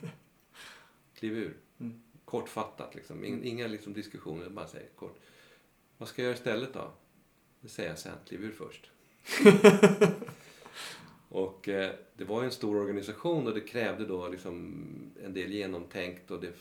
Kliv 1.14 1.36
ur. 1.38 1.56
Mm. 1.80 2.02
Kortfattat 2.28 2.94
liksom. 2.94 3.24
In, 3.24 3.44
inga 3.44 3.66
liksom 3.66 3.92
diskussioner, 3.92 4.48
bara 4.48 4.66
säger 4.66 4.88
kort. 4.88 5.18
Vad 5.98 6.08
ska 6.08 6.22
jag 6.22 6.26
göra 6.26 6.36
istället 6.36 6.72
då? 6.72 6.90
Det 7.60 7.68
säger 7.68 7.88
jag 7.88 7.98
sen. 7.98 8.12
Kliv 8.26 8.44
ur 8.44 8.52
först. 8.52 8.90
och 11.28 11.68
eh, 11.68 11.94
det 12.16 12.24
var 12.24 12.40
ju 12.40 12.44
en 12.44 12.52
stor 12.52 12.76
organisation 12.76 13.46
och 13.46 13.54
det 13.54 13.60
krävde 13.60 14.06
då 14.06 14.28
liksom 14.28 14.84
en 15.24 15.34
del 15.34 15.52
genomtänkt 15.52 16.30
och 16.30 16.40
det 16.40 16.52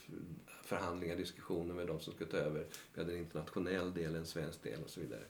förhandlingar, 0.63 1.15
diskussioner 1.15 1.73
med 1.73 1.87
de 1.87 1.99
som 1.99 2.13
skulle 2.13 2.29
ta 2.29 2.37
över. 2.37 2.65
Vi 2.93 3.01
hade 3.01 3.13
en 3.13 3.19
internationell 3.19 3.93
del, 3.93 4.15
en 4.15 4.25
svensk 4.25 4.63
del 4.63 4.83
och 4.83 4.89
så 4.89 4.99
vidare. 4.99 5.23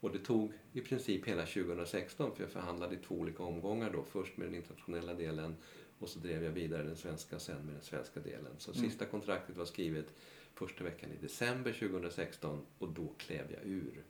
Och 0.00 0.12
det 0.12 0.18
tog 0.18 0.52
i 0.72 0.80
princip 0.80 1.28
hela 1.28 1.46
2016 1.46 2.36
för 2.36 2.42
jag 2.42 2.52
förhandlade 2.52 2.94
i 2.94 2.98
två 2.98 3.14
olika 3.14 3.42
omgångar 3.42 3.90
då. 3.90 4.04
Först 4.12 4.36
med 4.36 4.46
den 4.46 4.54
internationella 4.54 5.14
delen 5.14 5.56
och 6.04 6.10
så 6.10 6.18
drev 6.18 6.44
jag 6.44 6.50
vidare 6.52 6.82
den 6.82 6.96
svenska 6.96 7.38
sen 7.38 7.66
med 7.66 7.74
den 7.74 7.82
svenska 7.82 8.20
delen. 8.20 8.52
Så 8.58 8.72
Mm. 8.72 8.84
sista 8.90 9.06
kontraktet 9.06 9.56
var 9.56 9.64
skrivet 9.64 10.06
första 10.54 10.84
veckan 10.84 11.10
i 11.12 11.16
december 11.22 11.72
2016 11.72 12.66
och 12.78 12.88
då 12.88 13.12
klev 13.18 13.52
jag 13.52 13.64
ur. 13.64 14.04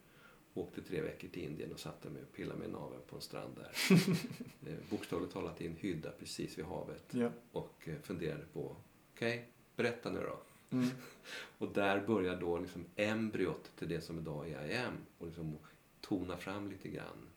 Åkte 0.53 0.81
tre 0.81 1.01
veckor 1.01 1.27
till 1.27 1.43
Indien 1.43 1.71
och 1.73 1.79
satte 1.79 2.09
mig 2.09 2.21
och 2.21 2.31
pillade 2.33 2.59
mig 2.59 2.67
i 2.67 2.71
naveln 2.71 3.01
på 3.07 3.15
en 3.15 3.21
strand 3.21 3.55
där. 3.55 3.71
Eh, 4.67 4.75
Bokstavligt 4.89 5.33
talat 5.33 5.61
i 5.61 5.67
en 5.67 5.75
hydda 5.75 6.11
precis 6.11 6.57
vid 6.57 6.65
havet 6.65 7.03
Ja. 7.11 7.29
och 7.51 7.87
eh, 7.87 7.95
funderade 8.01 8.45
på, 8.53 8.75
okej, 9.13 9.49
berätta 9.75 10.11
nu 10.11 10.19
då. 10.19 10.39
Mm. 10.77 10.87
Och 11.57 11.73
där 11.73 12.07
börjar 12.07 12.39
då 12.41 12.57
liksom 12.57 12.85
embryot 12.95 13.71
till 13.75 13.89
det 13.89 14.01
som 14.01 14.19
idag 14.19 14.49
är 14.49 14.65
IAM 14.71 14.93
och 15.17 15.25
liksom 15.27 15.57
tona 16.01 16.37
fram 16.37 16.69
lite 16.69 16.89
grann. 16.89 17.29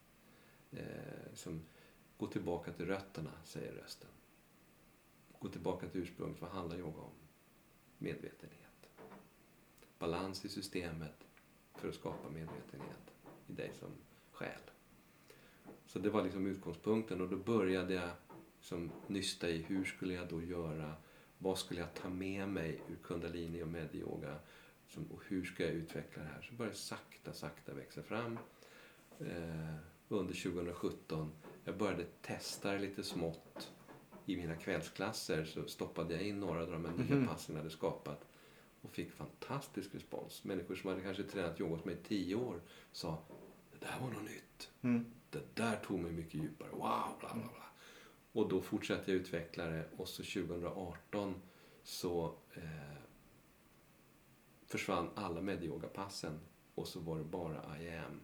Eh, 0.72 0.85
liksom, 1.30 1.60
gå 2.18 2.26
tillbaka 2.26 2.72
till 2.72 2.86
rötterna, 2.86 3.30
säger 3.44 3.72
rösten. 3.72 4.09
Gå 5.40 5.48
tillbaka 5.48 5.89
till 5.89 6.01
ursprunget. 6.01 6.40
Vad 6.40 6.51
handlar 6.51 6.78
yoga 6.78 7.01
om? 7.01 7.12
Medvetenhet. 7.98 8.90
Balans 9.98 10.44
i 10.44 10.48
systemet 10.48 11.27
för 11.74 11.89
att 11.89 11.94
skapa 11.94 12.28
medvetenhet 12.28 13.15
i 13.47 13.52
dig 13.52 13.70
som 13.78 13.90
själ. 14.32 14.60
Så 15.86 15.98
det 15.98 16.10
var 16.10 16.24
liksom 16.24 16.47
utgångspunkten 16.47 17.20
och 17.20 17.28
då 17.28 17.36
började 17.36 17.94
jag 17.94 18.10
liksom 18.59 18.90
nysta 19.06 19.48
i 19.48 19.62
hur 19.62 19.85
skulle 19.85 20.15
jag 20.15 20.28
då 20.28 20.43
göra 20.43 20.94
vad 21.39 21.59
skulle 21.59 21.81
jag 21.81 21.94
ta 21.94 22.09
med 22.09 22.48
mig 22.48 22.81
ur 22.89 22.97
kundalini 23.02 23.62
och 23.62 23.69
medyoga? 23.69 24.36
Som, 24.89 25.06
och 25.12 25.23
hur 25.27 25.44
ska 25.44 25.62
jag 25.62 25.73
utveckla 25.73 26.23
det 26.23 26.28
här? 26.28 26.43
Så 26.43 26.55
började 26.55 26.74
det 26.74 26.78
sakta, 26.78 27.32
sakta 27.32 27.74
växa 27.74 28.02
fram 28.02 28.39
eh, 29.20 29.74
under 30.09 30.35
2017. 30.35 31.32
Jag 31.65 31.77
började 31.77 32.05
testa 32.05 32.73
det 32.73 32.78
lite 32.78 33.05
smått. 33.05 33.73
I 34.28 34.36
mina 34.36 34.55
kvällsklasser 34.56 35.44
så 35.44 35.64
stoppade 35.68 36.14
jag 36.14 36.22
in 36.22 36.40
några 36.40 36.62
av 36.62 36.70
de 36.70 36.84
här 36.84 36.92
nya 36.92 37.16
Mhm. 37.16 37.26
passen 37.28 37.55
jag 37.55 37.62
hade 37.62 37.74
skapat 37.74 38.26
och 38.80 38.90
fick 38.90 39.10
fantastisk 39.12 39.94
respons. 39.94 40.44
Människor 40.44 40.74
som 40.74 40.90
hade 40.90 41.02
kanske 41.02 41.22
tränat 41.22 41.60
yoga 41.60 41.74
hos 41.76 41.84
mig 41.84 41.94
i 41.94 42.09
tio 42.09 42.34
år 42.34 42.60
sa 42.92 43.22
det 43.72 43.86
där 43.86 44.00
var 44.00 44.10
något 44.10 44.22
nytt. 44.22 44.70
Mm. 44.82 45.05
Det 45.30 45.55
där 45.56 45.76
tog 45.76 45.98
mig 45.98 46.12
mycket 46.12 46.34
djupare. 46.34 46.68
Wow, 46.70 46.80
bla 47.20 47.34
bla 47.34 47.34
bla. 47.34 47.66
Och 48.32 48.48
då 48.48 48.60
fortsatte 48.60 49.10
jag 49.10 49.20
utveckla 49.20 49.66
det 49.66 49.88
och 49.96 50.09
så 50.09 50.22
2018 50.22 51.34
så 51.82 52.34
eh, 52.55 52.62
försvann 54.66 55.10
alla 55.14 55.40
medyogapassen 55.40 56.40
och 56.74 56.88
så 56.88 57.00
var 57.00 57.18
det 57.18 57.24
bara 57.24 57.78
I 57.80 57.96
am. 57.96 58.20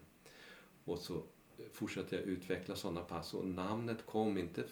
Och 0.84 0.98
så 0.98 1.22
fortsatte 1.72 2.16
jag 2.16 2.24
utveckla 2.24 2.76
sådana 2.76 3.00
pass 3.00 3.34
och 3.34 3.46
namnet 3.46 4.06
kom 4.06 4.38
inte 4.38 4.64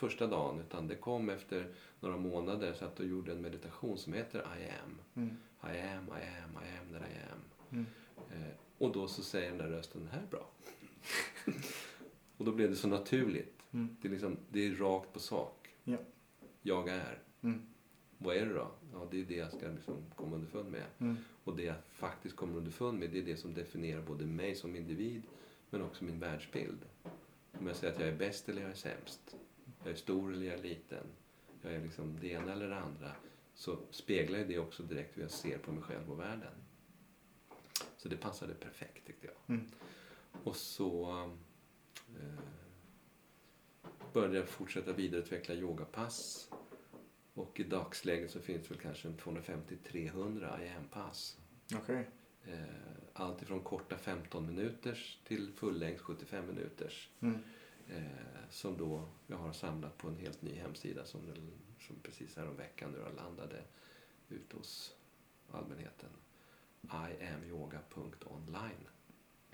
första 0.00 0.26
dagen 0.26 0.60
utan 0.60 0.88
det 0.88 0.94
kom 0.94 1.28
efter 1.28 1.66
några 2.00 2.16
månader 2.16 2.72
så 2.72 2.84
att 2.84 2.98
jag 2.98 3.08
gjorde 3.08 3.32
en 3.32 3.42
meditation 3.42 3.98
som 3.98 4.12
heter 4.12 4.38
I 4.38 4.70
am. 4.84 5.00
Mm. 5.14 5.36
I 5.62 5.80
am, 5.80 6.08
I 6.08 6.22
am, 6.44 6.62
I 6.64 6.78
am 6.78 6.92
that 6.92 7.02
I 7.10 7.32
am. 7.32 7.40
Mm. 7.70 7.86
Eh, 8.30 8.54
och 8.78 8.92
då 8.92 9.08
så 9.08 9.22
säger 9.22 9.48
den 9.48 9.58
där 9.58 9.68
rösten, 9.68 10.04
det 10.04 10.10
här 10.10 10.22
är 10.22 10.30
bra. 10.30 10.50
och 12.36 12.44
då 12.44 12.52
blev 12.52 12.70
det 12.70 12.76
så 12.76 12.88
naturligt. 12.88 13.62
Mm. 13.72 13.96
Det 14.02 14.08
är, 14.08 14.12
liksom, 14.12 14.36
det 14.48 14.66
är 14.66 14.74
rakt 14.74 15.12
på 15.12 15.18
sak. 15.18 15.68
Ja. 15.84 15.96
Jag 16.62 16.88
är. 16.88 17.18
Mm. 17.40 17.62
Vad 18.18 18.36
är 18.36 18.46
det 18.46 18.54
då? 18.54 18.70
Ja, 18.92 19.08
det 19.10 19.20
är 19.20 19.24
det 19.24 19.36
jag 19.36 19.52
ska 19.52 19.68
liksom 19.68 19.94
komma 20.14 20.36
underfund 20.36 20.70
med. 20.70 20.84
Mm. 20.98 21.16
Och 21.44 21.56
det 21.56 21.62
jag 21.62 21.76
faktiskt 21.90 22.36
kommer 22.36 22.56
underfund 22.56 22.98
med, 22.98 23.10
det 23.10 23.18
är 23.18 23.22
det 23.22 23.36
som 23.36 23.54
definierar 23.54 24.02
både 24.02 24.26
mig 24.26 24.54
som 24.54 24.76
individ 24.76 25.22
men 25.70 25.82
också 25.82 26.04
min 26.04 26.18
världsbild. 26.18 26.78
Om 27.58 27.66
jag 27.66 27.76
säger 27.76 27.92
att 27.92 28.00
jag 28.00 28.08
är 28.08 28.16
bäst 28.16 28.48
eller 28.48 28.62
jag 28.62 28.70
är 28.70 28.74
sämst, 28.74 29.36
jag 29.82 29.92
är 29.92 29.96
stor 29.96 30.32
eller 30.32 30.46
jag 30.46 30.58
är 30.58 30.62
liten, 30.62 31.06
jag 31.62 31.72
är 31.72 31.80
liksom 31.80 32.18
det 32.20 32.28
ena 32.28 32.52
eller 32.52 32.68
det 32.68 32.78
andra, 32.78 33.12
så 33.54 33.78
speglar 33.90 34.38
det 34.38 34.58
också 34.58 34.82
direkt 34.82 35.16
hur 35.16 35.22
jag 35.22 35.30
ser 35.30 35.58
på 35.58 35.72
mig 35.72 35.82
själv 35.82 36.10
och 36.10 36.20
världen. 36.20 36.52
Så 37.96 38.08
det 38.08 38.16
passade 38.16 38.54
perfekt 38.54 39.06
tyckte 39.06 39.26
jag. 39.26 39.56
Mm. 39.56 39.66
Och 40.44 40.56
så 40.56 41.10
eh, 42.16 42.44
började 44.12 44.36
jag 44.36 44.48
fortsätta 44.48 44.92
vidareutveckla 44.92 45.54
yogapass. 45.54 46.48
Och 47.34 47.60
i 47.60 47.64
dagsläget 47.64 48.30
så 48.30 48.40
finns 48.40 48.70
väl 48.70 48.78
kanske 48.78 49.08
en 49.08 49.16
250-300 49.16 50.62
IM-pass. 50.62 51.38
Okej. 51.74 52.08
Eh, 52.44 52.58
allt 53.12 53.42
ifrån 53.42 53.60
korta 53.60 53.96
15 53.98 54.46
minuters 54.46 55.18
till 55.24 55.52
fullängd 55.52 56.00
75 56.00 56.46
minuters. 56.46 57.10
Mm. 57.20 57.38
Eh, 57.96 58.02
som 58.50 58.76
då 58.76 59.02
jag 59.26 59.36
har 59.36 59.52
samlat 59.52 59.98
på 59.98 60.08
en 60.08 60.16
helt 60.16 60.42
ny 60.42 60.54
hemsida 60.54 61.04
som, 61.04 61.20
som 61.86 61.96
precis 62.02 62.36
häromveckan 62.36 62.90
nu 62.92 62.98
landade 63.16 63.62
ute 64.28 64.56
hos 64.56 64.94
allmänheten. 65.52 66.08
iamyoga.online. 67.60 68.88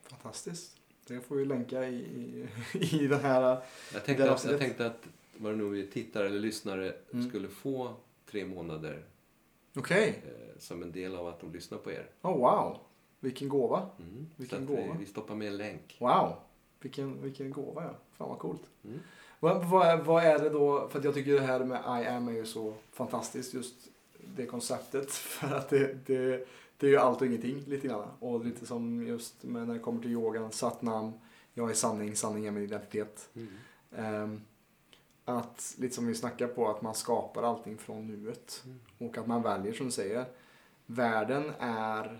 Fantastiskt. 0.02 0.76
Det 1.06 1.20
får 1.20 1.36
vi 1.36 1.44
länka 1.44 1.88
i, 1.88 1.94
i, 1.94 2.48
i 3.02 3.06
den 3.06 3.20
här... 3.20 3.62
Jag 3.94 4.04
tänkte, 4.04 4.32
att, 4.32 4.44
jag 4.44 4.58
tänkte 4.58 4.86
att 4.86 5.06
vad 5.36 5.52
det 5.52 5.56
nu 5.56 5.64
vi 5.68 5.86
tittare 5.86 6.26
eller 6.26 6.40
lyssnare 6.40 6.94
Mm. 7.12 7.28
skulle 7.28 7.48
få 7.48 7.94
tre 8.26 8.44
månader 8.46 9.04
Okej. 9.76 10.22
eh, 10.26 10.58
som 10.58 10.82
en 10.82 10.92
del 10.92 11.14
av 11.16 11.26
att 11.26 11.40
de 11.40 11.52
lyssnar 11.52 11.78
på 11.78 11.90
er. 11.92 12.10
Oh, 12.22 12.36
wow. 12.38 12.78
Vilken 13.20 13.48
gåva. 13.48 13.90
Mm. 13.98 14.26
Vilken 14.36 14.62
att 14.64 14.70
vi, 14.70 14.76
gåva. 14.76 14.96
vi 14.98 15.06
stoppar 15.06 15.34
med 15.34 15.48
en 15.48 15.56
länk. 15.56 15.96
Wow. 16.00 16.34
Vilken, 16.86 17.22
vilken 17.22 17.50
gåva 17.50 17.82
ja. 17.84 17.94
Fan 18.16 18.28
vad 18.28 18.38
coolt. 18.38 18.62
Mm. 18.84 18.98
Vad, 19.40 19.64
vad, 19.64 19.86
är- 19.86 19.96
vad 19.96 20.24
är 20.24 20.38
det 20.38 20.50
då, 20.50 20.88
för 20.88 21.04
jag 21.04 21.14
tycker 21.14 21.32
det 21.32 21.40
här 21.40 21.64
med 21.64 22.02
I 22.02 22.06
am 22.06 22.28
är 22.28 22.32
ju 22.32 22.46
så 22.46 22.74
fantastiskt 22.92 23.54
just 23.54 23.74
det 24.36 24.46
konceptet. 24.46 25.10
För 25.12 25.56
att 25.56 25.68
det, 25.68 26.06
det, 26.06 26.48
det 26.76 26.86
är 26.86 26.90
ju 26.90 26.96
allt 26.96 27.20
och 27.20 27.26
ingenting 27.26 27.64
lite 27.66 27.88
grann. 27.88 28.08
Och 28.18 28.44
lite 28.44 28.66
som 28.66 29.06
just 29.06 29.42
med 29.42 29.66
när 29.66 29.74
det 29.74 29.80
kommer 29.80 30.02
till 30.02 30.10
yogan, 30.10 30.52
satnam, 30.52 31.12
jag 31.54 31.70
är 31.70 31.74
sanning, 31.74 32.16
sanning 32.16 32.46
är 32.46 32.50
min 32.50 32.62
identitet. 32.62 33.28
Mm. 33.34 33.48
Ehm, 33.96 34.40
att, 35.24 35.74
lite 35.78 35.94
som 35.94 36.06
vi 36.06 36.14
snackar 36.14 36.48
på, 36.48 36.68
att 36.68 36.82
man 36.82 36.94
skapar 36.94 37.42
allting 37.42 37.78
från 37.78 38.06
nuet. 38.06 38.62
Mm. 38.64 38.78
Och 38.98 39.18
att 39.18 39.26
man 39.26 39.42
väljer 39.42 39.72
som 39.72 39.86
du 39.86 39.92
säger. 39.92 40.24
Världen 40.86 41.52
är 41.58 42.18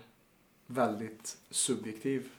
väldigt 0.65 1.37
subjektiv. 1.49 2.29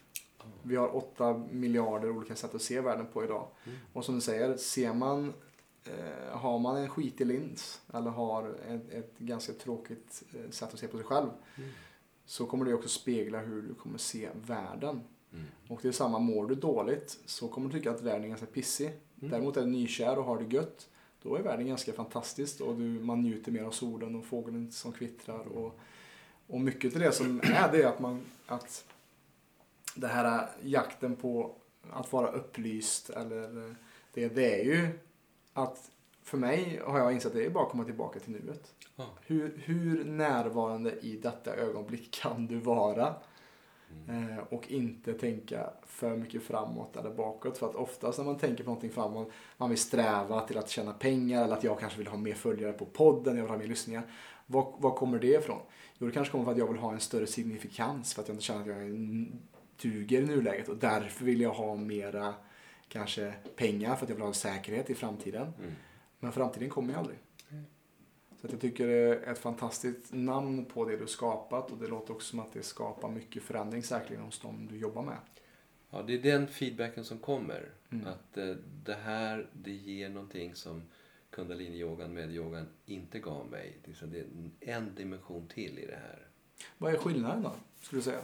Vi 0.63 0.77
har 0.77 0.97
åtta 0.97 1.43
miljarder 1.51 2.11
olika 2.11 2.37
sätt 2.37 2.55
att 2.55 2.63
se 2.63 2.81
världen 2.81 3.07
på 3.13 3.25
idag. 3.25 3.47
Mm. 3.65 3.79
Och 3.93 4.05
som 4.05 4.15
du 4.15 4.21
säger, 4.21 4.57
ser 4.57 4.95
man, 4.95 5.33
eh, 5.85 6.39
har 6.39 6.59
man 6.59 6.77
en 6.77 6.89
skitig 6.89 7.27
lins 7.27 7.81
eller 7.95 8.11
har 8.11 8.55
ett, 8.69 8.91
ett 8.91 9.19
ganska 9.19 9.53
tråkigt 9.53 10.23
eh, 10.35 10.51
sätt 10.51 10.75
att 10.75 10.79
se 10.79 10.87
på 10.87 10.97
sig 10.97 11.07
själv 11.07 11.29
Mm. 11.57 11.71
så 12.27 12.47
kommer 12.47 12.65
det 12.65 12.75
också 12.75 12.89
spegla 12.89 13.39
hur 13.39 13.63
du 13.63 13.75
kommer 13.75 13.99
se 13.99 14.29
världen. 14.47 15.01
Mm. 15.33 15.45
Och 15.69 15.79
det 15.83 15.89
är 15.89 15.93
samma, 15.93 16.19
mår 16.19 16.47
du 16.47 16.55
dåligt 16.55 17.19
så 17.25 17.49
kommer 17.49 17.69
du 17.69 17.79
tycka 17.79 17.91
att 17.91 18.03
världen 18.03 18.25
är 18.25 18.29
ganska 18.29 18.47
pissig. 18.47 18.87
Mm. 18.87 19.31
Däremot 19.31 19.57
är 19.57 19.61
du 19.61 19.67
nykär 19.67 20.19
och 20.19 20.25
har 20.25 20.39
det 20.39 20.55
gött, 20.55 20.89
då 21.23 21.37
är 21.37 21.43
världen 21.43 21.67
ganska 21.67 21.93
fantastisk 21.93 22.61
och 22.61 22.75
du, 22.75 22.83
man 22.83 23.23
njuter 23.23 23.53
mer 23.53 23.63
av 23.63 23.71
solen 23.71 24.17
och 24.17 24.25
fågeln 24.25 24.73
som 24.73 24.93
kvittrar. 24.93 25.47
Och, 25.47 25.79
och 26.47 26.61
mycket 26.61 26.95
av 26.95 27.01
det 27.01 27.13
som 27.13 27.41
är 27.41 27.73
det 27.73 27.83
är 27.83 27.87
att 27.87 28.01
man, 28.01 28.21
att 28.47 28.85
det 30.01 30.09
här 30.09 30.49
jakten 30.63 31.17
på 31.17 31.55
att 31.91 32.13
vara 32.13 32.29
upplyst 32.29 33.11
eller 33.11 33.75
det, 34.15 34.29
det 34.29 34.61
är 34.61 34.65
ju 34.65 34.89
att 35.53 35.91
för 36.23 36.39
mig 36.39 36.81
har 36.85 36.99
jag 36.99 37.13
insett 37.13 37.27
att 37.27 37.37
det 37.39 37.45
är 37.45 37.51
bara 37.51 37.65
att 37.65 37.71
komma 37.71 37.85
tillbaka 37.85 38.21
till 38.21 38.33
nuet. 38.33 38.75
Ja. 38.97 39.05
Hur, 39.27 39.61
hur 39.65 40.05
närvarande 40.05 40.93
i 41.01 41.17
detta 41.17 41.57
ögonblick 41.57 42.11
kan 42.11 42.47
du 42.47 42.59
vara? 42.59 43.15
Mm. 44.09 44.29
Eh, 44.33 44.39
och 44.39 44.71
inte 44.71 45.13
tänka 45.15 45.71
för 45.87 46.17
mycket 46.17 46.43
framåt 46.43 46.97
eller 46.97 47.11
bakåt. 47.11 47.59
För 47.59 47.69
att 47.69 47.75
oftast 47.75 48.19
när 48.19 48.25
man 48.25 48.39
tänker 48.39 48.65
på 48.65 48.71
någonting 48.71 48.91
framåt, 48.91 49.31
man 49.57 49.69
vill 49.69 49.79
sträva 49.79 50.41
till 50.41 50.59
att 50.59 50.69
tjäna 50.69 50.93
pengar 50.93 51.45
eller 51.45 51.57
att 51.57 51.65
jag 51.65 51.81
kanske 51.81 51.99
vill 51.99 52.07
ha 52.07 52.17
mer 52.17 52.35
följare 52.35 52.73
på 52.73 52.85
podden, 52.85 53.37
jag 53.37 53.43
vill 53.43 53.51
ha 53.51 53.59
mer 53.59 53.67
lyssningar. 53.67 54.03
Var, 54.47 54.75
var 54.79 54.97
kommer 54.97 55.19
det 55.19 55.27
ifrån? 55.39 55.61
Jo, 55.99 56.07
det 56.07 56.13
kanske 56.13 56.33
kommer 56.33 56.45
för 56.45 56.53
att 56.53 56.59
jag 56.59 56.73
vill 56.73 56.79
ha 56.81 56.93
en 56.93 57.01
större 57.01 57.27
signifikans 57.27 58.15
för 58.15 58.23
att 58.23 58.29
jag 58.29 58.35
inte 58.35 58.45
känner 58.45 58.61
att 58.61 58.67
jag 58.67 58.77
är- 58.79 59.27
duger 59.83 60.23
i 60.23 60.27
nuläget 60.27 60.69
och 60.69 60.77
därför 60.77 61.25
vill 61.25 61.41
jag 61.41 61.53
ha 61.53 61.77
mera 61.77 62.35
kanske 62.89 63.35
pengar 63.57 63.97
för 63.97 64.05
att 64.05 64.09
jag 64.09 64.17
vill 64.17 64.25
ha 64.25 64.33
säkerhet 64.33 64.91
i 64.91 64.95
framtiden. 64.95 65.53
Mm. 65.59 65.73
Men 66.21 66.33
framtiden 66.33 66.71
kommer 66.71 66.93
ju 66.93 66.99
aldrig. 66.99 67.19
Mm. 67.51 67.65
Så 68.41 68.47
att 68.47 68.53
jag 68.53 68.61
tycker 68.61 68.87
det 68.87 68.95
är 68.95 69.33
ett 69.33 69.39
fantastiskt 69.39 70.13
namn 70.13 70.65
på 70.65 70.85
det 70.85 70.97
du 70.97 71.07
skapat 71.07 71.71
och 71.71 71.79
det 71.79 71.87
låter 71.87 72.15
också 72.15 72.29
som 72.29 72.41
att 72.41 72.53
det 72.53 72.63
skapar 72.63 73.09
mycket 73.09 73.43
förändring 73.43 73.83
säkerligen 73.83 74.25
hos 74.25 74.41
dem 74.41 74.69
du 74.71 74.77
jobbar 74.79 75.03
med. 75.03 75.19
Ja, 75.91 76.03
det 76.03 76.15
är 76.15 76.23
den 76.23 76.49
feedbacken 76.49 77.05
som 77.05 77.19
kommer. 77.19 77.69
Mm. 77.93 78.07
Att 78.07 78.37
eh, 78.37 78.55
det 78.85 78.95
här, 78.95 79.51
det 79.53 79.73
ger 79.73 80.09
någonting 80.09 80.55
som 80.55 80.83
kundalini-yogan, 81.31 82.15
med-yogan 82.15 82.69
inte 82.87 83.19
gav 83.19 83.51
mig. 83.51 83.79
Det 83.85 84.19
är 84.19 84.27
en 84.61 84.95
dimension 84.95 85.49
till 85.49 85.79
i 85.79 85.87
det 85.87 85.99
här. 86.03 86.27
Vad 86.79 86.95
är 86.95 86.99
skillnaden 86.99 87.43
då, 87.43 87.53
skulle 87.81 87.99
du 87.99 88.05
säga? 88.05 88.21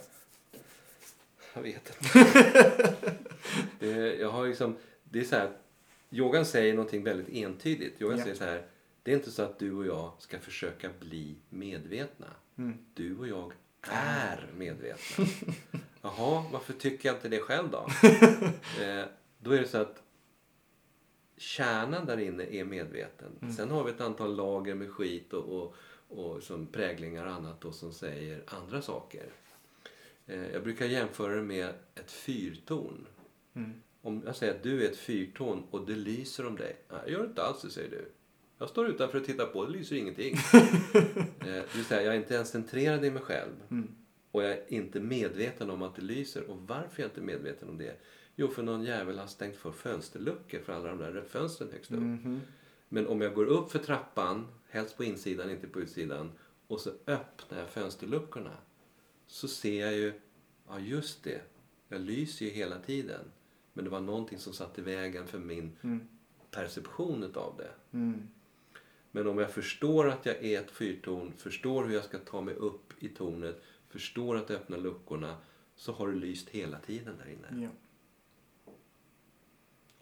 Jag 1.55 1.63
vet 1.63 1.97
inte. 2.03 2.27
det, 3.79 4.17
jag 4.17 4.31
har 4.31 4.47
liksom, 4.49 4.77
det 5.05 5.21
är 5.21 5.25
så 5.25 5.37
här, 5.37 5.51
yogan 6.11 6.47
säger 6.47 6.75
någonting 6.75 7.05
väldigt 7.05 7.29
entydigt. 7.29 8.03
Yogan 8.03 8.19
Ja. 8.19 8.25
säger 8.25 8.37
så 8.37 8.45
här, 8.45 8.67
det 9.03 9.13
är 9.13 9.17
inte 9.17 9.31
så 9.31 9.43
att 9.43 9.59
du 9.59 9.73
och 9.73 9.87
jag 9.87 10.13
ska 10.19 10.39
försöka 10.39 10.91
bli 11.01 11.37
medvetna. 11.49 12.27
Mm. 12.59 12.79
Du 12.95 13.19
och 13.19 13.29
jag 13.29 13.53
är 13.91 14.47
medvetna. 14.57 15.27
Jaha, 16.03 16.45
varför 16.53 16.73
tycker 16.73 17.09
jag 17.09 17.17
inte 17.17 17.29
det 17.29 17.39
själv 17.41 17.71
då? 17.71 17.79
eh, 18.83 19.05
då 19.39 19.51
är 19.51 19.61
det 19.61 19.69
så 19.69 19.79
att 19.79 20.03
kärnan 21.37 22.07
där 22.07 22.19
inne 22.21 22.45
är 22.45 22.65
medveten. 22.65 23.33
Mm. 23.43 23.55
Sen 23.55 23.71
har 23.71 23.85
vi 23.85 23.91
ett 23.91 24.01
antal 24.01 24.37
lager 24.37 24.75
med 24.75 24.91
skit 24.91 25.33
och, 25.33 25.45
och, 25.63 25.75
och 26.09 26.43
som 26.43 26.67
präglingar 26.67 27.27
och 27.27 27.33
annat 27.33 27.61
då, 27.61 27.73
som 27.73 27.93
säger 27.93 28.45
andra 28.47 28.83
saker. 28.83 29.33
Eh, 30.27 30.53
jag 30.53 30.63
brukar 30.63 30.87
jämföra 30.87 31.35
det 31.37 31.43
med 31.43 31.69
ett 31.95 32.11
fyrtorn. 32.11 33.07
Mm. 33.55 33.73
Om 34.03 34.23
jag 34.27 34.37
säger 34.37 34.55
att 34.55 34.63
du 34.63 34.85
är 34.85 34.91
ett 34.91 34.97
fyrtorn 34.97 35.63
och 35.71 35.87
det 35.87 35.97
lyser 35.97 36.47
om 36.47 36.57
dig. 36.57 36.77
Nej, 36.91 37.01
jag 37.05 37.13
gör 37.13 37.25
inte 37.25 37.43
alls 37.43 37.63
det, 37.63 37.71
säger 37.71 37.91
du. 37.91 38.13
Jag 38.59 38.69
står 38.69 38.89
utanför 38.89 39.19
och 39.19 39.27
tittar 39.27 39.47
på, 39.47 39.65
det 39.65 39.73
lyser 39.73 39.97
ingenting. 39.97 40.35
eh, 40.95 41.23
det 41.41 41.75
vill 41.75 41.85
säga, 41.85 42.03
jag 42.03 42.15
är 42.15 42.19
inte 42.19 42.35
ens 42.35 42.51
centrerad 42.51 43.05
i 43.05 43.11
mig 43.11 43.23
själv. 43.23 43.53
Mm. 43.71 43.95
Och 44.31 44.43
jag 44.43 44.51
är 44.51 44.65
inte 44.69 45.01
medveten 45.01 45.71
om 45.71 45.83
att 45.83 45.97
det 45.97 46.03
lyser. 46.03 46.51
Och 46.51 46.57
varför 46.67 47.01
är 47.01 47.03
jag 47.03 47.07
inte 47.11 47.21
medveten 47.21 47.69
om 47.69 47.79
det? 47.79 48.01
Jo, 48.37 48.49
för 48.49 48.63
någon 48.63 48.85
jävel 48.85 49.19
har 49.19 49.27
stängt 49.27 49.57
för 49.57 49.73
fönsterluckor 49.73 50.59
för 50.59 50.73
alla 50.73 50.89
de 50.89 50.99
där 50.99 51.25
fönstren 51.29 51.71
högst 51.73 51.93
upp. 51.93 52.01
Mhm. 52.01 52.41
Men 52.89 53.07
om 53.07 53.21
jag 53.21 53.35
går 53.35 53.45
upp 53.45 53.73
för 53.73 53.79
trappan, 53.79 54.47
helst 54.69 54.97
på 54.97 55.05
insidan, 55.05 55.51
inte 55.51 55.67
på 55.67 55.81
utsidan, 55.81 56.33
och 56.67 56.81
så 56.81 56.91
öppnar 57.07 57.59
jag 57.59 57.69
fönsterluckorna. 57.69 58.57
Så 59.35 59.49
ser 59.49 59.81
jag 59.81 59.95
ju, 59.95 60.13
ja 60.69 60.79
just 60.79 61.23
det, 61.25 61.43
jag 61.89 62.01
lyser 62.01 62.45
ju 62.47 62.51
hela 62.53 62.79
tiden. 62.79 63.21
Men 63.73 63.85
det 63.85 63.91
var 63.91 64.01
någonting 64.01 64.39
som 64.39 64.53
satt 64.53 64.79
i 64.79 64.83
vägen 64.83 65.27
för 65.27 65.39
min 65.39 65.77
Mm. 65.83 66.09
perception 66.51 67.23
utav 67.23 67.55
det. 67.59 67.71
Mm. 67.97 68.29
Men 69.11 69.27
om 69.27 69.39
jag 69.39 69.51
förstår 69.51 70.09
att 70.09 70.27
jag 70.27 70.45
är 70.45 70.61
ett 70.61 70.71
fyrtorn, 70.71 71.33
förstår 71.37 71.85
hur 71.85 71.95
jag 71.95 72.05
ska 72.05 72.19
ta 72.19 72.41
mig 72.41 72.55
upp 72.55 72.93
i 73.03 73.09
tornet, 73.09 73.63
förstår 73.89 74.37
att 74.37 74.51
öppna 74.51 74.77
luckorna, 74.77 75.37
så 75.77 75.93
har 75.93 76.09
det 76.09 76.15
lyst 76.19 76.49
hela 76.49 76.79
tiden 76.79 77.15
där 77.19 77.31
inne. 77.33 77.63
Ja. 77.65 77.71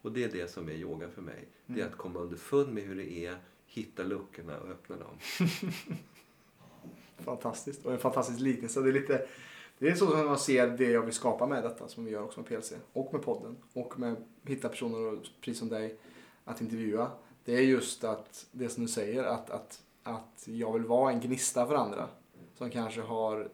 Och 0.00 0.12
det 0.12 0.24
är 0.24 0.32
det 0.32 0.48
som 0.50 0.68
är 0.68 0.72
yoga 0.72 1.08
för 1.08 1.22
mig. 1.22 1.48
Det 1.66 1.72
är 1.72 1.78
Mm. 1.78 1.92
att 1.92 1.98
komma 1.98 2.20
underfund 2.20 2.72
med 2.74 2.82
hur 2.84 2.96
det 2.96 3.12
är, 3.26 3.36
hitta 3.66 4.02
luckorna 4.02 4.60
och 4.60 4.68
öppna 4.68 4.96
dem. 4.96 5.18
Fantastiskt. 7.24 7.86
Och 7.86 7.92
en 7.92 7.98
fantastisk 7.98 8.40
liknelse. 8.40 8.80
Det 8.80 8.88
är 8.88 8.92
lite 8.92 9.26
det 9.78 9.88
är 9.88 9.94
så 9.94 10.06
som 10.10 10.26
man 10.26 10.38
ser 10.38 10.66
det 10.68 10.90
jag 10.90 11.02
vill 11.02 11.14
skapa 11.14 11.46
med 11.46 11.62
detta 11.62 11.88
som 11.88 12.04
vi 12.04 12.10
gör 12.10 12.22
också 12.22 12.40
med 12.40 12.48
PLC 12.48 12.72
och 12.92 13.12
med 13.12 13.22
podden 13.22 13.56
och 13.72 13.98
med 13.98 14.16
hitta 14.46 14.68
personer 14.68 15.18
precis 15.40 15.58
som 15.58 15.68
dig 15.68 15.96
att 16.44 16.60
intervjua. 16.60 17.10
Det 17.44 17.54
är 17.56 17.60
just 17.60 18.04
att 18.04 18.46
det 18.52 18.68
som 18.68 18.82
du 18.82 18.88
säger 18.88 19.24
att, 19.24 19.50
att, 19.50 19.80
att 20.02 20.42
jag 20.44 20.72
vill 20.72 20.84
vara 20.84 21.12
en 21.12 21.20
gnista 21.20 21.66
för 21.66 21.74
andra 21.74 22.08
som 22.58 22.70
kanske 22.70 23.00
har 23.00 23.48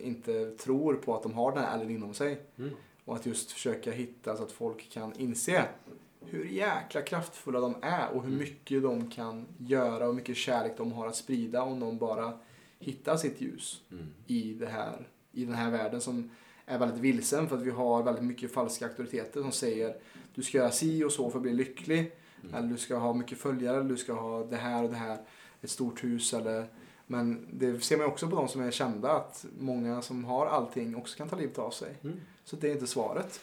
inte 0.00 0.50
tror 0.50 0.94
på 0.94 1.16
att 1.16 1.22
de 1.22 1.34
har 1.34 1.52
den 1.52 1.64
här 1.64 1.74
elden 1.74 1.90
inom 1.90 2.14
sig 2.14 2.40
Mm. 2.58 2.70
och 3.04 3.14
att 3.16 3.26
just 3.26 3.52
försöka 3.52 3.90
hitta 3.90 4.36
så 4.36 4.42
att 4.42 4.52
folk 4.52 4.90
kan 4.90 5.12
inse 5.18 5.64
hur 6.20 6.44
jäkla 6.44 7.02
kraftfulla 7.02 7.60
de 7.60 7.74
är 7.82 8.08
och 8.08 8.22
hur 8.22 8.28
Mm. 8.32 8.38
mycket 8.38 8.82
de 8.82 9.10
kan 9.10 9.46
göra 9.58 10.04
och 10.04 10.10
hur 10.10 10.16
mycket 10.16 10.36
kärlek 10.36 10.72
de 10.76 10.92
har 10.92 11.06
att 11.06 11.16
sprida 11.16 11.62
om 11.62 11.80
de 11.80 11.98
bara 11.98 12.38
hittar 12.78 13.16
sitt 13.16 13.40
ljus 13.40 13.82
Mm. 13.90 14.06
i, 14.26 14.54
det 14.54 14.66
här, 14.66 15.08
i 15.32 15.44
den 15.44 15.54
här 15.54 15.70
världen 15.70 16.00
som 16.00 16.30
är 16.66 16.78
väldigt 16.78 17.00
vilsen 17.00 17.48
för 17.48 17.56
att 17.56 17.62
vi 17.62 17.70
har 17.70 18.02
väldigt 18.02 18.24
mycket 18.24 18.52
falska 18.52 18.86
auktoriteter 18.86 19.42
som 19.42 19.52
säger 19.52 19.96
du 20.34 20.42
ska 20.42 20.58
göra 20.58 20.70
si 20.70 21.04
och 21.04 21.12
så 21.12 21.30
för 21.30 21.38
att 21.38 21.42
bli 21.42 21.52
lycklig. 21.52 22.12
Mm. 22.42 22.54
Eller 22.54 22.68
du 22.68 22.76
ska 22.76 22.96
ha 22.96 23.12
mycket 23.12 23.38
följare, 23.38 23.76
eller 23.76 23.88
du 23.88 23.96
ska 23.96 24.12
ha 24.12 24.44
det 24.44 24.56
här 24.56 24.84
och 24.84 24.90
det 24.90 24.96
här, 24.96 25.18
ett 25.60 25.70
stort 25.70 26.04
hus 26.04 26.34
eller 26.34 26.66
men 27.10 27.48
det 27.52 27.80
ser 27.80 27.96
man 27.96 28.06
också 28.06 28.28
på 28.28 28.36
de 28.36 28.48
som 28.48 28.62
är 28.62 28.70
kända 28.70 29.10
att 29.12 29.46
många 29.58 30.02
som 30.02 30.24
har 30.24 30.46
allting 30.46 30.96
också 30.96 31.16
kan 31.16 31.28
ta 31.28 31.36
livet 31.36 31.58
av 31.58 31.70
sig. 31.70 31.94
Mm. 32.02 32.20
Så 32.44 32.56
det 32.56 32.68
är 32.68 32.72
inte 32.72 32.86
svaret. 32.86 33.40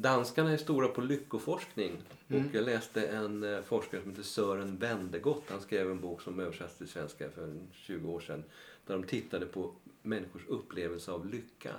Danskarna 0.00 0.50
är 0.50 0.56
stora 0.56 0.88
på 0.88 1.00
lyckoforskning. 1.00 2.02
Mm. 2.28 2.46
Och 2.46 2.54
jag 2.54 2.64
läste 2.64 3.06
en 3.06 3.42
eh, 3.42 3.62
forskare 3.62 4.00
som 4.00 4.10
heter 4.10 4.22
Sören 4.22 4.76
Wendegott. 4.76 5.44
Han 5.48 5.60
skrev 5.60 5.90
en 5.90 6.00
bok 6.00 6.22
som 6.22 6.40
översattes 6.40 6.78
till 6.78 6.88
svenska 6.88 7.30
för 7.30 7.42
en 7.42 7.68
20 7.72 8.10
år 8.10 8.20
sedan. 8.20 8.44
Där 8.86 8.94
de 8.94 9.04
tittade 9.04 9.46
på 9.46 9.72
människors 10.02 10.46
upplevelse 10.48 11.12
av 11.12 11.26
lycka. 11.26 11.74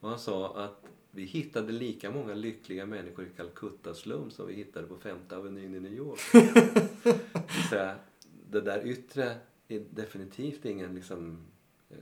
Och 0.00 0.08
han 0.08 0.18
sa 0.18 0.56
att 0.56 0.84
vi 1.10 1.24
hittade 1.24 1.72
lika 1.72 2.10
många 2.10 2.34
lyckliga 2.34 2.86
människor 2.86 3.26
i 3.26 3.30
Calcutta 3.36 3.94
slum 3.94 4.30
som 4.30 4.46
vi 4.46 4.54
hittade 4.54 4.86
på 4.86 4.96
Femte 4.96 5.36
Avenyn 5.36 5.74
i 5.74 5.80
New 5.80 5.94
York. 5.94 6.20
Det 7.32 7.68
säga, 7.70 7.96
det 8.50 8.60
där 8.60 8.86
yttre 8.86 9.36
är 9.68 9.84
definitivt 9.90 10.64
ingen 10.64 10.94
liksom, 10.94 11.38
eh, 11.90 11.96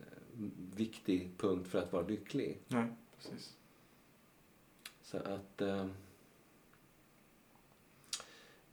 eh, 0.00 0.48
viktig 0.74 1.30
punkt 1.38 1.68
för 1.68 1.78
att 1.78 1.92
vara 1.92 2.06
lycklig. 2.06 2.58
Nej, 2.68 2.86
precis. 3.16 3.56
Så 5.10 5.16
att... 5.16 5.60
Eh, 5.60 5.86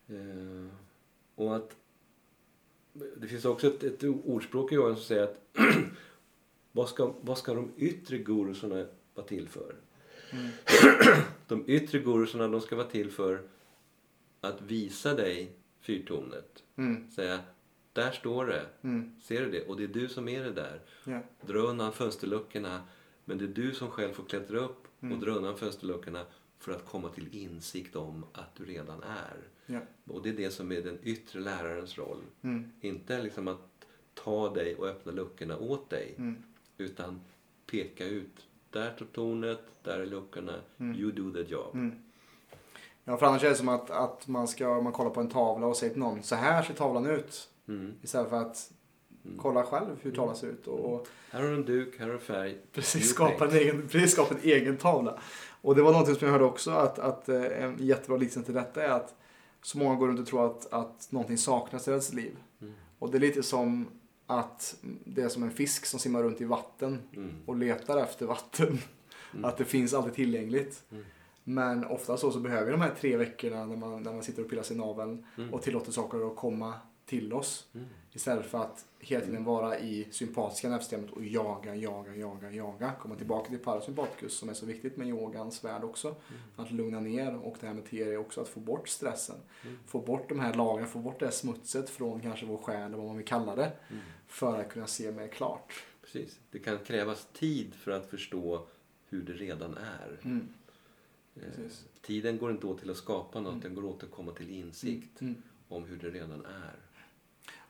eh, 0.07 0.67
och 1.35 1.55
att... 1.55 1.75
Det 2.93 3.27
finns 3.27 3.45
också 3.45 3.67
ett, 3.67 3.83
ett 3.83 4.03
ordspråk 4.03 4.71
i 4.71 4.75
yogan 4.75 4.95
som 4.95 5.05
säger 5.05 5.23
att 5.23 5.37
vad, 6.71 6.89
ska, 6.89 7.13
vad 7.21 7.37
ska 7.37 7.53
de 7.53 7.71
yttre 7.77 8.17
gurusarna 8.17 8.85
vara 9.13 9.27
till 9.27 9.47
för? 9.47 9.75
Mm. 10.31 10.49
De 11.47 11.63
yttre 11.67 11.99
gurusarna 11.99 12.47
de 12.47 12.61
ska 12.61 12.75
vara 12.75 12.87
till 12.87 13.11
för 13.11 13.41
att 14.41 14.61
visa 14.61 15.13
dig 15.13 15.51
fyrtornet. 15.79 16.63
Mm. 16.75 17.11
Säga, 17.11 17.39
där 17.93 18.11
står 18.11 18.45
det. 18.45 18.65
Mm. 18.81 19.15
Ser 19.21 19.41
du 19.41 19.51
det? 19.51 19.67
Och 19.67 19.77
det 19.77 19.83
är 19.83 19.87
du 19.87 20.09
som 20.09 20.27
är 20.27 20.43
det 20.43 20.51
där. 20.51 20.81
Ja. 21.03 21.21
Dra 21.41 21.59
undan 21.59 21.93
fönsterluckorna. 21.93 22.81
Men 23.25 23.37
det 23.37 23.45
är 23.45 23.49
du 23.49 23.73
som 23.73 23.91
själv 23.91 24.13
får 24.13 24.23
klättra 24.23 24.59
upp 24.59 24.86
och 24.97 25.03
Mm. 25.03 25.19
dra 25.19 25.31
undan 25.31 25.57
fönsterluckorna 25.57 26.25
för 26.59 26.71
att 26.71 26.85
komma 26.85 27.09
till 27.09 27.35
insikt 27.35 27.95
om 27.95 28.25
att 28.33 28.55
du 28.55 28.65
redan 28.65 29.03
är. 29.03 29.37
Ja. 29.65 29.79
Och 30.13 30.21
det 30.23 30.29
är 30.29 30.33
det 30.33 30.51
som 30.51 30.71
är 30.71 30.81
den 30.81 30.99
yttre 31.03 31.39
lärarens 31.39 31.97
roll. 31.97 32.21
Mm. 32.41 32.71
Inte 32.81 33.21
liksom 33.21 33.47
att 33.47 33.85
ta 34.13 34.53
dig 34.53 34.75
och 34.75 34.87
öppna 34.87 35.11
luckorna 35.11 35.57
åt 35.57 35.89
dig. 35.89 36.15
Mm. 36.17 36.43
Utan 36.77 37.21
peka 37.65 38.05
ut. 38.05 38.47
Där 38.69 38.93
står 38.95 39.05
tornet, 39.05 39.61
där 39.83 39.99
är 39.99 40.05
luckorna. 40.05 40.53
Mm. 40.77 40.99
You 40.99 41.11
do 41.11 41.31
the 41.43 41.51
job. 41.51 41.75
Mm. 41.75 41.95
Ja, 43.03 43.17
för 43.17 43.25
annars 43.25 43.43
är 43.43 43.49
det 43.49 43.55
som 43.55 43.69
att, 43.69 43.89
att 43.89 44.27
man 44.27 44.47
ska 44.47 44.81
man 44.81 44.93
kollar 44.93 45.09
på 45.11 45.19
en 45.21 45.29
tavla 45.29 45.67
och 45.67 45.77
säger 45.77 45.93
till 45.93 45.99
någon 46.01 46.23
så 46.23 46.35
här 46.35 46.63
ser 46.63 46.73
tavlan 46.73 47.05
ut. 47.05 47.49
Mm. 47.67 47.93
Istället 48.01 48.29
för 48.29 48.37
att. 48.41 48.71
Kolla 49.37 49.63
själv 49.63 49.97
hur 50.01 50.11
tavlan 50.11 50.35
ser 50.35 50.47
ut. 50.47 50.67
Och, 50.67 51.07
Här 51.31 51.41
har 51.41 51.49
du 51.49 51.55
en 51.55 51.65
duk, 51.65 51.99
här 51.99 52.05
har 52.05 52.13
du 52.13 52.19
färg. 52.19 52.57
precis, 52.73 53.09
skapa 53.09 53.45
en, 53.47 53.51
egen, 53.55 53.87
precis 53.87 54.11
skapa 54.11 54.35
en 54.35 54.41
egen 54.43 54.77
tavla. 54.77 55.19
Och 55.61 55.75
det 55.75 55.81
var 55.81 55.91
någonting 55.91 56.15
som 56.15 56.25
jag 56.25 56.31
hörde 56.33 56.45
också 56.45 56.71
att, 56.71 56.99
att 56.99 57.29
eh, 57.29 57.63
en 57.63 57.75
jättebra 57.79 58.17
liknelse 58.17 58.43
till 58.45 58.53
detta 58.53 58.83
är 58.83 58.89
att 58.89 59.15
så 59.61 59.77
många 59.77 59.95
går 59.95 60.07
runt 60.07 60.19
och 60.19 60.27
tror 60.27 60.45
att, 60.45 60.73
att 60.73 61.07
någonting 61.11 61.37
saknas 61.37 61.87
i 61.87 61.91
deras 61.91 62.13
liv. 62.13 62.37
Mm. 62.61 62.73
Och 62.99 63.11
det 63.11 63.17
är 63.17 63.19
lite 63.19 63.43
som 63.43 63.87
att 64.27 64.75
det 65.05 65.21
är 65.21 65.29
som 65.29 65.43
en 65.43 65.51
fisk 65.51 65.85
som 65.85 65.99
simmar 65.99 66.23
runt 66.23 66.41
i 66.41 66.45
vatten 66.45 67.01
Mm. 67.15 67.31
och 67.45 67.55
letar 67.55 67.97
efter 67.97 68.25
vatten. 68.25 68.79
Mm. 69.33 69.45
Att 69.45 69.57
det 69.57 69.65
finns 69.65 69.93
alltid 69.93 70.13
tillgängligt. 70.13 70.83
Mm. 70.91 71.03
Men 71.43 71.85
ofta 71.85 72.17
så, 72.17 72.31
så 72.31 72.39
behöver 72.39 72.65
vi 72.65 72.71
de 72.71 72.81
här 72.81 72.93
tre 72.99 73.17
veckorna 73.17 73.65
när 73.65 73.75
man, 73.75 74.03
när 74.03 74.13
man 74.13 74.23
sitter 74.23 74.43
och 74.43 74.49
pillar 74.49 74.63
sig 74.63 74.75
i 74.75 74.79
naveln 74.79 75.25
Mm. 75.37 75.53
och 75.53 75.61
tillåter 75.61 75.91
saker 75.91 76.27
att 76.27 76.35
komma 76.35 76.73
till 77.05 77.33
oss. 77.33 77.67
Istället 78.17 78.45
för 78.45 78.57
att 78.57 78.85
hela 78.99 79.25
tiden 79.25 79.43
vara 79.43 79.79
i 79.79 80.07
sympatiska 80.11 80.69
nervsystemet 80.69 81.11
och 81.11 81.25
jaga, 81.25 81.75
jaga, 81.75 82.15
jaga, 82.15 82.51
jaga. 82.51 82.91
Komma 83.01 83.15
tillbaka 83.15 83.49
till 83.49 83.59
parasympaticus 83.59 84.37
som 84.37 84.49
är 84.49 84.53
så 84.53 84.65
viktigt 84.65 84.97
med 84.97 85.07
yogans 85.07 85.63
värld 85.63 85.83
också. 85.83 86.07
Mm. 86.07 86.41
Att 86.55 86.71
lugna 86.71 86.99
ner 86.99 87.35
och 87.35 87.57
det 87.59 87.67
här 87.67 87.73
med 87.73 87.85
TR 87.85 87.95
är 88.07 88.17
också 88.17 88.41
att 88.41 88.47
få 88.47 88.59
bort 88.59 88.87
stressen. 88.89 89.35
Mm. 89.63 89.77
Få 89.85 89.99
bort 90.01 90.29
de 90.29 90.39
här 90.39 90.53
lagren, 90.53 90.87
få 90.87 90.99
bort 90.99 91.19
det 91.19 91.25
här 91.25 91.31
smutset 91.31 91.89
från 91.89 92.19
kanske 92.21 92.45
vår 92.45 92.57
själ 92.57 92.81
eller 92.85 92.97
vad 92.97 93.05
man 93.05 93.17
vill 93.17 93.25
kalla 93.25 93.55
det. 93.55 93.71
Mm. 93.89 94.01
För 94.27 94.59
att 94.59 94.69
kunna 94.69 94.87
se 94.87 95.11
mer 95.11 95.27
klart. 95.27 95.73
Precis. 96.01 96.39
Det 96.51 96.59
kan 96.59 96.77
krävas 96.77 97.27
tid 97.33 97.75
för 97.75 97.91
att 97.91 98.09
förstå 98.09 98.67
hur 99.09 99.21
det 99.21 99.33
redan 99.33 99.77
är. 99.77 100.19
Mm. 100.23 100.47
Eh. 101.35 101.41
Tiden 102.01 102.37
går 102.37 102.51
inte 102.51 102.67
åt 102.67 102.79
till 102.79 102.89
att 102.91 102.97
skapa 102.97 103.39
något, 103.39 103.51
Mm. 103.51 103.61
den 103.63 103.75
går 103.75 103.85
åt 103.85 104.03
att 104.03 104.11
komma 104.11 104.31
till 104.31 104.49
insikt 104.49 105.21
Mm. 105.21 105.35
om 105.67 105.83
hur 105.83 105.97
det 105.97 106.09
redan 106.09 106.45
är. 106.45 106.86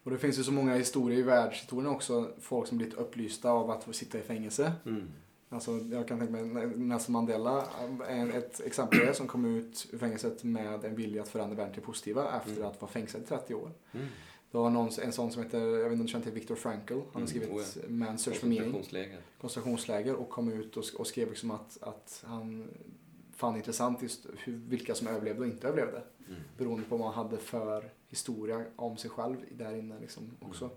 Och 0.07 0.13
det 0.13 0.19
finns 0.19 0.39
ju 0.39 0.43
så 0.43 0.51
många 0.51 0.75
historier 0.75 1.19
i 1.19 1.21
världshistorien 1.21 1.87
också. 1.91 2.31
Folk 2.41 2.67
som 2.67 2.77
blivit 2.77 2.93
upplysta 2.95 3.51
av 3.51 3.71
att 3.71 3.95
sitta 3.95 4.17
i 4.17 4.21
fängelse. 4.21 4.71
Mm. 4.85 5.07
Alltså, 5.49 5.71
jag 5.91 6.07
kan 6.07 6.19
tänka 6.19 6.33
mig 6.33 6.67
Nelson 6.67 7.13
Mandela 7.13 7.65
är 8.07 8.37
ett 8.37 8.61
exempel 8.65 9.15
som 9.15 9.27
kom 9.27 9.45
ut 9.45 9.87
ur 9.91 9.97
fängelset 9.97 10.43
med 10.43 10.85
en 10.85 10.95
vilja 10.95 11.21
att 11.21 11.29
förändra 11.29 11.55
världen 11.55 11.73
till 11.73 11.83
positiva 11.83 12.37
efter 12.37 12.51
Mm. 12.51 12.67
att 12.67 12.81
vara 12.81 12.91
fängslad 12.91 13.23
i 13.23 13.25
30 13.25 13.53
år. 13.55 13.71
Mm. 13.91 14.05
Det 14.51 14.57
var 14.57 14.69
någon, 14.69 14.89
en 15.01 15.11
sån 15.11 15.31
som 15.31 15.43
heter, 15.43 15.59
jag 15.59 15.83
vet 15.83 15.83
inte 15.91 15.93
om 15.93 16.05
du 16.05 16.07
känner 16.07 16.23
till 16.25 16.33
Viktor 16.33 16.55
Frankl. 16.55 16.93
Han 16.93 17.03
har 17.13 17.19
Mm, 17.19 17.27
skrivit 17.27 17.49
oh 17.49 17.61
Man's 17.89 18.17
Search 18.17 18.37
for 18.39 18.47
Meaning, 18.47 18.71
koncentrationsläger 19.41 20.15
och 20.15 20.29
kom 20.29 20.51
ut 20.53 20.77
och, 20.77 20.83
och 20.97 21.07
skrev 21.07 21.29
liksom 21.29 21.51
att, 21.51 21.77
att 21.81 22.23
han 22.27 22.67
fann 23.35 23.55
intressant 23.55 24.01
just 24.01 24.25
hur, 24.37 24.53
vilka 24.53 24.95
som 24.95 25.07
överlevde 25.07 25.41
och 25.41 25.47
inte 25.47 25.67
överlevde. 25.67 26.01
Mm. 26.27 26.39
Beroende 26.57 26.83
på 26.89 26.97
vad 26.97 27.05
man 27.05 27.13
hade 27.13 27.37
för 27.37 27.91
historia 28.09 28.65
om 28.75 28.97
sig 28.97 29.09
själv 29.09 29.37
där 29.51 29.75
inne 29.75 29.99
liksom 29.99 30.31
också. 30.39 30.69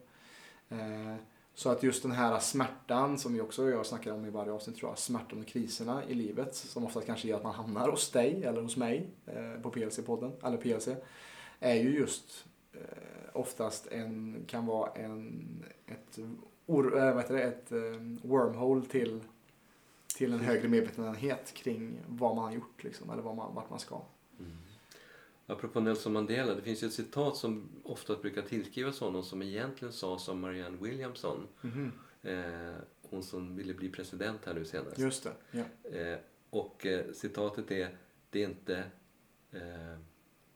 Eh, 0.68 1.16
så 1.54 1.70
att 1.70 1.82
just 1.82 2.02
den 2.02 2.12
här 2.12 2.38
smärtan 2.38 3.18
som 3.18 3.34
vi 3.34 3.40
också 3.40 3.70
jag 3.70 3.86
snackar 3.86 4.12
om 4.12 4.26
i 4.26 4.30
varje 4.30 4.52
avsnitt 4.52 4.76
tror 4.76 4.90
jag, 4.90 4.98
smärtan 4.98 5.40
och 5.40 5.46
kriserna 5.46 6.04
i 6.04 6.14
livet 6.14 6.54
som 6.54 6.84
ofta 6.84 7.00
kanske 7.00 7.28
gör 7.28 7.36
att 7.36 7.42
man 7.42 7.54
hamnar 7.54 7.88
hos 7.88 8.10
dig 8.10 8.44
eller 8.44 8.62
hos 8.62 8.76
mig 8.76 9.10
eh, 9.26 9.62
på 9.62 9.70
PLC-podden, 9.70 10.46
eller 10.46 10.56
PLC, 10.56 10.88
är 11.60 11.74
ju 11.74 11.98
just 11.98 12.44
eh, 12.72 12.80
oftast 13.32 13.86
en, 13.86 14.44
kan 14.46 14.66
vara 14.66 14.90
en, 14.90 15.64
ett, 15.86 16.18
or, 16.66 16.98
äh, 16.98 17.14
vad 17.14 17.22
heter 17.22 17.34
det, 17.34 17.42
ett 17.42 17.72
wormhole 18.22 18.86
till, 18.86 19.20
till 20.16 20.32
en 20.32 20.40
högre 20.40 20.68
medvetenhet 20.68 21.52
kring 21.54 21.98
vad 22.08 22.36
man 22.36 22.44
har 22.44 22.52
gjort 22.52 22.84
liksom, 22.84 23.10
eller 23.10 23.22
vad 23.22 23.36
man, 23.36 23.54
vart 23.54 23.70
man 23.70 23.78
ska. 23.78 24.02
Mm. 24.38 24.50
Apropå 25.50 25.80
Nelson 25.80 26.12
Mandela, 26.12 26.54
det 26.54 26.62
finns 26.62 26.82
ju 26.82 26.86
ett 26.86 26.92
citat 26.92 27.36
som 27.36 27.68
ofta 27.82 28.16
brukar 28.16 28.42
tillskrivas 28.42 29.00
honom 29.00 29.22
som 29.22 29.42
egentligen 29.42 29.92
sades 29.92 30.28
av 30.28 30.36
Marianne 30.36 30.78
Williamson. 30.80 31.46
Eh, 32.22 32.74
hon 33.02 33.22
som 33.22 33.56
ville 33.56 33.74
bli 33.74 33.88
president 33.88 34.44
här 34.44 34.54
nu 34.54 34.64
senast. 34.64 34.98
Just 34.98 35.24
det, 35.24 35.32
ja. 35.50 35.90
Eh, 35.98 36.18
och 36.50 36.86
eh, 36.86 37.12
citatet 37.12 37.70
är, 37.70 37.96
det 38.30 38.42
är 38.42 38.48
inte 38.48 38.84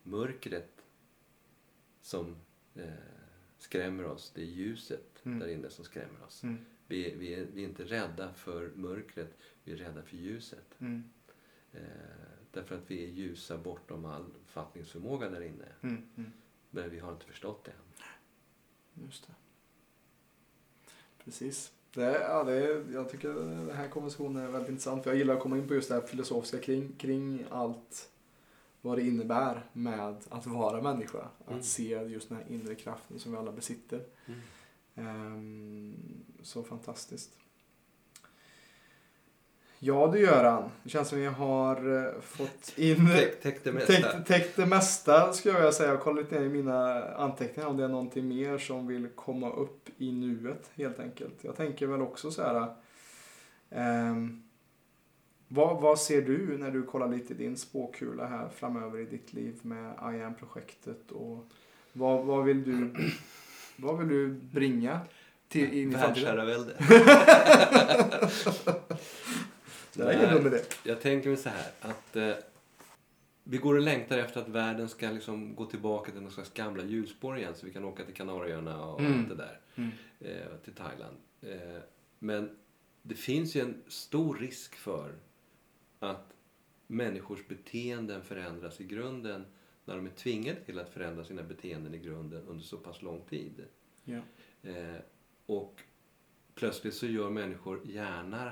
mörkret 0.02 0.84
som 2.02 2.36
skrämmer 3.58 4.04
oss, 4.04 4.32
det 4.34 4.40
är 4.42 4.46
ljuset 4.46 5.14
Mm. 5.26 5.38
där 5.38 5.48
inne 5.48 5.70
som 5.70 5.84
skrämmer 5.84 6.22
oss. 6.26 6.42
Mm. 6.42 6.56
Vi, 6.86 7.14
vi, 7.18 7.34
är, 7.34 7.46
vi 7.54 7.64
är 7.64 7.68
inte 7.68 7.84
rädda 7.84 8.32
för 8.32 8.70
mörkret, 8.74 9.36
vi 9.64 9.72
är 9.72 9.76
rädda 9.76 10.02
för 10.02 10.16
ljuset. 10.16 10.80
Mm. 10.80 11.10
Därför 12.54 12.74
att 12.74 12.90
vi 12.90 13.04
är 13.04 13.08
ljusa 13.08 13.58
bortom 13.58 14.04
all 14.04 14.24
fattningsförmåga 14.46 15.28
där 15.30 15.40
inne. 15.40 15.64
Mm. 15.82 16.02
Mm. 16.16 16.32
Men 16.70 16.90
vi 16.90 16.98
har 16.98 17.12
inte 17.12 17.24
förstått 17.26 17.64
det 17.64 17.70
än. 17.70 19.04
Just 19.06 19.26
det. 19.26 19.32
Precis. 21.24 21.72
Det, 21.94 22.20
ja, 22.20 22.44
det, 22.44 22.84
jag 22.92 23.08
tycker 23.10 23.28
den 23.34 23.70
här 23.70 23.88
konversationen 23.88 24.42
är 24.42 24.48
väldigt 24.50 24.70
intressant. 24.70 25.02
För 25.04 25.10
jag 25.10 25.18
gillar 25.18 25.34
att 25.34 25.40
komma 25.42 25.58
in 25.58 25.68
på 25.68 25.74
just 25.74 25.88
det 25.88 25.94
här 25.94 26.02
filosofiska 26.02 26.58
kring, 26.58 26.92
kring 26.98 27.44
allt 27.50 28.10
vad 28.80 28.98
det 28.98 29.02
innebär 29.02 29.66
med 29.72 30.16
att 30.28 30.46
vara 30.46 30.82
människa. 30.82 31.28
Att 31.44 31.50
Mm. 31.50 31.62
se 31.62 31.88
just 31.88 32.28
den 32.28 32.38
här 32.38 32.46
inre 32.48 32.74
kraften 32.74 33.18
som 33.18 33.32
vi 33.32 33.38
alla 33.38 33.52
besitter. 33.52 34.04
Mm. 34.26 34.40
Ehm, 34.94 35.96
så 36.42 36.62
fantastiskt. 36.62 37.30
Ja 39.86 40.10
du 40.12 40.18
Göran, 40.20 40.70
det 40.82 40.90
känns 40.90 41.08
som 41.08 41.18
vi 41.18 41.26
har 41.26 42.04
eh, 42.06 42.20
fått 42.20 42.72
in 42.76 43.06
Täck, 43.06 43.40
täck 43.42 43.64
det 43.64 43.72
mesta. 43.72 43.92
Täckt, 43.92 44.26
täckt 44.26 44.56
det 44.56 44.66
mesta 44.66 45.32
skulle 45.32 45.54
jag 45.54 45.60
vilja 45.60 45.72
säga. 45.72 45.88
Jag 45.88 46.00
kollar 46.00 46.22
lite 46.22 46.38
ner 46.38 46.46
i 46.46 46.48
mina 46.48 47.04
anteckningar 47.14 47.68
om 47.68 47.76
det 47.76 47.84
är 47.84 47.88
någonting 47.88 48.28
mer 48.28 48.58
som 48.58 48.86
vill 48.86 49.08
komma 49.14 49.50
upp 49.52 49.88
i 49.98 50.12
nuet 50.12 50.70
helt 50.74 51.00
enkelt. 51.00 51.34
Jag 51.40 51.56
tänker 51.56 51.86
väl 51.86 52.02
också 52.02 52.30
så 52.30 52.42
här. 52.42 52.66
ehm, 53.70 54.42
Vad, 55.48 55.80
vad 55.80 55.98
ser 55.98 56.22
du 56.22 56.58
när 56.58 56.70
du 56.70 56.82
kollar 56.82 57.08
lite 57.08 57.32
i 57.32 57.36
din 57.36 57.56
spåkula 57.56 58.26
här 58.26 58.48
framöver 58.56 58.98
i 58.98 59.04
ditt 59.04 59.32
liv 59.32 59.54
med 59.62 59.94
IAM-projektet 60.02 61.10
och 61.10 61.46
vad, 61.92 62.24
vad 62.24 62.44
vill 62.44 62.62
du 62.64 62.94
vad 63.76 63.98
vill 63.98 64.08
du 64.08 64.28
bringa 64.28 65.00
till 65.48 65.72
in 65.72 65.88
i 65.88 65.92
framtiden? 65.92 66.36
Världsherravälde. 66.36 66.74
Det 69.96 70.02
är 70.02 70.18
ingen 70.18 70.34
dum 70.34 70.46
idé. 70.46 70.60
Jag 70.84 71.00
tänker 71.00 71.28
mig 71.28 71.36
så 71.36 71.48
här 71.48 71.70
att 71.80 72.16
eh, 72.16 72.34
vi 73.44 73.58
går 73.58 73.74
och 73.74 73.80
längtar 73.82 74.18
efter 74.18 74.40
att 74.40 74.48
världen 74.48 74.88
ska 74.88 75.10
liksom 75.10 75.54
gå 75.54 75.66
tillbaka 75.66 76.12
till 76.12 76.20
någon 76.22 76.30
slags 76.32 76.52
gamla 76.52 76.84
hjulspår 76.84 77.38
igen 77.38 77.54
så 77.54 77.66
vi 77.66 77.72
kan 77.72 77.84
åka 77.84 78.04
till 78.04 78.14
Kanarieöarna 78.14 78.84
och 78.86 79.00
Mm. 79.00 79.18
allt 79.18 79.28
det 79.28 79.34
där. 79.34 79.60
Mm. 79.74 79.90
Eh, 80.20 80.56
till 80.64 80.72
Thailand. 80.74 81.16
Eh, 81.42 81.82
men 82.18 82.56
det 83.02 83.14
finns 83.14 83.54
ju 83.56 83.60
en 83.60 83.82
stor 83.88 84.36
risk 84.36 84.74
för 84.74 85.12
att 85.98 86.34
människors 86.86 87.46
beteenden 87.48 88.22
förändras 88.22 88.80
i 88.80 88.84
grunden 88.84 89.46
när 89.84 89.96
de 89.96 90.06
är 90.06 90.10
tvingade 90.10 90.60
till 90.60 90.78
att 90.78 90.88
förändra 90.90 91.24
sina 91.24 91.42
beteenden 91.42 91.94
i 91.94 91.98
grunden 91.98 92.46
under 92.46 92.64
så 92.64 92.76
pass 92.76 93.02
lång 93.02 93.20
tid. 93.20 93.64
Ja. 94.04 94.20
Eh, 94.62 94.96
och 95.46 95.80
plötsligt 96.54 96.94
så 96.94 97.06
gör 97.06 97.30
människor 97.30 97.80
gärna 97.84 98.50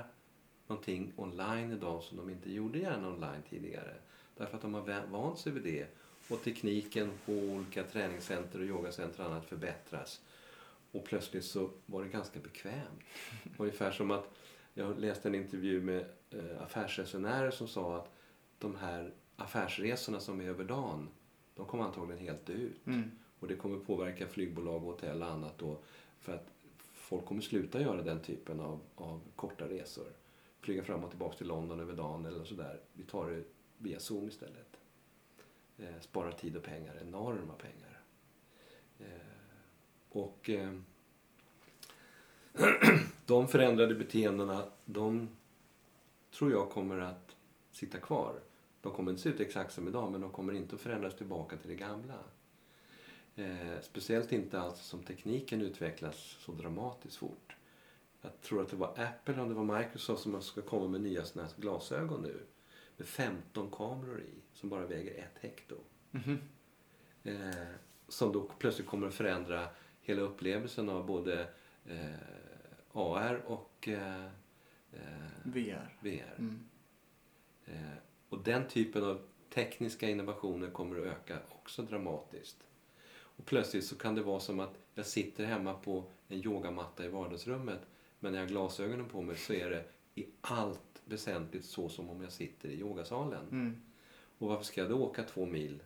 någonting 0.73 1.13
online 1.15 1.71
idag 1.71 2.03
som 2.03 2.17
de 2.17 2.29
inte 2.29 2.53
gjorde 2.53 2.79
gärna 2.79 3.07
online 3.07 3.41
tidigare. 3.49 3.93
Därför 4.37 4.55
att 4.55 4.61
de 4.61 4.73
har 4.73 5.07
vant 5.11 5.39
sig 5.39 5.51
vid 5.51 5.63
det. 5.63 5.87
Och 6.29 6.43
tekniken 6.43 7.11
på 7.25 7.31
olika 7.31 7.83
träningscenter 7.83 8.59
och 8.59 8.65
yogacenter 8.65 9.23
och 9.23 9.31
annat 9.31 9.45
förbättras. 9.45 10.21
Och 10.91 11.05
plötsligt 11.05 11.45
så 11.45 11.69
var 11.85 12.03
det 12.03 12.09
ganska 12.09 12.39
bekvämt. 12.39 13.03
Ungefär 13.57 13.91
som 13.91 14.11
att 14.11 14.29
jag 14.73 14.99
läste 14.99 15.27
en 15.27 15.35
intervju 15.35 15.81
med 15.81 16.05
eh, 16.31 16.61
affärsresenärer 16.61 17.51
som 17.51 17.67
sa 17.67 17.97
att 17.97 18.11
de 18.59 18.75
här 18.75 19.13
affärsresorna 19.35 20.19
som 20.19 20.41
är 20.41 20.45
över 20.45 20.63
dagen, 20.63 21.09
de 21.55 21.65
kommer 21.65 21.83
antagligen 21.83 22.25
helt 22.25 22.45
dö 22.45 22.53
ut. 22.53 22.87
Mm. 22.87 23.11
Och 23.39 23.47
det 23.47 23.55
kommer 23.55 23.79
påverka 23.79 24.27
flygbolag, 24.27 24.79
hotell 24.79 25.21
och 25.21 25.29
annat 25.29 25.57
då. 25.57 25.77
För 26.19 26.33
att 26.33 26.47
folk 26.93 27.25
kommer 27.25 27.41
sluta 27.41 27.81
göra 27.81 28.01
den 28.01 28.19
typen 28.19 28.59
av, 28.59 28.79
av 28.95 29.21
korta 29.35 29.65
resor. 29.65 30.22
Flyga 30.63 30.83
fram 30.83 31.03
och 31.03 31.09
tillbaka 31.09 31.37
till 31.37 31.47
London 31.47 31.79
över 31.79 31.93
dagen 31.93 32.25
eller 32.25 32.43
sådär. 32.43 32.79
Vi 32.93 33.03
tar 33.03 33.29
det 33.29 33.43
via 33.77 33.99
Zoom 33.99 34.27
istället. 34.27 34.79
Eh, 35.77 35.99
sparar 36.01 36.31
tid 36.31 36.57
och 36.57 36.63
pengar, 36.63 36.97
enorma 37.01 37.53
pengar. 37.53 38.01
Eh, 38.99 39.05
och 40.09 40.49
eh, 40.49 40.73
de 43.25 43.47
förändrade 43.47 43.95
beteendena, 43.95 44.65
de 44.85 45.29
tror 46.31 46.51
jag 46.51 46.69
kommer 46.69 46.99
att 46.99 47.35
sitta 47.71 47.99
kvar. 47.99 48.39
De 48.81 48.93
kommer 48.93 49.11
inte 49.11 49.23
se 49.23 49.29
ut 49.29 49.39
exakt 49.39 49.73
som 49.73 49.87
idag, 49.87 50.11
men 50.11 50.21
de 50.21 50.31
kommer 50.31 50.53
inte 50.53 50.75
att 50.75 50.81
förändras 50.81 51.15
tillbaka 51.15 51.57
till 51.57 51.69
det 51.69 51.75
gamla. 51.75 52.19
Eh, 53.35 53.81
speciellt 53.81 54.31
inte 54.31 54.59
alls 54.59 54.79
som 54.79 55.03
tekniken 55.03 55.61
utvecklas 55.61 56.37
så 56.39 56.51
dramatiskt 56.51 57.15
fort. 57.15 57.55
Jag 58.23 58.41
tror 58.41 58.61
att 58.61 58.69
det 58.69 58.75
var 58.75 58.93
Apple 58.97 59.41
och 59.41 59.47
det 59.47 59.53
var 59.53 59.79
Microsoft 59.79 60.23
som 60.23 60.41
ska 60.41 60.61
komma 60.61 60.87
med 60.87 61.01
nya 61.01 61.25
såna 61.25 61.45
här 61.45 61.51
glasögon 61.57 62.21
nu. 62.21 62.39
Med 62.97 63.07
15 63.07 63.71
kameror 63.71 64.21
i, 64.21 64.41
som 64.53 64.69
bara 64.69 64.85
väger 64.85 65.13
ett 65.13 65.37
hekto. 65.41 65.75
Mhm. 66.11 66.39
Eh, 67.23 67.75
som 68.07 68.31
då 68.31 68.49
plötsligt 68.59 68.87
kommer 68.87 69.07
att 69.07 69.13
förändra 69.13 69.67
hela 70.01 70.21
upplevelsen 70.21 70.89
av 70.89 71.05
både 71.05 71.47
eh, 71.85 72.13
AR 72.93 73.41
och 73.45 73.87
eh, 73.87 74.25
eh, 74.91 74.99
VR. 75.43 75.97
VR. 75.99 76.35
Mm. 76.37 76.59
Eh, 77.65 77.97
och 78.29 78.43
den 78.43 78.67
typen 78.67 79.03
av 79.03 79.21
tekniska 79.53 80.09
innovationer 80.09 80.69
kommer 80.69 80.99
att 80.99 81.05
öka 81.05 81.37
också 81.49 81.81
dramatiskt. 81.81 82.57
Och 83.07 83.45
plötsligt 83.45 83.85
så 83.85 83.95
kan 83.95 84.15
det 84.15 84.23
vara 84.23 84.39
som 84.39 84.59
att 84.59 84.79
jag 84.95 85.05
sitter 85.05 85.45
hemma 85.45 85.73
på 85.73 86.03
en 86.27 86.37
yogamatta 86.37 87.05
i 87.05 87.09
vardagsrummet 87.09 87.81
men 88.23 88.31
när 88.31 88.39
jag 88.39 88.45
har 88.45 88.49
glasögonen 88.51 89.09
på 89.09 89.21
mig 89.21 89.35
så 89.37 89.53
är 89.53 89.69
det 89.69 89.85
i 90.15 90.25
allt 90.41 91.01
väsentligt 91.05 91.65
så 91.65 91.89
som 91.89 92.09
om 92.09 92.21
jag 92.21 92.31
sitter 92.31 92.69
i 92.69 92.79
yogasalen. 92.79 93.47
Mm. 93.51 93.81
Och 94.37 94.47
varför 94.47 94.63
ska 94.63 94.81
jag 94.81 94.89
då 94.89 94.97
åka 95.03 95.23
två 95.23 95.45
mil 95.45 95.83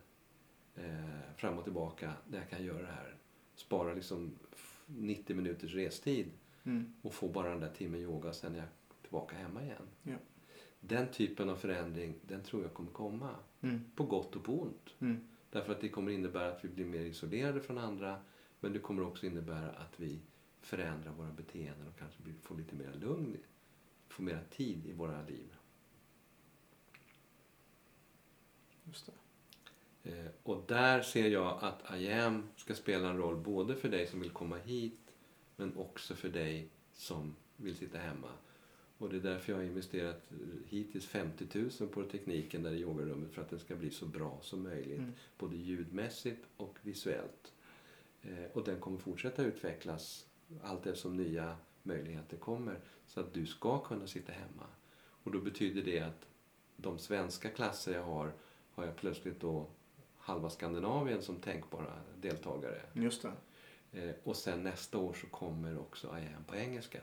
eh, 0.74 1.34
fram 1.36 1.58
och 1.58 1.64
tillbaka 1.64 2.12
när 2.28 2.38
jag 2.38 2.50
kan 2.50 2.64
göra 2.64 2.82
det 2.82 2.86
här? 2.92 3.16
Spara 3.54 3.94
liksom 3.94 4.32
f- 4.52 4.82
90 4.86 5.36
minuters 5.36 5.74
restid 5.74 6.30
Mm. 6.64 6.92
och 7.02 7.14
få 7.14 7.28
bara 7.28 7.50
den 7.50 7.60
där 7.60 7.70
timmen 7.74 8.00
yoga 8.00 8.32
sen 8.32 8.54
är 8.54 8.58
jag 8.58 8.68
tillbaka 9.02 9.36
hemma 9.36 9.62
igen. 9.62 9.82
Ja. 10.02 10.14
Den 10.80 11.10
typen 11.12 11.48
av 11.50 11.56
förändring, 11.56 12.14
den 12.22 12.42
tror 12.42 12.62
jag 12.62 12.74
kommer 12.74 12.90
komma. 12.90 13.30
Mm. 13.60 13.84
På 13.94 14.04
gott 14.04 14.36
och 14.36 14.44
på 14.44 14.60
ont. 14.62 14.94
Mm. 15.00 15.28
Därför 15.50 15.72
att 15.72 15.80
det 15.80 15.88
kommer 15.88 16.10
innebära 16.12 16.48
att 16.52 16.64
vi 16.64 16.68
blir 16.68 16.84
mer 16.84 17.00
isolerade 17.00 17.60
från 17.60 17.78
andra. 17.78 18.20
Men 18.60 18.72
det 18.72 18.78
kommer 18.78 19.02
också 19.02 19.26
innebära 19.26 19.70
att 19.70 20.00
vi 20.00 20.20
förändrar 20.68 21.12
våra 21.12 21.32
beteenden 21.32 21.88
och 21.88 21.98
kanske 21.98 22.18
får 22.42 22.56
lite 22.56 22.74
mer 22.74 22.92
lugn, 23.00 23.36
får 24.08 24.22
mer 24.22 24.44
tid 24.50 24.86
i 24.86 24.92
våra 24.92 25.22
liv. 25.22 25.54
Just 28.84 29.06
det. 29.06 30.10
Eh, 30.10 30.30
och 30.42 30.64
där 30.68 31.02
ser 31.02 31.28
jag 31.28 31.58
att 31.64 32.00
IAM 32.00 32.48
ska 32.56 32.74
spela 32.74 33.08
en 33.08 33.16
roll 33.16 33.36
både 33.36 33.76
för 33.76 33.88
dig 33.88 34.06
som 34.06 34.20
vill 34.20 34.30
komma 34.30 34.56
hit 34.56 35.14
men 35.56 35.76
också 35.76 36.14
för 36.14 36.28
dig 36.28 36.68
som 36.92 37.36
vill 37.56 37.76
sitta 37.76 37.98
hemma. 37.98 38.30
Och 38.98 39.10
det 39.10 39.16
är 39.16 39.20
därför 39.20 39.52
jag 39.52 39.58
har 39.58 39.64
investerat 39.64 40.30
hittills 40.66 41.06
50 41.06 41.46
000 41.80 41.88
på 41.88 42.02
tekniken 42.02 42.62
där 42.62 42.72
i 42.72 42.80
yogarummet 42.80 43.32
för 43.32 43.42
att 43.42 43.50
den 43.50 43.60
ska 43.60 43.76
bli 43.76 43.90
så 43.90 44.06
bra 44.06 44.38
som 44.42 44.62
möjligt. 44.62 44.98
Mm. 44.98 45.12
Både 45.38 45.56
ljudmässigt 45.56 46.46
och 46.56 46.78
visuellt. 46.82 47.52
Eh, 48.22 48.44
och 48.52 48.64
den 48.64 48.80
kommer 48.80 48.98
fortsätta 48.98 49.44
utvecklas 49.44 50.27
allt 50.62 50.86
eftersom 50.86 51.16
nya 51.16 51.56
möjligheter 51.82 52.36
kommer. 52.36 52.80
Så 53.06 53.20
att 53.20 53.34
du 53.34 53.46
ska 53.46 53.78
kunna 53.78 54.06
sitta 54.06 54.32
hemma. 54.32 54.66
Och 55.22 55.30
då 55.32 55.40
betyder 55.40 55.82
det 55.82 56.00
att 56.00 56.26
de 56.76 56.98
svenska 56.98 57.48
klasser 57.48 57.94
jag 57.94 58.02
har, 58.02 58.32
har 58.74 58.84
jag 58.84 58.96
plötsligt 58.96 59.40
då 59.40 59.66
halva 60.18 60.50
Skandinavien 60.50 61.22
som 61.22 61.36
tänkbara 61.36 61.92
deltagare. 62.20 62.80
Just 62.92 63.22
det. 63.22 63.32
Eh, 63.92 64.14
och 64.24 64.36
sen 64.36 64.62
nästa 64.62 64.98
år 64.98 65.12
så 65.12 65.26
kommer 65.26 65.78
också 65.78 66.06
IAM 66.06 66.44
på 66.46 66.56
engelska. 66.56 67.00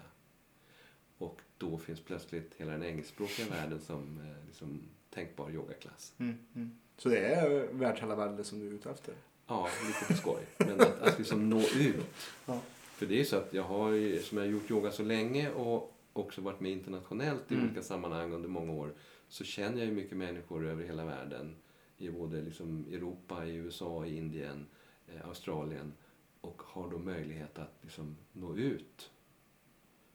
Och 1.17 1.41
då 1.57 1.77
finns 1.77 1.99
plötsligt 1.99 2.53
hela 2.57 2.71
den 2.71 2.83
engelskspråkiga 2.83 3.49
världen 3.49 3.79
som 3.79 4.19
eh, 4.19 4.45
liksom, 4.47 4.81
tänkbar 5.09 5.51
yogaklass. 5.51 6.13
Mm. 6.17 6.37
Mm. 6.55 6.79
Så 6.97 7.09
det 7.09 7.25
är 7.25 7.67
världsherravälde 7.71 8.43
som 8.43 8.59
du 8.59 8.67
är 8.67 8.71
ute 8.71 8.89
efter? 8.89 9.13
Ja, 9.47 9.69
lite 9.87 10.13
på 10.13 10.13
skoj. 10.13 10.47
Men 10.57 10.81
att, 10.81 11.01
att 11.01 11.17
liksom 11.19 11.49
nå 11.49 11.59
ut. 11.59 12.05
Ja. 12.45 12.61
För 12.95 13.05
det 13.05 13.19
är 13.19 13.23
så 13.23 13.35
att 13.35 13.53
jag 13.53 13.63
har 13.63 13.91
ju, 13.91 14.19
som 14.21 14.37
jag 14.37 14.45
har 14.45 14.51
gjort 14.51 14.71
yoga 14.71 14.91
så 14.91 15.03
länge 15.03 15.49
och 15.51 15.91
också 16.13 16.41
varit 16.41 16.59
med 16.59 16.71
internationellt 16.71 17.51
i 17.51 17.53
Mm. 17.55 17.65
olika 17.65 17.81
sammanhang 17.83 18.31
under 18.33 18.49
många 18.49 18.73
år 18.73 18.93
så 19.27 19.43
känner 19.43 19.77
jag 19.77 19.87
ju 19.87 19.91
mycket 19.93 20.17
människor 20.17 20.65
över 20.67 20.83
hela 20.83 21.05
världen. 21.05 21.55
I 21.97 22.09
både 22.09 22.41
liksom 22.41 22.85
Europa, 22.91 23.45
i 23.45 23.55
USA, 23.55 24.05
i 24.05 24.17
Indien, 24.17 24.67
eh, 25.07 25.27
Australien 25.27 25.93
och 26.41 26.61
har 26.65 26.91
då 26.91 26.97
möjlighet 26.97 27.59
att 27.59 27.77
liksom 27.81 28.17
nå 28.33 28.57
ut 28.57 29.11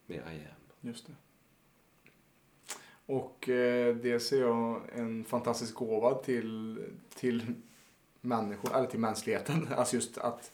med 0.07 0.17
IAM. 0.17 0.55
Just 0.81 1.07
det. 1.07 1.13
Och 3.07 3.49
eh, 3.49 3.97
det 3.97 4.21
ser 4.21 4.41
jag 4.41 4.83
en 4.93 5.25
fantastisk 5.25 5.75
gåva 5.75 6.15
till, 6.15 6.79
till 7.15 7.43
människor, 8.21 8.77
eller 8.77 8.87
till 8.87 9.01
mänskligheten. 9.01 9.69
Alltså 9.77 9.97
just 9.97 10.19
att 10.19 10.53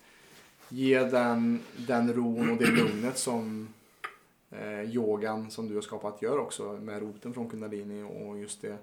ge 0.68 0.98
den, 0.98 1.60
den 1.76 2.12
ron 2.12 2.50
och 2.50 2.56
det 2.56 2.70
lugnet 2.70 3.18
som 3.18 3.68
eh, 4.50 4.82
yogan 4.82 5.50
som 5.50 5.68
du 5.68 5.74
har 5.74 5.82
skapat 5.82 6.22
gör 6.22 6.38
också 6.38 6.72
med 6.72 7.02
roten 7.02 7.34
från 7.34 7.50
kundalini 7.50 8.02
och 8.02 8.38
just 8.38 8.62
det 8.62 8.78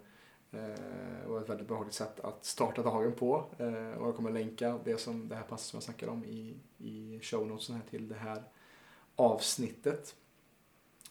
eh, 0.52 1.28
var 1.30 1.42
ett 1.42 1.50
väldigt 1.50 1.68
behagligt 1.68 1.94
sätt 1.94 2.20
att 2.20 2.46
starta 2.46 2.84
dagen 2.84 3.12
på. 3.12 3.46
Eh, 3.58 4.02
och 4.02 4.08
jag 4.08 4.16
kommer 4.16 4.32
länka 4.32 4.80
det, 4.84 4.98
som, 4.98 5.28
det 5.28 5.36
här 5.36 5.44
passet 5.44 5.68
som 5.68 5.78
jag 5.78 5.84
snackade 5.84 6.12
om 6.12 6.26
i, 6.26 6.56
i 6.78 7.20
show 7.22 7.48
notesen 7.48 7.76
här 7.76 7.84
till 7.90 8.08
det 8.08 8.16
här 8.16 8.44
avsnittet. 9.16 10.16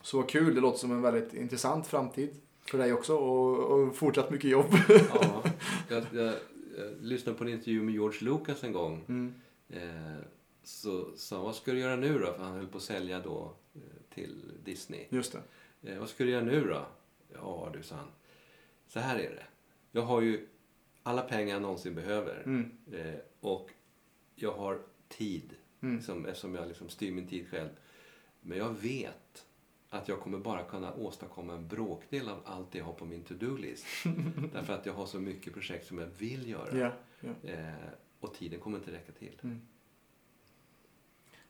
Så 0.03 0.17
vad 0.17 0.29
kul, 0.29 0.55
det 0.55 0.61
låter 0.61 0.79
som 0.79 0.93
en 0.93 1.03
väldigt 1.03 1.35
intressant 1.35 1.87
framtid 1.87 2.41
för 2.71 2.79
dig 2.79 2.93
också 2.93 3.17
och, 3.17 3.59
och 3.59 3.97
fortsatt 3.97 4.31
mycket 4.31 4.51
jobb. 4.51 4.75
Ja, 4.89 5.43
jag, 5.89 6.05
jag, 6.13 6.35
jag 6.79 6.93
lyssnade 7.01 7.39
på 7.39 7.45
en 7.45 7.51
intervju 7.51 7.83
med 7.83 7.95
George 7.95 8.19
Lucas 8.21 8.65
en 8.65 8.73
gång. 8.73 9.05
Mm. 9.09 9.35
Eh, 9.69 10.25
så 10.63 11.17
sa 11.17 11.37
han, 11.37 11.45
vad 11.45 11.57
ska 11.57 11.73
du 11.73 11.79
göra 11.79 11.97
nu 11.97 12.19
då? 12.19 12.33
För 12.33 12.43
han 12.43 12.53
höll 12.53 12.67
på 12.67 12.79
att 12.79 12.85
sälja 12.85 13.21
då 13.21 13.55
eh, 13.75 13.81
till 14.15 14.43
Disney. 14.65 15.07
Just 15.11 15.33
det. 15.33 15.93
Eh, 15.93 15.99
vad 15.99 16.09
ska 16.09 16.25
du 16.25 16.31
göra 16.31 16.45
nu 16.45 16.65
då? 16.65 16.87
Ja 17.35 17.71
du, 17.73 17.83
sa 17.83 17.95
han. 17.95 18.09
Så 18.87 19.01
här 19.01 19.19
är 19.19 19.31
det. 19.31 19.47
Jag 19.93 20.03
har 20.03 20.21
ju 20.21 20.49
alla 21.03 21.23
pengar 21.23 21.55
jag 21.55 21.63
någonsin 21.63 21.95
behöver. 21.95 22.43
Mm. 22.45 22.71
Eh, 22.93 23.15
och 23.41 23.71
jag 24.35 24.53
har 24.53 24.79
tid. 25.09 25.55
Mm. 25.81 25.97
Liksom, 25.97 26.27
eftersom 26.27 26.55
jag 26.55 26.69
liksom 26.69 26.89
styr 26.89 27.13
min 27.13 27.27
tid 27.27 27.49
själv. 27.49 27.69
Men 28.41 28.59
jag 28.59 28.71
vet 28.71 29.47
att 29.91 30.09
jag 30.09 30.21
kommer 30.21 30.39
bara 30.39 30.65
kunna 30.65 30.95
åstadkomma 30.95 31.55
en 31.55 31.69
bråkdel 31.69 32.29
av 32.29 32.39
allt 32.45 32.73
det 32.73 32.79
jag 32.79 32.85
har 32.85 32.93
på 32.93 33.05
min 33.05 33.23
to-do-list. 33.23 33.87
Därför 34.53 34.73
att 34.73 34.87
jag 34.87 34.93
har 34.93 35.07
så 35.07 35.21
mycket 35.21 35.53
projekt 35.53 35.87
som 35.87 35.99
jag 35.99 36.09
vill 36.19 36.49
göra. 36.49 36.79
Ja, 36.79 36.93
ja. 37.21 37.51
Eh, 37.51 37.73
och 38.21 38.35
tiden 38.35 38.61
kommer 38.61 38.79
inte 38.79 38.93
räcka 38.93 39.13
till. 39.13 39.41
Mm. 39.43 39.61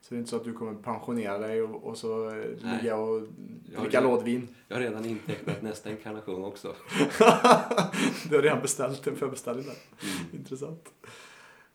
Så 0.03 0.15
det 0.15 0.17
är 0.17 0.19
inte 0.19 0.31
så 0.31 0.37
att 0.37 0.45
du 0.45 0.53
kommer 0.53 0.75
pensionera 0.75 1.39
dig 1.39 1.63
och, 1.63 1.85
och 1.85 1.99
så 1.99 2.29
eh, 2.29 2.35
Nej. 2.63 2.79
ligga 2.83 2.97
och 2.97 3.23
dricka 3.81 4.01
lådvin. 4.01 4.49
Jag 4.69 4.77
har 4.77 4.83
redan 4.83 5.05
intecknat 5.05 5.63
nästa 5.63 5.91
inkarnation 5.91 6.45
också. 6.45 6.69
du 8.29 8.37
har 8.37 8.43
redan 8.43 8.61
beställt 8.63 9.07
en 9.07 9.17
förbeställning 9.17 9.65
där. 9.65 9.75
Mm. 9.75 10.41
Intressant. 10.41 10.89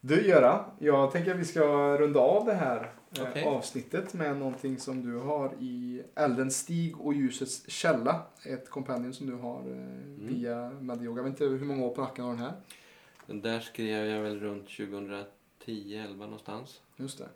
Du 0.01 0.27
Göran, 0.27 0.63
jag 0.79 1.11
tänker 1.11 1.31
att 1.31 1.39
vi 1.39 1.45
ska 1.45 1.97
runda 1.97 2.19
av 2.19 2.45
det 2.45 2.53
här 2.53 2.91
eh, 3.17 3.23
Okej. 3.29 3.43
avsnittet 3.43 4.13
med 4.13 4.37
någonting 4.37 4.77
som 4.77 5.01
du 5.01 5.17
har 5.17 5.53
i 5.59 6.03
Eldens 6.15 6.57
stig 6.57 7.01
och 7.01 7.13
ljusets 7.13 7.69
källa. 7.69 8.21
Ett 8.45 8.69
kompendium 8.69 9.13
som 9.13 9.27
du 9.27 9.35
har 9.35 9.59
eh, 9.59 10.27
via 10.29 10.69
Medioga. 10.69 11.17
Jag 11.19 11.23
vet 11.23 11.29
inte 11.31 11.45
hur 11.45 11.65
många 11.65 11.85
år 11.85 11.95
på 11.95 12.01
nacken 12.01 12.25
har 12.25 12.31
den 12.31 12.41
här. 12.41 12.53
Den 13.25 13.41
där 13.41 13.59
skrev 13.59 14.05
jag 14.05 14.21
väl 14.21 14.39
runt 14.39 14.67
2010-11 14.67 16.17
någonstans. 16.17 16.81
Just 16.97 17.17
det. 17.17 17.29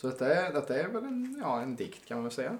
Så 0.00 0.06
detta 0.06 0.34
är, 0.34 0.52
detta 0.52 0.80
är 0.80 0.88
väl 0.88 1.04
en, 1.04 1.36
ja, 1.40 1.60
en 1.62 1.76
dikt 1.76 2.04
kan 2.04 2.16
man 2.16 2.24
väl 2.24 2.32
säga. 2.32 2.58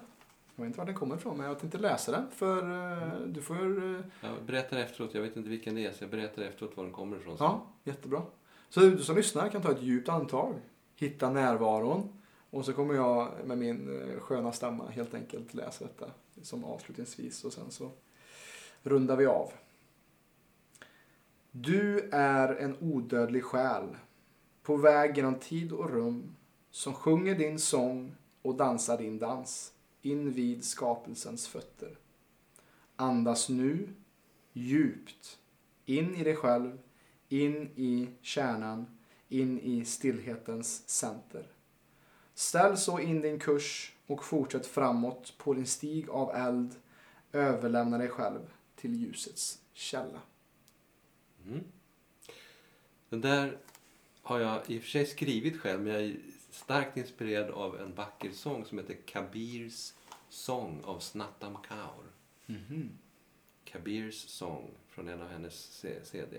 Jag 0.55 0.63
vet 0.63 0.67
inte 0.67 0.77
var 0.77 0.85
den 0.85 0.95
kommer 0.95 1.15
ifrån 1.15 1.37
men 1.37 1.45
jag 1.45 1.59
tänkte 1.59 1.77
läsa 1.77 2.11
den 2.11 2.31
för 2.31 2.57
eh, 2.61 3.19
du 3.27 3.41
får 3.41 3.55
eh, 3.55 4.01
Jag 4.21 4.43
berättar 4.45 4.77
efteråt, 4.77 5.13
jag 5.13 5.21
vet 5.21 5.37
inte 5.37 5.49
vilken 5.49 5.75
det 5.75 5.85
är, 5.85 5.91
så 5.91 6.03
jag 6.03 6.11
berättar 6.11 6.41
efteråt 6.41 6.77
var 6.77 6.83
den 6.83 6.93
kommer 6.93 7.17
ifrån. 7.17 7.37
sen. 7.37 7.45
Ja, 7.45 7.67
jättebra. 7.83 8.21
Så 8.69 8.79
du 8.79 8.97
som 8.97 9.15
lyssnar 9.15 9.49
kan 9.49 9.61
ta 9.61 9.71
ett 9.71 9.81
djupt 9.81 10.09
andetag, 10.09 10.53
hitta 10.95 11.29
närvaron 11.29 12.21
och 12.49 12.65
så 12.65 12.73
kommer 12.73 12.93
jag 12.93 13.31
med 13.45 13.57
min 13.57 14.01
eh, 14.01 14.19
sköna 14.19 14.51
stämma 14.51 14.89
helt 14.89 15.13
enkelt 15.13 15.53
läsa 15.53 15.85
detta 15.85 16.11
som 16.41 16.63
avslutningsvis 16.63 17.43
och 17.43 17.53
sen 17.53 17.71
så 17.71 17.91
rundar 18.83 19.15
vi 19.15 19.25
av. 19.25 19.51
Du 21.51 22.09
är 22.11 22.55
en 22.55 22.77
odödlig 22.79 23.43
själ 23.43 23.97
på 24.63 24.77
väg 24.77 25.17
genom 25.17 25.35
tid 25.35 25.71
och 25.71 25.89
rum 25.89 26.35
som 26.71 26.93
sjunger 26.93 27.35
din 27.35 27.59
sång 27.59 28.15
och 28.41 28.55
dansar 28.55 28.97
din 28.97 29.19
dans 29.19 29.73
in 30.01 30.31
vid 30.31 30.63
skapelsens 30.63 31.47
fötter. 31.47 31.97
Andas 32.95 33.49
nu 33.49 33.93
djupt 34.53 35.39
in 35.85 36.15
i 36.15 36.23
dig 36.23 36.35
själv 36.35 36.79
in 37.29 37.69
i 37.75 38.09
kärnan, 38.21 38.97
in 39.27 39.59
i 39.59 39.85
stillhetens 39.85 40.89
center. 40.89 41.47
Ställ 42.33 42.77
så 42.77 42.99
in 42.99 43.21
din 43.21 43.39
kurs 43.39 43.95
och 44.07 44.23
fortsätt 44.23 44.65
framåt 44.65 45.33
på 45.37 45.53
din 45.53 45.67
stig 45.67 46.09
av 46.09 46.35
eld. 46.35 46.75
Överlämna 47.31 47.97
dig 47.97 48.09
själv 48.09 48.39
till 48.75 48.95
ljusets 48.95 49.61
källa. 49.73 50.21
Mm. 51.45 51.63
Den 53.09 53.21
där 53.21 53.57
har 54.21 54.39
jag 54.39 54.69
i 54.69 54.79
och 54.79 54.83
för 54.83 54.89
sig 54.89 55.05
skrivit 55.05 55.57
själv, 55.57 55.81
men 55.81 55.93
jag 55.93 56.15
starkt 56.59 56.97
inspirerad 56.97 57.49
av 57.49 57.79
en 57.79 57.95
vacker 57.95 58.31
sång 58.31 58.65
som 58.65 58.77
heter 58.77 58.97
Kabirs 59.05 59.93
sång 60.29 60.81
av 60.83 60.99
Snattam 60.99 61.57
Kaur. 61.67 62.11
Kabirs 63.63 64.27
sång 64.27 64.71
från 64.87 65.07
en 65.07 65.21
av 65.21 65.29
hennes 65.29 65.83
CD. 66.03 66.37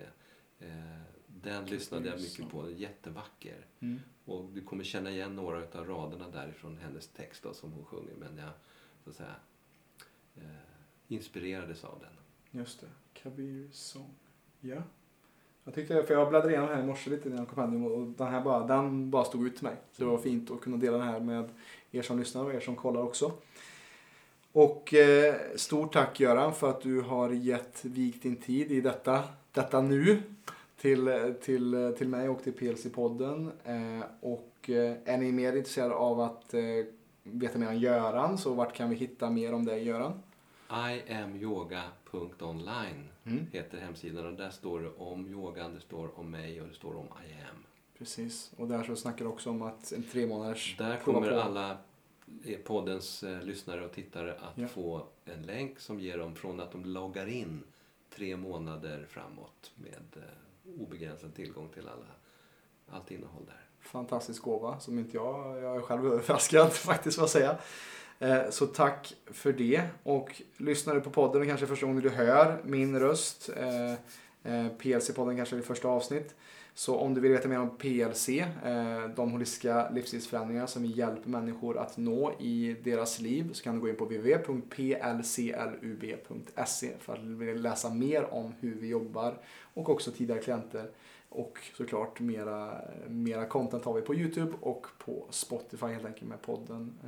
Eh, 0.58 1.00
Den 1.26 1.66
lyssnade 1.66 2.08
jag 2.08 2.20
mycket 2.20 2.50
på, 2.50 2.62
den 2.62 2.72
är 2.72 2.76
jättevacker. 2.76 3.66
Mm. 3.80 4.00
Och 4.24 4.44
du 4.44 4.62
kommer 4.62 4.84
känna 4.84 5.10
igen 5.10 5.36
några 5.36 5.58
av 5.58 5.86
raderna 5.86 6.28
därifrån 6.30 6.78
hennes 6.78 7.08
text 7.08 7.42
då, 7.42 7.54
som 7.54 7.72
hon 7.72 7.84
sjunger. 7.84 8.14
Men 8.14 8.36
jag 8.36 8.50
så 9.04 9.10
att 9.10 9.16
säga, 9.16 9.36
eh, 10.36 10.42
inspirerades 11.08 11.84
av 11.84 12.00
den. 12.00 12.60
Just 12.60 12.80
det. 12.80 12.90
Kabir 13.12 13.68
sång. 13.72 14.14
Ja. 14.60 14.82
Jag 15.70 15.74
tyckte, 15.74 16.02
för 16.02 16.14
jag 16.14 16.28
bläddrade 16.28 16.52
igenom 16.52 16.68
här 16.68 16.82
i 16.82 16.86
morse 16.86 17.10
lite 17.10 17.28
i 17.28 17.32
den 17.32 17.46
kompendium 17.46 17.86
och 17.86 18.06
den 18.06 18.26
här 18.26 18.40
bara, 18.40 18.66
den 18.66 19.10
bara 19.10 19.24
stod 19.24 19.46
ut 19.46 19.56
till 19.56 19.64
mig. 19.64 19.76
Så 19.92 20.04
det 20.04 20.10
var 20.10 20.18
fint 20.18 20.50
att 20.50 20.60
kunna 20.60 20.76
dela 20.76 20.98
den 20.98 21.06
här 21.06 21.20
med 21.20 21.48
er 21.90 22.02
som 22.02 22.18
lyssnar 22.18 22.44
och 22.44 22.54
er 22.54 22.60
som 22.60 22.76
kollar 22.76 23.02
också. 23.02 23.32
Och 24.52 24.94
eh, 24.94 25.34
stort 25.56 25.92
tack 25.92 26.20
Göran 26.20 26.54
för 26.54 26.70
att 26.70 26.80
du 26.80 27.00
har 27.00 27.30
gett 27.30 27.84
vikt 27.84 28.22
din 28.22 28.36
tid 28.36 28.72
i 28.72 28.80
detta, 28.80 29.24
detta 29.52 29.80
nu 29.80 30.22
till, 30.80 31.34
till, 31.42 31.94
till 31.98 32.08
mig 32.08 32.28
och 32.28 32.42
till 32.42 32.52
PLC-podden. 32.52 33.50
Eh, 33.64 34.04
och 34.20 34.70
eh, 34.70 34.96
är 35.04 35.18
ni 35.18 35.32
mer 35.32 35.56
intresserade 35.56 35.94
av 35.94 36.20
att 36.20 36.54
eh, 36.54 36.60
veta 37.22 37.58
mer 37.58 37.68
om 37.68 37.76
Göran 37.76 38.38
så 38.38 38.54
vart 38.54 38.76
kan 38.76 38.90
vi 38.90 38.96
hitta 38.96 39.30
mer 39.30 39.54
om 39.54 39.64
dig 39.64 39.84
Göran? 39.84 40.22
iamyoga.online 40.72 43.08
Mm. 43.26 43.46
heter 43.52 43.78
hemsidan 43.78 44.26
och 44.26 44.32
där 44.34 44.50
står 44.50 44.80
det 44.80 44.90
om 44.90 45.28
yogan, 45.28 45.74
det 45.74 45.80
står 45.80 46.18
om 46.18 46.30
mig 46.30 46.60
och 46.60 46.68
det 46.68 46.74
står 46.74 46.96
om 46.96 47.06
I 47.06 47.32
am. 47.50 47.64
Precis, 47.98 48.52
och 48.56 48.68
där 48.68 48.82
så 48.84 48.96
snackar 48.96 49.24
du 49.24 49.30
också 49.30 49.50
om 49.50 49.62
att 49.62 49.92
en 49.92 50.02
tre 50.02 50.26
månaders 50.26 50.76
Där 50.78 50.96
kommer 50.96 51.30
på. 51.30 51.40
alla 51.40 51.76
eh, 52.44 52.58
poddens 52.58 53.22
eh, 53.22 53.42
lyssnare 53.42 53.84
och 53.84 53.92
tittare 53.92 54.34
att 54.34 54.58
Ja. 54.58 54.68
få 54.68 55.06
en 55.24 55.42
länk 55.42 55.80
som 55.80 56.00
ger 56.00 56.18
dem 56.18 56.34
från 56.34 56.60
att 56.60 56.72
de 56.72 56.84
loggar 56.84 57.26
in 57.26 57.62
tre 58.14 58.36
månader 58.36 59.06
framåt 59.10 59.72
med 59.74 60.16
eh, 60.16 60.22
obegränsad 60.80 61.34
tillgång 61.34 61.68
till 61.68 61.88
alla, 61.88 62.06
allt 62.88 63.10
innehåll 63.10 63.44
där. 63.46 63.60
fantastisk 63.80 64.42
gåva 64.42 64.80
som 64.80 64.98
inte 64.98 65.16
jag, 65.16 65.62
jag 65.62 65.76
är 65.76 65.80
själv 65.80 66.06
överraskad 66.06 66.72
faktiskt 66.72 67.18
vad 67.18 67.22
jag 67.24 67.30
säga. 67.30 67.58
Eh, 68.22 68.50
så 68.50 68.66
tack 68.66 69.14
för 69.26 69.52
det. 69.52 69.82
Och 70.02 70.42
lyssnar 70.56 70.94
du 70.94 71.00
på 71.00 71.10
podden 71.10 71.42
och 71.42 71.48
kanske 71.48 71.66
första 71.66 71.86
gången 71.86 72.02
du 72.02 72.10
hör 72.10 72.58
min 72.64 73.00
röst, 73.00 73.50
eh, 73.56 73.92
eh, 73.92 74.66
PLC-podden 74.78 75.36
kanske 75.36 75.54
är 75.54 75.58
det 75.58 75.62
första 75.66 75.88
avsnitt. 75.88 76.34
Så 76.74 76.96
om 76.96 77.14
du 77.14 77.20
vill 77.20 77.32
veta 77.32 77.48
mer 77.48 77.60
om 77.60 77.76
PLC, 77.78 78.28
de 79.16 79.32
holistiska 79.32 79.90
livsstilsförändringar 79.90 80.66
som 80.66 80.82
vi 80.82 80.88
hjälper 80.88 81.30
människor 81.30 81.78
att 81.78 81.96
nå 81.96 82.32
i 82.40 82.76
deras 82.84 83.20
liv, 83.20 83.52
så 83.52 83.64
kan 83.64 83.74
du 83.74 83.80
gå 83.80 83.88
in 83.88 83.96
på 83.96 84.04
www.plclub.se 84.04 84.98
för 86.98 87.12
att 87.12 87.60
läsa 87.60 87.90
mer 87.90 88.34
om 88.34 88.54
hur 88.60 88.74
vi 88.74 88.88
jobbar 88.88 89.38
och 89.74 89.88
också 89.88 90.10
tidigare 90.10 90.40
klienter. 90.40 90.90
Och 91.28 91.58
såklart 91.76 92.20
mera, 92.20 92.80
mera 93.08 93.46
content 93.46 93.84
har 93.84 93.94
vi 93.94 94.02
på 94.02 94.14
Youtube 94.14 94.52
och 94.60 94.86
på 94.98 95.26
Spotify 95.30 95.86
helt 95.86 96.06
enkelt 96.06 96.28
med 96.28 96.42
podden. 96.42 96.98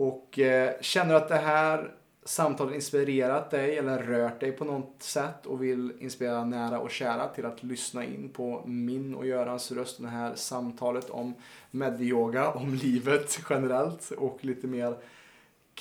Och 0.00 0.38
eh, 0.38 0.72
känner 0.80 1.10
du 1.10 1.16
att 1.16 1.28
det 1.28 1.36
här 1.36 1.94
samtalet 2.24 2.74
inspirerat 2.74 3.50
dig 3.50 3.78
eller 3.78 3.98
rört 3.98 4.40
dig 4.40 4.52
på 4.52 4.64
något 4.64 5.02
sätt 5.02 5.46
och 5.46 5.62
vill 5.62 5.92
inspirera 5.98 6.44
nära 6.44 6.80
och 6.80 6.90
kära 6.90 7.28
till 7.28 7.46
att 7.46 7.62
lyssna 7.62 8.04
in 8.04 8.28
på 8.28 8.62
min 8.66 9.14
och 9.14 9.26
Görans 9.26 9.72
röst, 9.72 10.02
det 10.02 10.08
här 10.08 10.34
samtalet 10.34 11.10
om 11.10 11.34
medyoga, 11.70 12.50
om 12.50 12.74
livet 12.74 13.40
generellt 13.50 14.10
och 14.10 14.44
lite 14.44 14.66
mer 14.66 14.96